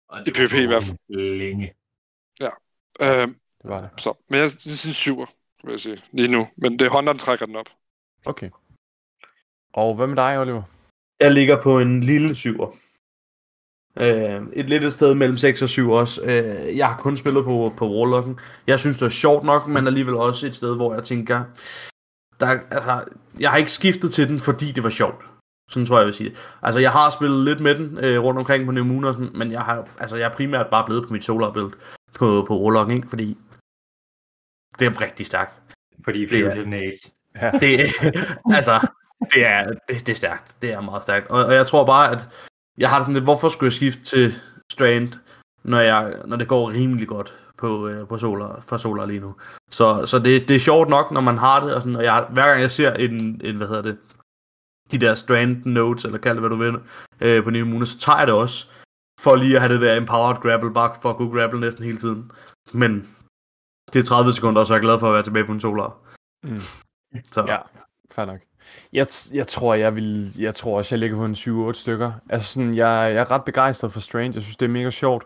Og 0.09 0.21
I 0.27 0.31
PvP 0.31 0.55
i 0.55 0.67
hvert 0.67 0.85
fald. 0.85 0.99
Længe. 1.39 1.73
øh, 3.01 3.29
Det 3.63 3.71
var 3.73 3.81
det. 3.81 3.91
så, 4.01 4.11
men 4.31 4.41
jeg 4.41 4.51
synes 4.51 4.87
en 4.87 4.93
syver, 4.93 5.27
vil 5.65 5.71
jeg 5.71 5.81
sige, 5.81 6.03
lige 6.13 6.29
nu. 6.29 6.49
Men 6.57 6.79
det 6.79 6.87
er 6.87 6.91
Honda, 6.91 7.13
der 7.13 7.19
trækker 7.19 7.47
den 7.47 7.57
op. 7.57 7.71
Okay. 8.25 8.51
Og 9.73 9.95
hvad 9.95 10.07
med 10.07 10.17
dig, 10.17 10.39
Oliver? 10.39 10.63
Jeg 11.21 11.33
ligger 11.33 11.63
på 11.63 11.79
en 11.79 12.01
lille 12.03 12.35
syver. 12.35 12.77
Øh, 14.01 14.43
et 14.53 14.69
lidt 14.69 14.85
et 14.85 14.93
sted 14.93 15.15
mellem 15.15 15.37
6 15.37 15.63
og 15.63 15.69
7 15.69 15.91
også. 15.91 16.23
Øh, 16.25 16.77
jeg 16.77 16.89
har 16.89 16.97
kun 16.99 17.17
spillet 17.17 17.45
på, 17.45 17.73
på 17.77 17.91
Warlocken. 17.91 18.39
Jeg 18.67 18.81
synes, 18.81 18.99
det 18.99 19.07
er 19.07 19.11
sjovt 19.11 19.45
nok, 19.45 19.67
men 19.67 19.87
alligevel 19.87 20.15
også 20.15 20.47
et 20.47 20.55
sted, 20.55 20.77
hvor 20.77 20.95
jeg 20.95 21.05
tænker, 21.05 21.45
der, 22.41 22.59
altså, 22.71 23.05
jeg 23.41 23.51
har 23.51 23.59
ikke 23.59 23.73
skiftet 23.73 24.13
til 24.13 24.29
den, 24.29 24.41
fordi 24.41 24.73
det 24.73 24.85
var 24.85 24.91
sjovt. 24.91 25.25
Sådan 25.71 25.87
tror 25.87 25.97
jeg, 25.97 26.01
jeg 26.01 26.07
vil 26.07 26.15
sige 26.15 26.31
det. 26.31 26.39
Altså, 26.63 26.81
jeg 26.81 26.93
har 26.93 27.11
spillet 27.11 27.45
lidt 27.45 27.61
med 27.61 27.75
den 27.75 27.99
øh, 27.99 28.23
rundt 28.23 28.39
omkring 28.39 28.67
på 28.67 28.73
New 28.73 28.85
Moon 28.85 29.05
og 29.05 29.15
sådan, 29.15 29.31
men 29.35 29.53
jeg 29.53 29.61
har, 29.61 29.89
altså, 29.99 30.17
jeg 30.17 30.27
er 30.31 30.33
primært 30.35 30.67
bare 30.71 30.85
blevet 30.87 31.07
på 31.07 31.13
mit 31.13 31.25
solar 31.25 31.53
build 31.53 31.73
på, 32.15 32.45
på 32.49 32.61
Warlocken, 32.63 32.97
ikke? 32.97 33.09
Fordi 33.09 33.39
det 34.79 34.87
er 34.87 35.01
rigtig 35.01 35.27
stærkt. 35.27 35.63
Fordi 36.05 36.27
Det 36.27 36.41
er- 36.47 36.67
Nades. 36.67 37.15
Ja. 37.43 37.51
Det, 37.61 37.81
altså, 38.55 38.89
det 39.35 39.47
er, 39.47 39.65
det, 39.89 40.07
det 40.07 40.09
er 40.09 40.15
stærkt. 40.15 40.63
Det 40.63 40.73
er 40.73 40.81
meget 40.81 41.03
stærkt. 41.03 41.31
Og, 41.31 41.45
og 41.45 41.55
jeg 41.55 41.67
tror 41.67 41.87
bare, 41.87 42.11
at 42.13 42.29
jeg 42.79 42.91
har 42.91 42.97
det 42.97 43.05
sådan 43.05 43.15
lidt, 43.15 43.25
hvorfor 43.25 43.49
skulle 43.49 43.69
jeg 43.69 43.73
skifte 43.73 44.03
til 44.03 44.35
Strand, 44.73 45.13
når, 45.65 45.81
jeg, 45.81 46.23
når 46.25 46.37
det 46.37 46.49
går 46.49 46.71
rimelig 46.71 47.09
godt 47.09 47.35
på, 47.57 47.89
øh, 47.89 48.09
på 48.09 48.19
Solar, 48.19 48.61
for 48.61 48.77
Solar 48.77 49.07
lige 49.07 49.21
nu. 49.21 49.35
Så, 49.71 50.07
så 50.07 50.19
det, 50.19 50.49
det 50.49 50.57
er 50.57 50.61
sjovt 50.61 50.89
nok, 50.89 51.11
når 51.11 51.21
man 51.21 51.39
har 51.39 51.65
det, 51.65 51.75
og, 51.75 51.81
sådan, 51.83 51.97
og 51.97 52.05
jeg, 52.05 52.27
hver 52.33 52.47
gang 52.47 52.61
jeg 52.61 52.71
ser 52.71 52.93
en, 52.95 53.41
en, 53.45 53.57
hvad 53.57 53.69
hedder 53.69 53.83
det, 53.83 53.99
de 54.91 54.99
der 54.99 55.15
Strand 55.15 55.65
notes, 55.65 56.05
eller 56.05 56.19
kald 56.19 56.35
det, 56.35 56.43
hvad 56.43 56.51
du 56.51 56.57
vil, 56.57 56.77
øh, 57.21 57.45
på 57.45 57.51
New 57.51 57.67
Moon, 57.67 57.87
så 57.87 57.99
tager 57.99 58.19
jeg 58.19 58.27
det 58.27 58.35
også, 58.35 58.69
for 59.21 59.37
lige 59.37 59.55
at 59.55 59.63
have 59.63 59.75
det 59.75 59.81
der 59.81 59.97
empowered 59.97 60.41
grapple, 60.43 60.73
bare 60.73 60.95
for 61.03 61.11
at 61.11 61.17
kunne 61.17 61.41
grapple 61.41 61.61
næsten 61.61 61.85
hele 61.85 61.99
tiden. 61.99 62.31
Men 62.73 63.09
det 63.93 63.99
er 63.99 64.05
30 64.05 64.33
sekunder, 64.33 64.61
og 64.61 64.67
så 64.67 64.73
er 64.73 64.77
jeg 64.77 64.83
glad 64.83 64.99
for 64.99 65.09
at 65.09 65.15
være 65.15 65.23
tilbage 65.23 65.45
på 65.45 65.53
en 65.53 65.61
Solar. 65.61 65.99
Mm. 66.43 66.61
Så. 67.31 67.45
Ja, 67.47 67.59
fair 68.11 68.25
nok. 68.25 68.41
Jeg, 68.93 69.07
jeg 69.33 69.47
tror, 69.47 69.75
jeg 69.75 69.97
vil, 69.97 70.33
jeg 70.39 70.55
tror 70.55 70.79
også, 70.79 70.95
jeg 70.95 71.01
ligger 71.01 71.17
på 71.17 71.25
en 71.25 71.69
7-8 71.71 71.73
stykker. 71.73 72.13
Altså 72.29 72.53
sådan, 72.53 72.75
jeg, 72.75 73.13
jeg 73.15 73.21
er 73.21 73.31
ret 73.31 73.45
begejstret 73.45 73.93
for 73.93 74.01
Strange. 74.01 74.35
Jeg 74.35 74.43
synes, 74.43 74.57
det 74.57 74.67
er 74.67 74.71
mega 74.71 74.91
sjovt. 74.91 75.25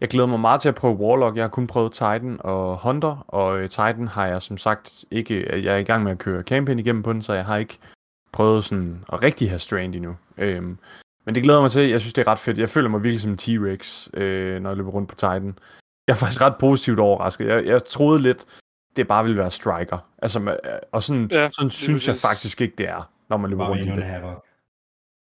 Jeg 0.00 0.08
glæder 0.08 0.26
mig 0.26 0.40
meget 0.40 0.60
til 0.60 0.68
at 0.68 0.74
prøve 0.74 0.94
Warlock. 0.96 1.36
Jeg 1.36 1.42
har 1.42 1.48
kun 1.48 1.66
prøvet 1.66 1.92
Titan 1.92 2.36
og 2.40 2.78
Hunter, 2.82 3.24
og 3.28 3.58
øh, 3.58 3.68
Titan 3.68 4.08
har 4.08 4.26
jeg 4.26 4.42
som 4.42 4.58
sagt 4.58 5.04
ikke... 5.10 5.64
Jeg 5.64 5.74
er 5.74 5.78
i 5.78 5.84
gang 5.84 6.04
med 6.04 6.12
at 6.12 6.18
køre 6.18 6.42
campaign 6.42 6.78
igennem 6.78 7.02
på 7.02 7.12
den, 7.12 7.22
så 7.22 7.32
jeg 7.32 7.44
har 7.44 7.56
ikke 7.56 7.78
prøvet 8.32 8.64
sådan 8.64 9.04
at 9.12 9.22
rigtig 9.22 9.48
have 9.48 9.58
Strange 9.58 9.96
endnu. 9.96 10.16
Øhm, 10.38 10.78
men 11.24 11.34
det 11.34 11.42
glæder 11.42 11.60
mig 11.60 11.70
til. 11.70 11.88
Jeg 11.88 12.00
synes, 12.00 12.12
det 12.12 12.26
er 12.26 12.30
ret 12.30 12.38
fedt. 12.38 12.58
Jeg 12.58 12.68
føler 12.68 12.88
mig 12.88 13.02
virkelig 13.02 13.20
som 13.20 13.30
en 13.30 13.38
T-Rex, 13.42 14.08
øh, 14.14 14.62
når 14.62 14.70
jeg 14.70 14.76
løber 14.76 14.90
rundt 14.90 15.08
på 15.08 15.14
Titan. 15.14 15.58
Jeg 16.06 16.12
er 16.12 16.16
faktisk 16.16 16.40
ret 16.40 16.56
positivt 16.58 16.98
overrasket. 16.98 17.46
Jeg, 17.46 17.66
jeg 17.66 17.84
troede 17.84 18.22
lidt, 18.22 18.46
det 18.96 19.08
bare 19.08 19.24
ville 19.24 19.38
være 19.38 19.50
striker. 19.50 19.98
Altså, 20.18 20.56
og 20.92 21.02
sådan, 21.02 21.28
Ja, 21.30 21.50
sådan 21.50 21.70
synes 21.70 22.08
jeg 22.08 22.16
faktisk 22.16 22.60
ikke, 22.60 22.74
det 22.78 22.88
er, 22.88 23.10
når 23.30 23.36
man 23.36 23.50
løber 23.50 23.68
rundt 23.68 23.82
i 23.82 23.86
det. 23.86 24.02
havoc. 24.04 24.44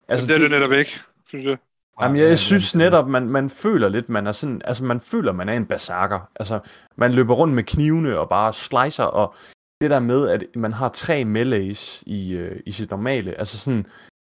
Altså, 0.07 0.27
det 0.27 0.35
er 0.35 0.39
det 0.39 0.51
netop 0.51 0.71
ikke, 0.71 0.99
synes 1.27 1.45
jeg. 1.45 1.57
Jamen, 2.01 2.17
jeg, 2.17 2.27
jeg 2.27 2.39
synes 2.39 2.75
netop, 2.75 3.07
man, 3.07 3.29
man 3.29 3.49
føler 3.49 3.89
lidt, 3.89 4.09
man 4.09 4.27
er 4.27 4.31
sådan, 4.31 4.61
altså 4.65 4.83
man 4.85 4.99
føler, 4.99 5.31
man 5.31 5.49
er 5.49 5.53
en 5.53 5.65
berserker. 5.65 6.29
Altså, 6.35 6.59
man 6.95 7.11
løber 7.13 7.33
rundt 7.35 7.53
med 7.53 7.63
knivene 7.63 8.19
og 8.19 8.29
bare 8.29 8.53
slicer, 8.53 9.03
og 9.03 9.35
det 9.81 9.89
der 9.89 9.99
med, 9.99 10.29
at 10.29 10.43
man 10.55 10.73
har 10.73 10.89
tre 10.89 11.25
melees 11.25 12.03
i, 12.07 12.31
øh, 12.33 12.59
i 12.65 12.71
sit 12.71 12.89
normale, 12.89 13.33
altså 13.39 13.57
sådan, 13.57 13.85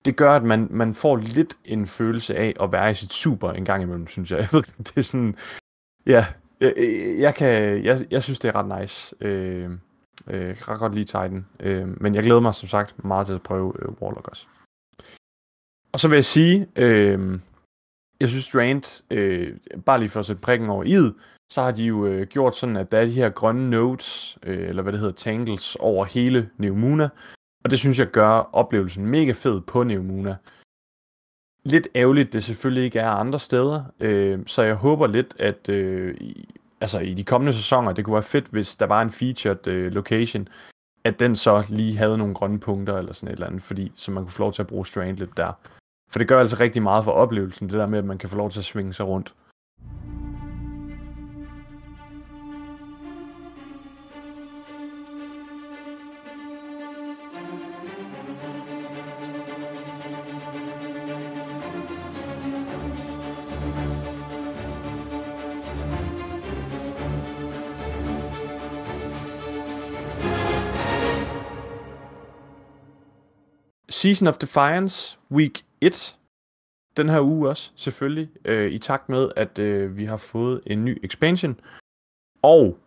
det 0.06 0.16
gør, 0.16 0.36
at 0.36 0.44
man, 0.44 0.68
man 0.72 0.94
får 0.94 1.18
lidt 1.18 1.58
en 1.66 1.88
følelse 1.88 2.36
af 2.36 2.54
at 2.62 2.72
være 2.72 2.92
i 2.92 2.94
sit 2.94 3.14
super 3.14 3.52
en 3.52 3.66
gang 3.66 3.84
imellem, 3.84 4.08
synes 4.08 4.32
jeg. 4.32 4.40
Jeg 4.46 4.50
ved, 4.52 4.64
det 4.78 4.98
er 4.98 5.02
sådan, 5.02 5.36
ja, 6.06 6.26
jeg, 6.66 7.20
jeg, 7.20 7.36
kan, 7.36 7.84
jeg, 7.84 8.06
jeg 8.12 8.24
synes, 8.24 8.40
det 8.40 8.48
er 8.48 8.56
ret 8.56 8.82
nice. 8.82 9.16
Øh, 9.22 9.72
øh, 10.28 10.48
jeg 10.48 10.58
kan 10.58 10.70
ret 10.70 10.80
godt 10.80 10.96
lide 10.96 11.06
Titan, 11.06 11.46
øh, 11.60 12.02
men 12.02 12.16
jeg 12.16 12.24
glæder 12.24 12.40
mig 12.40 12.54
som 12.54 12.70
sagt 12.70 13.04
meget 13.06 13.28
til 13.28 13.34
at 13.34 13.44
prøve 13.44 13.74
øh, 13.82 13.90
Warlock 14.02 14.28
også. 14.28 14.48
Og 15.94 16.00
så 16.00 16.08
vil 16.08 16.16
jeg 16.16 16.26
sige, 16.26 16.68
øh, 16.76 17.40
jeg 18.20 18.30
synes 18.30 18.46
Strand, 18.46 19.04
øh, 19.12 19.58
bare 19.86 20.00
lige 20.00 20.10
for 20.10 20.20
at 20.20 20.26
sætte 20.26 20.42
prikken 20.42 20.70
over 20.70 20.84
i'et, 20.84 21.22
så 21.52 21.62
har 21.62 21.72
de 21.72 21.84
jo 21.84 22.06
øh, 22.06 22.28
gjort 22.28 22.56
sådan, 22.56 22.76
at 22.76 22.92
der 22.92 22.98
er 22.98 23.06
de 23.06 23.12
her 23.12 23.30
grønne 23.30 23.70
nodes, 23.70 24.38
øh, 24.44 24.70
eller 24.70 24.84
hvad 24.84 24.94
det 24.94 25.00
hedder, 25.00 25.14
tangles, 25.14 25.76
over 25.76 26.06
hele 26.06 26.50
Neomuna. 26.58 27.10
Og 27.64 27.72
det 27.72 27.80
synes 27.80 28.00
jeg 28.00 28.08
gør 28.08 28.50
oplevelsen 28.54 29.06
mega 29.06 29.32
fed 29.32 29.62
på 29.62 29.84
Neomuna. 29.84 30.36
Lidt 31.66 31.88
ærgerligt, 31.96 32.34
det 32.34 32.44
selvfølgelig 32.44 32.84
ikke 32.84 33.00
er 33.00 33.10
andre 33.10 33.40
steder, 33.40 33.84
øh, 34.00 34.40
så 34.46 34.64
jeg 34.64 34.76
håber 34.76 35.08
lidt, 35.08 35.36
at 35.40 35.70
øh, 35.70 36.16
i, 36.18 36.56
altså 36.82 37.00
i 37.00 37.14
de 37.14 37.24
kommende 37.24 37.54
sæsoner, 37.54 37.94
det 37.94 38.06
kunne 38.06 38.14
være 38.14 38.24
fedt, 38.24 38.48
hvis 38.48 38.76
der 38.76 38.86
var 38.86 39.02
en 39.02 39.10
featured 39.10 39.68
øh, 39.68 39.92
location, 39.92 40.48
at 41.04 41.20
den 41.20 41.36
så 41.36 41.64
lige 41.70 41.98
havde 41.98 42.18
nogle 42.18 42.34
grønne 42.34 42.60
punkter 42.60 42.98
eller 42.98 43.14
sådan 43.14 43.30
et 43.30 43.34
eller 43.34 43.48
andet, 43.48 43.62
fordi 43.62 43.92
så 43.96 44.12
man 44.12 44.24
kunne 44.24 44.32
få 44.32 44.44
lov 44.44 44.54
til 44.54 44.62
at 44.62 44.68
bruge 44.68 44.88
Strand 44.88 45.18
lidt 45.18 45.38
der. 45.38 45.52
For 46.12 46.20
det 46.20 46.28
gør 46.28 46.40
altså 46.40 46.58
rigtig 46.60 46.84
meget 46.84 47.04
for 47.04 47.12
oplevelsen, 47.12 47.70
det 47.70 47.78
der 47.78 47.88
med, 47.88 48.00
at 48.00 48.06
man 48.06 48.18
kan 48.18 48.30
få 48.30 48.38
lov 48.38 48.52
til 48.52 48.60
at 48.60 48.66
svinge 48.66 48.94
sig 48.94 49.08
rundt. 49.08 49.34
Season 74.06 74.28
of 74.28 74.38
Defiance, 74.38 75.18
week 75.32 75.64
1. 75.82 76.18
Den 76.98 77.10
her 77.10 77.22
uge 77.22 77.50
også, 77.50 77.72
selvfølgelig. 77.76 78.30
Øh, 78.46 78.72
I 78.72 78.78
takt 78.78 79.10
med, 79.10 79.32
at 79.36 79.60
øh, 79.60 79.98
vi 79.98 80.06
har 80.06 80.18
fået 80.18 80.62
en 80.66 80.86
ny 80.86 81.00
expansion. 81.04 81.60
Og 82.42 82.78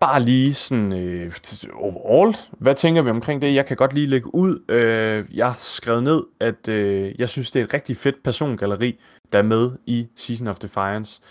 bare 0.00 0.22
lige 0.22 0.54
sådan 0.54 0.92
øh, 0.92 1.32
overall, 1.74 2.36
hvad 2.50 2.74
tænker 2.74 3.02
vi 3.02 3.10
omkring 3.10 3.42
det? 3.42 3.54
Jeg 3.54 3.66
kan 3.66 3.76
godt 3.76 3.92
lige 3.92 4.06
lægge 4.06 4.34
ud. 4.34 4.64
Øh, 4.68 5.36
jeg 5.36 5.46
har 5.46 5.58
skrevet 5.58 6.02
ned, 6.02 6.22
at 6.40 6.68
øh, 6.68 7.14
jeg 7.20 7.28
synes, 7.28 7.50
det 7.50 7.60
er 7.60 7.64
et 7.64 7.74
rigtig 7.74 7.96
fedt 7.96 8.22
persongalleri, 8.22 9.00
der 9.32 9.38
er 9.38 9.42
med 9.42 9.72
i 9.86 10.08
Season 10.16 10.46
of 10.46 10.58
Defiance. 10.58 11.22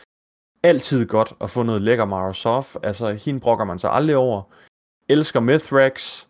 Altid 0.63 1.05
godt 1.05 1.33
at 1.41 1.49
få 1.49 1.63
noget 1.63 1.81
lækker 1.81 2.05
Mara 2.05 2.33
Sof. 2.33 2.75
Altså, 2.83 3.13
hende 3.13 3.39
brokker 3.39 3.65
man 3.65 3.79
sig 3.79 3.91
aldrig 3.91 4.15
over. 4.15 4.41
Elsker 5.09 5.39
Mithrax. 5.39 6.27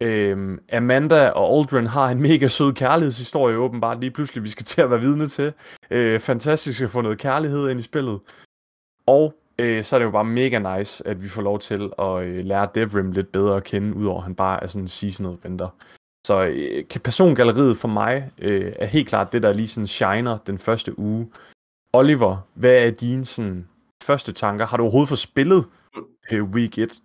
Øhm, 0.00 0.58
Amanda 0.72 1.28
og 1.28 1.58
Aldrin 1.58 1.86
har 1.86 2.08
en 2.08 2.22
mega 2.22 2.48
sød 2.48 2.72
kærlighedshistorie 2.72 3.56
åbenbart 3.56 4.00
lige 4.00 4.10
pludselig, 4.10 4.44
vi 4.44 4.48
skal 4.48 4.64
til 4.66 4.80
at 4.82 4.90
være 4.90 5.00
vidne 5.00 5.26
til. 5.26 5.52
Øh, 5.90 6.20
fantastisk 6.20 6.82
at 6.82 6.90
få 6.90 7.00
noget 7.00 7.18
kærlighed 7.18 7.70
ind 7.70 7.80
i 7.80 7.82
spillet. 7.82 8.20
Og 9.06 9.34
øh, 9.58 9.84
så 9.84 9.96
er 9.96 9.98
det 9.98 10.06
jo 10.06 10.10
bare 10.10 10.24
mega 10.24 10.78
nice, 10.78 11.08
at 11.08 11.22
vi 11.22 11.28
får 11.28 11.42
lov 11.42 11.58
til 11.58 11.92
at 11.98 12.22
øh, 12.22 12.44
lære 12.44 12.68
Devrim 12.74 13.12
lidt 13.12 13.32
bedre 13.32 13.56
at 13.56 13.64
kende, 13.64 13.96
udover 13.96 14.18
at 14.18 14.24
han 14.24 14.34
bare 14.34 14.62
er 14.62 14.66
sådan 14.66 14.82
en 14.82 14.88
seasoned 14.88 15.36
venter. 15.42 15.68
Så 16.26 16.44
øh, 16.44 17.00
persongalleriet 17.00 17.76
for 17.76 17.88
mig 17.88 18.30
øh, 18.38 18.72
er 18.76 18.86
helt 18.86 19.08
klart 19.08 19.32
det, 19.32 19.42
der 19.42 19.52
lige 19.52 19.68
sådan 19.68 19.86
shiner 19.86 20.38
den 20.38 20.58
første 20.58 20.98
uge. 20.98 21.28
Oliver, 21.92 22.36
hvad 22.54 22.86
er 22.86 22.90
dine 22.90 23.24
sådan, 23.24 23.68
første 24.02 24.32
tanker? 24.32 24.66
Har 24.66 24.76
du 24.76 24.82
overhovedet 24.82 25.08
fået 25.08 25.18
spillet 25.18 25.66
øh, 26.32 26.44
Week 26.44 26.78
1? 26.78 27.02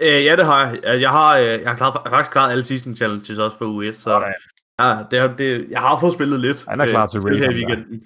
Øh, 0.00 0.24
ja, 0.24 0.36
det 0.36 0.44
har 0.44 0.66
jeg. 0.66 1.00
Jeg 1.00 1.10
har, 1.10 1.38
øh, 1.38 1.44
jeg 1.44 1.68
har, 1.70 1.76
klaret, 1.76 2.00
faktisk 2.08 2.32
klaret 2.32 2.50
alle 2.50 2.64
season 2.64 2.96
challenges 2.96 3.38
også 3.38 3.58
for 3.58 3.64
U1, 3.64 4.00
så 4.00 4.22
ja, 4.80 4.98
det, 5.10 5.38
det, 5.38 5.66
jeg 5.70 5.80
har 5.80 6.00
fået 6.00 6.12
spillet 6.12 6.40
lidt. 6.40 6.64
Han 6.68 6.80
er 6.80 6.86
klar 6.86 7.06
til 7.06 7.20
øh, 7.28 7.38
her 7.38 7.50
i 7.50 7.54
weekenden. 7.54 8.02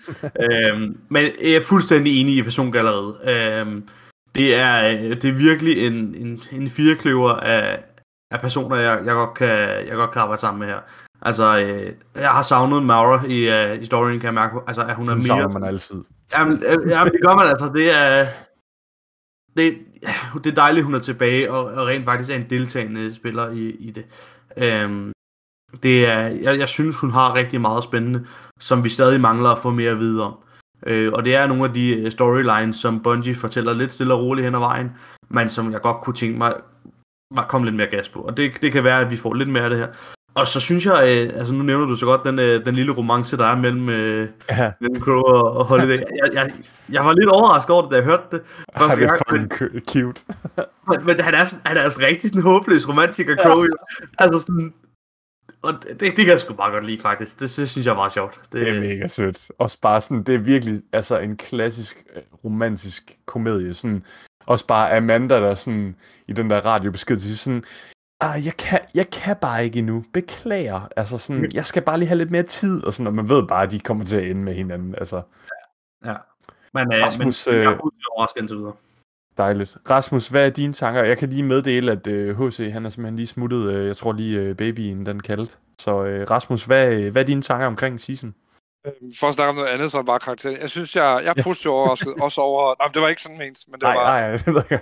øhm, 0.50 0.98
men 1.08 1.24
jeg 1.42 1.52
er 1.52 1.60
fuldstændig 1.60 2.20
enig 2.20 2.36
i 2.36 2.42
persongalleriet. 2.42 3.14
Øhm, 3.28 3.88
det, 4.34 4.54
er, 4.54 4.88
øh, 4.88 5.22
det 5.22 5.24
er 5.24 5.32
virkelig 5.32 5.86
en, 5.86 5.94
en, 5.94 6.42
en 6.52 6.68
firekløver 6.68 7.32
af, 7.32 7.84
af 8.30 8.40
personer, 8.40 8.76
jeg, 8.76 9.02
jeg, 9.04 9.14
godt 9.14 9.34
kan, 9.34 9.48
jeg 9.88 9.92
godt 9.92 10.10
kan 10.10 10.22
arbejde 10.22 10.40
sammen 10.40 10.58
med 10.58 10.68
her. 10.68 10.80
Altså, 11.22 11.58
øh, 11.58 11.92
jeg 12.14 12.30
har 12.30 12.42
savnet 12.42 12.82
Maura 12.82 13.24
i, 13.26 13.48
uh, 13.48 13.82
i 13.82 13.84
storyen, 13.84 14.20
kan 14.20 14.26
jeg 14.26 14.34
mærke. 14.34 14.56
Altså, 14.66 14.82
at 14.82 14.94
hun 14.94 15.08
er 15.08 15.14
mere... 15.14 15.22
savner 15.22 15.58
man 15.58 15.68
altid. 15.68 16.04
Jamen, 16.34 16.62
øh, 16.66 16.90
jamen, 16.90 17.12
det 17.12 17.20
gør 17.26 17.36
man 17.36 17.48
altså. 17.48 17.72
Det 17.74 17.94
er, 17.94 18.26
det, 19.56 19.78
det 20.44 20.50
er 20.50 20.54
dejligt, 20.54 20.84
hun 20.84 20.94
er 20.94 20.98
tilbage, 20.98 21.52
og, 21.52 21.64
og 21.64 21.86
rent 21.86 22.04
faktisk 22.04 22.30
er 22.30 22.36
en 22.36 22.50
deltagende 22.50 23.14
spiller 23.14 23.50
i, 23.50 23.70
i 23.70 23.90
det. 23.90 24.04
Øhm, 24.56 25.12
det 25.82 26.06
er, 26.06 26.20
jeg, 26.20 26.58
jeg 26.58 26.68
synes, 26.68 26.96
hun 26.96 27.10
har 27.10 27.34
rigtig 27.34 27.60
meget 27.60 27.84
spændende, 27.84 28.26
som 28.60 28.84
vi 28.84 28.88
stadig 28.88 29.20
mangler 29.20 29.50
at 29.50 29.58
få 29.58 29.70
mere 29.70 29.90
at 29.90 29.98
vide 29.98 30.22
om. 30.22 30.34
Øh, 30.86 31.12
og 31.12 31.24
det 31.24 31.34
er 31.34 31.46
nogle 31.46 31.64
af 31.64 31.74
de 31.74 31.96
øh, 31.96 32.10
storylines, 32.10 32.76
som 32.76 33.02
Bungie 33.02 33.34
fortæller 33.34 33.72
lidt 33.72 33.92
stille 33.92 34.14
og 34.14 34.20
roligt 34.20 34.44
hen 34.44 34.54
ad 34.54 34.60
vejen, 34.60 34.90
men 35.28 35.50
som 35.50 35.72
jeg 35.72 35.80
godt 35.80 36.00
kunne 36.02 36.16
tænke 36.16 36.38
mig, 36.38 36.54
var 37.34 37.46
komme 37.46 37.64
lidt 37.66 37.76
mere 37.76 37.86
gas 37.86 38.08
på. 38.08 38.20
Og 38.20 38.36
det, 38.36 38.62
det 38.62 38.72
kan 38.72 38.84
være, 38.84 39.00
at 39.00 39.10
vi 39.10 39.16
får 39.16 39.34
lidt 39.34 39.48
mere 39.48 39.64
af 39.64 39.70
det 39.70 39.78
her. 39.78 39.88
Og 40.36 40.46
så 40.46 40.60
synes 40.60 40.86
jeg, 40.86 40.98
øh, 41.32 41.38
altså 41.38 41.54
nu 41.54 41.62
nævner 41.62 41.86
du 41.86 41.96
så 41.96 42.06
godt 42.06 42.24
den, 42.24 42.38
øh, 42.38 42.64
den 42.64 42.74
lille 42.74 42.92
romance, 42.92 43.36
der 43.36 43.46
er 43.46 43.56
mellem, 43.56 43.88
øh, 43.88 44.28
Ja, 44.50 44.72
mellem 44.80 45.00
Crow 45.02 45.20
og, 45.20 45.52
og 45.52 45.64
Holiday. 45.64 45.98
Jeg, 45.98 46.28
jeg, 46.32 46.52
jeg 46.92 47.04
var 47.04 47.12
lidt 47.12 47.28
overrasket 47.28 47.70
over 47.70 47.82
det, 47.82 47.90
da 47.90 47.96
jeg 47.96 48.04
hørte 48.04 48.22
det. 48.30 48.40
han 48.74 48.88
Første 48.88 49.04
er 49.04 49.08
gang, 49.08 49.20
men, 49.32 49.40
fucking 49.50 49.52
cu- 49.72 49.92
cute. 49.92 50.22
men, 50.90 51.06
men 51.06 51.20
han, 51.20 51.34
er, 51.34 51.44
sådan- 51.44 51.62
han 51.66 51.76
er 51.76 51.80
altså 51.80 52.00
rigtig 52.00 52.30
sådan 52.30 52.38
en 52.40 52.44
håbløs 52.46 52.88
romantiker, 52.88 53.36
Crow. 53.36 53.62
Ja. 53.62 53.68
Altså 54.18 54.38
sådan... 54.38 54.74
Og 55.62 55.72
det, 55.82 56.00
det 56.00 56.16
kan 56.16 56.28
jeg 56.28 56.40
sgu 56.40 56.54
bare 56.54 56.70
godt 56.72 56.84
lide, 56.86 57.00
faktisk. 57.02 57.40
Det, 57.40 57.56
det 57.56 57.70
synes 57.70 57.86
jeg 57.86 57.92
er 57.92 57.96
meget 57.96 58.12
sjovt. 58.12 58.40
Det, 58.52 58.60
Det 58.60 58.68
er 58.68 58.80
mega 58.80 59.06
sødt. 59.06 59.50
Også 59.58 59.80
bare 59.80 60.00
sådan, 60.00 60.22
det 60.22 60.34
er 60.34 60.38
virkelig 60.38 60.82
altså 60.92 61.18
en 61.18 61.36
klassisk 61.36 62.04
øh, 62.16 62.22
romantisk 62.44 63.16
komedie. 63.26 63.74
Sådan, 63.74 64.04
også 64.46 64.66
bare 64.66 64.96
Amanda, 64.96 65.34
der 65.40 65.54
sådan 65.54 65.96
i 66.28 66.32
den 66.32 66.50
der 66.50 66.60
radiobesked 66.66 67.16
til 67.16 67.38
sådan, 67.38 67.64
ah, 68.20 68.46
jeg, 68.46 68.56
kan, 68.56 68.80
jeg 68.94 69.10
kan 69.10 69.36
bare 69.36 69.64
ikke 69.64 69.78
endnu. 69.78 70.04
Beklager. 70.12 70.88
Altså 70.96 71.18
sådan, 71.18 71.50
jeg 71.54 71.66
skal 71.66 71.82
bare 71.82 71.98
lige 71.98 72.08
have 72.08 72.18
lidt 72.18 72.30
mere 72.30 72.42
tid. 72.42 72.84
Og 72.84 72.92
sådan, 72.92 73.06
og 73.06 73.14
man 73.14 73.28
ved 73.28 73.46
bare, 73.48 73.62
at 73.62 73.70
de 73.70 73.80
kommer 73.80 74.04
til 74.04 74.16
at 74.16 74.24
ende 74.30 74.42
med 74.42 74.54
hinanden. 74.54 74.94
Altså, 74.98 75.22
ja. 76.04 76.14
Men, 76.74 76.92
øh, 76.92 77.04
Rasmus, 77.04 77.46
men 77.46 77.56
jeg 77.56 77.64
er 77.64 77.70
øh, 77.72 77.78
overrasket 78.12 78.40
indtil 78.40 78.56
videre. 78.56 78.72
dejligt. 79.36 79.76
Rasmus, 79.90 80.28
hvad 80.28 80.46
er 80.46 80.50
dine 80.50 80.72
tanker? 80.72 81.02
Jeg 81.02 81.18
kan 81.18 81.28
lige 81.28 81.42
meddele, 81.42 81.92
at 81.92 82.06
øh, 82.06 82.38
HC, 82.40 82.72
han 82.72 82.86
er 82.86 82.90
simpelthen 82.90 83.16
lige 83.16 83.26
smuttet. 83.26 83.70
Øh, 83.72 83.86
jeg 83.86 83.96
tror 83.96 84.12
lige, 84.12 84.38
øh, 84.40 84.56
babyen, 84.56 85.06
den 85.06 85.20
kaldte. 85.20 85.56
Så 85.80 86.04
øh, 86.04 86.30
Rasmus, 86.30 86.64
hvad, 86.64 86.92
øh, 86.92 87.12
hvad 87.12 87.22
er 87.22 87.26
dine 87.26 87.42
tanker 87.42 87.66
omkring 87.66 88.00
season? 88.00 88.34
Øhm, 88.86 88.94
For 89.20 89.28
at 89.28 89.34
snakke 89.34 89.48
om 89.48 89.54
noget 89.56 89.68
andet, 89.68 89.90
så 89.90 89.96
er 89.98 90.02
det 90.02 90.06
bare 90.06 90.18
karakteren. 90.18 90.56
Jeg 90.60 90.70
synes, 90.70 90.96
jeg, 90.96 91.20
jeg 91.24 91.30
er 91.30 91.34
Ja. 91.36 91.42
positivt 91.42 91.72
overrasket. 91.72 92.14
også 92.26 92.40
over... 92.40 92.74
Nej, 92.80 92.88
det 92.94 93.02
var 93.02 93.08
ikke 93.08 93.22
sådan 93.22 93.38
ment, 93.38 93.58
men 93.68 93.80
det 93.80 93.86
var 93.88 93.94
Nej, 93.94 94.04
bare... 94.04 94.20
nej, 94.20 94.36
det 94.44 94.54
ved 94.54 94.62
jeg 94.70 94.80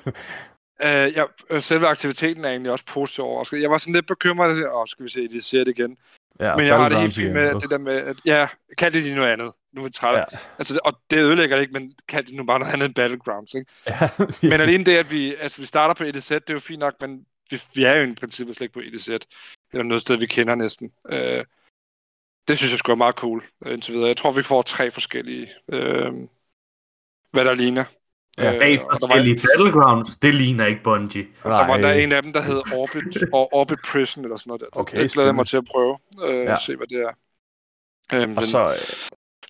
Øh, 0.82 0.88
ja, 0.88 1.24
øh, 1.50 1.62
selve 1.62 1.86
aktiviteten 1.86 2.44
er 2.44 2.48
egentlig 2.48 2.72
også 2.72 2.84
positivt 2.86 3.24
overrasket. 3.24 3.60
Jeg 3.60 3.70
var 3.70 3.78
sådan 3.78 3.94
lidt 3.94 4.06
bekymret. 4.06 4.72
Åh, 4.74 4.86
skal 4.86 5.04
vi 5.04 5.10
se, 5.10 5.28
de 5.28 5.40
ser 5.40 5.64
det 5.64 5.78
igen. 5.78 5.96
Ja, 6.40 6.56
Men 6.56 6.66
jeg 6.66 6.78
har 6.78 6.88
det 6.88 6.98
helt 6.98 7.14
fint 7.14 7.32
med 7.32 7.60
det 7.60 7.70
der 7.70 7.78
med, 7.78 7.96
at 7.96 8.16
ja, 8.24 8.48
kan 8.78 8.92
det 8.92 9.02
lige 9.02 9.14
noget 9.14 9.28
andet. 9.28 9.52
Nu 9.72 9.80
er 9.80 9.84
vi 9.84 9.90
trætte. 9.90 10.18
Ja. 10.18 10.38
Altså, 10.58 10.80
og 10.84 11.00
det 11.10 11.18
ødelægger 11.18 11.56
det 11.56 11.62
ikke, 11.62 11.72
men 11.72 11.94
kan 12.08 12.24
det 12.24 12.34
nu 12.34 12.44
bare 12.44 12.58
noget 12.58 12.72
andet 12.72 12.86
end 12.86 12.94
Battlegrounds, 12.94 13.54
ikke? 13.54 13.70
Ja, 13.86 14.08
Men 14.50 14.60
alene 14.60 14.84
det, 14.84 14.96
at 14.96 15.10
vi, 15.10 15.34
altså, 15.34 15.60
vi 15.60 15.66
starter 15.66 15.94
på 15.94 16.04
EDZ, 16.04 16.28
det 16.28 16.50
er 16.50 16.54
jo 16.54 16.60
fint 16.60 16.80
nok, 16.80 16.94
men 17.00 17.26
vi, 17.50 17.62
vi 17.74 17.84
er 17.84 17.96
jo 17.96 18.10
i 18.10 18.14
princippet 18.14 18.56
slet 18.56 18.64
ikke 18.64 18.72
på 18.72 18.80
EDZ. 18.80 19.06
Det 19.72 19.80
er 19.80 19.82
noget 19.82 20.00
sted, 20.00 20.16
vi 20.16 20.26
kender 20.26 20.54
næsten. 20.54 20.92
Øh, 21.08 21.44
det 22.48 22.58
synes 22.58 22.70
jeg 22.70 22.78
sgu 22.78 22.92
er 22.92 22.96
meget 22.96 23.14
cool, 23.14 23.44
øh, 23.66 23.72
indtil 23.72 23.94
videre. 23.94 24.08
Jeg 24.08 24.16
tror, 24.16 24.32
vi 24.32 24.42
får 24.42 24.62
tre 24.62 24.90
forskellige, 24.90 25.52
øh, 25.68 26.12
hvad 27.30 27.44
der 27.44 27.54
ligner. 27.54 27.84
Ja. 28.38 28.52
Øh, 28.52 28.58
Bag 28.58 28.84
og 28.84 29.00
der 29.00 29.06
var, 29.06 29.14
Battlegrounds, 29.56 30.16
det 30.16 30.34
ligner 30.34 30.66
ikke 30.66 30.82
Bungie. 30.82 31.26
der 31.42 31.48
var 31.48 31.66
der 31.66 31.78
Nej. 31.78 31.92
en 31.92 32.12
af 32.12 32.22
dem, 32.22 32.32
der 32.32 32.40
hed 32.42 32.72
Orbit, 32.74 33.22
og 33.34 33.54
Orbit 33.54 33.78
Prison, 33.92 34.24
eller 34.24 34.36
sådan 34.36 34.48
noget 34.50 34.60
der. 34.60 34.66
Okay, 34.72 35.00
det 35.02 35.12
glæder 35.12 35.28
jeg 35.28 35.34
mig 35.34 35.46
til 35.46 35.56
at 35.56 35.64
prøve, 35.64 35.98
øh, 36.24 36.44
Ja. 36.44 36.56
se 36.56 36.76
hvad 36.76 36.86
det 36.86 36.98
er. 36.98 37.12
Øhm, 38.14 38.36
Og 38.36 38.42
den- 38.42 38.50
så, 38.50 38.72
øh, 38.72 38.78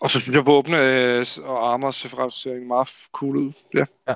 Og 0.00 0.10
så 0.10 0.20
synes 0.20 0.36
jeg, 0.36 0.46
våbne 0.46 0.76
øh, 1.18 1.26
og 1.44 1.72
armor 1.72 1.90
ser 1.90 2.66
meget 2.66 2.88
cool 3.12 3.36
ud. 3.36 3.52
Ja. 3.74 3.84
Ja. 4.08 4.14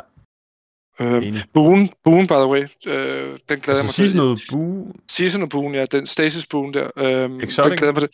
Øh, 1.00 1.26
enig. 1.26 1.44
Boon, 1.54 1.88
Boon, 2.04 2.26
by 2.26 2.32
the 2.32 2.46
way. 2.46 2.62
Øh, 2.86 3.38
den 3.48 3.60
glæder 3.60 3.68
Altså, 3.68 3.72
jeg 3.72 3.84
mig 3.84 3.90
sige 3.94 4.08
til. 4.08 4.16
noget 4.16 4.40
bue. 4.50 4.92
Season 5.08 5.42
of 5.42 5.48
Boon, 5.48 5.74
ja. 5.74 5.84
Den 5.84 6.06
Stasis 6.06 6.46
Boon 6.46 6.74
der. 6.74 6.90
Øh, 6.96 7.30
Exotic? 7.42 7.68
Den 7.70 7.78
glæder 7.78 7.92
mig 7.92 8.02
til. 8.02 8.10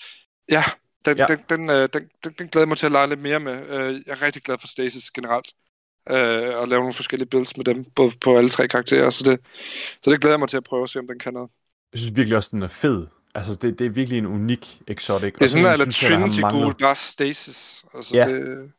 Ja, 0.50 0.64
den, 1.04 1.16
Ja. 1.18 1.26
ja. 1.28 1.34
Den, 1.34 1.44
den, 1.58 1.70
øh, 1.70 1.88
den, 1.92 2.02
den, 2.24 2.32
den 2.38 2.48
glæder 2.48 2.60
jeg 2.64 2.68
mig 2.68 2.78
til 2.78 2.86
at 2.86 2.92
lege 2.92 3.08
lidt 3.08 3.20
mere 3.20 3.40
med. 3.40 3.68
Øh, 3.68 3.94
jeg 4.06 4.12
er 4.12 4.22
rigtig 4.22 4.42
glad 4.42 4.58
for 4.60 4.66
Stasis 4.68 5.10
generelt. 5.10 5.46
Øh, 6.10 6.58
og 6.58 6.68
lave 6.68 6.80
nogle 6.80 6.92
forskellige 6.92 7.28
builds 7.28 7.56
med 7.56 7.64
dem 7.64 7.84
på, 7.84 8.12
på 8.20 8.36
alle 8.36 8.48
tre 8.48 8.68
karakterer. 8.68 9.10
Så 9.10 9.30
det, 9.30 9.40
så 10.02 10.10
det 10.10 10.20
glæder 10.20 10.34
jeg 10.34 10.40
mig 10.40 10.48
til 10.48 10.56
at 10.56 10.64
prøve 10.64 10.82
at 10.82 10.90
se, 10.90 10.98
om 10.98 11.06
den 11.06 11.18
kan 11.18 11.32
noget. 11.32 11.50
Jeg 11.92 12.00
synes 12.00 12.16
virkelig 12.16 12.36
også, 12.36 12.50
den 12.52 12.62
er 12.62 12.68
fed. 12.68 13.06
Altså, 13.34 13.54
det, 13.54 13.78
det 13.78 13.86
er 13.86 13.90
virkelig 13.90 14.18
en 14.18 14.26
unik 14.26 14.82
exotic. 14.86 15.34
Det 15.34 15.42
er 15.42 15.48
sådan, 15.48 15.64
har 15.64 15.76
Trinity. 15.76 16.40
Ghoul, 16.40 16.74
bare 16.74 16.96
Stasis. 16.96 17.84
Altså, 17.94 18.16
Ja. 18.16 18.28
det, 18.28 18.72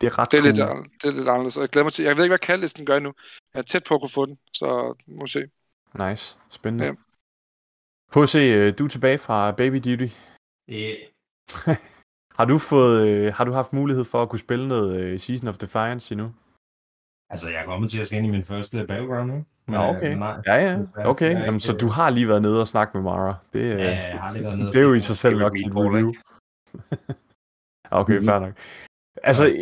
Det 0.00 0.06
er 0.06 0.18
ret 0.18 0.32
Det 0.32 0.38
er, 0.38 0.42
cool. 0.66 0.82
lidt, 0.82 1.02
det 1.02 1.08
er 1.08 1.12
lidt 1.12 1.28
anderledes, 1.28 1.56
og 1.56 1.60
jeg 1.62 1.68
glæder 1.68 1.84
mig 1.84 1.92
til... 1.92 2.04
Jeg 2.04 2.16
ved 2.16 2.24
ikke, 2.24 2.30
hvad 2.30 2.38
kaldlisten 2.38 2.86
gør 2.86 2.98
nu. 2.98 3.12
Jeg 3.54 3.60
er 3.60 3.64
tæt 3.64 3.84
på 3.84 3.94
at 3.94 4.00
kunne 4.00 4.10
få 4.10 4.26
den, 4.26 4.38
så 4.52 4.94
må 5.06 5.26
se. 5.26 5.44
Nice. 5.98 6.38
Spændende. 6.50 6.84
Ja. 6.86 6.92
HC, 8.24 8.34
øh, 8.34 8.78
du 8.78 8.84
er 8.84 8.88
tilbage 8.88 9.18
fra 9.18 9.50
Baby 9.50 9.76
Duty. 9.76 10.08
Øh, 10.70 10.96
Har 12.38 12.44
du 12.44 12.58
fået, 12.58 13.08
øh, 13.08 13.34
har 13.34 13.44
du 13.44 13.52
haft 13.52 13.72
mulighed 13.72 14.04
for 14.04 14.22
at 14.22 14.28
kunne 14.28 14.38
spille 14.38 14.68
noget 14.68 15.00
øh, 15.00 15.20
Season 15.20 15.48
of 15.48 15.58
Defiance 15.58 16.12
endnu? 16.12 16.32
Altså, 17.30 17.50
jeg 17.50 17.60
er 17.60 17.64
kommet 17.64 17.90
til 17.90 18.00
at 18.00 18.06
skal 18.06 18.18
ind 18.18 18.26
i 18.26 18.30
min 18.30 18.42
første 18.42 18.84
Battleground 18.88 19.30
nu. 19.30 19.44
Men, 19.68 19.74
Nå, 19.80 19.82
øh, 19.82 19.88
okay. 19.88 20.08
men 20.08 20.18
nej. 20.18 20.36
Ja, 20.46 20.54
ja. 20.54 20.78
Okay. 20.96 21.44
Jamen, 21.44 21.60
så 21.60 21.72
du 21.72 21.88
har 21.88 22.10
lige 22.10 22.28
været 22.28 22.42
nede 22.42 22.60
og 22.60 22.68
snakke 22.68 22.96
med 22.96 23.02
Mara. 23.04 23.34
Det, 23.52 23.58
øh, 23.60 23.70
Ja, 23.70 24.08
jeg 24.10 24.18
har 24.20 24.32
lige 24.32 24.44
været 24.44 24.58
nede 24.58 24.68
det 24.72 24.76
er 24.78 24.82
jo 24.82 24.94
i 24.94 25.00
sig 25.00 25.16
selv 25.16 25.38
nok 25.38 25.56
til 25.56 25.72
review. 25.74 26.12
Okay, 27.90 28.16
Mhm. 28.16 28.24
fair 28.26 28.38
nok. 28.38 28.52
Altså, 29.22 29.56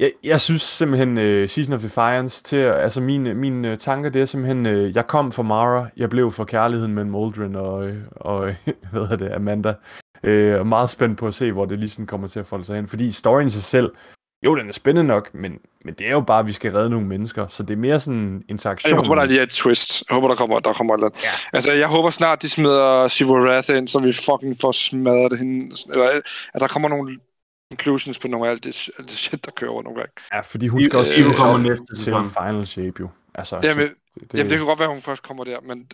jeg, 0.00 0.12
jeg 0.24 0.40
synes 0.40 0.62
simpelthen, 0.62 1.10
uh, 1.18 1.48
Season 1.48 1.74
of 1.74 1.80
Defiance, 1.80 2.42
til, 2.44 2.56
altså 2.56 3.00
mine, 3.00 3.34
mine 3.34 3.76
tanker, 3.76 4.10
det 4.10 4.22
er 4.22 4.26
simpelthen, 4.26 4.66
uh, 4.66 4.96
jeg 4.96 5.06
kom 5.06 5.32
for 5.32 5.42
Mara, 5.42 5.88
jeg 5.96 6.10
blev 6.10 6.32
for 6.32 6.44
kærligheden 6.44 6.94
mellem 6.94 7.14
Aldrin 7.14 7.54
og, 7.56 7.88
øh, 7.88 7.96
og 8.10 8.44
hvad 8.90 9.00
hedder 9.08 9.16
det, 9.16 9.32
Amanda. 9.32 9.74
Uh, 10.26 10.66
meget 10.66 10.90
spændt 10.90 11.18
på 11.18 11.26
at 11.26 11.34
se, 11.34 11.52
hvor 11.52 11.64
det 11.64 11.78
lige 11.78 11.90
sådan 11.90 12.06
kommer 12.06 12.28
til 12.28 12.40
at 12.40 12.46
folde 12.46 12.64
sig 12.64 12.76
hen. 12.76 12.86
Fordi 12.86 13.10
storyen 13.10 13.46
i 13.46 13.50
sig 13.50 13.62
selv, 13.62 13.90
jo, 14.44 14.56
den 14.56 14.68
er 14.68 14.72
spændende 14.72 15.08
nok, 15.08 15.34
men, 15.34 15.58
men 15.84 15.94
det 15.94 16.06
er 16.06 16.10
jo 16.10 16.20
bare, 16.20 16.38
at 16.38 16.46
vi 16.46 16.52
skal 16.52 16.72
redde 16.72 16.90
nogle 16.90 17.06
mennesker. 17.06 17.46
Så 17.46 17.62
det 17.62 17.74
er 17.74 17.78
mere 17.78 18.00
sådan 18.00 18.44
interaktion. 18.48 18.90
Jeg 18.90 18.96
håber, 18.96 19.14
der 19.14 19.24
lige 19.24 19.38
er 19.38 19.42
et 19.42 19.50
twist. 19.50 20.04
Jeg 20.08 20.14
håber, 20.14 20.28
der 20.28 20.34
kommer, 20.34 20.60
der 20.60 20.72
kommer 20.72 20.94
et 20.94 20.98
eller 20.98 21.06
andet. 21.06 21.22
Ja. 21.22 21.28
Altså, 21.52 21.72
jeg 21.72 21.88
håber 21.88 22.10
snart, 22.10 22.42
de 22.42 22.48
smider 22.48 23.08
Shivarath 23.08 23.76
ind, 23.76 23.88
så 23.88 23.98
vi 23.98 24.12
fucking 24.12 24.60
får 24.60 24.72
smadret 24.72 25.38
hende. 25.38 25.76
Eller 25.90 26.20
at 26.54 26.60
der 26.60 26.68
kommer 26.68 26.88
nogle 26.88 27.18
inclusions 27.70 28.18
på 28.18 28.28
nogle 28.28 28.46
af 28.46 28.50
alt 28.50 28.64
det, 28.64 28.90
alt 28.98 29.10
det 29.10 29.18
shit, 29.18 29.44
der 29.44 29.50
kører 29.50 29.70
rundt 29.70 29.88
omkring. 29.88 30.08
Ja, 30.32 30.40
fordi 30.40 30.68
hun 30.68 30.84
skal 30.84 30.98
også 30.98 31.14
Ivo 31.14 31.28
øh, 31.28 31.34
kommer 31.34 31.58
næste 31.58 31.86
til 31.86 32.04
sæson. 32.04 32.26
Final 32.26 32.66
Shape 32.66 33.00
jo. 33.00 33.08
Altså, 33.34 33.60
Jamen, 33.62 33.88
så 33.88 33.94
det... 34.20 34.34
Jamen, 34.34 34.50
det 34.50 34.58
kan 34.58 34.66
godt 34.66 34.78
være, 34.78 34.88
hun 34.88 35.02
først 35.02 35.22
kommer 35.22 35.44
der, 35.44 35.60
men 35.60 35.86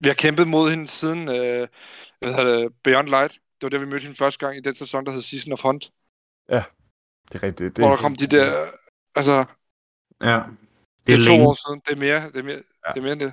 vi 0.00 0.08
har 0.08 0.14
kæmpet 0.14 0.48
mod 0.48 0.70
hende 0.70 0.88
siden 0.88 1.28
øh, 1.28 1.68
hvad 2.18 2.34
hedder 2.34 2.58
det, 2.58 2.72
Beyond 2.84 3.08
Light. 3.08 3.32
Det 3.32 3.62
var 3.62 3.68
der, 3.68 3.78
vi 3.78 3.86
mødte 3.86 4.02
hende 4.02 4.16
første 4.16 4.46
gang 4.46 4.56
i 4.56 4.60
den 4.60 4.74
sæson, 4.74 5.06
der 5.06 5.12
hed 5.12 5.22
Season 5.22 5.52
of 5.52 5.62
Hunt. 5.62 5.90
Det 7.32 7.42
er 7.42 7.46
rigtigt. 7.46 7.76
Det, 7.76 7.84
Hvor 7.84 7.90
der 7.90 8.02
kom 8.02 8.14
de 8.14 8.26
der... 8.26 8.64
Altså, 9.14 9.44
Ja. 10.22 10.34
det 10.36 10.44
Det 11.06 11.14
er 11.14 11.18
er 11.18 11.22
to 11.22 11.30
længe. 11.30 11.46
år 11.46 11.56
siden. 11.68 11.80
Det 11.86 11.92
er 11.92 12.00
mere, 12.00 12.30
det 12.32 12.38
er 12.38 12.42
mere, 12.42 12.54
Ja. 12.86 12.90
det 12.94 12.98
er 12.98 13.02
mere 13.02 13.12
end 13.12 13.20
det. 13.20 13.32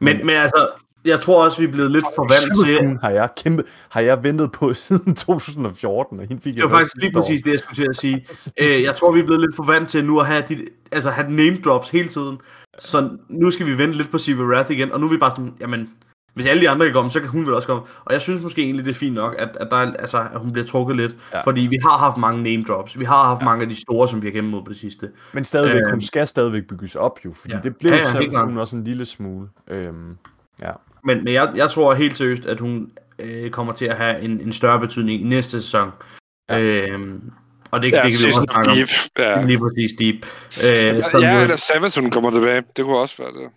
Men, 0.00 0.26
men 0.26 0.36
altså, 0.36 0.68
jeg 1.04 1.20
tror 1.20 1.44
også, 1.44 1.58
vi 1.58 1.64
er 1.68 1.72
blevet 1.72 1.90
lidt 1.92 2.04
for 2.16 2.22
vant 2.22 2.66
til... 2.66 2.98
Har 3.02 3.10
jeg 3.10 3.28
kæmpe, 3.36 3.64
har 3.88 4.00
jeg 4.00 4.22
ventet 4.24 4.52
på 4.52 4.74
siden 4.86 5.14
2014, 5.16 6.20
og 6.20 6.26
hende 6.26 6.42
fik 6.42 6.54
Det 6.56 6.62
var 6.62 6.68
jeg 6.68 6.76
faktisk 6.78 6.96
lige 6.96 7.12
præcis 7.12 7.42
det, 7.42 7.50
jeg 7.50 7.58
skulle 7.60 7.74
til 7.84 7.88
at 7.90 7.96
sige. 7.96 8.26
Øh, 8.62 8.82
jeg 8.82 8.96
tror, 8.96 9.12
vi 9.12 9.20
er 9.20 9.24
blevet 9.24 9.40
lidt 9.40 9.56
for 9.56 9.62
vant 9.64 9.88
til 9.88 10.04
nu 10.04 10.20
at 10.20 10.26
have, 10.26 10.44
de, 10.48 10.66
altså 10.92 11.10
have 11.10 11.30
name 11.30 11.56
drops 11.64 11.88
hele 11.88 12.08
tiden. 12.08 12.38
Så 12.78 13.18
nu 13.28 13.50
skal 13.50 13.66
vi 13.66 13.78
vente 13.78 13.96
lidt 13.96 14.10
på 14.10 14.18
Siva 14.18 14.42
Wrath 14.42 14.70
igen, 14.70 14.92
og 14.92 15.00
nu 15.00 15.06
er 15.06 15.10
vi 15.10 15.16
bare 15.16 15.30
sådan, 15.30 15.54
jamen, 15.60 15.90
hvis 16.36 16.46
alle 16.46 16.62
de 16.62 16.68
andre 16.70 16.86
kan 16.86 16.92
komme, 16.92 17.10
så 17.10 17.20
kan 17.20 17.28
hun 17.28 17.46
vel 17.46 17.54
også 17.54 17.68
komme. 17.68 17.82
Og 18.04 18.12
jeg 18.12 18.22
synes 18.22 18.42
måske 18.42 18.62
egentlig, 18.62 18.84
det 18.84 18.90
er 18.90 18.94
fint 18.94 19.14
nok, 19.14 19.34
at, 19.38 19.48
at, 19.60 19.68
der, 19.70 19.76
er- 19.76 19.92
altså, 19.98 20.18
at 20.34 20.40
hun 20.40 20.52
bliver 20.52 20.66
trukket 20.66 20.96
lidt. 20.96 21.12
Ja. 21.32 21.36
Ja. 21.38 21.42
Fordi 21.44 21.60
vi 21.60 21.78
har 21.82 21.98
haft 21.98 22.16
mange 22.16 22.42
name 22.42 22.62
drops. 22.68 22.98
Vi 22.98 23.04
har 23.04 23.24
haft 23.24 23.40
ja. 23.40 23.44
mange 23.44 23.62
af 23.62 23.68
de 23.68 23.80
store, 23.80 24.08
som 24.08 24.22
vi 24.22 24.26
har 24.26 24.32
gennemået 24.32 24.64
på 24.64 24.68
det 24.72 24.78
sidste. 24.78 25.10
Men 25.32 25.44
stadigvæk, 25.44 25.82
Øh, 25.82 25.90
hun 25.90 26.00
skal 26.00 26.26
stadigvæk 26.28 26.62
bygges 26.68 26.96
op 26.96 27.18
jo, 27.24 27.32
fordi 27.34 27.52
ja. 27.52 27.56
ja. 27.58 27.62
det 27.62 27.76
blev 27.76 27.92
Ja, 27.92 27.98
ja, 27.98 28.08
ja, 28.14 28.20
ja, 28.22 28.28
klart. 28.30 28.44
hun 28.48 28.58
også 28.58 28.76
en 28.76 28.84
lille 28.84 29.04
smule. 29.06 29.48
Øhm, 29.68 30.16
ja. 30.62 30.70
Men, 31.04 31.24
men 31.24 31.34
jeg, 31.34 31.52
jeg 31.54 31.70
tror 31.70 31.94
helt 31.94 32.16
seriøst, 32.16 32.44
at 32.44 32.60
hun 32.60 32.90
øh, 33.18 33.50
kommer 33.50 33.72
til 33.72 33.84
at 33.84 33.96
have 33.96 34.20
en, 34.20 34.30
en 34.40 34.52
større 34.52 34.80
betydning 34.80 35.20
i 35.20 35.24
næste 35.24 35.50
sæson. 35.62 35.90
Ja. 36.48 36.58
Ja. 36.58 36.86
Øhm, 36.86 37.20
og 37.70 37.82
det, 37.82 37.92
Ja, 37.92 37.96
det 37.96 38.02
kan 38.02 38.20
vi 38.22 38.26
også 38.26 38.46
snakke 38.52 38.70
om. 38.70 38.76
Deep. 38.76 38.88
Ja. 39.18 39.44
Lige 39.46 39.58
præcis 39.58 39.90
Deep. 39.98 40.26
Øh, 40.62 41.22
Ja, 41.22 41.34
jo- 41.36 41.42
eller 41.42 41.56
Sabbath, 41.56 42.00
hun 42.00 42.10
kommer 42.10 42.30
tilbage. 42.30 42.62
Det 42.76 42.84
kunne 42.84 42.98
også 42.98 43.22
være 43.22 43.32
det. 43.32 43.50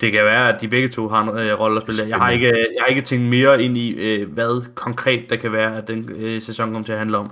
Det 0.00 0.12
kan 0.12 0.24
være, 0.24 0.54
at 0.54 0.60
de 0.60 0.68
begge 0.68 0.88
to 0.88 1.08
har 1.08 1.22
en 1.22 1.38
øh, 1.38 1.60
rolle 1.60 1.76
at 1.76 1.82
spille. 1.82 2.08
Jeg 2.08 2.16
har, 2.18 2.30
ikke, 2.30 2.46
jeg 2.46 2.80
har 2.80 2.86
ikke 2.86 3.02
tænkt 3.02 3.26
mere 3.28 3.62
ind 3.62 3.76
i, 3.76 3.90
øh, 3.90 4.32
hvad 4.32 4.74
konkret 4.74 5.30
der 5.30 5.36
kan 5.36 5.52
være, 5.52 5.76
at 5.76 5.88
den 5.88 6.08
øh, 6.08 6.42
sæson 6.42 6.72
kommer 6.72 6.84
til 6.84 6.92
at 6.92 6.98
handle 6.98 7.16
om. 7.16 7.30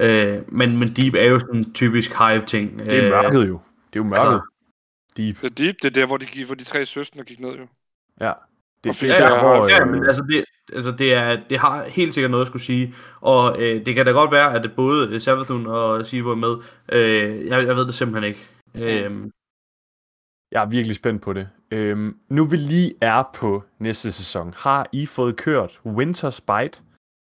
Øh, 0.00 0.38
men, 0.48 0.78
men 0.78 0.88
Deep 0.96 1.14
er 1.14 1.24
jo 1.24 1.38
sådan 1.40 1.56
en 1.56 1.72
typisk 1.74 2.10
Hive-ting. 2.18 2.78
Det 2.78 3.04
er 3.04 3.08
mørket 3.08 3.48
jo. 3.48 3.60
Det 3.92 3.98
er 3.98 4.00
jo 4.00 4.04
mørket. 4.04 4.26
altså- 4.26 4.48
Deep. 5.16 5.36
Det 5.42 5.50
er 5.50 5.54
Deep, 5.54 5.76
det 5.82 5.84
er 5.96 6.00
der, 6.00 6.06
hvor 6.06 6.16
de, 6.16 6.26
gik, 6.26 6.46
hvor 6.46 6.54
de 6.54 6.64
tre 6.64 6.86
søstre 6.86 7.22
gik 7.24 7.40
ned, 7.40 7.50
jo. 7.50 7.66
Ja. 8.20 8.32
Det, 8.84 9.00
det 9.00 9.10
er 9.10 9.18
der, 9.18 9.34
ja, 9.34 9.40
hvor... 9.42 9.68
Ja, 9.68 9.82
øh, 9.84 9.90
men 9.92 10.04
altså 10.06 10.22
det, 10.30 10.44
altså 10.72 10.90
det, 10.90 11.14
er, 11.14 11.40
det 11.50 11.58
har 11.58 11.84
helt 11.84 12.14
sikkert 12.14 12.30
noget 12.30 12.42
at 12.44 12.48
skulle 12.48 12.62
sige, 12.62 12.94
og 13.20 13.62
øh, 13.62 13.86
det 13.86 13.94
kan 13.94 14.06
da 14.06 14.12
godt 14.12 14.32
være, 14.32 14.54
at 14.54 14.62
det 14.62 14.72
både 14.72 15.08
øh, 15.08 15.20
Savathun 15.20 15.66
og 15.66 16.06
Sivo 16.06 16.30
er 16.30 16.34
med. 16.34 16.56
Øh, 16.92 17.46
jeg, 17.46 17.66
jeg 17.66 17.76
ved 17.76 17.86
det 17.86 17.94
simpelthen 17.94 18.28
ikke. 18.28 18.46
Øh, 18.74 19.12
Jeg 20.52 20.62
er 20.62 20.66
virkelig 20.66 20.96
spændt 20.96 21.22
på 21.22 21.32
det. 21.32 21.48
Øhm, 21.72 22.18
nu 22.28 22.44
vi 22.44 22.56
lige 22.56 22.92
er 23.00 23.22
på 23.34 23.62
næste 23.78 24.12
sæson, 24.12 24.54
har 24.56 24.88
I 24.92 25.06
fået 25.06 25.36
kørt 25.36 25.80
Winter's 25.86 26.40
Bite, 26.50 26.78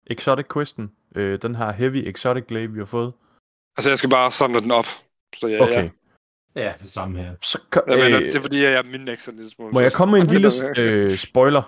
Exotic 0.07 0.47
Questen, 0.53 0.93
øh, 1.15 1.43
den 1.43 1.55
her 1.55 1.73
Heavy 1.73 2.09
Exotic 2.09 2.45
Glaive, 2.47 2.73
vi 2.73 2.79
har 2.79 2.85
fået? 2.87 3.13
Altså, 3.77 3.89
jeg 3.91 3.99
skal 3.99 4.11
bare 4.11 4.31
samle 4.31 4.61
den 4.61 4.71
op. 4.71 4.87
Så 5.37 5.47
ja, 5.47 5.63
Okay. 5.63 5.85
ja. 5.85 5.91
Ja, 6.57 6.73
det 6.83 6.91
samme 6.91 7.19
her. 7.19 7.35
Så, 7.43 7.61
ko- 7.71 7.81
Jeg 7.87 7.99
mener, 7.99 8.19
øh, 8.19 8.25
det 8.25 8.35
er 8.35 8.41
fordi, 8.41 8.63
jeg 8.63 8.73
er 8.73 8.83
min 8.83 8.95
en 9.01 9.07
lille 9.37 9.51
smule. 9.51 9.73
må 9.73 9.81
jeg 9.81 9.93
komme 9.93 10.13
med 10.13 10.21
en 10.21 10.27
lille 10.27 10.49
øh, 10.79 11.11
spoiler? 11.17 11.63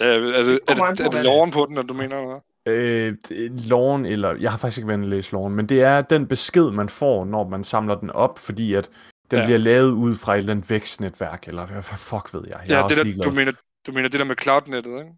Ja, 0.00 0.06
er 0.06 0.18
det, 0.20 0.38
er 0.38 0.42
det, 0.42 0.60
er 0.68 0.74
på, 0.76 0.84
det 0.90 0.98
det 1.12 1.18
er. 1.18 1.22
loven 1.22 1.50
på 1.50 1.66
den, 1.68 1.78
at 1.78 1.88
du 1.88 1.94
mener, 1.94 2.18
eller? 2.20 2.40
Øh, 2.66 3.16
det- 3.28 3.66
loven, 3.66 4.06
eller 4.06 4.34
jeg 4.34 4.50
har 4.50 4.58
faktisk 4.58 4.78
ikke 4.78 4.88
været 4.88 4.98
inde 4.98 5.08
læse 5.10 5.32
loven, 5.32 5.54
men 5.54 5.68
det 5.68 5.82
er 5.82 6.02
den 6.02 6.26
besked, 6.28 6.70
man 6.70 6.88
får, 6.88 7.24
når 7.24 7.48
man 7.48 7.64
samler 7.64 7.94
den 7.94 8.10
op, 8.10 8.38
fordi 8.38 8.74
at 8.74 8.90
den 9.30 9.38
Ja. 9.38 9.44
bliver 9.44 9.58
lavet 9.58 9.90
ud 9.90 10.14
fra 10.14 10.34
et 10.34 10.38
eller 10.38 10.50
andet 10.50 10.70
vækstnetværk, 10.70 11.48
eller 11.48 11.66
hvad 11.66 11.82
fuck 11.82 12.34
ved 12.34 12.42
jeg. 12.46 12.60
jeg 12.68 12.82
Ja, 12.82 12.88
det 12.88 12.96
der, 12.96 13.04
ligeglad. 13.04 13.24
du 13.26 13.34
mener, 13.34 13.52
du 13.86 13.92
mener 13.92 14.08
det 14.08 14.20
der 14.20 14.26
med 14.26 14.36
cloudnettet, 14.42 14.98
ikke? 14.98 15.12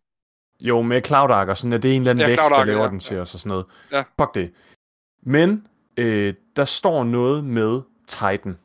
Jo, 0.61 0.83
med 0.83 1.03
CloudArk 1.03 1.49
og 1.49 1.59
sådan, 1.59 1.73
at 1.73 1.83
det 1.83 1.91
er 1.91 1.95
en 1.97 2.03
eller 2.03 2.11
anden 2.11 2.21
Ja, 2.21 2.27
vækst, 2.27 2.51
der 2.51 2.65
laver 2.65 2.85
ja, 2.85 2.89
den 2.91 3.01
til 3.01 3.15
ja. 3.15 3.21
os 3.21 3.35
og 3.35 3.41
sådan 3.41 3.49
noget. 3.49 3.67
Ja. 3.93 4.03
Fuck 4.21 4.35
det. 4.35 4.53
Men 5.23 5.67
øh, 5.97 6.35
der 6.57 6.65
står 6.65 7.05
noget 7.05 7.45
med 7.45 7.81
Titan. 8.07 8.59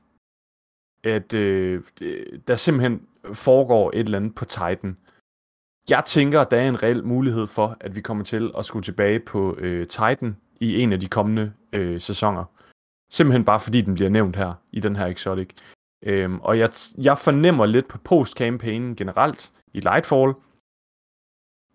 At 1.04 1.34
øh, 1.34 1.82
der 2.48 2.56
simpelthen 2.56 3.08
foregår 3.34 3.92
et 3.94 4.00
eller 4.00 4.18
andet 4.18 4.36
på 4.36 4.46
Titan. 4.46 4.98
Jeg 5.90 6.04
tænker, 6.06 6.42
at 6.42 6.52
der 6.52 6.58
er 6.58 6.68
en 6.68 6.84
reel 6.84 7.04
mulighed 7.06 7.48
for, 7.48 7.78
at 7.80 7.96
vi 7.96 8.02
kommer 8.02 8.24
til 8.24 8.52
at 8.58 8.66
skulle 8.66 8.84
tilbage 8.84 9.20
på 9.20 9.56
øh, 9.58 9.88
Titan 9.88 10.38
i 10.60 10.82
en 10.82 10.94
af 10.94 11.00
de 11.00 11.08
kommende 11.08 11.54
øh, 11.74 12.02
sæsoner. 12.02 12.46
Simpelthen 13.14 13.46
bare 13.46 13.60
fordi 13.60 13.82
den 13.82 13.94
bliver 13.94 14.10
nævnt 14.10 14.36
her 14.36 14.54
i 14.72 14.80
den 14.80 14.96
her 14.96 15.06
Exotic. 15.06 15.50
Øhm, 16.04 16.40
og 16.40 16.60
jeg, 16.60 16.70
jeg 16.98 17.18
fornemmer 17.18 17.66
lidt 17.66 17.88
på 17.88 17.98
post-campaignen 17.98 18.96
generelt 18.96 19.52
i 19.74 19.80
Lightfall, 19.80 20.34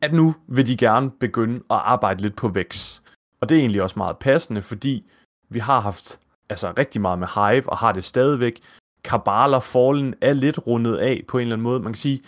at 0.02 0.12
nu 0.12 0.34
vil 0.48 0.66
de 0.66 0.76
gerne 0.76 1.10
begynde 1.10 1.56
at 1.56 1.76
arbejde 1.76 2.22
lidt 2.22 2.36
på 2.36 2.48
vækst. 2.48 3.02
Og 3.40 3.48
det 3.48 3.54
er 3.54 3.60
egentlig 3.60 3.82
også 3.82 3.98
meget 3.98 4.18
passende, 4.18 4.62
fordi 4.62 5.10
vi 5.48 5.58
har 5.58 5.80
haft 5.80 6.20
altså, 6.48 6.72
rigtig 6.78 7.00
meget 7.00 7.18
med 7.18 7.28
Hive, 7.34 7.70
og 7.70 7.78
har 7.78 7.92
det 7.92 8.04
stadigvæk. 8.04 8.60
Kabal 9.04 9.54
og 9.54 9.62
Fallen 9.62 10.14
er 10.20 10.32
lidt 10.32 10.66
rundet 10.66 10.96
af 10.96 11.24
på 11.28 11.38
en 11.38 11.42
eller 11.42 11.54
anden 11.54 11.62
måde. 11.62 11.80
Man 11.80 11.92
kan 11.92 12.00
sige, 12.00 12.22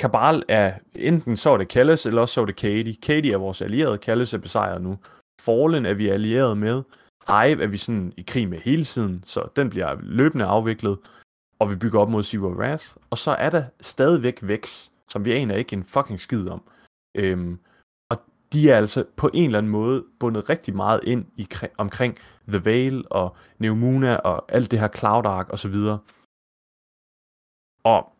Kabal 0.00 0.42
er 0.48 0.74
enten 0.94 1.36
så 1.36 1.50
er 1.50 1.56
det 1.56 1.68
Kallus, 1.68 2.06
eller 2.06 2.20
også 2.20 2.34
så 2.34 2.40
er 2.40 2.46
det 2.46 2.56
Katie. 2.56 2.96
Katie 3.02 3.32
er 3.32 3.38
vores 3.38 3.62
allierede, 3.62 3.98
Kallus 3.98 4.34
er 4.34 4.38
besejret 4.38 4.82
nu. 4.82 4.98
Fallen 5.40 5.86
er 5.86 5.94
vi 5.94 6.08
allieret 6.08 6.58
med. 6.58 6.82
Hive 7.28 7.62
er 7.62 7.66
vi 7.66 7.76
sådan 7.76 8.12
i 8.16 8.22
krig 8.22 8.48
med 8.48 8.58
hele 8.58 8.84
tiden, 8.84 9.24
så 9.26 9.48
den 9.56 9.70
bliver 9.70 9.96
løbende 10.00 10.44
afviklet. 10.44 10.98
Og 11.58 11.70
vi 11.70 11.76
bygger 11.76 12.00
op 12.00 12.08
mod 12.08 12.22
Zero 12.22 12.48
Wrath. 12.48 12.86
Og 13.10 13.18
så 13.18 13.30
er 13.30 13.50
der 13.50 13.64
stadigvæk 13.80 14.38
Vex, 14.42 14.90
som 15.08 15.24
vi 15.24 15.32
aner 15.32 15.54
ikke 15.54 15.72
en 15.72 15.84
fucking 15.84 16.20
skid 16.20 16.48
om. 16.48 16.62
Øhm, 17.14 17.58
og 18.10 18.16
de 18.52 18.70
er 18.70 18.76
altså 18.76 19.04
på 19.16 19.30
en 19.34 19.46
eller 19.46 19.58
anden 19.58 19.72
måde 19.72 20.04
bundet 20.20 20.48
rigtig 20.50 20.76
meget 20.76 21.00
ind 21.04 21.26
i, 21.36 21.48
omkring 21.78 22.18
The 22.48 22.60
Veil 22.64 23.04
og 23.10 23.36
Neomuna 23.58 24.16
og 24.16 24.52
alt 24.52 24.70
det 24.70 24.80
her 24.80 24.88
Cloud 24.88 25.26
Ark 25.26 25.48
og 25.48 25.58
så 25.58 25.68
videre. 25.68 25.98
Og 27.84 28.12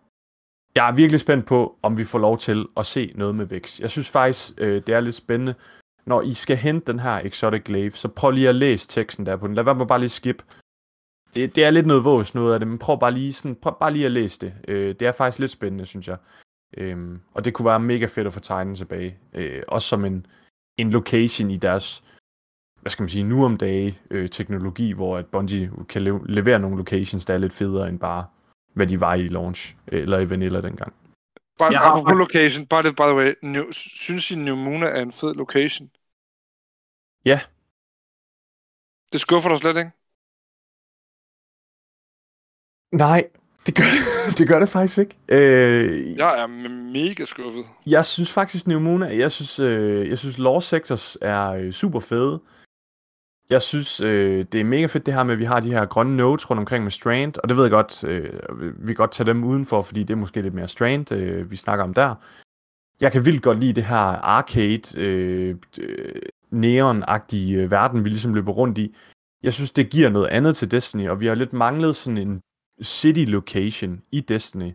jeg 0.75 0.89
er 0.89 0.93
virkelig 0.95 1.21
spændt 1.21 1.47
på, 1.47 1.79
om 1.83 1.97
vi 1.97 2.05
får 2.05 2.19
lov 2.19 2.39
til 2.39 2.67
at 2.77 2.87
se 2.87 3.13
noget 3.15 3.35
med 3.35 3.47
Vex. 3.47 3.81
Jeg 3.81 3.91
synes 3.91 4.11
faktisk, 4.11 4.55
øh, 4.59 4.83
det 4.87 4.95
er 4.95 5.01
lidt 5.01 5.15
spændende. 5.15 5.55
Når 6.07 6.23
I 6.23 6.35
skal 6.35 6.57
hente 6.57 6.93
den 6.93 7.01
her 7.01 7.21
Exotic 7.25 7.63
Glaive, 7.65 7.91
så 7.91 8.09
prøv 8.09 8.31
lige 8.31 8.49
at 8.49 8.55
læse 8.55 8.89
teksten 8.89 9.27
der 9.27 9.37
på 9.37 9.47
den. 9.47 9.55
Lad 9.55 9.65
være 9.65 9.75
med 9.75 9.87
bare 9.87 10.01
lige 10.01 10.11
skip. 10.11 10.43
Det, 11.35 11.57
det 11.57 11.65
er 11.65 11.71
lidt 11.71 11.87
noget 11.87 12.05
vås 12.05 12.35
noget 12.35 12.55
af 12.55 12.61
det, 12.61 12.69
men 12.69 12.79
prøv 12.79 13.01
bare 13.01 13.13
lige, 13.13 13.33
sådan, 13.33 13.55
prøv 13.55 13.79
bare 13.81 13.93
lige 13.93 14.07
at 14.07 14.13
læse 14.13 14.41
det. 14.41 14.55
Øh, 14.69 14.95
det 15.01 15.03
er 15.03 15.13
faktisk 15.13 15.39
lidt 15.39 15.51
spændende, 15.51 15.87
synes 15.87 16.09
jeg. 16.09 16.17
Øhm, 16.77 17.21
og 17.35 17.45
det 17.45 17.55
kunne 17.55 17.67
være 17.67 17.81
mega 17.81 18.07
fedt 18.07 18.27
at 18.27 18.33
få 18.33 18.41
tegnet 18.41 18.77
tilbage. 18.77 19.19
Øh, 19.35 19.63
også 19.69 19.89
som 19.89 20.05
en, 20.05 20.27
en 20.77 20.91
location 20.91 21.51
i 21.51 21.57
deres, 21.57 22.05
hvad 22.81 22.91
skal 22.91 23.03
man 23.03 23.09
sige, 23.09 23.25
nu 23.25 23.45
om 23.45 23.57
dage 23.57 23.99
øh, 24.11 24.29
teknologi, 24.29 24.93
hvor 24.93 25.17
at 25.19 25.27
Bungie 25.27 25.71
kan 25.89 26.03
le- 26.03 26.27
levere 26.27 26.59
nogle 26.59 26.77
locations, 26.77 27.25
der 27.25 27.35
er 27.35 27.39
lidt 27.39 27.53
federe 27.53 27.89
end 27.89 27.99
bare, 27.99 28.27
hvad 28.75 28.87
de 28.87 29.01
var 29.01 29.15
i 29.15 29.29
launch, 29.29 29.77
øh, 29.93 30.03
eller 30.03 30.19
i 30.19 30.31
Vanilla 30.31 30.61
dengang. 30.61 30.95
Bare, 31.63 31.73
Jeg 31.73 31.81
har- 31.81 32.03
på 32.03 32.15
location, 32.25 32.67
by 32.67 32.75
the, 32.87 32.93
by 33.01 33.07
the 33.11 33.15
way, 33.21 33.35
New, 33.43 33.65
synes 33.73 34.31
I, 34.31 34.35
New 34.35 34.57
Moon 34.57 34.83
er 34.83 35.01
en 35.03 35.13
fed 35.13 35.35
location? 35.35 35.91
Ja. 37.25 37.41
Det 39.13 39.21
skuffer 39.21 39.49
dig 39.51 39.59
slet, 39.59 39.77
ikke? 39.77 39.91
Nej, 42.93 43.31
det 43.67 43.75
gør 43.77 43.85
det, 43.85 44.03
det, 44.39 44.49
gør 44.49 44.59
det 44.59 44.69
faktisk 44.69 44.99
ikke. 44.99 45.17
Øh, 45.29 46.17
Jeg 46.17 46.43
er 46.43 46.47
me- 46.47 46.69
mega 46.93 47.25
skuffet. 47.25 47.65
Jeg 47.87 48.07
synes 48.07 48.33
faktisk 48.33 48.67
Neomuna, 48.67 49.07
jeg 49.17 49.33
synes, 49.33 49.59
øh, 49.59 50.09
jeg 50.09 50.19
synes 50.19 50.39
Law 50.39 50.61
Sectors 50.61 51.17
er 51.21 51.49
øh, 51.51 51.73
super 51.73 52.01
fede. 52.01 52.41
Jeg 53.51 53.63
synes, 53.63 54.01
øh, 54.01 54.47
det 54.53 54.61
er 54.61 54.65
mega 54.65 54.87
fedt 54.87 55.07
det 55.07 55.15
her 55.15 55.23
med, 55.23 55.33
at 55.33 55.39
vi 55.39 55.45
har 55.45 55.61
de 55.61 55.71
her 55.71 55.87
grønne 55.87 56.17
notes 56.17 56.51
rundt 56.51 56.61
omkring 56.61 56.85
med 56.85 56.91
Strand, 56.91 57.39
og 57.43 57.49
det 57.49 57.57
ved 57.57 57.65
jeg 57.65 57.71
godt, 57.71 58.05
øh, 58.05 58.33
vi 58.79 58.87
kan 58.87 58.95
godt 58.95 59.13
tage 59.13 59.27
dem 59.27 59.45
udenfor, 59.45 59.83
fordi 59.83 60.03
det 60.03 60.15
er 60.15 60.19
måske 60.19 60.43
lidt 60.43 60.55
mere 60.55 60.69
Strand, 60.69 61.13
øh, 61.13 61.51
vi 61.51 61.57
snakker 61.57 61.85
om 61.85 61.95
der. 61.95 62.15
Jeg 63.01 63.13
kan 63.13 63.25
vildt 63.25 63.43
godt 63.43 63.61
lide 63.61 63.73
det 63.73 63.85
her 63.85 63.97
arcade, 63.97 65.01
øh, 65.01 65.57
neon-agtige 66.51 67.57
øh, 67.57 67.71
verden, 67.71 68.05
vi 68.05 68.09
ligesom 68.09 68.35
løber 68.35 68.53
rundt 68.53 68.79
i. 68.79 68.97
Jeg 69.43 69.55
synes, 69.55 69.71
det 69.71 69.91
giver 69.91 70.09
noget 70.09 70.29
andet 70.29 70.57
til 70.57 70.71
Destiny, 70.71 71.09
og 71.09 71.21
vi 71.21 71.27
har 71.27 71.35
lidt 71.35 71.53
manglet 71.53 71.97
sådan 71.97 72.19
en 72.19 72.41
city 72.83 73.25
location 73.31 74.03
i 74.13 74.21
Destiny 74.21 74.73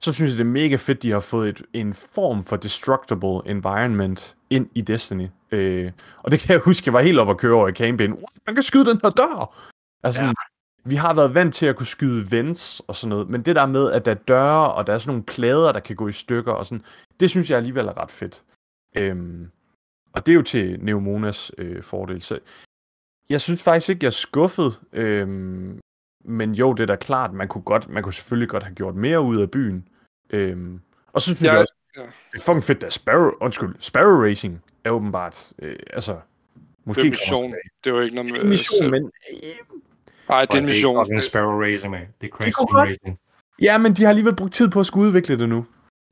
så 0.00 0.12
synes 0.12 0.30
jeg, 0.30 0.38
det 0.38 0.44
er 0.44 0.50
mega 0.50 0.76
fedt, 0.76 1.02
de 1.02 1.10
har 1.10 1.20
fået 1.20 1.48
et, 1.48 1.62
en 1.72 1.94
form 1.94 2.44
for 2.44 2.56
destructible 2.56 3.40
environment 3.46 4.36
ind 4.50 4.68
i 4.74 4.80
Destiny. 4.80 5.28
Øh, 5.52 5.92
og 6.22 6.30
det 6.30 6.40
kan 6.40 6.52
jeg 6.52 6.60
huske, 6.64 6.82
jeg 6.86 6.92
var 6.94 7.00
helt 7.00 7.18
oppe 7.18 7.30
at 7.30 7.38
køre 7.38 7.54
over 7.54 7.68
i 7.68 7.72
campaign. 7.72 8.12
What? 8.12 8.28
Man 8.46 8.54
kan 8.54 8.62
skyde 8.62 8.84
den 8.84 9.00
her 9.02 9.10
dør! 9.10 9.58
Altså, 10.02 10.24
ja. 10.24 10.32
vi 10.84 10.94
har 10.94 11.14
været 11.14 11.34
vant 11.34 11.54
til 11.54 11.66
at 11.66 11.76
kunne 11.76 11.86
skyde 11.86 12.30
vents 12.30 12.80
og 12.86 12.96
sådan 12.96 13.08
noget, 13.08 13.28
men 13.28 13.42
det 13.42 13.56
der 13.56 13.66
med, 13.66 13.92
at 13.92 14.04
der 14.04 14.10
er 14.10 14.14
døre, 14.14 14.72
og 14.72 14.86
der 14.86 14.92
er 14.94 14.98
sådan 14.98 15.10
nogle 15.10 15.22
plader, 15.24 15.72
der 15.72 15.80
kan 15.80 15.96
gå 15.96 16.08
i 16.08 16.12
stykker 16.12 16.52
og 16.52 16.66
sådan, 16.66 16.84
det 17.20 17.30
synes 17.30 17.50
jeg 17.50 17.56
alligevel 17.56 17.86
er 17.86 17.98
ret 18.02 18.10
fedt. 18.10 18.42
Øhm, 18.96 19.50
og 20.12 20.26
det 20.26 20.32
er 20.32 20.36
jo 20.36 20.42
til 20.42 20.78
Neomonas 20.84 21.52
øh, 21.58 21.82
fordel. 21.82 22.22
Så 22.22 22.38
jeg 23.30 23.40
synes 23.40 23.62
faktisk 23.62 23.88
ikke, 23.90 24.04
jeg 24.04 24.08
er 24.08 24.10
skuffet. 24.10 24.80
Øhm, 24.92 25.80
men 26.24 26.52
jo, 26.54 26.72
det 26.72 26.82
er 26.82 26.86
da 26.86 26.96
klart, 26.96 27.32
man 27.32 27.48
kunne, 27.48 27.62
godt, 27.62 27.88
man 27.88 28.02
kunne 28.02 28.12
selvfølgelig 28.12 28.48
godt 28.48 28.62
have 28.62 28.74
gjort 28.74 28.94
mere 28.94 29.20
ud 29.20 29.40
af 29.40 29.50
byen. 29.50 29.88
Øhm, 30.30 30.80
og 31.12 31.20
så 31.22 31.26
synes 31.26 31.42
jeg 31.42 31.52
Jeg- 31.52 31.60
også, 31.60 31.74
ja. 31.96 32.02
det 32.02 32.38
er 32.40 32.40
fucking 32.44 32.64
fedt, 32.64 32.82
at 32.84 32.92
Sparrow, 32.92 33.30
undskyld, 33.40 33.74
Sparrow 33.80 34.22
Racing 34.22 34.62
er 34.88 34.92
åbenbart, 34.92 35.52
øh, 35.62 35.76
altså, 35.92 36.16
måske 36.84 37.00
Det 37.00 37.06
er 37.06 37.10
mission. 37.10 37.54
Det 37.84 37.90
er 37.90 37.94
jo 37.94 38.00
ikke 38.00 38.14
noget 38.14 38.32
med... 38.32 38.44
Mission, 38.44 38.84
øh, 38.84 38.90
men... 38.90 39.10
Nej, 40.28 40.44
det 40.44 40.54
er 40.54 40.58
en 40.58 40.64
mission. 40.66 40.94
Det 40.94 41.00
er 41.00 41.04
fucking 41.04 41.22
Sparrow 41.22 41.60
Racing, 41.62 41.90
man. 41.90 42.06
Det 42.20 42.26
er 42.26 42.30
crazy 42.30 42.50
kunne 42.58 42.66
godt- 42.66 42.88
racing. 42.88 43.18
Ja, 43.62 43.78
men 43.78 43.92
de 43.94 44.02
har 44.02 44.08
alligevel 44.08 44.36
brugt 44.36 44.52
tid 44.54 44.68
på 44.68 44.80
at 44.80 44.86
skulle 44.86 45.06
udvikle 45.08 45.38
det 45.38 45.48
nu. 45.48 45.66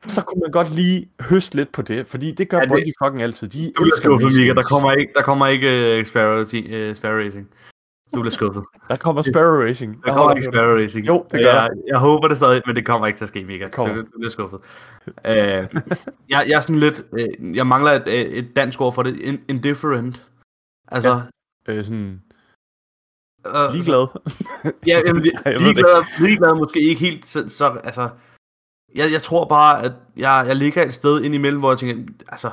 Så 0.07 0.23
kunne 0.23 0.41
man 0.41 0.51
godt 0.51 0.75
lige 0.75 1.09
høste 1.21 1.57
lidt 1.57 1.73
på 1.73 1.83
det, 1.83 2.07
fordi 2.07 2.31
det 2.31 2.49
gør 2.49 2.59
Ja, 2.59 2.67
Bungie 2.67 2.93
fucking 3.05 3.23
altid. 3.23 3.49
De 3.49 3.73
Du 3.79 3.83
er 3.83 3.87
elsker 3.87 4.03
skuffet, 4.03 4.41
Mika. 4.41 4.53
Der 4.55 4.63
kommer 4.63 4.93
ikke, 4.93 5.13
der 5.17 5.23
kommer 5.23 5.47
ikke 5.47 5.99
uh, 6.01 6.07
Sparrow, 6.07 6.41
uh, 6.41 6.97
Sparrow 6.97 7.25
Racing. 7.25 7.49
Du 8.17 8.21
bliver 8.21 8.31
skuffet. 8.31 8.65
Der 8.89 8.97
kommer 8.97 9.23
Sparrow 9.23 9.67
Racing. 9.67 9.93
Der 9.95 10.01
Jeg 10.07 10.15
kommer 10.15 10.35
ikke. 10.35 10.45
Sparrow 10.45 10.77
Racing. 10.83 11.07
Jo, 11.07 11.27
det 11.33 11.41
gør 11.41 11.53
jeg, 11.53 11.71
jeg 11.87 11.99
håber 11.99 12.29
det 12.29 12.37
stadig, 12.37 12.63
men 12.67 12.77
det 12.77 12.87
kommer 12.87 13.07
ikke 13.07 13.19
til 13.19 13.25
at 13.25 13.29
ske, 13.29 13.45
Mika. 13.45 13.69
Du, 13.77 14.01
du 14.01 14.19
bliver 14.19 14.31
skuffet. 14.31 14.61
Uh, 15.07 15.13
jeg, 15.25 15.67
jeg 16.29 16.57
er 16.57 16.61
sådan 16.61 16.79
lidt... 16.79 17.05
Uh, 17.13 17.57
jeg 17.57 17.67
mangler 17.67 17.93
et, 17.93 18.09
øh, 18.09 18.15
et 18.15 18.57
dansk 18.57 18.81
ord 18.81 18.95
for 18.95 19.03
det. 19.03 19.21
In, 19.21 19.41
indifferent. 19.49 20.31
Altså... 20.89 21.21
Øh, 21.69 21.85
sådan 21.85 22.23
Uh, 23.47 23.73
ligeglad. 23.73 24.07
Ja, 24.87 25.01
jamen, 25.07 25.23
ligeglad, 25.65 26.21
ligeglad 26.21 26.55
måske 26.55 26.81
ikke 26.81 27.01
helt 27.01 27.27
så, 27.27 27.49
så 27.49 27.81
altså, 27.85 28.09
jeg, 28.95 29.13
jeg 29.13 29.23
tror 29.23 29.45
bare, 29.45 29.83
at 29.83 29.93
jeg, 30.17 30.45
jeg 30.49 30.57
ligger 30.57 30.85
et 30.85 30.95
sted 30.95 31.23
ind 31.23 31.35
imellem, 31.35 31.61
hvor 31.61 31.71
jeg 31.71 31.79
tænker, 31.79 32.13
altså, 32.29 32.51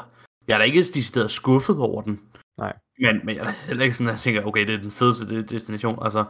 jeg 0.47 0.53
er 0.53 0.57
da 0.57 0.63
ikke 0.63 0.79
decideret 0.79 1.31
skuffet 1.31 1.77
over 1.77 2.01
den. 2.01 2.19
Nej. 2.57 2.73
Men, 3.05 3.21
men 3.25 3.35
jeg 3.35 3.45
er 3.45 3.51
heller 3.67 3.83
ikke 3.83 3.95
sådan, 3.95 4.07
at 4.07 4.13
jeg 4.13 4.21
tænker, 4.21 4.45
okay, 4.45 4.67
det 4.67 4.75
er 4.75 4.79
den 4.79 4.91
fedeste 4.91 5.29
de- 5.29 5.43
destination, 5.43 5.99
altså, 6.05 6.23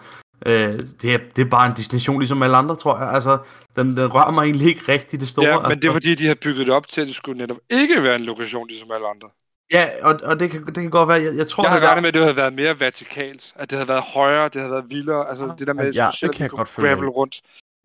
øh, 0.45 0.79
det, 1.01 1.13
er, 1.13 1.17
det 1.35 1.41
er 1.45 1.49
bare 1.49 1.67
en 1.67 1.73
destination 1.77 2.19
ligesom 2.19 2.43
alle 2.43 2.57
andre, 2.57 2.75
tror 2.75 2.99
jeg, 2.99 3.09
altså, 3.13 3.37
den, 3.75 3.97
den 3.97 4.13
rører 4.13 4.31
mig 4.31 4.43
egentlig 4.43 4.67
ikke 4.67 4.81
rigtig 4.91 5.19
det 5.19 5.27
store. 5.27 5.47
Ja, 5.47 5.59
men 5.59 5.63
det 5.63 5.69
er 5.71 5.73
altså. 5.75 5.91
fordi, 5.91 6.15
de 6.15 6.27
har 6.27 6.35
bygget 6.35 6.67
det 6.67 6.73
op 6.75 6.87
til, 6.87 7.01
at 7.01 7.07
det 7.07 7.15
skulle 7.15 7.37
netop 7.37 7.57
ikke 7.69 8.03
være 8.03 8.15
en 8.15 8.21
lokation, 8.21 8.67
ligesom 8.67 8.91
alle 8.91 9.07
andre. 9.07 9.29
Ja, 9.71 9.89
og, 10.01 10.19
og 10.23 10.39
det, 10.39 10.51
kan, 10.51 10.65
det 10.65 10.75
kan 10.75 10.89
godt 10.89 11.09
være, 11.09 11.21
jeg, 11.21 11.35
jeg 11.35 11.47
tror, 11.47 11.63
Jeg 11.63 11.71
har 11.71 11.79
det 11.79 11.87
regnet 11.87 12.01
med, 12.01 12.07
at 12.07 12.13
det 12.13 12.21
havde 12.21 12.35
været 12.37 12.53
mere 12.53 12.79
vertikalt. 12.79 13.53
At 13.55 13.69
det 13.69 13.77
havde 13.77 13.87
været 13.87 14.03
højere, 14.03 14.43
det 14.43 14.55
havde 14.55 14.71
været 14.71 14.85
vildere. 14.89 15.29
Altså, 15.29 15.55
det 15.59 15.67
der 15.67 15.73
med, 15.73 15.91
Ja, 15.93 16.09
det 16.21 16.35
kan 16.35 16.39
jeg 16.39 16.45
at 16.45 16.51
godt 16.51 16.69
gravel 16.75 17.09
rundt. 17.09 17.41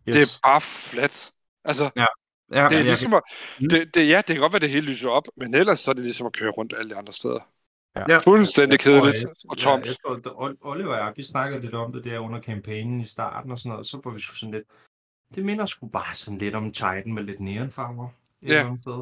Yes. 0.08 0.16
Det 0.16 0.22
er 0.22 0.48
bare 0.48 0.60
flat. 0.60 1.30
Altså, 1.64 1.90
ja, 1.96 2.04
det 2.50 2.58
er 2.58 2.68
jeg, 2.70 2.84
ligesom 2.84 3.14
at, 3.14 3.22
Mm. 3.60 3.68
det, 3.68 3.94
det, 3.94 4.08
ja, 4.08 4.16
det 4.16 4.26
kan 4.26 4.36
godt 4.40 4.52
være, 4.52 4.58
at 4.58 4.62
det 4.62 4.70
hele 4.70 4.86
lyser 4.86 5.08
op, 5.08 5.24
men 5.36 5.54
ellers 5.54 5.78
så 5.80 5.90
er 5.90 5.92
det 5.94 6.04
ligesom 6.04 6.26
at 6.26 6.32
køre 6.32 6.50
rundt 6.50 6.74
alle 6.78 6.90
de 6.90 6.96
andre 6.96 7.12
steder. 7.12 7.40
Ja. 7.98 8.04
Ja. 8.08 8.18
Fuldstændig 8.18 8.78
kedeligt 8.80 9.16
jeg, 9.22 9.28
og 9.48 9.56
tomt. 9.58 9.84
Ja, 9.84 9.90
jeg 9.90 10.20
tror, 10.24 10.46
at 10.46 10.54
Oliver 10.60 10.92
og 10.92 10.98
jeg, 10.98 11.12
vi 11.16 11.22
snakkede 11.22 11.60
lidt 11.62 11.74
om 11.74 11.92
det 11.92 12.04
der 12.04 12.18
under 12.18 12.40
kampagnen 12.40 13.00
i 13.00 13.06
starten 13.06 13.50
og 13.52 13.58
sådan 13.58 13.70
noget, 13.70 13.86
så 13.86 14.00
var 14.04 14.10
vi 14.10 14.20
sådan 14.20 14.54
lidt, 14.54 14.64
det 15.34 15.44
minder 15.44 15.66
sgu 15.66 15.86
bare 15.88 16.14
sådan 16.14 16.38
lidt 16.38 16.54
om 16.54 16.72
Titan 16.72 17.14
med 17.14 17.22
lidt 17.22 17.40
neonfarver. 17.40 18.08
Ja. 18.46 18.64
Øh, 18.88 18.96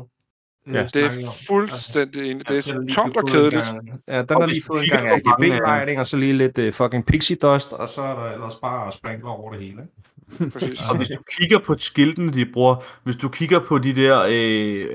Ja. 0.74 0.82
Det 0.94 0.96
er 1.04 1.10
fuldstændig 1.48 2.30
enig. 2.30 2.48
Det 2.48 2.54
Ja, 2.66 2.72
er 2.72 2.74
har 2.74 2.80
lige 2.80 2.94
tomt 2.94 3.16
og 3.16 3.28
kedeligt. 3.28 3.64
gang- 3.64 4.02
Ja, 4.08 4.22
den 4.22 4.30
Og 4.36 4.42
har 4.42 4.46
lige 4.46 4.62
fået 4.66 4.82
en 4.82 4.88
gang 4.88 5.08
RGB-lighting, 5.08 6.00
og 6.00 6.06
så 6.06 6.16
lige 6.16 6.32
lidt 6.32 6.58
uh, 6.58 6.72
fucking 6.72 7.06
pixie 7.06 7.36
dust, 7.36 7.72
og 7.72 7.88
så 7.88 8.02
er 8.02 8.14
der 8.24 8.32
ellers 8.32 8.54
bare 8.56 8.92
sprinkler 8.92 9.30
over 9.30 9.52
det 9.52 9.60
hele. 9.62 9.86
Præcis. 10.52 10.80
Og 10.90 10.96
hvis 10.96 11.08
du 11.08 11.22
kigger 11.40 11.58
på 11.58 11.74
skiltene, 11.78 12.32
de 12.32 12.46
bruger, 12.52 12.76
hvis 13.04 13.16
du 13.16 13.28
kigger 13.28 13.58
på 13.58 13.78
de 13.78 13.92
der, 13.96 14.22
øh, 14.28 14.86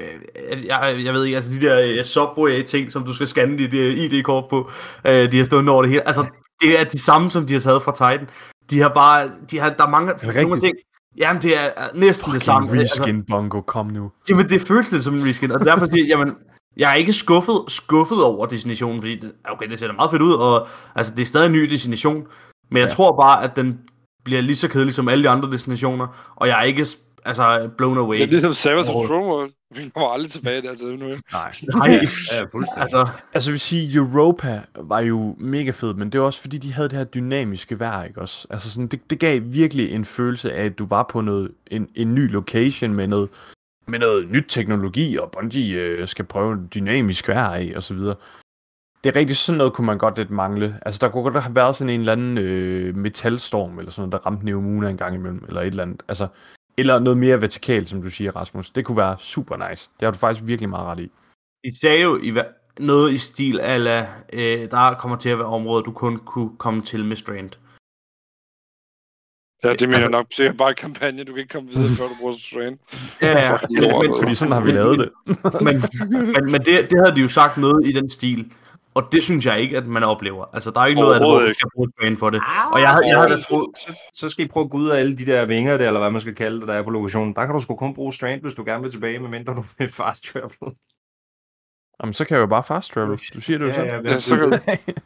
jeg, 0.65 0.95
jeg 1.03 1.13
ved 1.13 1.23
ikke, 1.25 1.35
altså 1.35 1.51
de 1.51 1.61
der 1.61 1.81
øh, 1.99 2.05
Subway-ting, 2.05 2.91
som 2.91 3.03
du 3.03 3.13
skal 3.13 3.27
scanne 3.27 3.57
dit 3.57 3.73
øh, 3.73 3.97
ID-kort 3.97 4.45
på, 4.49 4.71
øh, 5.07 5.31
de 5.31 5.37
har 5.37 5.45
stået 5.45 5.69
over 5.69 5.81
det 5.81 5.89
hele, 5.91 6.07
altså 6.07 6.25
det 6.61 6.79
er 6.79 6.83
de 6.83 6.99
samme, 6.99 7.31
som 7.31 7.45
de 7.47 7.53
har 7.53 7.59
taget 7.61 7.81
fra 7.83 7.91
Titan. 8.13 8.27
De 8.69 8.79
har 8.81 8.89
bare, 8.89 9.29
de 9.51 9.59
har, 9.59 9.69
der 9.69 9.85
er 9.85 9.89
mange, 9.89 10.13
det 10.21 10.35
nogle 10.35 10.61
ting, 10.61 10.75
jamen 11.17 11.41
det 11.41 11.57
er 11.57 11.65
øh, 11.65 11.99
næsten 12.01 12.33
det 12.33 12.41
samme. 12.41 12.67
Fucking 12.67 12.81
Altså, 12.81 13.01
reskin 13.03 13.23
bongo, 13.23 13.61
kom 13.61 13.85
nu. 13.87 14.11
jamen 14.29 14.49
det 14.49 14.61
føles 14.61 14.91
lidt 14.91 15.03
som 15.03 15.15
en 15.15 15.25
reskin, 15.27 15.51
og 15.51 15.59
derfor 15.65 15.85
siger 15.85 15.97
jeg, 16.03 16.07
jamen, 16.09 16.33
jeg 16.77 16.91
er 16.91 16.95
ikke 16.95 17.13
skuffet, 17.13 17.55
skuffet 17.67 18.23
over 18.23 18.45
destinationen, 18.45 19.01
fordi 19.01 19.15
det, 19.15 19.31
okay, 19.49 19.69
det 19.69 19.79
ser 19.79 19.87
da 19.87 19.93
meget 19.93 20.11
fedt 20.11 20.21
ud, 20.21 20.33
og 20.33 20.67
altså, 20.95 21.13
det 21.15 21.21
er 21.21 21.25
stadig 21.25 21.45
en 21.45 21.51
ny 21.51 21.61
destination, 21.69 22.23
men 22.71 22.79
jeg 22.81 22.87
Ja. 22.87 22.93
tror 22.93 23.21
bare, 23.21 23.43
at 23.43 23.55
den 23.55 23.79
bliver 24.23 24.41
lige 24.41 24.55
så 24.55 24.67
kedelig 24.67 24.93
som 24.93 25.09
alle 25.09 25.23
de 25.23 25.29
andre 25.29 25.51
destinationer, 25.51 26.33
og 26.35 26.47
jeg 26.47 26.59
er 26.59 26.63
ikke 26.63 26.85
altså, 27.25 27.69
blown 27.77 27.97
away. 27.97 28.17
Det 28.17 28.23
er 28.23 28.27
ligesom 28.27 28.53
Sabbath 28.53 28.89
of 28.89 28.95
Overhovedet. 28.95 29.07
Stronghold. 29.09 29.51
Vi 29.75 29.89
kommer 29.89 30.09
aldrig 30.09 30.31
tilbage 30.31 30.61
der 30.61 30.75
til 30.75 30.87
nu. 30.99 31.07
Nej. 31.07 31.15
Nej, 31.75 31.89
Ja, 32.31 32.43
fuldstændig. 32.51 32.81
altså, 32.81 33.07
Altså, 33.33 33.49
jeg 33.49 33.53
vil 33.53 33.59
sige, 33.59 33.95
Europa 33.95 34.61
var 34.79 34.99
jo 34.99 35.35
mega 35.39 35.71
fed, 35.71 35.93
men 35.93 36.09
det 36.09 36.19
var 36.19 36.25
også 36.25 36.41
fordi, 36.41 36.57
de 36.57 36.73
havde 36.73 36.89
det 36.89 36.97
her 36.97 37.05
dynamiske 37.05 37.79
vejr, 37.79 38.03
ikke 38.03 38.21
også? 38.21 38.47
Altså, 38.49 38.71
sådan, 38.71 38.87
det, 38.87 39.09
det 39.09 39.19
gav 39.19 39.41
virkelig 39.45 39.91
en 39.91 40.05
følelse 40.05 40.53
af, 40.53 40.65
at 40.65 40.77
du 40.79 40.85
var 40.85 41.03
på 41.11 41.21
noget, 41.21 41.51
en, 41.67 41.87
en 41.95 42.15
ny 42.15 42.31
location 42.31 42.93
med 42.93 43.07
noget, 43.07 43.29
med 43.87 43.99
noget 43.99 44.29
nyt 44.31 44.45
teknologi, 44.49 45.17
og 45.17 45.31
Bungie 45.31 45.75
øh, 45.75 46.07
skal 46.07 46.25
prøve 46.25 46.57
dynamisk 46.75 47.27
vejr 47.27 47.49
af, 47.49 47.73
og 47.75 47.83
så 47.83 47.93
videre. 47.93 48.15
Det 49.03 49.09
er 49.09 49.15
rigtigt, 49.19 49.37
sådan 49.39 49.57
noget 49.57 49.73
kunne 49.73 49.85
man 49.85 49.97
godt 49.97 50.17
lidt 50.17 50.29
mangle. 50.31 50.79
Altså, 50.85 50.99
der 51.01 51.09
kunne 51.11 51.23
godt 51.23 51.43
have 51.43 51.55
været 51.55 51.75
sådan 51.75 51.93
en 51.93 51.99
eller 51.99 52.11
anden 52.11 52.37
øh, 52.37 52.95
metalstorm, 52.95 53.79
eller 53.79 53.91
sådan 53.91 54.09
noget, 54.09 54.11
der 54.23 54.25
ramte 54.27 54.45
Neomuna 54.45 54.89
en 54.89 54.97
gang 54.97 55.15
imellem, 55.15 55.45
eller 55.47 55.61
et 55.61 55.67
eller 55.67 55.83
andet. 55.83 56.03
Altså, 56.07 56.27
eller 56.77 56.99
noget 56.99 57.17
mere 57.17 57.41
vertikalt, 57.41 57.89
som 57.89 58.01
du 58.01 58.09
siger, 58.09 58.31
Rasmus. 58.35 58.71
Det 58.71 58.85
kunne 58.85 58.97
være 58.97 59.17
super 59.19 59.69
nice. 59.69 59.89
Det 59.99 60.05
har 60.05 60.11
du 60.11 60.17
faktisk 60.17 60.47
virkelig 60.47 60.69
meget 60.69 60.85
ret 60.85 60.99
i. 60.99 61.11
de 61.63 61.79
sagde 61.79 62.01
jo 62.01 62.17
i, 62.17 62.33
noget 62.79 63.11
i 63.11 63.17
stil 63.17 63.59
ala, 63.59 64.07
øh, 64.33 64.71
der 64.71 64.93
kommer 64.99 65.17
til 65.17 65.29
at 65.29 65.37
være 65.37 65.47
områder, 65.47 65.81
du 65.83 65.91
kun 65.91 66.17
kunne 66.17 66.57
komme 66.57 66.81
til 66.81 67.05
med 67.05 67.15
Strand. 67.15 67.49
Ja, 69.63 69.69
det 69.73 69.81
mener 69.89 69.95
Altså- 69.95 70.07
jeg 70.07 70.11
nok 70.11 70.25
sikkert 70.31 70.57
bare 70.57 70.71
i 70.71 70.73
kampagne. 70.73 71.23
Du 71.23 71.31
kan 71.33 71.37
ikke 71.41 71.53
komme 71.53 71.69
videre, 71.69 71.89
før 71.97 72.07
du 72.07 72.15
bruger 72.19 72.33
Strain. 72.33 72.79
Ja, 73.21 73.31
ja. 73.31 73.51
Lort. 73.81 74.05
men, 74.05 74.13
Fordi 74.21 74.35
sådan 74.35 74.51
har 74.51 74.61
vi 74.61 74.71
lavet 74.71 74.99
det. 74.99 75.09
men, 75.61 75.83
men, 76.33 76.51
men 76.51 76.61
det, 76.61 76.91
det 76.91 76.99
havde 77.03 77.15
de 77.15 77.21
jo 77.21 77.27
sagt 77.27 77.57
noget 77.57 77.87
i 77.87 77.91
den 77.91 78.09
stil. 78.09 78.51
Og 78.93 79.03
det 79.11 79.23
synes 79.23 79.45
jeg 79.45 79.59
ikke, 79.61 79.77
at 79.77 79.87
man 79.87 80.03
oplever. 80.03 80.45
Altså, 80.53 80.71
der 80.71 80.79
er 80.81 80.85
ikke 80.85 81.01
noget 81.01 81.13
af 81.13 81.19
det, 81.19 81.29
hvor 81.29 81.39
du 81.39 81.53
skal 81.53 81.69
bruge 81.75 81.89
Strand 81.97 82.17
for 82.17 82.29
det. 82.29 82.41
Og 82.73 82.79
jeg, 82.81 82.89
havde- 82.89 83.07
jeg 83.07 83.17
havde 83.17 83.29
da 83.35 83.41
troet, 83.41 83.67
Så 84.13 84.29
skal 84.29 84.45
I 84.45 84.47
prøve 84.47 84.63
at 84.63 84.69
gå 84.69 84.77
ud 84.77 84.89
af 84.89 84.99
alle 84.99 85.17
de 85.17 85.25
der 85.25 85.45
vinger 85.45 85.77
der, 85.77 85.87
eller 85.87 85.99
hvad 85.99 86.11
man 86.11 86.21
skal 86.21 86.35
kalde 86.35 86.59
det, 86.59 86.67
der 86.67 86.73
er 86.73 86.83
på 86.83 86.89
lokationen. 86.89 87.35
Der 87.35 87.45
kan 87.45 87.53
du 87.55 87.59
sgu 87.61 87.75
kun 87.75 87.93
bruge 87.93 88.13
strand, 88.13 88.41
hvis 88.41 88.53
du 88.53 88.63
gerne 88.65 88.83
vil 88.83 88.91
tilbage, 88.91 89.19
medmindre 89.19 89.53
du 89.55 89.63
vil 89.77 89.89
fast 89.89 90.23
travel. 90.25 90.75
Jamen, 92.01 92.13
så 92.13 92.25
kan 92.25 92.35
jeg 92.35 92.41
jo 92.41 92.47
bare 92.47 92.63
fast 92.63 92.91
travel. 92.93 93.19
Du 93.33 93.41
siger 93.41 93.57
det 93.57 93.67
jo 93.67 93.73
selv. 93.73 93.87
Ja, 94.05 94.19
så 94.19 94.37
kan 94.37 94.49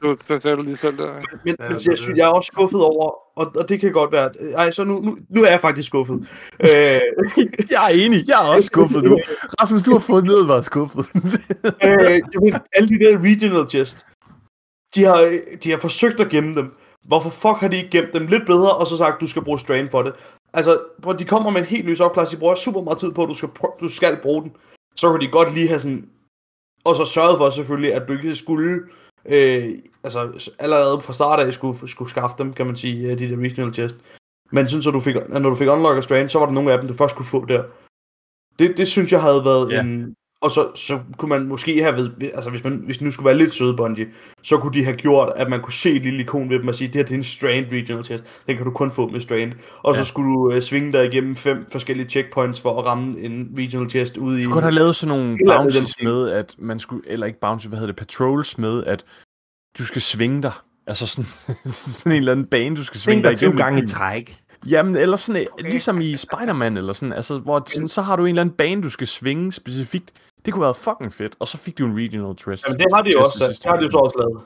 du, 0.02 0.18
så 0.28 0.40
sagde 0.42 0.58
du 0.58 0.62
lige 0.62 0.78
selv 0.78 0.98
der. 0.98 1.14
Men, 1.46 1.56
Ja, 1.60 1.70
men 1.70 1.72
jeg, 1.72 1.98
synes, 1.98 2.18
jeg 2.18 2.28
er 2.30 2.32
også 2.34 2.50
skuffet 2.54 2.82
over, 2.82 3.10
og, 3.40 3.52
og 3.56 3.70
det 3.70 3.80
kan 3.80 3.92
godt 3.92 4.12
være, 4.12 4.26
at- 4.26 4.36
ej, 4.54 4.72
så 4.72 4.84
nu, 4.84 5.00
nu, 5.00 5.18
nu 5.30 5.44
er 5.44 5.50
jeg 5.50 5.60
faktisk 5.60 5.88
skuffet. 5.88 6.16
øh, 6.60 6.70
Jeg 7.74 7.84
er 7.86 7.94
enig. 8.06 8.28
Jeg 8.28 8.34
er 8.34 8.48
også 8.48 8.66
skuffet 8.66 9.04
nu. 9.04 9.20
Rasmus, 9.62 9.84
du 9.84 9.92
har 9.92 10.00
fået 10.00 10.24
ned 10.24 10.42
at 10.42 10.48
være 10.48 10.64
skuffet. 10.64 11.06
øh, 11.84 12.22
jamen, 12.34 12.54
alle 12.74 12.90
de 12.90 13.00
der 13.06 13.20
regional 13.24 13.70
chest, 13.70 14.06
de 14.96 15.04
har, 15.04 15.40
de 15.64 15.72
har 15.72 15.78
forsøgt 15.78 16.20
at 16.20 16.30
gemme 16.30 16.56
dem. 16.56 16.74
Hvorfor 17.04 17.30
fuck 17.30 17.58
har 17.60 17.68
de 17.68 17.78
ikke 17.78 17.90
gemt 17.90 18.14
dem 18.14 18.28
lidt 18.28 18.46
bedre, 18.46 18.72
og 18.76 18.88
så 18.88 18.98
sagt, 18.98 19.22
du 19.22 19.28
skal 19.28 19.42
bruge 19.42 19.60
strain 19.60 19.90
for 19.90 20.02
det? 20.02 20.14
Altså, 20.54 20.78
hvor 20.98 21.14
de 21.14 21.26
kommer 21.26 21.50
med 21.50 21.62
en 21.62 21.68
helt 21.68 21.86
ny 21.86 22.00
opklasse, 22.00 22.36
de 22.36 22.40
bruger 22.40 22.56
super 22.56 22.82
meget 22.82 22.98
tid 22.98 23.12
på, 23.12 23.24
at 23.24 23.30
du 23.30 23.34
skal, 23.34 23.50
prø- 23.60 23.78
du 23.80 23.90
skal 23.90 24.18
bruge 24.22 24.42
den. 24.44 24.52
Så 24.96 25.12
kan 25.12 25.22
de 25.22 25.28
godt 25.32 25.54
lige 25.54 25.68
have 25.68 25.80
sådan, 25.80 26.06
og 26.86 26.96
så 26.96 27.06
sørget 27.06 27.38
for 27.38 27.50
selvfølgelig, 27.50 27.94
at 27.94 28.08
du 28.08 28.14
ikke 28.14 28.36
skulle, 28.36 28.82
øh, 29.26 29.70
altså 30.04 30.52
allerede 30.60 31.02
fra 31.02 31.14
start 31.14 31.40
af 31.40 31.54
skulle, 31.54 31.90
skulle 31.90 32.10
skaffe 32.10 32.36
dem, 32.38 32.54
kan 32.54 32.66
man 32.66 32.76
sige, 32.76 33.12
øh, 33.12 33.20
de 33.20 33.30
der 33.30 33.38
regional 33.38 33.74
chest. 33.74 33.98
Men 34.52 34.70
synes, 34.70 34.88
at 34.88 34.94
du 34.94 35.00
fik, 35.00 35.16
når 35.30 35.50
du 35.50 35.56
fik 35.56 35.68
unlock 35.70 35.98
og 35.98 36.04
strain, 36.04 36.30
så 36.30 36.40
var 36.40 36.46
der 36.46 36.54
nogle 36.54 36.72
af 36.72 36.80
dem, 36.80 36.88
du 36.88 36.94
først 36.94 37.16
kunne 37.16 37.26
få 37.26 37.46
der. 37.46 37.64
Det, 38.60 38.78
det 38.78 38.88
synes 38.88 39.12
jeg 39.12 39.22
havde 39.22 39.46
været 39.46 39.72
Ja. 39.72 39.82
en... 39.82 40.16
Og 40.46 40.52
så, 40.52 40.68
så 40.76 41.00
kunne 41.18 41.30
man 41.30 41.48
måske 41.48 41.82
have 41.84 41.96
ved, 41.96 42.12
altså 42.34 42.50
hvis, 42.50 42.64
man, 42.64 42.74
hvis 42.86 43.02
nu 43.02 43.12
skulle 43.12 43.26
være 43.26 43.38
lidt 43.38 43.54
søde 43.54 43.76
Bungie, 43.76 44.08
så 44.44 44.58
kunne 44.58 44.74
de 44.74 44.84
have 44.84 44.98
gjort, 44.98 45.34
at 45.36 45.50
man 45.50 45.62
kunne 45.62 45.74
se 45.74 45.92
et 45.92 46.02
lille 46.02 46.20
ikon 46.22 46.50
ved 46.50 46.60
dem 46.60 46.68
og 46.68 46.76
sige, 46.76 46.88
det 46.88 46.96
her 46.96 47.04
det 47.04 47.12
er 47.12 47.16
en 47.18 47.24
Strained 47.24 47.72
Regional 47.72 48.04
Test, 48.04 48.24
den 48.48 48.56
kan 48.56 48.66
du 48.66 48.72
kun 48.72 48.92
få 48.92 49.08
med 49.08 49.22
Strained. 49.22 49.54
Og 49.84 49.96
Ja. 49.96 50.00
så 50.00 50.06
skulle 50.06 50.30
du 50.34 50.52
øh, 50.52 50.62
svinge 50.62 50.92
dig 50.94 51.06
igennem 51.06 51.36
fem 51.36 51.66
forskellige 51.72 52.10
checkpoints 52.10 52.62
for 52.62 52.80
at 52.80 52.86
ramme 52.86 53.20
en 53.20 53.56
Regional 53.58 53.90
Test 53.90 54.18
ude 54.18 54.42
i... 54.42 54.44
Du 54.44 54.50
kunne 54.52 54.62
have 54.62 54.74
lavet 54.74 54.96
sådan 54.96 55.18
nogle 55.18 55.38
stil. 55.86 56.04
med, 56.04 56.30
at 56.30 56.56
man 56.58 56.80
skulle, 56.80 57.02
eller 57.08 57.26
ikke 57.26 57.40
bounties, 57.40 57.68
hvad 57.70 57.80
hedder 57.80 57.94
det, 57.94 58.00
patrols 58.08 58.58
med, 58.58 58.84
at 58.84 59.06
du 59.78 59.86
skal 59.86 60.02
svinge 60.02 60.42
dig. 60.42 60.52
Altså 60.88 61.08
sådan, 61.08 61.30
sådan 61.74 62.12
en 62.12 62.18
eller 62.18 62.32
anden 62.32 62.46
bane, 62.46 62.76
du 62.76 62.84
skal 62.84 63.00
svinge 63.00 63.24
dig 63.24 63.34
igennem. 63.34 63.58
gange 63.58 63.84
i 63.84 63.88
træk. 63.88 64.38
Jamen, 64.70 64.96
eller 64.96 65.18
sådan, 65.18 65.48
okay. 65.52 65.70
ligesom 65.70 66.02
i 66.02 66.16
Spider-Man, 66.18 66.78
eller 66.78 66.94
sådan, 66.94 67.14
altså, 67.14 67.40
hvor 67.40 67.64
sådan, 67.68 67.88
så 67.88 68.02
har 68.02 68.16
du 68.16 68.24
en 68.24 68.30
eller 68.30 68.42
anden 68.42 68.56
bane, 68.56 68.82
du 68.82 68.90
skal 68.90 69.08
svinge 69.08 69.52
specifikt. 69.52 70.14
Det 70.46 70.54
kunne 70.54 70.64
være 70.64 70.76
fucking 70.76 71.14
fedt, 71.14 71.36
og 71.40 71.48
så 71.48 71.58
fik 71.58 71.78
du 71.78 71.86
en 71.86 71.96
regional 71.98 72.36
twist. 72.36 72.66
Jamen 72.68 72.80
det 72.80 72.88
har 72.94 73.02
de 73.02 73.12
jo 73.16 73.20
Test 73.26 73.42
også, 73.42 73.60
det 73.64 73.72
har 73.72 73.78
de 73.78 73.86
jo 73.86 73.92
så 73.92 73.98
også 73.98 74.18
lavet. 74.20 74.42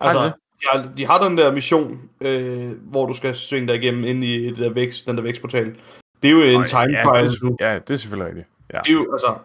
Har 0.00 0.06
Altså, 0.06 0.20
de 0.20 0.24
det? 0.24 0.34
de 0.60 0.66
har, 0.70 0.92
de 0.96 1.06
har 1.06 1.28
den 1.28 1.38
der 1.38 1.52
mission, 1.52 2.10
øh, 2.20 2.72
hvor 2.90 3.06
du 3.06 3.14
skal 3.14 3.36
svinge 3.36 3.68
dig 3.68 3.76
igennem 3.82 4.04
ind 4.04 4.24
i 4.24 4.46
det 4.50 4.58
der 4.58 4.70
vækst, 4.70 5.06
den 5.06 5.16
der 5.16 5.22
vækstportal. 5.22 5.76
Det 6.22 6.30
er 6.30 6.32
jo 6.32 6.42
en 6.60 6.66
time 6.66 6.80
ja, 6.80 7.04
trial 7.04 7.28
det, 7.28 7.42
er, 7.60 7.72
ja, 7.72 7.78
det 7.78 7.90
er 7.90 7.96
selvfølgelig 7.96 8.28
rigtigt. 8.28 8.48
Ja, 8.72 8.78
Det 8.78 8.88
er 8.88 8.92
jo, 8.92 9.12
altså, 9.12 9.36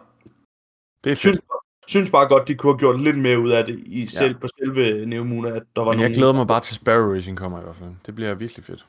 det 1.04 1.12
er 1.12 1.16
synes, 1.16 1.40
synes 1.86 2.10
bare 2.10 2.28
godt, 2.28 2.48
de 2.48 2.54
kunne 2.54 2.72
have 2.72 2.78
gjort 2.78 3.00
lidt 3.00 3.18
mere 3.18 3.38
ud 3.38 3.50
af 3.50 3.66
det 3.66 3.78
i 3.86 4.06
selv, 4.06 4.34
på 4.34 4.46
selve 4.58 5.06
Neomuna, 5.06 5.48
at 5.48 5.62
der 5.76 5.82
var 5.82 5.92
Men 5.92 6.00
jeg 6.00 6.08
nogen... 6.08 6.18
glæder 6.18 6.32
mig 6.32 6.46
bare 6.46 6.60
til 6.60 6.74
Sparrow 6.74 7.14
Racing 7.14 7.38
kommer 7.38 7.60
i 7.60 7.62
hvert 7.62 7.76
fald. 7.76 7.90
Det 8.06 8.14
bliver 8.14 8.34
virkelig 8.34 8.64
fedt. 8.64 8.86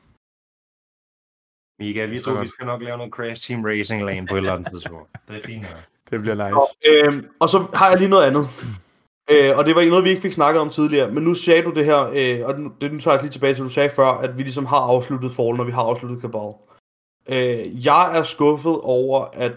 Mika, 1.78 2.04
vi 2.04 2.18
tror, 2.18 2.40
vi 2.40 2.46
skal 2.46 2.66
nok 2.66 2.82
lave 2.82 2.96
noget 2.96 3.12
Crash 3.12 3.48
Team 3.48 3.64
Racing 3.64 4.04
Lane 4.04 4.26
på 4.26 4.34
et 4.34 4.38
eller 4.38 4.54
andet 4.54 4.68
tidspunkt. 4.70 5.10
Det 5.28 5.36
er 5.36 5.40
fint. 5.40 5.62
Ja. 5.62 5.68
Det 6.12 6.20
bliver 6.20 6.34
nice. 6.34 6.56
Og, 6.56 6.68
øh, 6.86 7.22
og 7.40 7.48
så 7.48 7.66
har 7.74 7.88
jeg 7.90 7.98
lige 7.98 8.08
noget 8.08 8.26
andet. 8.26 8.48
Øh, 9.30 9.58
og 9.58 9.64
det 9.64 9.74
var 9.74 9.80
ikke 9.80 9.90
noget, 9.90 10.04
vi 10.04 10.10
ikke 10.10 10.22
fik 10.22 10.32
snakket 10.32 10.60
om 10.60 10.70
tidligere. 10.70 11.10
Men 11.10 11.24
nu 11.24 11.34
sagde 11.34 11.62
du 11.62 11.70
det 11.70 11.84
her, 11.84 12.00
øh, 12.14 12.46
og 12.46 12.60
nu, 12.60 12.72
det 12.80 12.92
nu 12.92 13.00
tager 13.00 13.14
jeg 13.14 13.22
lige 13.22 13.32
tilbage 13.32 13.54
til, 13.54 13.64
du 13.64 13.68
sagde 13.68 13.90
før, 13.90 14.06
at 14.06 14.38
vi 14.38 14.42
ligesom 14.42 14.66
har 14.66 14.76
afsluttet 14.76 15.32
Fall, 15.32 15.56
når 15.56 15.64
vi 15.64 15.72
har 15.72 15.82
afsluttet 15.82 16.22
Cabal. 16.22 16.52
Øh, 17.28 17.86
jeg 17.86 18.18
er 18.18 18.22
skuffet 18.22 18.80
over, 18.82 19.24
at 19.32 19.52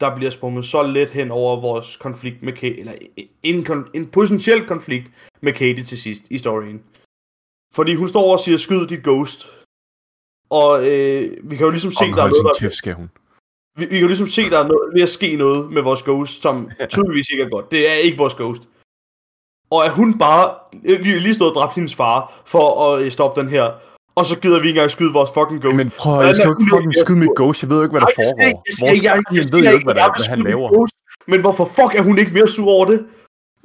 der 0.00 0.16
bliver 0.16 0.30
sprunget 0.30 0.64
så 0.64 0.82
let 0.82 1.10
hen 1.10 1.30
over 1.30 1.60
vores 1.60 1.96
konflikt 1.96 2.42
med 2.42 2.52
Katie, 2.52 2.80
eller 2.80 2.92
en, 3.42 3.66
kon- 3.66 3.90
en 3.94 4.06
potentiel 4.06 4.66
konflikt 4.66 5.10
med 5.40 5.52
Katie 5.52 5.84
til 5.84 5.98
sidst 5.98 6.22
i 6.30 6.38
storyen. 6.38 6.82
Fordi 7.74 7.94
hun 7.94 8.08
står 8.08 8.32
og 8.32 8.40
siger, 8.40 8.58
skyd 8.58 8.86
dit 8.86 9.02
ghost. 9.02 9.48
Og 10.50 10.86
øh, 10.88 11.36
vi 11.50 11.56
kan 11.56 11.64
jo 11.64 11.70
ligesom 11.70 11.92
se, 11.92 12.04
Om 12.04 12.10
der 12.10 12.22
er 12.22 12.28
noget, 12.28 12.44
der, 12.44 12.60
kæft, 12.60 12.74
skal 12.74 12.94
hun. 12.94 13.10
Vi, 13.78 13.84
vi 13.90 13.98
kan 13.98 14.06
ligesom 14.06 14.26
se, 14.26 14.50
der 14.50 14.58
er 14.58 14.68
noget, 14.68 14.94
ved 14.94 15.02
at 15.02 15.08
ske 15.08 15.36
noget 15.36 15.72
med 15.72 15.82
vores 15.82 16.02
ghost, 16.02 16.42
som 16.42 16.70
tydeligvis 16.90 17.26
ikke 17.32 17.44
er 17.44 17.48
godt. 17.48 17.70
Det 17.70 17.90
er 17.90 17.94
ikke 17.94 18.18
vores 18.18 18.34
ghost. 18.34 18.62
Og 19.70 19.84
at 19.84 19.90
hun 19.90 20.18
bare 20.18 20.54
lige, 20.82 21.18
lige 21.18 21.34
stået 21.34 21.50
og 21.50 21.54
dræbt 21.54 21.74
hendes 21.74 21.94
far 21.94 22.32
for 22.46 22.66
at 22.86 23.02
øh, 23.02 23.10
stoppe 23.10 23.40
den 23.40 23.48
her. 23.48 23.70
Og 24.14 24.26
så 24.26 24.38
gider 24.38 24.60
vi 24.60 24.68
ikke 24.68 24.78
engang 24.78 24.90
skyde 24.90 25.12
vores 25.12 25.30
fucking 25.36 25.60
ghost. 25.62 25.76
Men 25.76 25.90
prøv 25.98 26.24
jeg 26.26 26.34
skal 26.36 26.46
jo 26.48 26.52
ikke 26.60 26.70
fucking 26.74 26.94
skyde 27.04 27.18
mit 27.18 27.34
ghost. 27.36 27.62
Jeg 27.62 27.70
ved 27.70 27.76
jo 27.76 27.82
ikke, 27.82 27.92
hvad 27.96 28.00
der 28.00 28.12
jeg 28.16 28.16
foregår. 28.20 28.62
jeg 28.86 28.92
ikke- 28.94 29.06
jeg- 29.08 29.16
fucking 29.16 29.36
jeg 29.38 29.44
ved 29.52 29.60
jo 29.68 29.74
ikke, 29.76 29.84
hvad, 29.88 29.94
der, 29.94 30.00
jeg 30.06 30.12
hvad 30.16 30.28
han 30.34 30.40
laver. 30.50 30.68
Ghost, 30.74 30.94
Men 31.32 31.40
hvorfor 31.44 31.64
fuck 31.78 31.92
er 31.98 32.02
hun 32.08 32.18
ikke 32.18 32.32
mere 32.38 32.48
sur 32.48 32.70
over 32.76 32.86
det? 32.92 32.98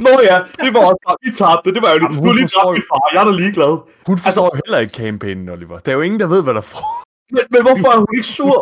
Nå 0.05 0.09
ja, 0.29 0.37
det 0.63 0.69
var 0.75 0.81
også 0.89 1.01
bare, 1.07 1.17
vi 1.25 1.29
tabte, 1.39 1.67
det 1.75 1.81
var 1.85 1.91
jo 1.93 1.99
Jamen, 2.03 2.17
Du 2.17 2.27
har 2.29 2.33
lige 2.39 2.47
dræbt 2.55 2.73
min 2.77 2.85
far, 2.91 3.01
jeg 3.13 3.19
er 3.23 3.27
da 3.29 3.33
ligeglad. 3.43 3.73
Hun 4.09 4.17
forstår 4.25 4.45
jo 4.51 4.55
heller 4.65 4.79
ikke 4.83 4.93
campaignen, 5.03 5.49
Oliver. 5.55 5.77
Der 5.83 5.91
er 5.91 5.95
jo 5.95 6.01
ingen, 6.07 6.19
der 6.19 6.27
ved, 6.35 6.41
hvad 6.43 6.53
der 6.59 6.61
foregår. 6.71 7.03
Men, 7.35 7.43
men 7.53 7.61
hvorfor 7.67 7.87
er 7.93 7.97
hun 8.03 8.07
ikke 8.17 8.27
sur? 8.37 8.57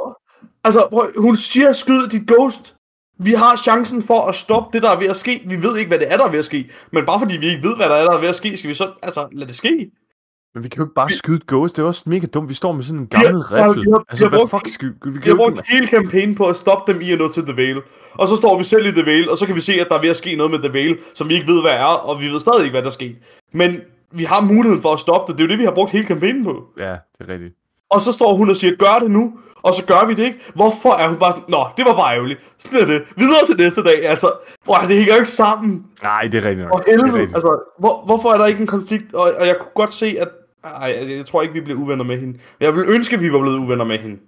Altså, 0.63 0.87
prøv, 0.91 1.11
hun 1.17 1.35
siger, 1.35 1.73
skyd 1.73 2.07
dit 2.07 2.27
ghost. 2.27 2.75
Vi 3.19 3.33
har 3.33 3.55
chancen 3.57 4.03
for 4.03 4.21
at 4.29 4.35
stoppe 4.35 4.69
det, 4.73 4.83
der 4.83 4.91
er 4.91 4.99
ved 4.99 5.07
at 5.07 5.15
ske. 5.15 5.43
Vi 5.47 5.55
ved 5.63 5.77
ikke, 5.77 5.87
hvad 5.89 5.99
det 5.99 6.13
er, 6.13 6.17
der 6.17 6.25
er 6.25 6.31
ved 6.31 6.39
at 6.39 6.45
ske. 6.45 6.69
Men 6.91 7.05
bare 7.05 7.19
fordi 7.19 7.37
vi 7.37 7.47
ikke 7.47 7.63
ved, 7.67 7.75
hvad 7.75 7.85
der 7.89 7.95
er, 7.95 8.03
der 8.05 8.17
er 8.17 8.19
ved 8.21 8.29
at 8.29 8.35
ske, 8.35 8.57
skal 8.57 8.69
vi 8.69 8.73
så, 8.73 8.91
altså, 9.03 9.27
lad 9.31 9.47
det 9.47 9.55
ske. 9.55 9.91
Men 10.55 10.63
vi 10.63 10.69
kan 10.69 10.77
jo 10.77 10.83
ikke 10.83 10.93
bare 10.93 11.07
Vi- 11.07 11.13
skyde 11.13 11.35
et 11.37 11.47
ghost. 11.47 11.75
Det 11.75 11.81
er 11.81 11.85
også 11.87 12.03
mega 12.05 12.25
dumt. 12.27 12.49
Vi 12.49 12.53
står 12.53 12.71
med 12.71 12.83
sådan 12.83 12.99
en 12.99 13.07
gammel 13.07 13.41
riffel. 13.41 13.85
vi 13.85 13.89
har- 13.91 14.05
Altså, 14.09 14.29
hvad 14.29 14.39
brugt- 14.39 14.49
fuck 14.51 14.69
skal 14.73 14.87
vi... 15.05 15.19
Vi 15.19 15.29
har 15.29 15.35
brugt 15.35 15.57
ikke... 15.57 15.71
hele 15.71 15.87
kampagnen 15.87 16.35
på 16.35 16.45
at 16.45 16.55
stoppe 16.55 16.93
dem 16.93 17.01
i 17.01 17.11
at 17.11 17.17
nå 17.19 17.31
til 17.31 17.43
The 17.43 17.55
Vale. 17.57 17.81
Og 18.13 18.27
så 18.27 18.35
står 18.35 18.57
vi 18.57 18.63
selv 18.63 18.85
i 18.85 18.91
The 18.91 19.05
Vale, 19.05 19.31
og 19.31 19.37
så 19.37 19.45
kan 19.45 19.55
vi 19.55 19.61
se, 19.61 19.73
at 19.73 19.87
der 19.89 19.95
er 19.95 20.01
ved 20.01 20.09
at 20.09 20.17
ske 20.17 20.35
noget 20.35 20.51
med 20.51 20.59
The 20.59 20.73
Vale, 20.73 20.97
som 21.15 21.29
vi 21.29 21.33
ikke 21.33 21.47
ved, 21.47 21.61
hvad 21.61 21.71
er, 21.71 21.83
og 21.85 22.21
vi 22.21 22.27
ved 22.27 22.39
stadig 22.39 22.63
ikke, 22.63 22.73
hvad 22.73 22.83
der 22.83 22.89
sker. 22.89 23.11
Men 23.53 23.81
vi 24.11 24.23
har 24.23 24.41
muligheden 24.41 24.81
for 24.81 24.93
at 24.93 24.99
stoppe 24.99 25.31
det. 25.31 25.37
Det 25.37 25.43
er 25.43 25.47
jo 25.47 25.51
det, 25.51 25.59
vi 25.59 25.63
har 25.65 25.71
brugt 25.71 25.91
hele 25.91 26.05
kampagnen 26.05 26.43
på. 26.43 26.63
Ja, 26.77 26.91
det 27.17 27.29
er 27.29 27.33
rigtigt. 27.33 27.53
Og 27.91 28.01
så 28.01 28.11
står 28.11 28.33
hun 28.33 28.49
og 28.49 28.55
siger, 28.55 28.75
gør 28.75 28.99
det 29.01 29.11
nu, 29.11 29.39
og 29.63 29.73
så 29.73 29.85
gør 29.85 30.05
vi 30.05 30.13
det 30.13 30.23
ikke. 30.23 30.39
Hvorfor 30.55 30.91
er 30.93 31.07
hun 31.09 31.19
bare 31.19 31.31
sådan, 31.31 31.45
nå, 31.49 31.65
det 31.77 31.85
var 31.85 31.95
bare 31.95 32.15
ærgerligt. 32.15 32.39
Sådan 32.57 32.79
er 32.81 32.85
det. 32.85 33.03
Videre 33.17 33.45
til 33.45 33.57
næste 33.57 33.83
dag, 33.83 34.05
altså. 34.05 34.31
Wow, 34.67 34.77
det 34.87 34.95
hænger 34.97 35.13
jo 35.13 35.19
ikke 35.19 35.29
sammen. 35.29 35.87
Nej, 36.03 36.21
det 36.31 36.43
er 36.43 36.49
rigtigt 36.49 36.67
nok. 36.67 36.87
Er 36.87 36.91
helvede, 36.91 37.21
altså, 37.21 37.59
hvor, 37.79 38.05
hvorfor 38.05 38.29
er 38.29 38.37
der 38.37 38.45
ikke 38.45 38.61
en 38.61 38.67
konflikt? 38.67 39.13
Og, 39.13 39.31
og 39.39 39.47
jeg 39.47 39.57
kunne 39.59 39.71
godt 39.75 39.93
se, 39.93 40.15
at... 40.19 40.29
Ej, 40.63 41.05
jeg, 41.17 41.25
tror 41.25 41.41
ikke, 41.41 41.53
vi 41.53 41.61
blev 41.61 41.77
uvenner 41.77 42.03
med 42.03 42.19
hende. 42.19 42.39
Jeg 42.59 42.75
ville 42.75 42.89
ønske, 42.93 43.15
at 43.15 43.21
vi 43.21 43.33
var 43.33 43.39
blevet 43.39 43.57
uvenner 43.57 43.85
med 43.85 43.97
hende. 43.97 44.19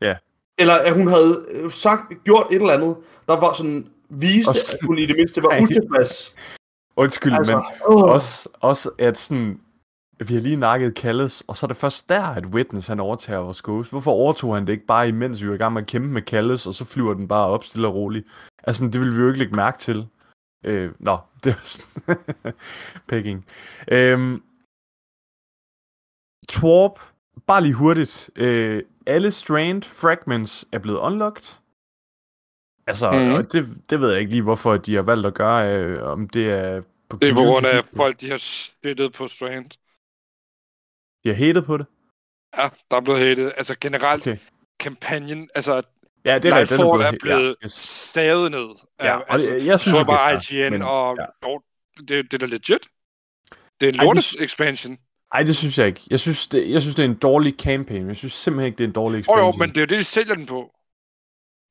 Ja. 0.00 0.16
Eller 0.58 0.74
at 0.74 0.92
hun 0.94 1.06
havde 1.08 1.46
øh, 1.50 1.70
sagt, 1.70 2.24
gjort 2.24 2.46
et 2.50 2.56
eller 2.56 2.72
andet, 2.74 2.96
der 3.28 3.40
var 3.40 3.52
sådan, 3.52 3.86
viste, 4.10 4.48
Og 4.50 4.54
sådan- 4.56 4.78
at 4.82 4.86
hun 4.86 4.98
i 4.98 5.06
det 5.06 5.16
mindste 5.16 5.42
var 5.42 5.60
utilfreds. 5.62 6.34
Undskyld, 6.96 7.32
Altså, 7.32 7.52
men 7.56 7.64
åh. 7.86 8.02
også, 8.02 8.48
også 8.60 8.90
at 8.98 9.18
sådan... 9.18 9.60
Vi 10.26 10.34
har 10.34 10.40
lige 10.40 10.56
nakket 10.56 10.94
Kalles, 10.94 11.40
og 11.48 11.56
så 11.56 11.66
er 11.66 11.68
det 11.68 11.76
først 11.76 12.08
der, 12.08 12.22
at 12.22 12.46
Witness 12.46 12.86
han 12.86 13.00
overtager 13.00 13.38
vores 13.38 13.62
ghost. 13.62 13.90
Hvorfor 13.90 14.10
overtog 14.10 14.54
han 14.54 14.66
det 14.66 14.72
ikke 14.72 14.86
bare 14.86 15.08
imens 15.08 15.42
vi 15.42 15.48
var 15.48 15.54
i 15.54 15.58
gang 15.58 15.72
med 15.72 15.82
at 15.82 15.88
kæmpe 15.88 16.08
med 16.08 16.22
Kalles, 16.22 16.66
og 16.66 16.74
så 16.74 16.84
flyver 16.84 17.14
den 17.14 17.28
bare 17.28 17.46
op 17.46 17.64
stille 17.64 17.88
og 17.88 17.94
roligt? 17.94 18.26
Altså, 18.64 18.84
det 18.84 19.00
vil 19.00 19.16
vi 19.16 19.20
jo 19.20 19.26
ikke 19.26 19.38
lægge 19.38 19.56
mærke 19.56 19.78
til. 19.78 20.06
Øh, 20.64 20.92
nå, 20.98 21.18
det 21.44 21.54
var 21.54 21.60
sådan... 21.62 22.16
Pegging. 23.08 23.46
Øhm, 23.92 24.42
Twarp, 26.48 27.00
bare 27.46 27.62
lige 27.62 27.74
hurtigt. 27.74 28.30
Øh, 28.36 28.82
alle 29.06 29.30
Strand 29.30 29.82
Fragments 29.82 30.68
er 30.72 30.78
blevet 30.78 30.98
unlocked. 30.98 31.44
Altså, 32.86 33.10
mm. 33.10 33.46
det, 33.46 33.90
det 33.90 34.00
ved 34.00 34.10
jeg 34.10 34.20
ikke 34.20 34.32
lige, 34.32 34.42
hvorfor 34.42 34.76
de 34.76 34.94
har 34.94 35.02
valgt 35.02 35.26
at 35.26 35.34
gøre, 35.34 35.76
øh, 35.76 36.02
om 36.02 36.28
det 36.28 36.50
er 36.50 36.82
på 37.08 37.16
Det 37.16 37.28
er 37.28 37.34
på 37.34 37.40
grund 37.40 37.66
af, 37.66 37.78
at 37.78 37.84
folk 37.96 38.20
de 38.20 38.30
har 38.30 38.36
spillet 38.38 39.12
på 39.12 39.28
Strand. 39.28 39.70
Har 41.26 41.32
hatet 41.34 41.64
på 41.66 41.76
det. 41.76 41.86
Ja, 42.58 42.68
der 42.90 42.96
er 42.96 43.00
blevet 43.00 43.20
hated. 43.20 43.52
Altså 43.56 43.74
generelt, 43.80 44.22
Okay. 44.22 44.36
kampagnen, 44.80 45.50
altså 45.54 45.82
Ja, 46.24 46.38
det 46.38 46.52
er 46.52 46.58
rigtigt. 46.58 46.78
Lightfall 46.80 47.00
er 47.14 47.18
blevet 47.20 47.56
Ja, 47.62 47.66
yes. 47.66 48.16
ned. 48.50 48.74
ja 49.02 49.16
og 49.16 49.24
altså, 49.32 49.50
det, 49.50 49.66
jeg 49.66 49.80
synes, 49.80 49.96
så 49.98 50.04
bare 50.04 50.34
IGN, 50.34 50.72
men- 50.72 50.82
og 50.82 51.16
ja. 51.20 51.48
jo, 51.50 51.60
det, 51.98 52.08
det 52.08 52.34
er 52.34 52.38
da 52.38 52.46
legit. 52.46 52.88
Det 53.80 53.88
er 53.88 53.92
en 53.92 53.94
Ej, 53.94 53.98
det 54.00 54.02
lortes 54.02 54.36
expansion. 54.40 54.98
Ej, 55.34 55.42
det 55.42 55.56
synes 55.56 55.78
jeg 55.78 55.86
ikke. 55.86 56.00
Jeg 56.10 56.20
synes, 56.20 56.46
det, 56.48 56.70
jeg 56.70 56.82
synes, 56.82 56.94
det 56.94 57.04
er 57.04 57.08
en 57.08 57.14
dårlig 57.18 57.54
campaign. 57.60 58.08
Jeg 58.08 58.16
synes 58.16 58.32
simpelthen 58.32 58.66
ikke, 58.66 58.78
det 58.78 58.84
er 58.84 58.88
en 58.88 58.94
dårlig 58.94 59.18
expansion. 59.20 59.46
jo, 59.46 59.58
men 59.58 59.68
det 59.68 59.76
er 59.76 59.80
jo 59.80 59.86
det, 59.86 59.98
de 59.98 60.04
sælger 60.04 60.34
den 60.34 60.46
på. 60.46 60.74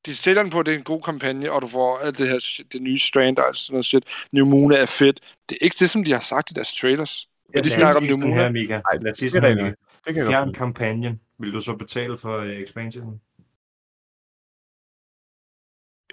De 0.06 0.16
sælger 0.16 0.42
den 0.44 0.52
på, 0.52 0.60
at 0.60 0.66
det 0.66 0.74
er 0.74 0.78
en 0.78 0.84
god 0.84 1.02
kampagne, 1.02 1.52
og 1.52 1.62
du 1.62 1.68
får 1.68 1.98
alt 1.98 2.18
det 2.18 2.28
her 2.30 2.40
shit, 2.40 2.74
det 2.74 2.82
nye 2.82 3.00
Strand 3.00 3.38
og 3.38 3.56
sådan 3.56 3.74
noget 3.74 3.86
shit. 3.86 4.04
New 4.32 4.46
Moon 4.46 4.72
er 4.72 4.86
fedt. 4.86 5.20
Det 5.50 5.58
er 5.62 5.66
ikke 5.66 5.76
det, 5.80 5.90
som 5.90 6.04
de 6.04 6.12
har 6.12 6.20
sagt 6.20 6.52
i 6.52 6.54
deres 6.54 6.74
trailers. 6.74 7.30
Ja, 7.56 7.62
de 7.62 7.70
snakker 7.70 8.00
om 8.00 8.20
Moon. 8.22 8.34
her, 8.34 8.52
Mika. 8.52 8.74
Ej, 8.74 8.98
Lad 9.02 9.12
os 9.12 9.18
sige 9.18 9.30
det 9.30 9.36
er 9.36 9.42
sådan 9.42 9.58
her. 9.58 9.66
Det 10.06 10.14
kan 10.14 10.16
jeg 10.16 10.26
Fjern 10.28 10.54
kampagnen. 10.54 11.22
Vil 11.40 11.54
du 11.54 11.60
så 11.60 11.76
betale 11.76 12.18
for 12.18 12.38
uh, 12.38 12.46
expansionen? 12.48 13.22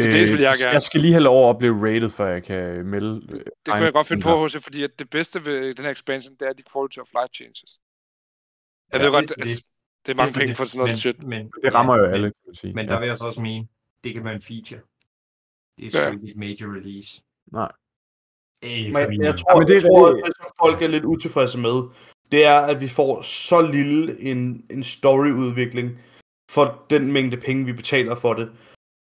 Så 0.00 0.06
det 0.10 0.32
vil 0.32 0.40
jeg 0.40 0.52
Øh, 0.52 0.58
gerne. 0.60 0.72
Jeg 0.72 0.82
skal 0.82 1.00
lige 1.00 1.12
have 1.12 1.22
lov 1.22 1.50
at 1.50 1.58
blive 1.58 1.74
rated, 1.86 2.10
før 2.10 2.26
jeg 2.28 2.42
kan 2.42 2.86
melde. 2.86 3.14
øh, 3.36 3.40
Det 3.40 3.46
kunne 3.66 3.84
jeg 3.84 3.92
godt 3.92 4.06
finde 4.06 4.22
på. 4.22 4.28
Jose, 4.30 4.60
fordi 4.60 4.82
at 4.82 4.98
det 4.98 5.10
bedste 5.10 5.44
ved 5.44 5.74
den 5.74 5.84
her 5.84 5.92
expansion, 5.92 6.34
det 6.40 6.48
er 6.48 6.52
de 6.52 6.62
quality 6.72 6.98
of 6.98 7.06
life 7.18 7.32
changes. 7.34 7.80
Jeg 8.92 9.00
Ja, 9.00 9.04
ved 9.06 9.12
godt, 9.12 9.28
det 9.28 9.36
er 9.36 9.40
altså, 9.42 9.56
det. 9.60 10.06
det 10.06 10.12
er 10.12 10.16
mange 10.16 10.28
Det 10.32 10.36
penge 10.38 10.48
det. 10.48 10.56
for 10.56 10.64
sådan 10.64 10.78
noget 10.78 10.90
men, 10.90 10.96
shit. 10.96 11.22
Men, 11.22 11.50
Det 11.64 11.74
rammer 11.74 11.96
jo 11.96 12.04
alle, 12.04 12.26
kan 12.26 12.42
man 12.46 12.54
sige. 12.54 12.74
Men, 12.74 12.86
Ja. 12.86 12.92
der 12.92 12.98
vil 13.00 13.06
jeg 13.06 13.18
så 13.18 13.24
også 13.24 13.40
mene, 13.40 13.68
det 14.04 14.14
kan 14.14 14.24
være 14.24 14.34
en 14.34 14.40
feature. 14.40 14.80
Det 15.76 15.86
er 15.86 15.90
sgu 15.90 16.00
Ja. 16.02 16.10
ikke 16.12 16.30
et 16.30 16.36
major 16.36 16.68
release. 16.76 17.22
Nej. 17.52 17.72
Men 18.64 18.92
for 18.92 19.22
jeg 19.24 19.34
tror, 19.38 19.58
men 19.58 19.66
det 19.68 19.74
jeg 19.74 19.82
er- 19.82 19.88
tror 19.88 20.06
det- 20.06 20.18
at 20.18 20.26
det, 20.26 20.36
som 20.36 20.46
folk 20.66 20.82
er 20.82 20.88
lidt 20.88 21.04
utilfredse 21.04 21.58
med, 21.58 21.82
det 22.32 22.44
er, 22.46 22.60
at 22.60 22.80
vi 22.80 22.88
får 22.88 23.22
så 23.22 23.60
lille 23.60 24.20
en, 24.20 24.64
en 24.70 24.84
storyudvikling 24.84 25.90
for 26.50 26.82
den 26.90 27.12
mængde 27.12 27.36
penge, 27.36 27.64
vi 27.64 27.72
betaler 27.72 28.14
for 28.14 28.34
det. 28.34 28.48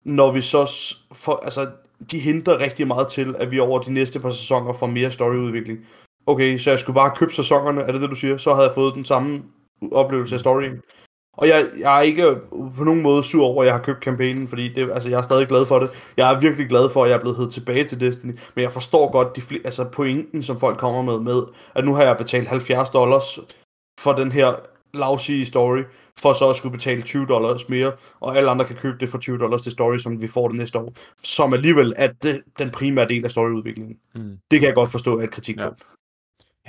Når 0.06 0.32
vi 0.32 0.42
så 0.42 0.96
får, 1.14 1.36
altså, 1.36 1.72
de 2.12 2.20
hindrer 2.20 2.60
rigtig 2.60 2.88
meget 2.88 3.08
til, 3.08 3.36
at 3.40 3.52
vi 3.52 3.60
over 3.60 3.80
de 3.80 3.92
næste 3.94 4.20
par 4.20 4.32
sæsoner 4.32 4.74
får 4.74 4.88
mere 4.88 5.12
storyudvikling. 5.12 5.80
Okay, 6.26 6.58
så 6.58 6.70
jeg 6.70 6.80
skulle 6.80 6.96
bare 6.96 7.16
købe 7.16 7.34
sæsonerne, 7.34 7.82
er 7.82 7.92
det 7.92 8.02
det, 8.02 8.10
du 8.10 8.16
siger? 8.16 8.38
Så 8.38 8.54
havde 8.54 8.68
jeg 8.68 8.76
fået 8.76 8.96
den 8.96 9.06
samme 9.06 9.44
oplevelse 9.92 10.36
af 10.36 10.40
storyen. 10.40 10.82
Og 11.38 11.48
jeg, 11.48 11.66
jeg 11.80 11.98
er 11.98 12.02
ikke 12.02 12.36
på 12.78 12.84
nogen 12.84 13.02
måde 13.02 13.24
sur 13.24 13.46
over, 13.46 13.64
at 13.64 13.68
jeg 13.68 13.76
har 13.76 13.82
købt 13.82 14.02
kampagnen, 14.02 14.48
fordi 14.48 14.74
det, 14.74 14.92
altså, 14.92 15.10
jeg 15.10 15.18
er 15.18 15.22
stadig 15.22 15.48
glad 15.48 15.66
for 15.66 15.80
det. 15.80 15.90
Jeg 16.18 16.34
er 16.34 16.40
virkelig 16.40 16.70
glad 16.70 16.90
for, 16.90 17.04
at 17.04 17.10
jeg 17.10 17.16
er 17.16 17.22
blevet 17.22 17.52
tilbage 17.52 17.84
til 17.84 18.00
Destiny. 18.00 18.32
Men 18.56 18.64
jeg 18.64 18.72
forstår 18.72 19.12
godt 19.12 19.36
de 19.36 19.42
fl- 19.42 19.62
altså 19.66 19.90
pointen, 19.90 20.44
som 20.44 20.60
folk 20.60 20.78
kommer 20.78 21.02
med, 21.02 21.20
med, 21.20 21.44
at 21.76 21.86
nu 21.86 21.94
har 21.94 22.04
jeg 22.04 22.18
betalt 22.18 22.48
70 22.48 22.90
dollars 22.90 23.40
for 24.00 24.14
den 24.14 24.32
her 24.32 24.54
lousy 24.94 25.44
story, 25.44 25.84
for 26.20 26.34
så 26.34 26.50
at 26.50 26.56
skulle 26.56 26.72
betale 26.72 27.02
20 27.02 27.26
dollars 27.26 27.70
mere, 27.70 27.92
og 28.20 28.38
alle 28.38 28.50
andre 28.50 28.66
kan 28.66 28.76
købe 28.76 28.98
det 29.00 29.10
for 29.10 29.18
20 29.18 29.38
dollars 29.38 29.62
til 29.62 29.72
story, 29.72 29.98
som 29.98 30.22
vi 30.22 30.28
får 30.28 30.48
det 30.48 30.58
næste 30.58 30.80
år. 30.80 30.94
Som 31.24 31.54
alligevel 31.54 31.94
er 31.98 32.08
det, 32.24 32.42
den 32.60 32.70
primære 32.70 33.08
del 33.08 33.26
af 33.26 33.32
storyudviklingen. 33.32 33.98
Mm. 34.16 34.38
Det 34.52 34.60
kan 34.60 34.68
jeg 34.68 34.76
godt 34.76 34.92
forstå 34.92 35.20
er 35.20 35.24
et 35.24 35.32
kritikpunkt. 35.32 35.84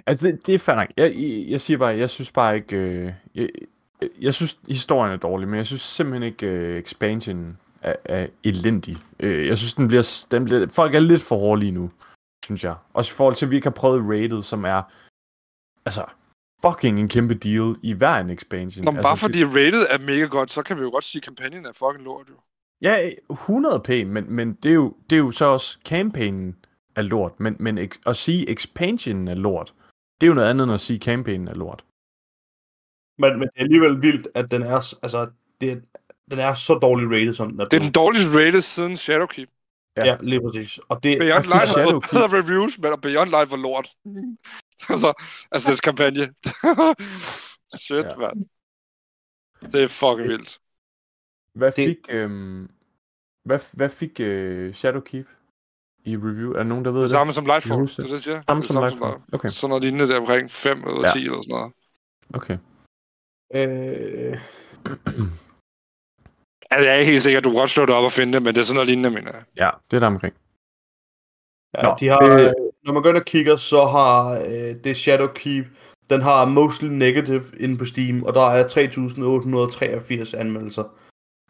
Altså, 0.07 0.27
det, 0.27 0.47
det 0.47 0.55
er 0.55 0.59
fair 0.59 0.74
nok. 0.77 0.89
Jeg, 0.97 1.12
jeg, 1.16 1.45
jeg 1.49 1.61
siger 1.61 1.78
bare, 1.78 1.97
jeg 1.97 2.11
synes 2.11 2.32
bare 2.32 2.57
ikke... 2.57 2.77
Øh, 2.77 3.12
jeg, 3.35 3.49
jeg, 4.20 4.34
synes, 4.34 4.58
historien 4.68 5.12
er 5.12 5.16
dårlig, 5.16 5.48
men 5.48 5.56
jeg 5.56 5.66
synes 5.66 5.82
simpelthen 5.82 6.22
ikke, 6.22 6.46
øh, 6.46 6.78
expansionen 6.78 7.58
er, 7.82 7.96
er 8.04 8.26
elendig. 8.44 8.96
Øh, 9.20 9.46
jeg 9.46 9.58
synes, 9.58 9.74
den 9.74 9.88
bliver, 9.88 10.26
den 10.30 10.44
bliver... 10.44 10.66
Folk 10.68 10.94
er 10.94 11.00
lidt 11.00 11.22
for 11.22 11.38
hårde 11.38 11.60
lige 11.60 11.72
nu, 11.72 11.90
synes 12.44 12.64
jeg. 12.64 12.74
Også 12.92 13.12
i 13.12 13.16
forhold 13.16 13.34
til, 13.34 13.46
at 13.46 13.50
vi 13.50 13.56
ikke 13.56 13.66
har 13.66 13.74
prøvet 13.74 14.02
Rated, 14.02 14.42
som 14.42 14.64
er... 14.64 14.82
Altså, 15.86 16.04
fucking 16.64 16.98
en 17.00 17.08
kæmpe 17.08 17.34
deal 17.34 17.76
i 17.82 17.92
hver 17.92 18.16
en 18.16 18.30
expansion. 18.30 18.84
Nå, 18.84 18.90
altså, 18.90 19.02
bare 19.02 19.16
fordi 19.16 19.44
rated 19.44 19.86
er 19.90 19.98
mega 19.98 20.24
godt, 20.24 20.50
så 20.50 20.62
kan 20.62 20.76
vi 20.76 20.82
jo 20.82 20.90
godt 20.90 21.04
sige, 21.04 21.20
at 21.20 21.24
kampagnen 21.24 21.66
er 21.66 21.72
fucking 21.72 22.04
lort, 22.04 22.26
jo. 22.28 22.34
Ja, 22.82 22.96
100 23.30 23.80
p, 23.80 23.88
men, 23.88 24.24
men 24.28 24.54
det, 24.54 24.70
er 24.70 24.74
jo, 24.74 24.96
det 25.10 25.16
er 25.16 25.20
jo 25.20 25.30
så 25.30 25.44
også 25.44 25.78
campaignen 25.84 26.56
er 26.96 27.02
lort, 27.02 27.40
men, 27.40 27.56
men 27.60 27.90
at 28.06 28.16
sige 28.16 28.50
expansionen 28.50 29.28
er 29.28 29.34
lort, 29.34 29.74
det 30.20 30.26
er 30.26 30.28
jo 30.28 30.34
noget 30.34 30.50
andet 30.50 30.64
end 30.64 30.72
at 30.72 30.80
sige 30.80 30.98
campaignen 30.98 31.48
er 31.48 31.54
lort. 31.54 31.84
Men, 33.19 33.32
men 33.39 33.41
det 33.43 33.51
er 33.57 33.61
alligevel 33.62 34.03
vildt, 34.03 34.28
at 34.35 34.51
den 34.51 34.62
er, 34.62 34.97
altså, 35.03 35.31
det, 35.61 35.85
den 36.31 36.39
er 36.39 36.55
så 36.55 36.74
dårlig 36.74 37.07
rated, 37.11 37.35
som 37.35 37.51
den 37.51 37.61
er 37.61 37.65
Det 37.65 37.77
er 37.77 37.81
den 37.81 37.93
dårligste 37.93 38.39
rated 38.47 38.61
siden 38.61 38.97
Shadowkeep. 38.97 39.49
Ja. 39.97 40.05
Ja, 40.05 40.16
lige 40.20 40.41
præcis. 40.41 40.78
Og 40.89 41.03
det, 41.03 41.19
Beyond 41.19 41.45
Light 41.45 41.69
har 41.77 41.91
fået 41.91 42.05
bedre 42.11 42.39
reviews, 42.39 42.78
men 42.78 43.01
Beyond 43.01 43.31
Light 43.31 43.51
var 43.51 43.57
lort. 43.57 43.89
altså, 44.93 45.12
altså 45.53 45.69
deres 45.69 45.81
kampagne. 45.81 46.20
Shit, 47.85 48.05
Ja. 48.05 48.16
mand. 48.20 48.47
Det 49.73 49.82
er 49.82 49.89
fucking 49.89 50.28
vildt. 50.28 50.59
Hvad 51.55 51.73
Det- 51.73 51.85
fik, 51.89 51.97
øhm, 52.09 52.70
hvad, 53.45 53.59
hvad 53.73 53.89
fik 53.89 54.20
øh, 54.20 54.74
Shadowkeep 54.74 55.27
i 56.05 56.16
review? 56.16 56.51
Er 56.53 56.57
der 56.57 56.62
nogen, 56.65 56.85
der 56.85 56.91
ved 56.91 57.01
Det 57.01 57.05
det? 57.09 57.11
samme 57.11 57.32
som 57.32 57.47
Lightfall, 57.47 57.81
det 57.86 57.99
er 57.99 58.03
det, 58.03 58.11
jeg 58.11 58.19
siger. 58.19 58.43
Samme 58.49 58.62
det 58.62 58.69
er 58.69 58.73
som 58.73 58.82
Lightfall. 58.82 59.23
Okay, 59.32 59.49
Sådan 59.49 59.69
noget 59.69 59.82
lignende 59.85 60.09
der 60.09 60.20
omkring 60.20 60.51
5 60.51 60.85
ud 60.85 61.05
af 61.05 61.09
Ja. 61.09 61.12
10 61.12 61.19
eller 61.24 61.43
sådan 61.43 61.49
noget. 61.49 61.73
okay. 62.35 62.59
Øh, 63.55 64.39
Altså, 66.74 66.86
jeg 66.86 66.94
er 66.94 66.98
ikke 67.01 67.12
helt 67.12 67.22
sikker, 67.22 67.39
at 67.39 67.44
du 67.44 67.51
kan 67.51 67.59
godt 67.59 67.70
slå 67.70 67.86
det 67.86 67.94
op 67.94 68.05
og 68.05 68.12
finde 68.12 68.32
det, 68.32 68.43
men 68.43 68.55
det 68.55 68.60
er 68.60 68.64
sådan 68.64 68.74
noget 68.74 68.89
lignende, 68.89 69.10
mener 69.10 69.32
jeg. 69.32 69.43
Ja, 69.56 69.70
det 69.90 69.97
er 69.97 70.01
der 70.01 70.06
omkring. 70.06 70.35
Ja, 71.76 71.82
Nå, 71.82 71.97
de 72.01 72.09
har, 72.09 72.22
øh, 72.22 72.44
øh, 72.44 72.52
når 72.85 72.93
man 72.93 73.02
går 73.02 73.09
ind 73.09 73.16
og 73.16 73.24
kigger, 73.24 73.56
så 73.56 73.86
har 73.86 74.31
øh, 74.32 74.74
det 74.85 74.97
Shadowkeep, 74.97 75.66
Den 76.10 76.22
har 76.22 76.44
mostly 76.44 76.89
negative 76.89 77.43
inde 77.60 77.78
på 77.78 77.85
Steam, 77.85 78.22
og 78.22 78.35
der 78.35 78.51
er 78.51 78.64
3.883 80.35 80.40
anmeldelser. 80.40 80.85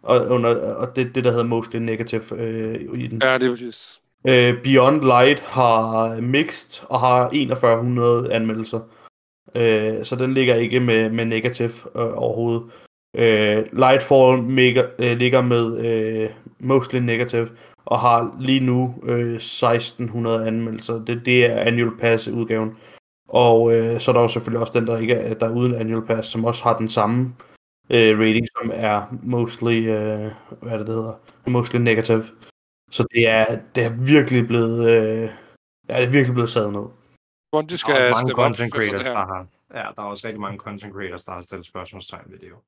Og, 0.03 0.27
under, 0.27 0.75
og 0.75 0.97
det 0.97 1.15
det, 1.15 1.25
der 1.25 1.31
hedder 1.31 1.45
mostly 1.45 1.77
negative 1.77 2.37
øh, 2.37 2.81
i 2.95 3.07
den. 3.07 3.23
Ja, 3.23 3.39
det 3.39 3.47
er 3.47 3.51
præcis. 3.51 4.01
Øh, 4.27 4.63
Beyond 4.63 5.01
Light 5.01 5.41
har 5.41 6.21
mixed 6.21 6.83
og 6.89 7.01
har 7.01 7.31
4100 7.31 8.33
anmeldelser. 8.33 8.81
Øh, 9.55 10.05
så 10.05 10.17
den 10.17 10.35
ligger 10.35 10.55
ikke 10.55 10.81
med, 10.81 11.11
med 11.11 11.25
negativ 11.25 11.71
øh, 11.97 12.13
overhovedet. 12.17 12.63
Øh, 13.17 13.65
Lightfall 13.73 14.43
mega, 14.43 14.83
øh, 14.99 15.17
ligger 15.19 15.43
med 15.43 15.87
øh, 15.87 16.31
mostly 16.59 16.99
negative 16.99 17.49
og 17.85 17.99
har 17.99 18.37
lige 18.41 18.61
nu 18.61 18.95
øh, 19.03 19.35
1600 19.35 20.47
anmeldelser. 20.47 21.05
Det, 21.05 21.23
det 21.27 21.47
er 21.47 21.59
annual 21.59 21.97
pass 21.99 22.29
udgaven. 22.29 22.77
Og 23.29 23.75
øh, 23.75 24.01
så 24.01 24.11
er 24.11 24.13
der 24.13 24.23
jo 24.23 24.29
selvfølgelig 24.29 24.61
også 24.61 24.73
den, 24.79 24.87
der 24.87 24.99
ikke 24.99 25.15
er, 25.15 25.35
der 25.35 25.47
er 25.47 25.55
uden 25.55 25.75
annual 25.75 26.07
pass, 26.07 26.29
som 26.29 26.45
også 26.45 26.65
har 26.65 26.79
den 26.79 26.89
samme 26.89 27.35
øh, 27.91 28.19
rating, 28.19 28.47
som 28.59 28.71
er 28.75 29.19
mostly, 29.23 29.89
øh, 29.89 30.31
hvad 30.63 30.73
er 30.73 30.79
det, 30.79 30.87
det 30.87 30.95
hedder? 30.95 31.21
Mostly 31.47 31.77
negative. 31.77 32.25
Så 32.91 33.07
det 33.15 33.29
er, 33.29 33.59
det 33.75 33.85
er 33.85 33.91
virkelig 33.91 34.47
blevet, 34.47 34.91
øh, 34.91 35.31
ja, 35.89 35.97
det 35.97 36.05
er 36.05 36.11
virkelig 36.11 36.35
blevet 36.35 36.51
sad 36.51 36.71
ned. 36.71 37.04
Bungie 37.55 37.71
Der 37.71 37.77
skal 37.77 37.95
er 37.95 38.13
også 38.13 38.27
mange 38.27 38.35
content 38.43 38.73
creators, 38.75 39.07
der 39.07 39.27
har... 39.33 39.47
Ja, 39.75 39.87
der 39.97 40.03
er 40.03 40.07
også 40.13 40.27
rigtig 40.27 40.41
mange 40.41 40.59
content 40.59 40.93
creators, 40.95 41.25
der 41.25 41.33
har 41.33 41.41
stillet 41.41 41.67
spørgsmålstegn 41.67 42.31
ved 42.33 42.39
det 42.39 42.49
jo. 42.49 42.59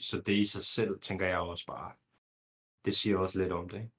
Så 0.00 0.22
det 0.26 0.32
i 0.32 0.44
sig 0.44 0.62
selv, 0.62 0.98
tænker 1.00 1.26
jeg 1.26 1.38
også 1.38 1.66
bare, 1.66 1.92
det 2.84 2.96
siger 2.96 3.18
også 3.18 3.38
lidt 3.38 3.52
om 3.52 3.68
det. 3.68 3.76
Ikke? 3.76 3.90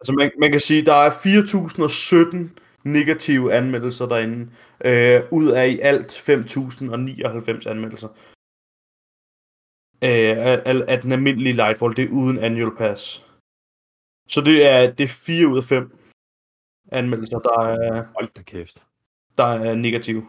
Altså 0.00 0.12
man, 0.12 0.32
man 0.38 0.52
kan 0.52 0.60
sige, 0.60 0.84
der 0.84 0.94
er 0.94 1.10
4017 1.10 2.58
negative 2.84 3.54
anmeldelser 3.54 4.06
derinde, 4.06 4.50
øh, 4.84 5.22
ud 5.32 5.48
af 5.50 5.68
i 5.68 5.78
alt 5.80 6.12
5099 6.12 7.66
anmeldelser. 7.66 8.08
Øh, 10.04 10.36
af, 10.70 10.84
af 10.88 11.00
den 11.02 11.12
almindelige 11.12 11.52
Lightfall, 11.54 11.96
det 11.96 12.04
er 12.04 12.12
uden 12.12 12.38
annual 12.38 12.76
pass. 12.76 13.26
Så 14.28 14.40
det 14.40 14.66
er, 14.66 14.92
det 14.92 15.04
er 15.04 15.08
4 15.08 15.48
ud 15.48 15.58
af 15.58 15.64
5 15.64 15.98
anmeldelser, 16.92 17.38
der 17.38 17.58
er, 17.60 18.06
Hold 18.14 18.28
da 18.36 18.42
kæft. 18.42 18.85
Der 19.38 19.44
er 19.44 19.74
negative. 19.74 20.26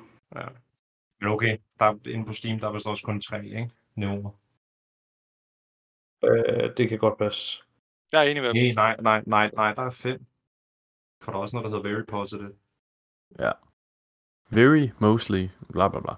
Men 1.22 1.30
okay, 1.30 1.58
der 1.80 1.86
er 1.86 2.10
inde 2.10 2.26
på 2.26 2.34
Steam, 2.34 2.60
der 2.60 2.68
er 2.68 2.72
vist 2.72 2.88
også 2.88 3.04
kun 3.04 3.22
tre, 3.22 3.46
ikke? 3.46 3.70
Nævner. 3.96 4.30
Øh, 6.24 6.78
det 6.78 6.90
kan 6.90 6.98
godt 6.98 7.18
passe. 7.18 7.64
Jeg 8.12 8.26
er 8.26 8.32
enig 8.32 8.44
med 8.44 8.54
dem. 8.54 8.76
Nej, 8.76 8.96
nej, 9.00 9.24
nej, 9.28 9.52
nej, 9.54 9.74
der 9.74 9.82
er 9.82 9.90
fem. 9.90 10.26
For 11.24 11.32
der 11.32 11.38
er 11.38 11.42
også 11.42 11.56
noget, 11.56 11.72
der 11.72 11.78
hedder 11.78 11.90
Very 11.90 12.06
Positive. 12.08 12.54
Very 14.50 14.90
mostly, 15.00 15.48
bla 15.72 15.88
bla 15.88 16.00
bla. 16.00 16.14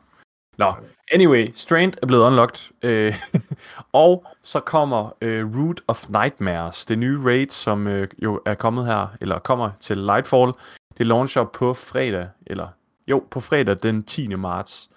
Nå, 0.57 0.74
anyway, 1.11 1.52
Strand 1.56 1.94
er 2.02 2.07
blevet 2.07 2.24
unlocked. 2.24 2.72
Øh, 2.84 3.14
og 3.94 4.26
så 4.44 4.60
kommer 4.60 5.11
øh, 5.22 5.57
Root 5.57 5.82
of 5.88 6.10
Nightmares, 6.10 6.86
det 6.86 6.99
nye 6.99 7.20
raid, 7.24 7.49
som 7.49 7.88
øh, 7.88 8.07
jo 8.24 8.41
er 8.45 8.56
kommet 8.56 8.86
her, 8.86 9.07
eller 9.22 9.40
kommer 9.40 9.72
til 9.80 9.98
Lightfall. 9.98 10.53
Det 10.98 11.07
launcher 11.07 11.44
på 11.44 11.74
fredag, 11.74 12.30
eller 12.48 12.68
jo, 13.10 13.23
på 13.31 13.40
fredag 13.40 13.77
den 13.84 14.03
10. 14.03 14.27
marts, 14.27 14.90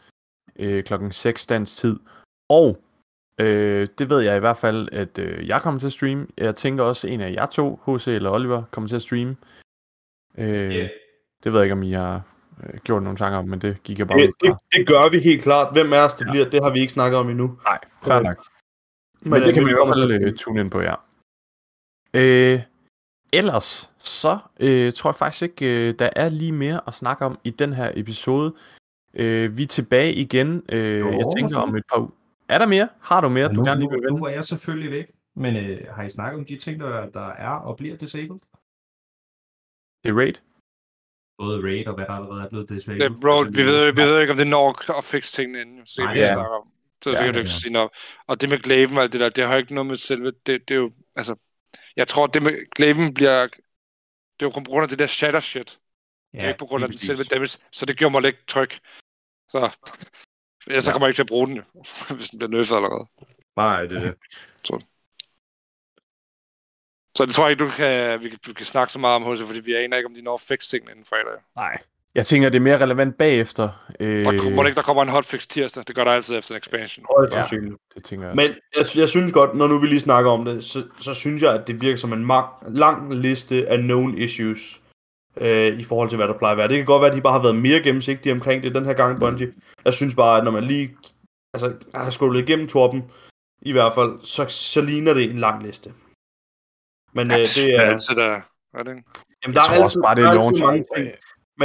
øh, 0.57 0.83
klokken 0.85 1.13
6 1.13 1.47
dansk 1.47 1.77
tid. 1.77 2.01
Og 2.49 2.83
øh, 3.41 3.89
det 3.99 4.11
ved 4.11 4.21
jeg 4.21 4.37
i 4.37 4.41
hvert 4.41 4.57
fald, 4.57 4.89
at 4.93 5.19
øh, 5.19 5.49
jeg 5.49 5.63
kommer 5.63 5.81
til 5.81 5.87
at 5.87 5.93
streame. 5.93 6.27
Jeg 6.39 6.57
tænker 6.57 6.85
også, 6.85 7.07
at 7.07 7.13
en 7.13 7.21
af 7.21 7.33
jer 7.33 7.47
to, 7.47 7.81
HC 7.87 8.09
eller 8.09 8.31
Oliver, 8.31 8.63
kommer 8.71 8.89
til 8.89 8.97
at 8.97 9.03
streame. 9.03 9.37
Øh, 10.39 10.75
Ja. 10.77 10.89
Det 11.45 11.53
ved 11.53 11.59
jeg 11.61 11.65
ikke, 11.65 11.73
om 11.73 11.83
I 11.83 11.93
har 11.93 12.23
øh, 12.63 12.81
gjort 12.81 13.03
nogle 13.03 13.19
tanker 13.19 13.39
om, 13.39 13.49
men 13.49 13.61
det 13.61 13.83
gik 13.83 13.99
jeg 13.99 14.07
bare 14.09 14.19
Det, 14.19 14.29
ud 14.29 14.33
det, 14.41 14.49
fra. 14.51 14.59
det 14.73 14.87
gør 14.87 15.09
vi 15.11 15.19
helt 15.19 15.43
klart. 15.43 15.73
Hvem 15.73 15.93
af 15.93 16.05
os 16.05 16.15
det 16.15 16.27
Ja. 16.27 16.31
bliver, 16.31 16.51
det 16.51 16.61
har 16.63 16.71
vi 16.71 16.81
ikke 16.81 16.93
snakket 16.93 17.19
om 17.19 17.31
endnu. 17.31 17.59
Nej, 17.65 17.79
fair 18.03 18.17
Okay. 18.17 18.29
nok. 18.29 18.47
Men 19.23 19.43
det 19.43 19.55
kan 19.55 19.63
øh, 19.63 19.67
man 19.67 19.75
i 19.75 19.77
hvert 19.79 19.89
fald 19.89 20.11
øh, 20.23 20.35
tune 20.35 20.61
ind 20.61 20.71
på, 20.71 20.81
ja. 20.81 20.95
Øh, 22.15 22.61
ellers, 23.33 23.91
så 23.99 24.39
øh, 24.61 24.93
tror 24.93 25.11
jeg 25.11 25.15
faktisk 25.15 25.43
ikke, 25.43 25.89
øh, 25.89 25.95
der 25.99 26.11
er 26.17 26.29
lige 26.29 26.53
mere 26.53 26.81
at 26.87 26.95
snakke 26.95 27.25
om 27.25 27.39
i 27.45 27.51
den 27.51 27.73
her 27.73 27.93
episode. 27.95 28.55
Øh, 29.15 29.57
vi 29.57 29.63
er 29.63 29.67
tilbage 29.67 30.15
igen, 30.15 30.63
øh, 30.69 31.01
Jo. 31.01 31.07
jeg 31.11 31.27
tænker 31.37 31.57
om 31.59 31.77
et 31.77 31.85
par 31.93 31.99
uger. 32.01 32.11
Er 32.49 32.59
der 32.59 32.67
mere? 32.67 32.89
Har 33.01 33.21
du 33.21 33.29
mere, 33.29 33.43
Ja, 33.43 33.49
du 33.49 33.55
nu, 33.55 33.65
gerne 33.65 33.81
lige 33.81 33.91
nu, 33.91 34.01
vil 34.01 34.09
nu 34.11 34.15
vende? 34.17 34.31
er 34.31 34.35
jeg 34.35 34.45
selvfølgelig 34.45 34.91
væk, 34.91 35.07
men 35.37 35.57
øh, 35.57 35.87
har 35.91 36.03
I 36.05 36.11
snakket 36.11 36.39
om 36.39 36.45
de 36.45 36.57
ting, 36.57 36.81
der, 36.81 37.07
der 37.11 37.29
er 37.29 37.49
og 37.51 37.77
bliver 37.77 37.97
disabled? 37.97 38.39
Det 40.03 40.09
er 40.11 40.17
raid. 40.17 40.35
Både 41.39 41.63
raid 41.63 41.87
og 41.89 41.95
hvad 41.95 42.07
der 42.07 42.13
allerede 42.13 42.43
er 42.45 42.49
blevet 42.49 42.69
disabled. 42.69 43.11
Det, 43.11 43.21
bro, 43.21 43.39
Altså, 43.39 43.63
vi 43.63 43.67
ved, 43.67 43.93
vi 43.93 44.03
ved 44.03 44.21
ikke, 44.21 44.33
om 44.33 44.37
det 44.39 44.47
når 44.47 44.99
at 44.99 45.05
fikse 45.05 45.33
tingene 45.33 45.61
inden. 45.61 45.87
Så 45.87 45.95
det 45.97 46.05
Nej, 46.05 46.15
kan 46.15 46.21
vi 46.21 46.27
ja. 46.27 46.33
snakke 46.35 46.51
om. 46.51 46.69
Så, 47.03 47.11
Ja, 47.11 47.17
så 47.17 47.25
kan 47.25 47.33
du 47.35 47.39
ja, 47.39 47.43
ikke 47.43 47.51
ja. 47.57 47.61
sige 47.63 47.73
noget. 47.73 47.91
Og 48.27 48.41
det 48.41 48.49
med 48.49 48.59
Glaven 48.59 48.97
og 48.97 49.03
alt 49.03 49.13
det 49.13 49.21
der, 49.21 49.29
det 49.29 49.45
har 49.47 49.57
ikke 49.57 49.75
noget 49.75 49.87
med 49.87 49.97
selve... 49.97 50.33
Det, 50.47 50.69
det 50.69 50.75
er 50.75 50.79
jo... 50.79 50.93
Altså, 51.17 51.35
jeg 51.97 52.09
tror, 52.09 52.27
det 52.27 52.43
med 52.43 52.71
Glaven 52.71 53.15
bliver... 53.15 53.47
Det 54.41 54.47
er 54.47 54.47
jo 54.47 54.51
på 54.51 54.61
grund 54.71 54.83
af 54.83 54.89
det 54.89 54.99
der 54.99 55.07
shatter 55.07 55.41
shit. 55.41 55.79
Ja, 56.33 56.39
det 56.39 56.45
er 56.45 56.49
ikke 56.49 56.59
på 56.59 56.67
grund 56.67 56.85
af 56.85 56.91
den 56.91 56.99
selve 56.99 57.25
damage. 57.25 57.59
Så 57.73 57.87
det 57.87 57.97
gjorde 57.97 58.13
mig 58.13 58.23
lidt 58.23 58.47
tryg. 58.49 58.71
Så... 59.49 59.77
Ellers 60.67 60.85
så 60.85 60.91
Ja. 60.91 60.93
kommer 60.93 61.07
jeg 61.07 61.11
ikke 61.11 61.17
til 61.17 61.23
at 61.23 61.27
bruge 61.29 61.47
den, 61.47 61.57
jo, 61.57 61.63
hvis 62.17 62.31
den 62.31 62.39
bliver 62.39 62.51
nerfed 62.51 62.77
allerede. 62.77 63.07
Nej, 63.57 63.83
det 63.83 63.97
er 63.97 64.01
det. 64.01 64.19
Så 67.17 67.27
det 67.27 67.35
tror 67.35 67.45
jeg 67.45 67.51
ikke, 67.51 67.65
du 67.65 67.71
kan, 67.71 68.23
vi, 68.23 68.29
kan, 68.29 68.39
vi 68.47 68.53
kan 68.53 68.67
snakke 68.67 68.93
så 68.93 68.99
meget 68.99 69.17
om, 69.17 69.23
HC, 69.37 69.47
fordi 69.47 69.61
vi 69.61 69.75
aner 69.75 69.97
ikke, 69.97 70.07
om 70.07 70.15
de 70.15 70.23
når 70.23 70.35
at 70.35 70.41
fixe 70.41 70.71
tingene 70.71 70.91
inden 70.91 71.05
fredag. 71.05 71.39
Nej. 71.57 71.79
Jeg 72.15 72.27
tænker, 72.27 72.49
det 72.49 72.59
er 72.59 72.63
mere 72.63 72.79
relevant 72.79 73.19
bagefter. 73.19 73.87
Øh, 74.01 74.21
Der 74.21 74.39
kommer 74.39 74.67
ikke, 74.67 74.77
der 74.77 74.83
kommer 74.83 75.03
en 75.03 75.09
hotfix 75.09 75.47
tirsdag. 75.47 75.85
Det 75.87 75.95
gør 75.97 76.05
der 76.05 76.11
altid 76.11 76.39
efter 76.39 76.55
en 76.55 76.59
expansion. 76.59 77.07
Ja. 77.23 77.31
sandsynligt. 77.31 77.75
det 77.95 78.05
tænker 78.05 78.27
jeg. 78.27 78.37
Men 78.37 78.51
jeg, 78.77 78.87
jeg 78.97 79.09
synes 79.09 79.33
godt, 79.33 79.55
når 79.55 79.67
nu 79.67 79.79
vi 79.79 79.87
lige 79.87 80.01
snakker 80.01 80.31
om 80.31 80.45
det, 80.45 80.65
så, 80.65 80.85
så 81.01 81.15
synes 81.15 81.43
jeg, 81.43 81.55
at 81.55 81.67
det 81.67 81.81
virker 81.81 81.97
som 81.97 82.13
en 82.13 82.27
mag, 82.27 82.45
lang 82.69 83.15
liste 83.15 83.69
af 83.69 83.79
known 83.79 84.19
issues 84.19 84.81
øh, 85.41 85.79
i 85.79 85.85
forhold 85.85 86.09
til, 86.09 86.17
hvad 86.17 86.29
der 86.29 86.39
plejer 86.39 86.53
at 86.53 86.59
være. 86.59 86.69
Det 86.69 86.77
kan 86.77 86.87
godt 86.87 87.01
være, 87.01 87.11
at 87.11 87.17
de 87.17 87.21
bare 87.23 87.33
har 87.33 87.43
været 87.43 87.57
mere 87.57 87.81
gennemsigtige 87.83 88.33
omkring 88.33 88.63
det 88.63 88.75
den 88.75 88.85
her 88.85 88.95
gang, 88.95 89.21
Bungie. 89.21 89.53
Jeg 89.85 89.95
synes 89.95 90.15
bare, 90.15 90.39
at 90.39 90.45
når 90.45 90.51
man 90.51 90.65
lige 90.65 90.97
altså, 91.55 91.75
har 91.95 92.11
skålet 92.11 92.41
igennem 92.49 92.69
torpen, 92.69 93.03
i 93.63 93.73
hvert 93.73 93.95
fald, 93.95 94.25
så, 94.25 94.45
så 94.49 94.81
ligner 94.81 95.15
det 95.15 95.31
en 95.31 95.39
lang 95.39 95.63
liste. 95.63 95.93
Men 97.13 97.31
øh, 97.31 97.39
det 97.39 97.75
er 97.75 97.81
er... 97.81 97.91
altid 97.91 98.15
der. 98.17 98.41
Er 98.75 98.83
det 98.83 98.91
ikke? 98.91 99.03
Jamen, 99.45 99.55
jeg 99.55 99.63
der 99.63 99.63
tror 99.63 99.75
er 99.75 99.83
også 99.83 99.99
altid, 99.99 100.03
bare, 100.03 100.15
det 100.15 100.23
er 100.23 100.27
er 100.27 100.31
altid 100.31 100.43
launch. 100.43 100.63
mange 100.63 100.85
ting. 100.97 101.17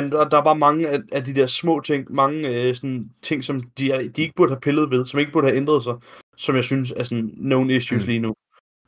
Men 0.01 0.11
der, 0.11 0.29
der 0.29 0.37
er 0.37 0.43
bare 0.43 0.57
mange 0.57 0.89
af, 0.89 0.99
af 1.11 1.23
de 1.23 1.35
der 1.35 1.47
små 1.47 1.79
ting, 1.81 2.11
mange 2.11 2.47
øh, 2.49 2.75
sådan, 2.75 3.09
ting, 3.21 3.43
som 3.43 3.61
de, 3.77 3.91
er, 3.91 3.97
de 4.09 4.21
ikke 4.21 4.33
burde 4.35 4.51
have 4.51 4.59
pillet 4.59 4.91
ved, 4.91 5.05
som 5.05 5.19
ikke 5.19 5.31
burde 5.31 5.47
have 5.47 5.57
ændret 5.57 5.83
sig, 5.83 5.93
som 6.37 6.55
jeg 6.55 6.63
synes 6.63 6.91
er 6.97 7.03
sådan 7.03 7.29
known 7.37 7.69
issues 7.69 8.03
Mm. 8.05 8.09
lige 8.09 8.19
nu. 8.19 8.33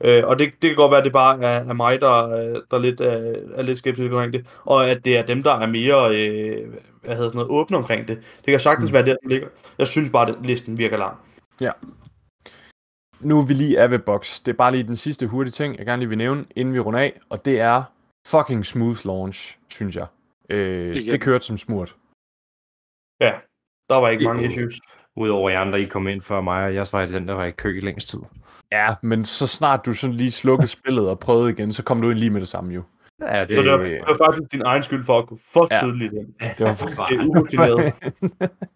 Øh, 0.03 0.23
og 0.25 0.39
det, 0.39 0.51
det 0.61 0.69
kan 0.69 0.75
godt 0.75 0.91
være, 0.91 0.99
at 0.99 1.05
det 1.05 1.13
bare 1.13 1.43
er, 1.43 1.69
er 1.69 1.73
mig, 1.73 2.01
der, 2.01 2.27
øh, 2.29 2.61
der 2.71 2.79
lidt, 2.79 3.01
er, 3.01 3.35
er 3.55 3.61
lidt 3.61 3.77
skeptisk 3.77 4.11
omkring 4.11 4.33
det, 4.33 4.45
og 4.65 4.89
at 4.89 5.05
det 5.05 5.17
er 5.17 5.25
dem, 5.25 5.43
der 5.43 5.51
er 5.53 5.67
mere 5.67 6.17
øh, 6.17 6.69
hvad 7.03 7.15
hedder 7.15 7.29
sådan 7.29 7.37
noget, 7.37 7.51
åbne 7.51 7.77
omkring 7.77 8.07
det. 8.07 8.17
Det 8.17 8.51
kan 8.51 8.59
sagtens 8.59 8.89
Mm. 8.91 8.93
være 8.93 9.05
der, 9.05 9.15
den 9.21 9.29
ligger. 9.29 9.47
Jeg 9.77 9.87
synes 9.87 10.09
bare, 10.11 10.29
at 10.29 10.35
listen 10.43 10.77
virker 10.77 10.97
lang. 10.97 11.17
Nu 13.19 13.39
er 13.39 13.45
vi 13.45 13.53
lige 13.53 13.79
af 13.79 13.91
ved 13.91 13.99
box. 13.99 14.39
Det 14.45 14.51
er 14.51 14.55
bare 14.57 14.71
lige 14.71 14.83
den 14.83 14.97
sidste 14.97 15.27
hurtige 15.27 15.51
ting, 15.51 15.77
jeg 15.77 15.85
gerne 15.85 15.99
lige 15.99 16.09
vil 16.09 16.17
nævne, 16.17 16.45
inden 16.55 16.73
vi 16.73 16.79
runder 16.79 16.99
af, 16.99 17.19
og 17.29 17.45
det 17.45 17.59
er 17.59 17.83
fucking 18.27 18.65
smooth 18.65 19.05
launch, 19.05 19.57
synes 19.69 19.95
jeg. 19.95 20.05
Øh, 20.49 20.95
Igen. 20.95 21.11
det 21.11 21.21
kørte 21.21 21.45
som 21.45 21.57
smurt. 21.57 21.95
Ja, 23.21 23.33
der 23.89 23.95
var 23.95 24.09
ikke 24.09 24.23
Jo. 24.23 24.33
mange 24.33 24.47
issues. 24.47 24.79
Udover 25.15 25.49
jer 25.49 25.59
andre, 25.59 25.81
I 25.81 25.85
kom 25.85 26.07
ind 26.07 26.21
før 26.21 26.41
mig, 26.41 26.65
og 26.65 26.75
jeg 26.75 26.87
var 26.91 27.05
den, 27.05 27.27
der 27.27 27.33
var 27.33 27.45
i 27.45 27.51
kø 27.51 27.77
i 27.77 27.81
længst 27.81 28.07
tid. 28.09 28.19
Ja, 28.71 28.95
men 29.01 29.25
så 29.25 29.47
snart 29.47 29.85
du 29.85 29.93
sådan 29.93 30.15
lige 30.15 30.31
slukkede 30.31 30.67
spillet 30.77 31.09
og 31.09 31.19
prøvede 31.19 31.49
igen, 31.51 31.73
så 31.73 31.83
kom 31.83 32.01
du 32.01 32.09
ind 32.09 32.19
lige 32.19 32.29
med 32.29 32.41
det 32.41 32.49
samme 32.49 32.73
jo. 32.73 32.83
Ja, 33.21 33.45
det, 33.45 33.57
Så 33.57 33.63
det, 33.63 33.71
var, 33.71 33.77
det 33.77 34.01
var 34.07 34.17
faktisk 34.25 34.51
din 34.51 34.61
egen 34.65 34.83
skyld 34.83 35.03
for 35.03 35.19
at 35.19 35.27
gå 35.27 35.37
for 35.53 35.67
Ja. 35.71 35.79
tidligt 35.87 36.13
ind. 36.13 36.27
Det 36.57 36.65
var 36.65 36.73
Det 37.09 37.19
er 37.19 37.25
urutineret. 37.25 37.93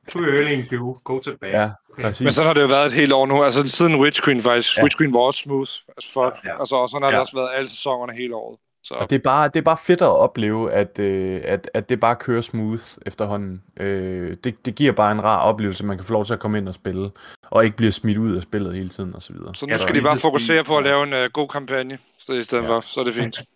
Too 0.09 0.21
early 0.23 0.51
in 0.51 0.65
queue, 0.69 0.95
go 1.03 1.19
tilbage. 1.19 1.61
Ja, 1.61 1.69
præcis. 2.01 2.21
Men 2.23 2.31
sådan 2.31 2.47
har 2.47 2.53
det 2.53 2.61
jo 2.61 2.67
været 2.67 2.85
et 2.85 2.91
helt 2.91 3.13
år 3.13 3.25
nu. 3.25 3.43
Altså 3.43 3.67
siden 3.67 3.99
Witch 4.01 4.23
Queen 4.23 4.41
faktisk. 4.41 4.77
Ja. 4.77 4.83
Witch 4.83 4.97
Queen 4.97 5.13
var 5.13 5.19
også 5.19 5.39
smooth 5.39 5.69
as 5.97 6.05
fuck. 6.13 6.33
Ja. 6.45 6.59
Altså, 6.59 6.75
og 6.75 6.89
sådan 6.89 7.03
har 7.03 7.09
det 7.09 7.15
Ja. 7.17 7.21
også 7.21 7.35
været 7.35 7.49
alle 7.55 7.69
sæsonerne 7.69 8.13
hele 8.13 8.35
året. 8.35 8.59
Så 8.83 8.93
Og 8.93 9.09
det 9.09 9.15
er, 9.15 9.19
bare, 9.19 9.47
det 9.47 9.55
er 9.55 9.61
bare 9.61 9.77
fedt 9.77 10.01
at 10.01 10.07
opleve, 10.07 10.71
at, 10.71 10.99
øh, 10.99 11.41
at, 11.43 11.69
at 11.73 11.89
det 11.89 11.99
bare 11.99 12.15
kører 12.15 12.41
smooth 12.41 12.83
efterhånden. 13.05 13.63
Øh, 13.79 14.37
det, 14.43 14.65
det 14.65 14.75
giver 14.75 14.91
bare 14.91 15.11
en 15.11 15.23
rar 15.23 15.39
oplevelse, 15.39 15.83
at 15.83 15.87
man 15.87 15.97
kan 15.97 16.05
få 16.05 16.13
lov 16.13 16.25
til 16.25 16.33
at 16.33 16.39
komme 16.39 16.57
ind 16.57 16.67
og 16.67 16.73
spille, 16.73 17.11
og 17.43 17.65
ikke 17.65 17.77
bliver 17.77 17.91
smidt 17.91 18.17
ud 18.17 18.35
af 18.35 18.41
spillet 18.41 18.75
hele 18.75 18.89
tiden 18.89 19.15
osv. 19.15 19.35
Så 19.53 19.65
nu 19.65 19.69
Ja, 19.69 19.73
der 19.73 19.77
skal 19.77 19.95
er 19.95 19.99
de 19.99 20.03
bare 20.03 20.17
fokusere 20.17 20.63
på 20.63 20.77
at 20.77 20.83
lave 20.83 21.03
en 21.03 21.13
uh, 21.13 21.31
god 21.33 21.47
kampagne 21.47 21.97
så 22.17 22.33
i 22.33 22.43
stedet 22.43 22.63
Ja. 22.63 22.69
ja. 22.69 22.75
for. 22.75 22.81
Så 22.81 22.99
er 22.99 23.03
det 23.03 23.13
fint. 23.13 23.41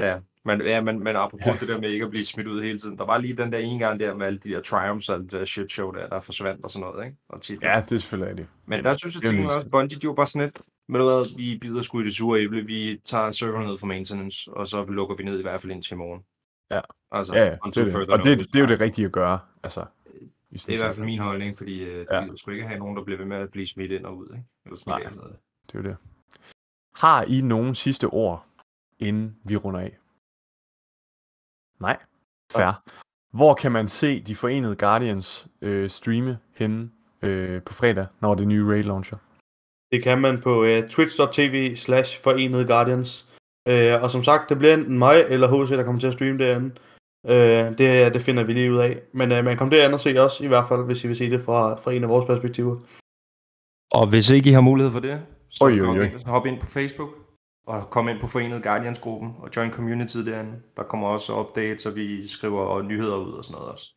Ja, 0.00 0.16
men, 0.44 0.60
ja, 0.62 0.80
men, 0.80 1.04
men 1.04 1.16
apropos 1.16 1.46
Ja. 1.46 1.50
ja. 1.52 1.56
det 1.60 1.68
der 1.68 1.80
med 1.80 1.90
ikke 1.90 2.04
at 2.04 2.10
blive 2.10 2.24
smidt 2.24 2.46
ud 2.46 2.62
hele 2.62 2.78
tiden. 2.78 2.98
Der 2.98 3.04
var 3.04 3.18
lige 3.18 3.36
den 3.36 3.52
der 3.52 3.58
ene 3.58 3.78
gang 3.78 4.00
der 4.00 4.14
med 4.14 4.26
alle 4.26 4.38
de 4.38 4.48
der 4.50 4.60
triumphs 4.60 5.08
og 5.08 5.14
alt 5.16 5.22
det 5.22 5.32
der 5.32 5.44
shit 5.44 5.70
show 5.72 5.90
der, 5.92 6.08
der 6.08 6.20
forsvandt 6.20 6.64
og 6.64 6.70
sådan 6.70 6.88
noget, 6.92 7.04
ikke? 7.06 7.16
Og 7.28 7.40
titler. 7.40 7.70
Ja, 7.70 7.80
det 7.80 7.92
er 7.92 7.98
selvfølgelig 7.98 8.30
rigtigt. 8.30 8.48
Men 8.66 8.84
der 8.84 8.94
synes 8.94 9.14
jeg, 9.14 9.22
det 9.22 9.38
er 9.38 9.42
jo 9.42 9.48
også, 9.48 9.68
Bungie, 9.68 9.98
de 9.98 10.06
var 10.08 10.14
bare 10.14 10.26
sådan 10.26 10.46
lidt, 10.46 10.60
ved 10.92 11.00
du 11.00 11.04
hvad, 11.04 11.36
vi 11.36 11.58
bider 11.60 11.82
sgu 11.82 12.00
i 12.00 12.04
det 12.04 12.14
sure 12.14 12.40
æble, 12.40 12.62
vi 12.62 13.00
tager 13.04 13.30
serveren 13.32 13.66
ned 13.66 13.78
for 13.78 13.86
maintenance, 13.86 14.50
og 14.52 14.66
så 14.66 14.84
lukker 14.84 15.16
vi 15.16 15.22
ned 15.24 15.38
i 15.38 15.42
hvert 15.42 15.60
fald 15.60 15.72
indtil 15.72 15.94
i 15.94 15.96
morgen. 15.96 16.24
Ja. 16.70 16.80
Altså, 17.10 17.34
Ja, 17.34 17.44
ja 17.44 17.56
det 17.64 17.78
er 17.78 17.98
det. 17.98 18.10
Og 18.10 18.24
det, 18.24 18.38
det 18.38 18.56
er 18.56 18.60
jo 18.60 18.66
det 18.66 18.80
rigtige 18.80 19.06
at 19.06 19.12
gøre. 19.12 19.38
Altså, 19.62 19.84
I 20.50 20.56
Det 20.56 20.68
er 20.68 20.72
i 20.72 20.76
hvert 20.76 20.94
fald 20.94 21.06
min 21.06 21.18
holdning, 21.18 21.56
fordi 21.56 21.82
øh, 21.82 22.06
Ja. 22.10 22.20
ja. 22.24 22.36
sgu 22.36 22.50
ikke 22.50 22.66
have 22.66 22.78
nogen, 22.78 22.96
der 22.96 23.04
bliver 23.04 23.18
ved 23.18 23.26
med 23.26 23.36
at 23.36 23.50
blive 23.50 23.66
smidt 23.66 23.92
ind 23.92 24.06
og 24.06 24.16
ud. 24.16 24.26
Ikke? 24.26 24.44
Eller 24.64 24.76
smidt 24.76 24.98
Nej. 24.98 25.08
Det 25.66 25.74
er 25.74 25.78
jo 25.78 25.82
det. 25.82 25.96
Har 26.94 27.22
I 27.22 27.40
nogen 27.40 27.74
sidste 27.74 28.04
ord, 28.04 28.46
inden 28.98 29.36
vi 29.44 29.56
runder 29.56 29.80
af? 29.80 29.98
Nej. 31.80 31.98
Fair. 32.52 32.82
Hvor 33.36 33.54
kan 33.54 33.72
man 33.72 33.88
se 33.88 34.22
de 34.22 34.34
forenede 34.34 34.76
Guardians 34.76 35.48
øh, 35.60 35.90
streame 35.90 36.38
henne 36.54 36.90
øh, 37.22 37.62
på 37.62 37.74
fredag, 37.74 38.06
når 38.20 38.34
det 38.34 38.48
nye 38.48 38.66
raid 38.68 38.82
launcher? 38.82 39.18
Det 39.92 40.02
kan 40.02 40.20
man 40.20 40.40
på 40.40 40.62
uh, 40.62 40.88
twitch.tv 40.88 41.76
slash 41.76 42.22
forenede 42.22 42.66
guardians. 42.66 43.26
Uh, 43.70 44.02
og 44.02 44.10
som 44.10 44.22
sagt, 44.22 44.48
det 44.48 44.58
bliver 44.58 44.74
enten 44.74 44.98
mig 44.98 45.24
eller 45.28 45.48
HC, 45.48 45.70
der 45.70 45.84
kommer 45.84 46.00
til 46.00 46.06
at 46.06 46.12
streame 46.12 46.38
derinde. 46.38 46.70
Uh, 47.24 47.78
det, 47.78 48.14
det 48.14 48.22
finder 48.22 48.44
vi 48.44 48.52
lige 48.52 48.72
ud 48.72 48.78
af. 48.78 49.02
Men 49.12 49.32
uh, 49.32 49.44
man 49.44 49.56
kommer 49.56 49.76
derinde 49.76 49.94
og 49.94 50.00
se 50.00 50.18
os, 50.18 50.40
i 50.40 50.46
hvert 50.46 50.68
fald, 50.68 50.84
hvis 50.84 51.04
I 51.04 51.06
vil 51.06 51.16
se 51.16 51.30
det 51.30 51.42
fra, 51.42 51.74
fra 51.74 51.92
en 51.92 52.02
af 52.02 52.08
vores 52.08 52.26
perspektiver. 52.26 52.76
Og 53.92 54.06
hvis 54.08 54.30
ikke 54.30 54.50
I 54.50 54.52
har 54.52 54.60
mulighed 54.60 54.92
for 54.92 55.00
det, 55.00 55.22
så 55.50 55.64
Oj, 55.64 55.80
oj, 55.80 55.86
hop, 55.86 55.96
oj. 55.96 56.02
ind, 56.02 56.24
hop 56.26 56.46
ind 56.46 56.60
på 56.60 56.66
Facebook 56.66 57.10
og 57.66 57.90
kom 57.90 58.08
ind 58.08 58.20
på 58.20 58.26
Forenet 58.26 58.62
Guardians-gruppen 58.62 59.34
og 59.38 59.48
join 59.56 59.72
community 59.72 60.16
derinde. 60.16 60.52
Der 60.76 60.82
kommer 60.82 61.08
også 61.08 61.40
updates, 61.40 61.86
og 61.86 61.94
vi 61.94 62.28
skriver 62.28 62.82
nyheder 62.82 63.16
ud 63.16 63.32
og 63.32 63.44
sådan 63.44 63.54
noget 63.54 63.72
også. 63.72 63.94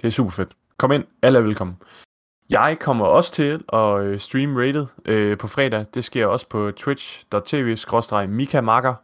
Det 0.00 0.06
er 0.06 0.10
super 0.10 0.30
fedt. 0.30 0.56
Kom 0.78 0.92
ind, 0.92 1.04
alle 1.22 1.38
er 1.38 1.42
velkommen. 1.42 1.76
Jeg 2.50 2.76
kommer 2.80 3.06
også 3.06 3.32
til 3.32 3.64
at 3.72 4.00
øh, 4.00 4.18
stream 4.18 4.20
streame 4.20 4.60
rated 4.60 4.86
øh, 5.04 5.38
på 5.38 5.46
fredag. 5.46 5.86
Det 5.94 6.04
sker 6.04 6.26
også 6.26 6.48
på 6.48 6.70
twitch.tv-mikamakker. 6.70 8.94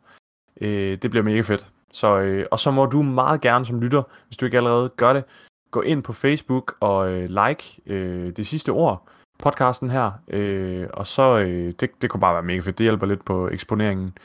Øh, 0.60 0.98
det 1.02 1.10
bliver 1.10 1.24
mega 1.24 1.40
fedt. 1.40 1.66
Så, 1.92 2.18
øh, 2.18 2.46
og 2.50 2.58
så 2.58 2.70
må 2.70 2.86
du 2.86 3.02
meget 3.02 3.40
gerne 3.40 3.66
som 3.66 3.80
lytter, 3.80 4.02
hvis 4.26 4.36
du 4.36 4.44
ikke 4.44 4.56
allerede 4.56 4.88
gør 4.96 5.12
det, 5.12 5.24
gå 5.70 5.80
ind 5.80 6.02
på 6.02 6.12
Facebook 6.12 6.76
og 6.80 7.12
øh, 7.12 7.28
like 7.28 7.80
øh, 7.86 8.36
det 8.36 8.46
sidste 8.46 8.70
ord, 8.70 9.08
podcasten 9.38 9.90
her. 9.90 10.10
Øh, 10.28 10.86
og 10.92 11.06
så, 11.06 11.38
øh, 11.38 11.72
det, 11.80 11.90
det 12.02 12.10
kunne 12.10 12.20
bare 12.20 12.34
være 12.34 12.42
mega 12.42 12.60
fedt. 12.60 12.78
Det 12.78 12.84
hjælper 12.84 13.06
lidt 13.06 13.24
på 13.24 13.48
eksponeringen. 13.48 14.16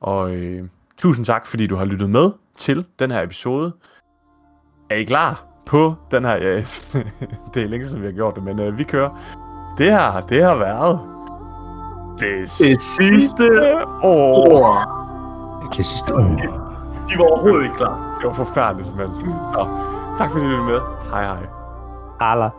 Og 0.00 0.34
øh, 0.34 0.68
tusind 0.98 1.26
tak, 1.26 1.46
fordi 1.46 1.66
du 1.66 1.76
har 1.76 1.84
lyttet 1.84 2.10
med 2.10 2.30
til 2.56 2.84
den 2.98 3.10
her 3.10 3.22
episode. 3.22 3.72
Er 4.90 4.94
I 4.94 5.04
klar 5.04 5.49
på 5.70 5.94
den 6.10 6.24
her? 6.24 6.36
Ja, 6.36 6.56
det 7.54 7.62
er 7.62 7.68
længe 7.68 7.86
siden, 7.88 8.02
vi 8.02 8.06
har 8.06 8.12
gjort 8.14 8.34
det, 8.34 8.42
men 8.42 8.60
øh, 8.60 8.78
vi 8.78 8.84
kører. 8.84 9.10
Det 9.78 9.92
her, 9.92 10.20
det 10.28 10.44
har 10.44 10.56
været 10.56 11.00
det, 12.18 12.40
Det 12.58 12.82
sidste 12.82 13.44
år. 14.02 14.96
Det 15.76 15.86
sidste 15.86 16.12
ord. 16.12 16.40
De 17.08 17.18
var 17.18 17.24
overhovedet 17.24 17.62
ikke 17.62 17.76
klar. 17.76 18.16
Det 18.20 18.26
var 18.26 18.32
forfærdeligt, 18.32 18.86
simpelthen. 18.86 19.28
Nå, 19.28 19.66
tak 20.18 20.30
fordi 20.30 20.44
du 20.44 20.50
lyttede 20.50 20.66
med. 20.66 20.80
Hej 21.10 21.24
hej. 21.24 21.46
Alla. 22.20 22.50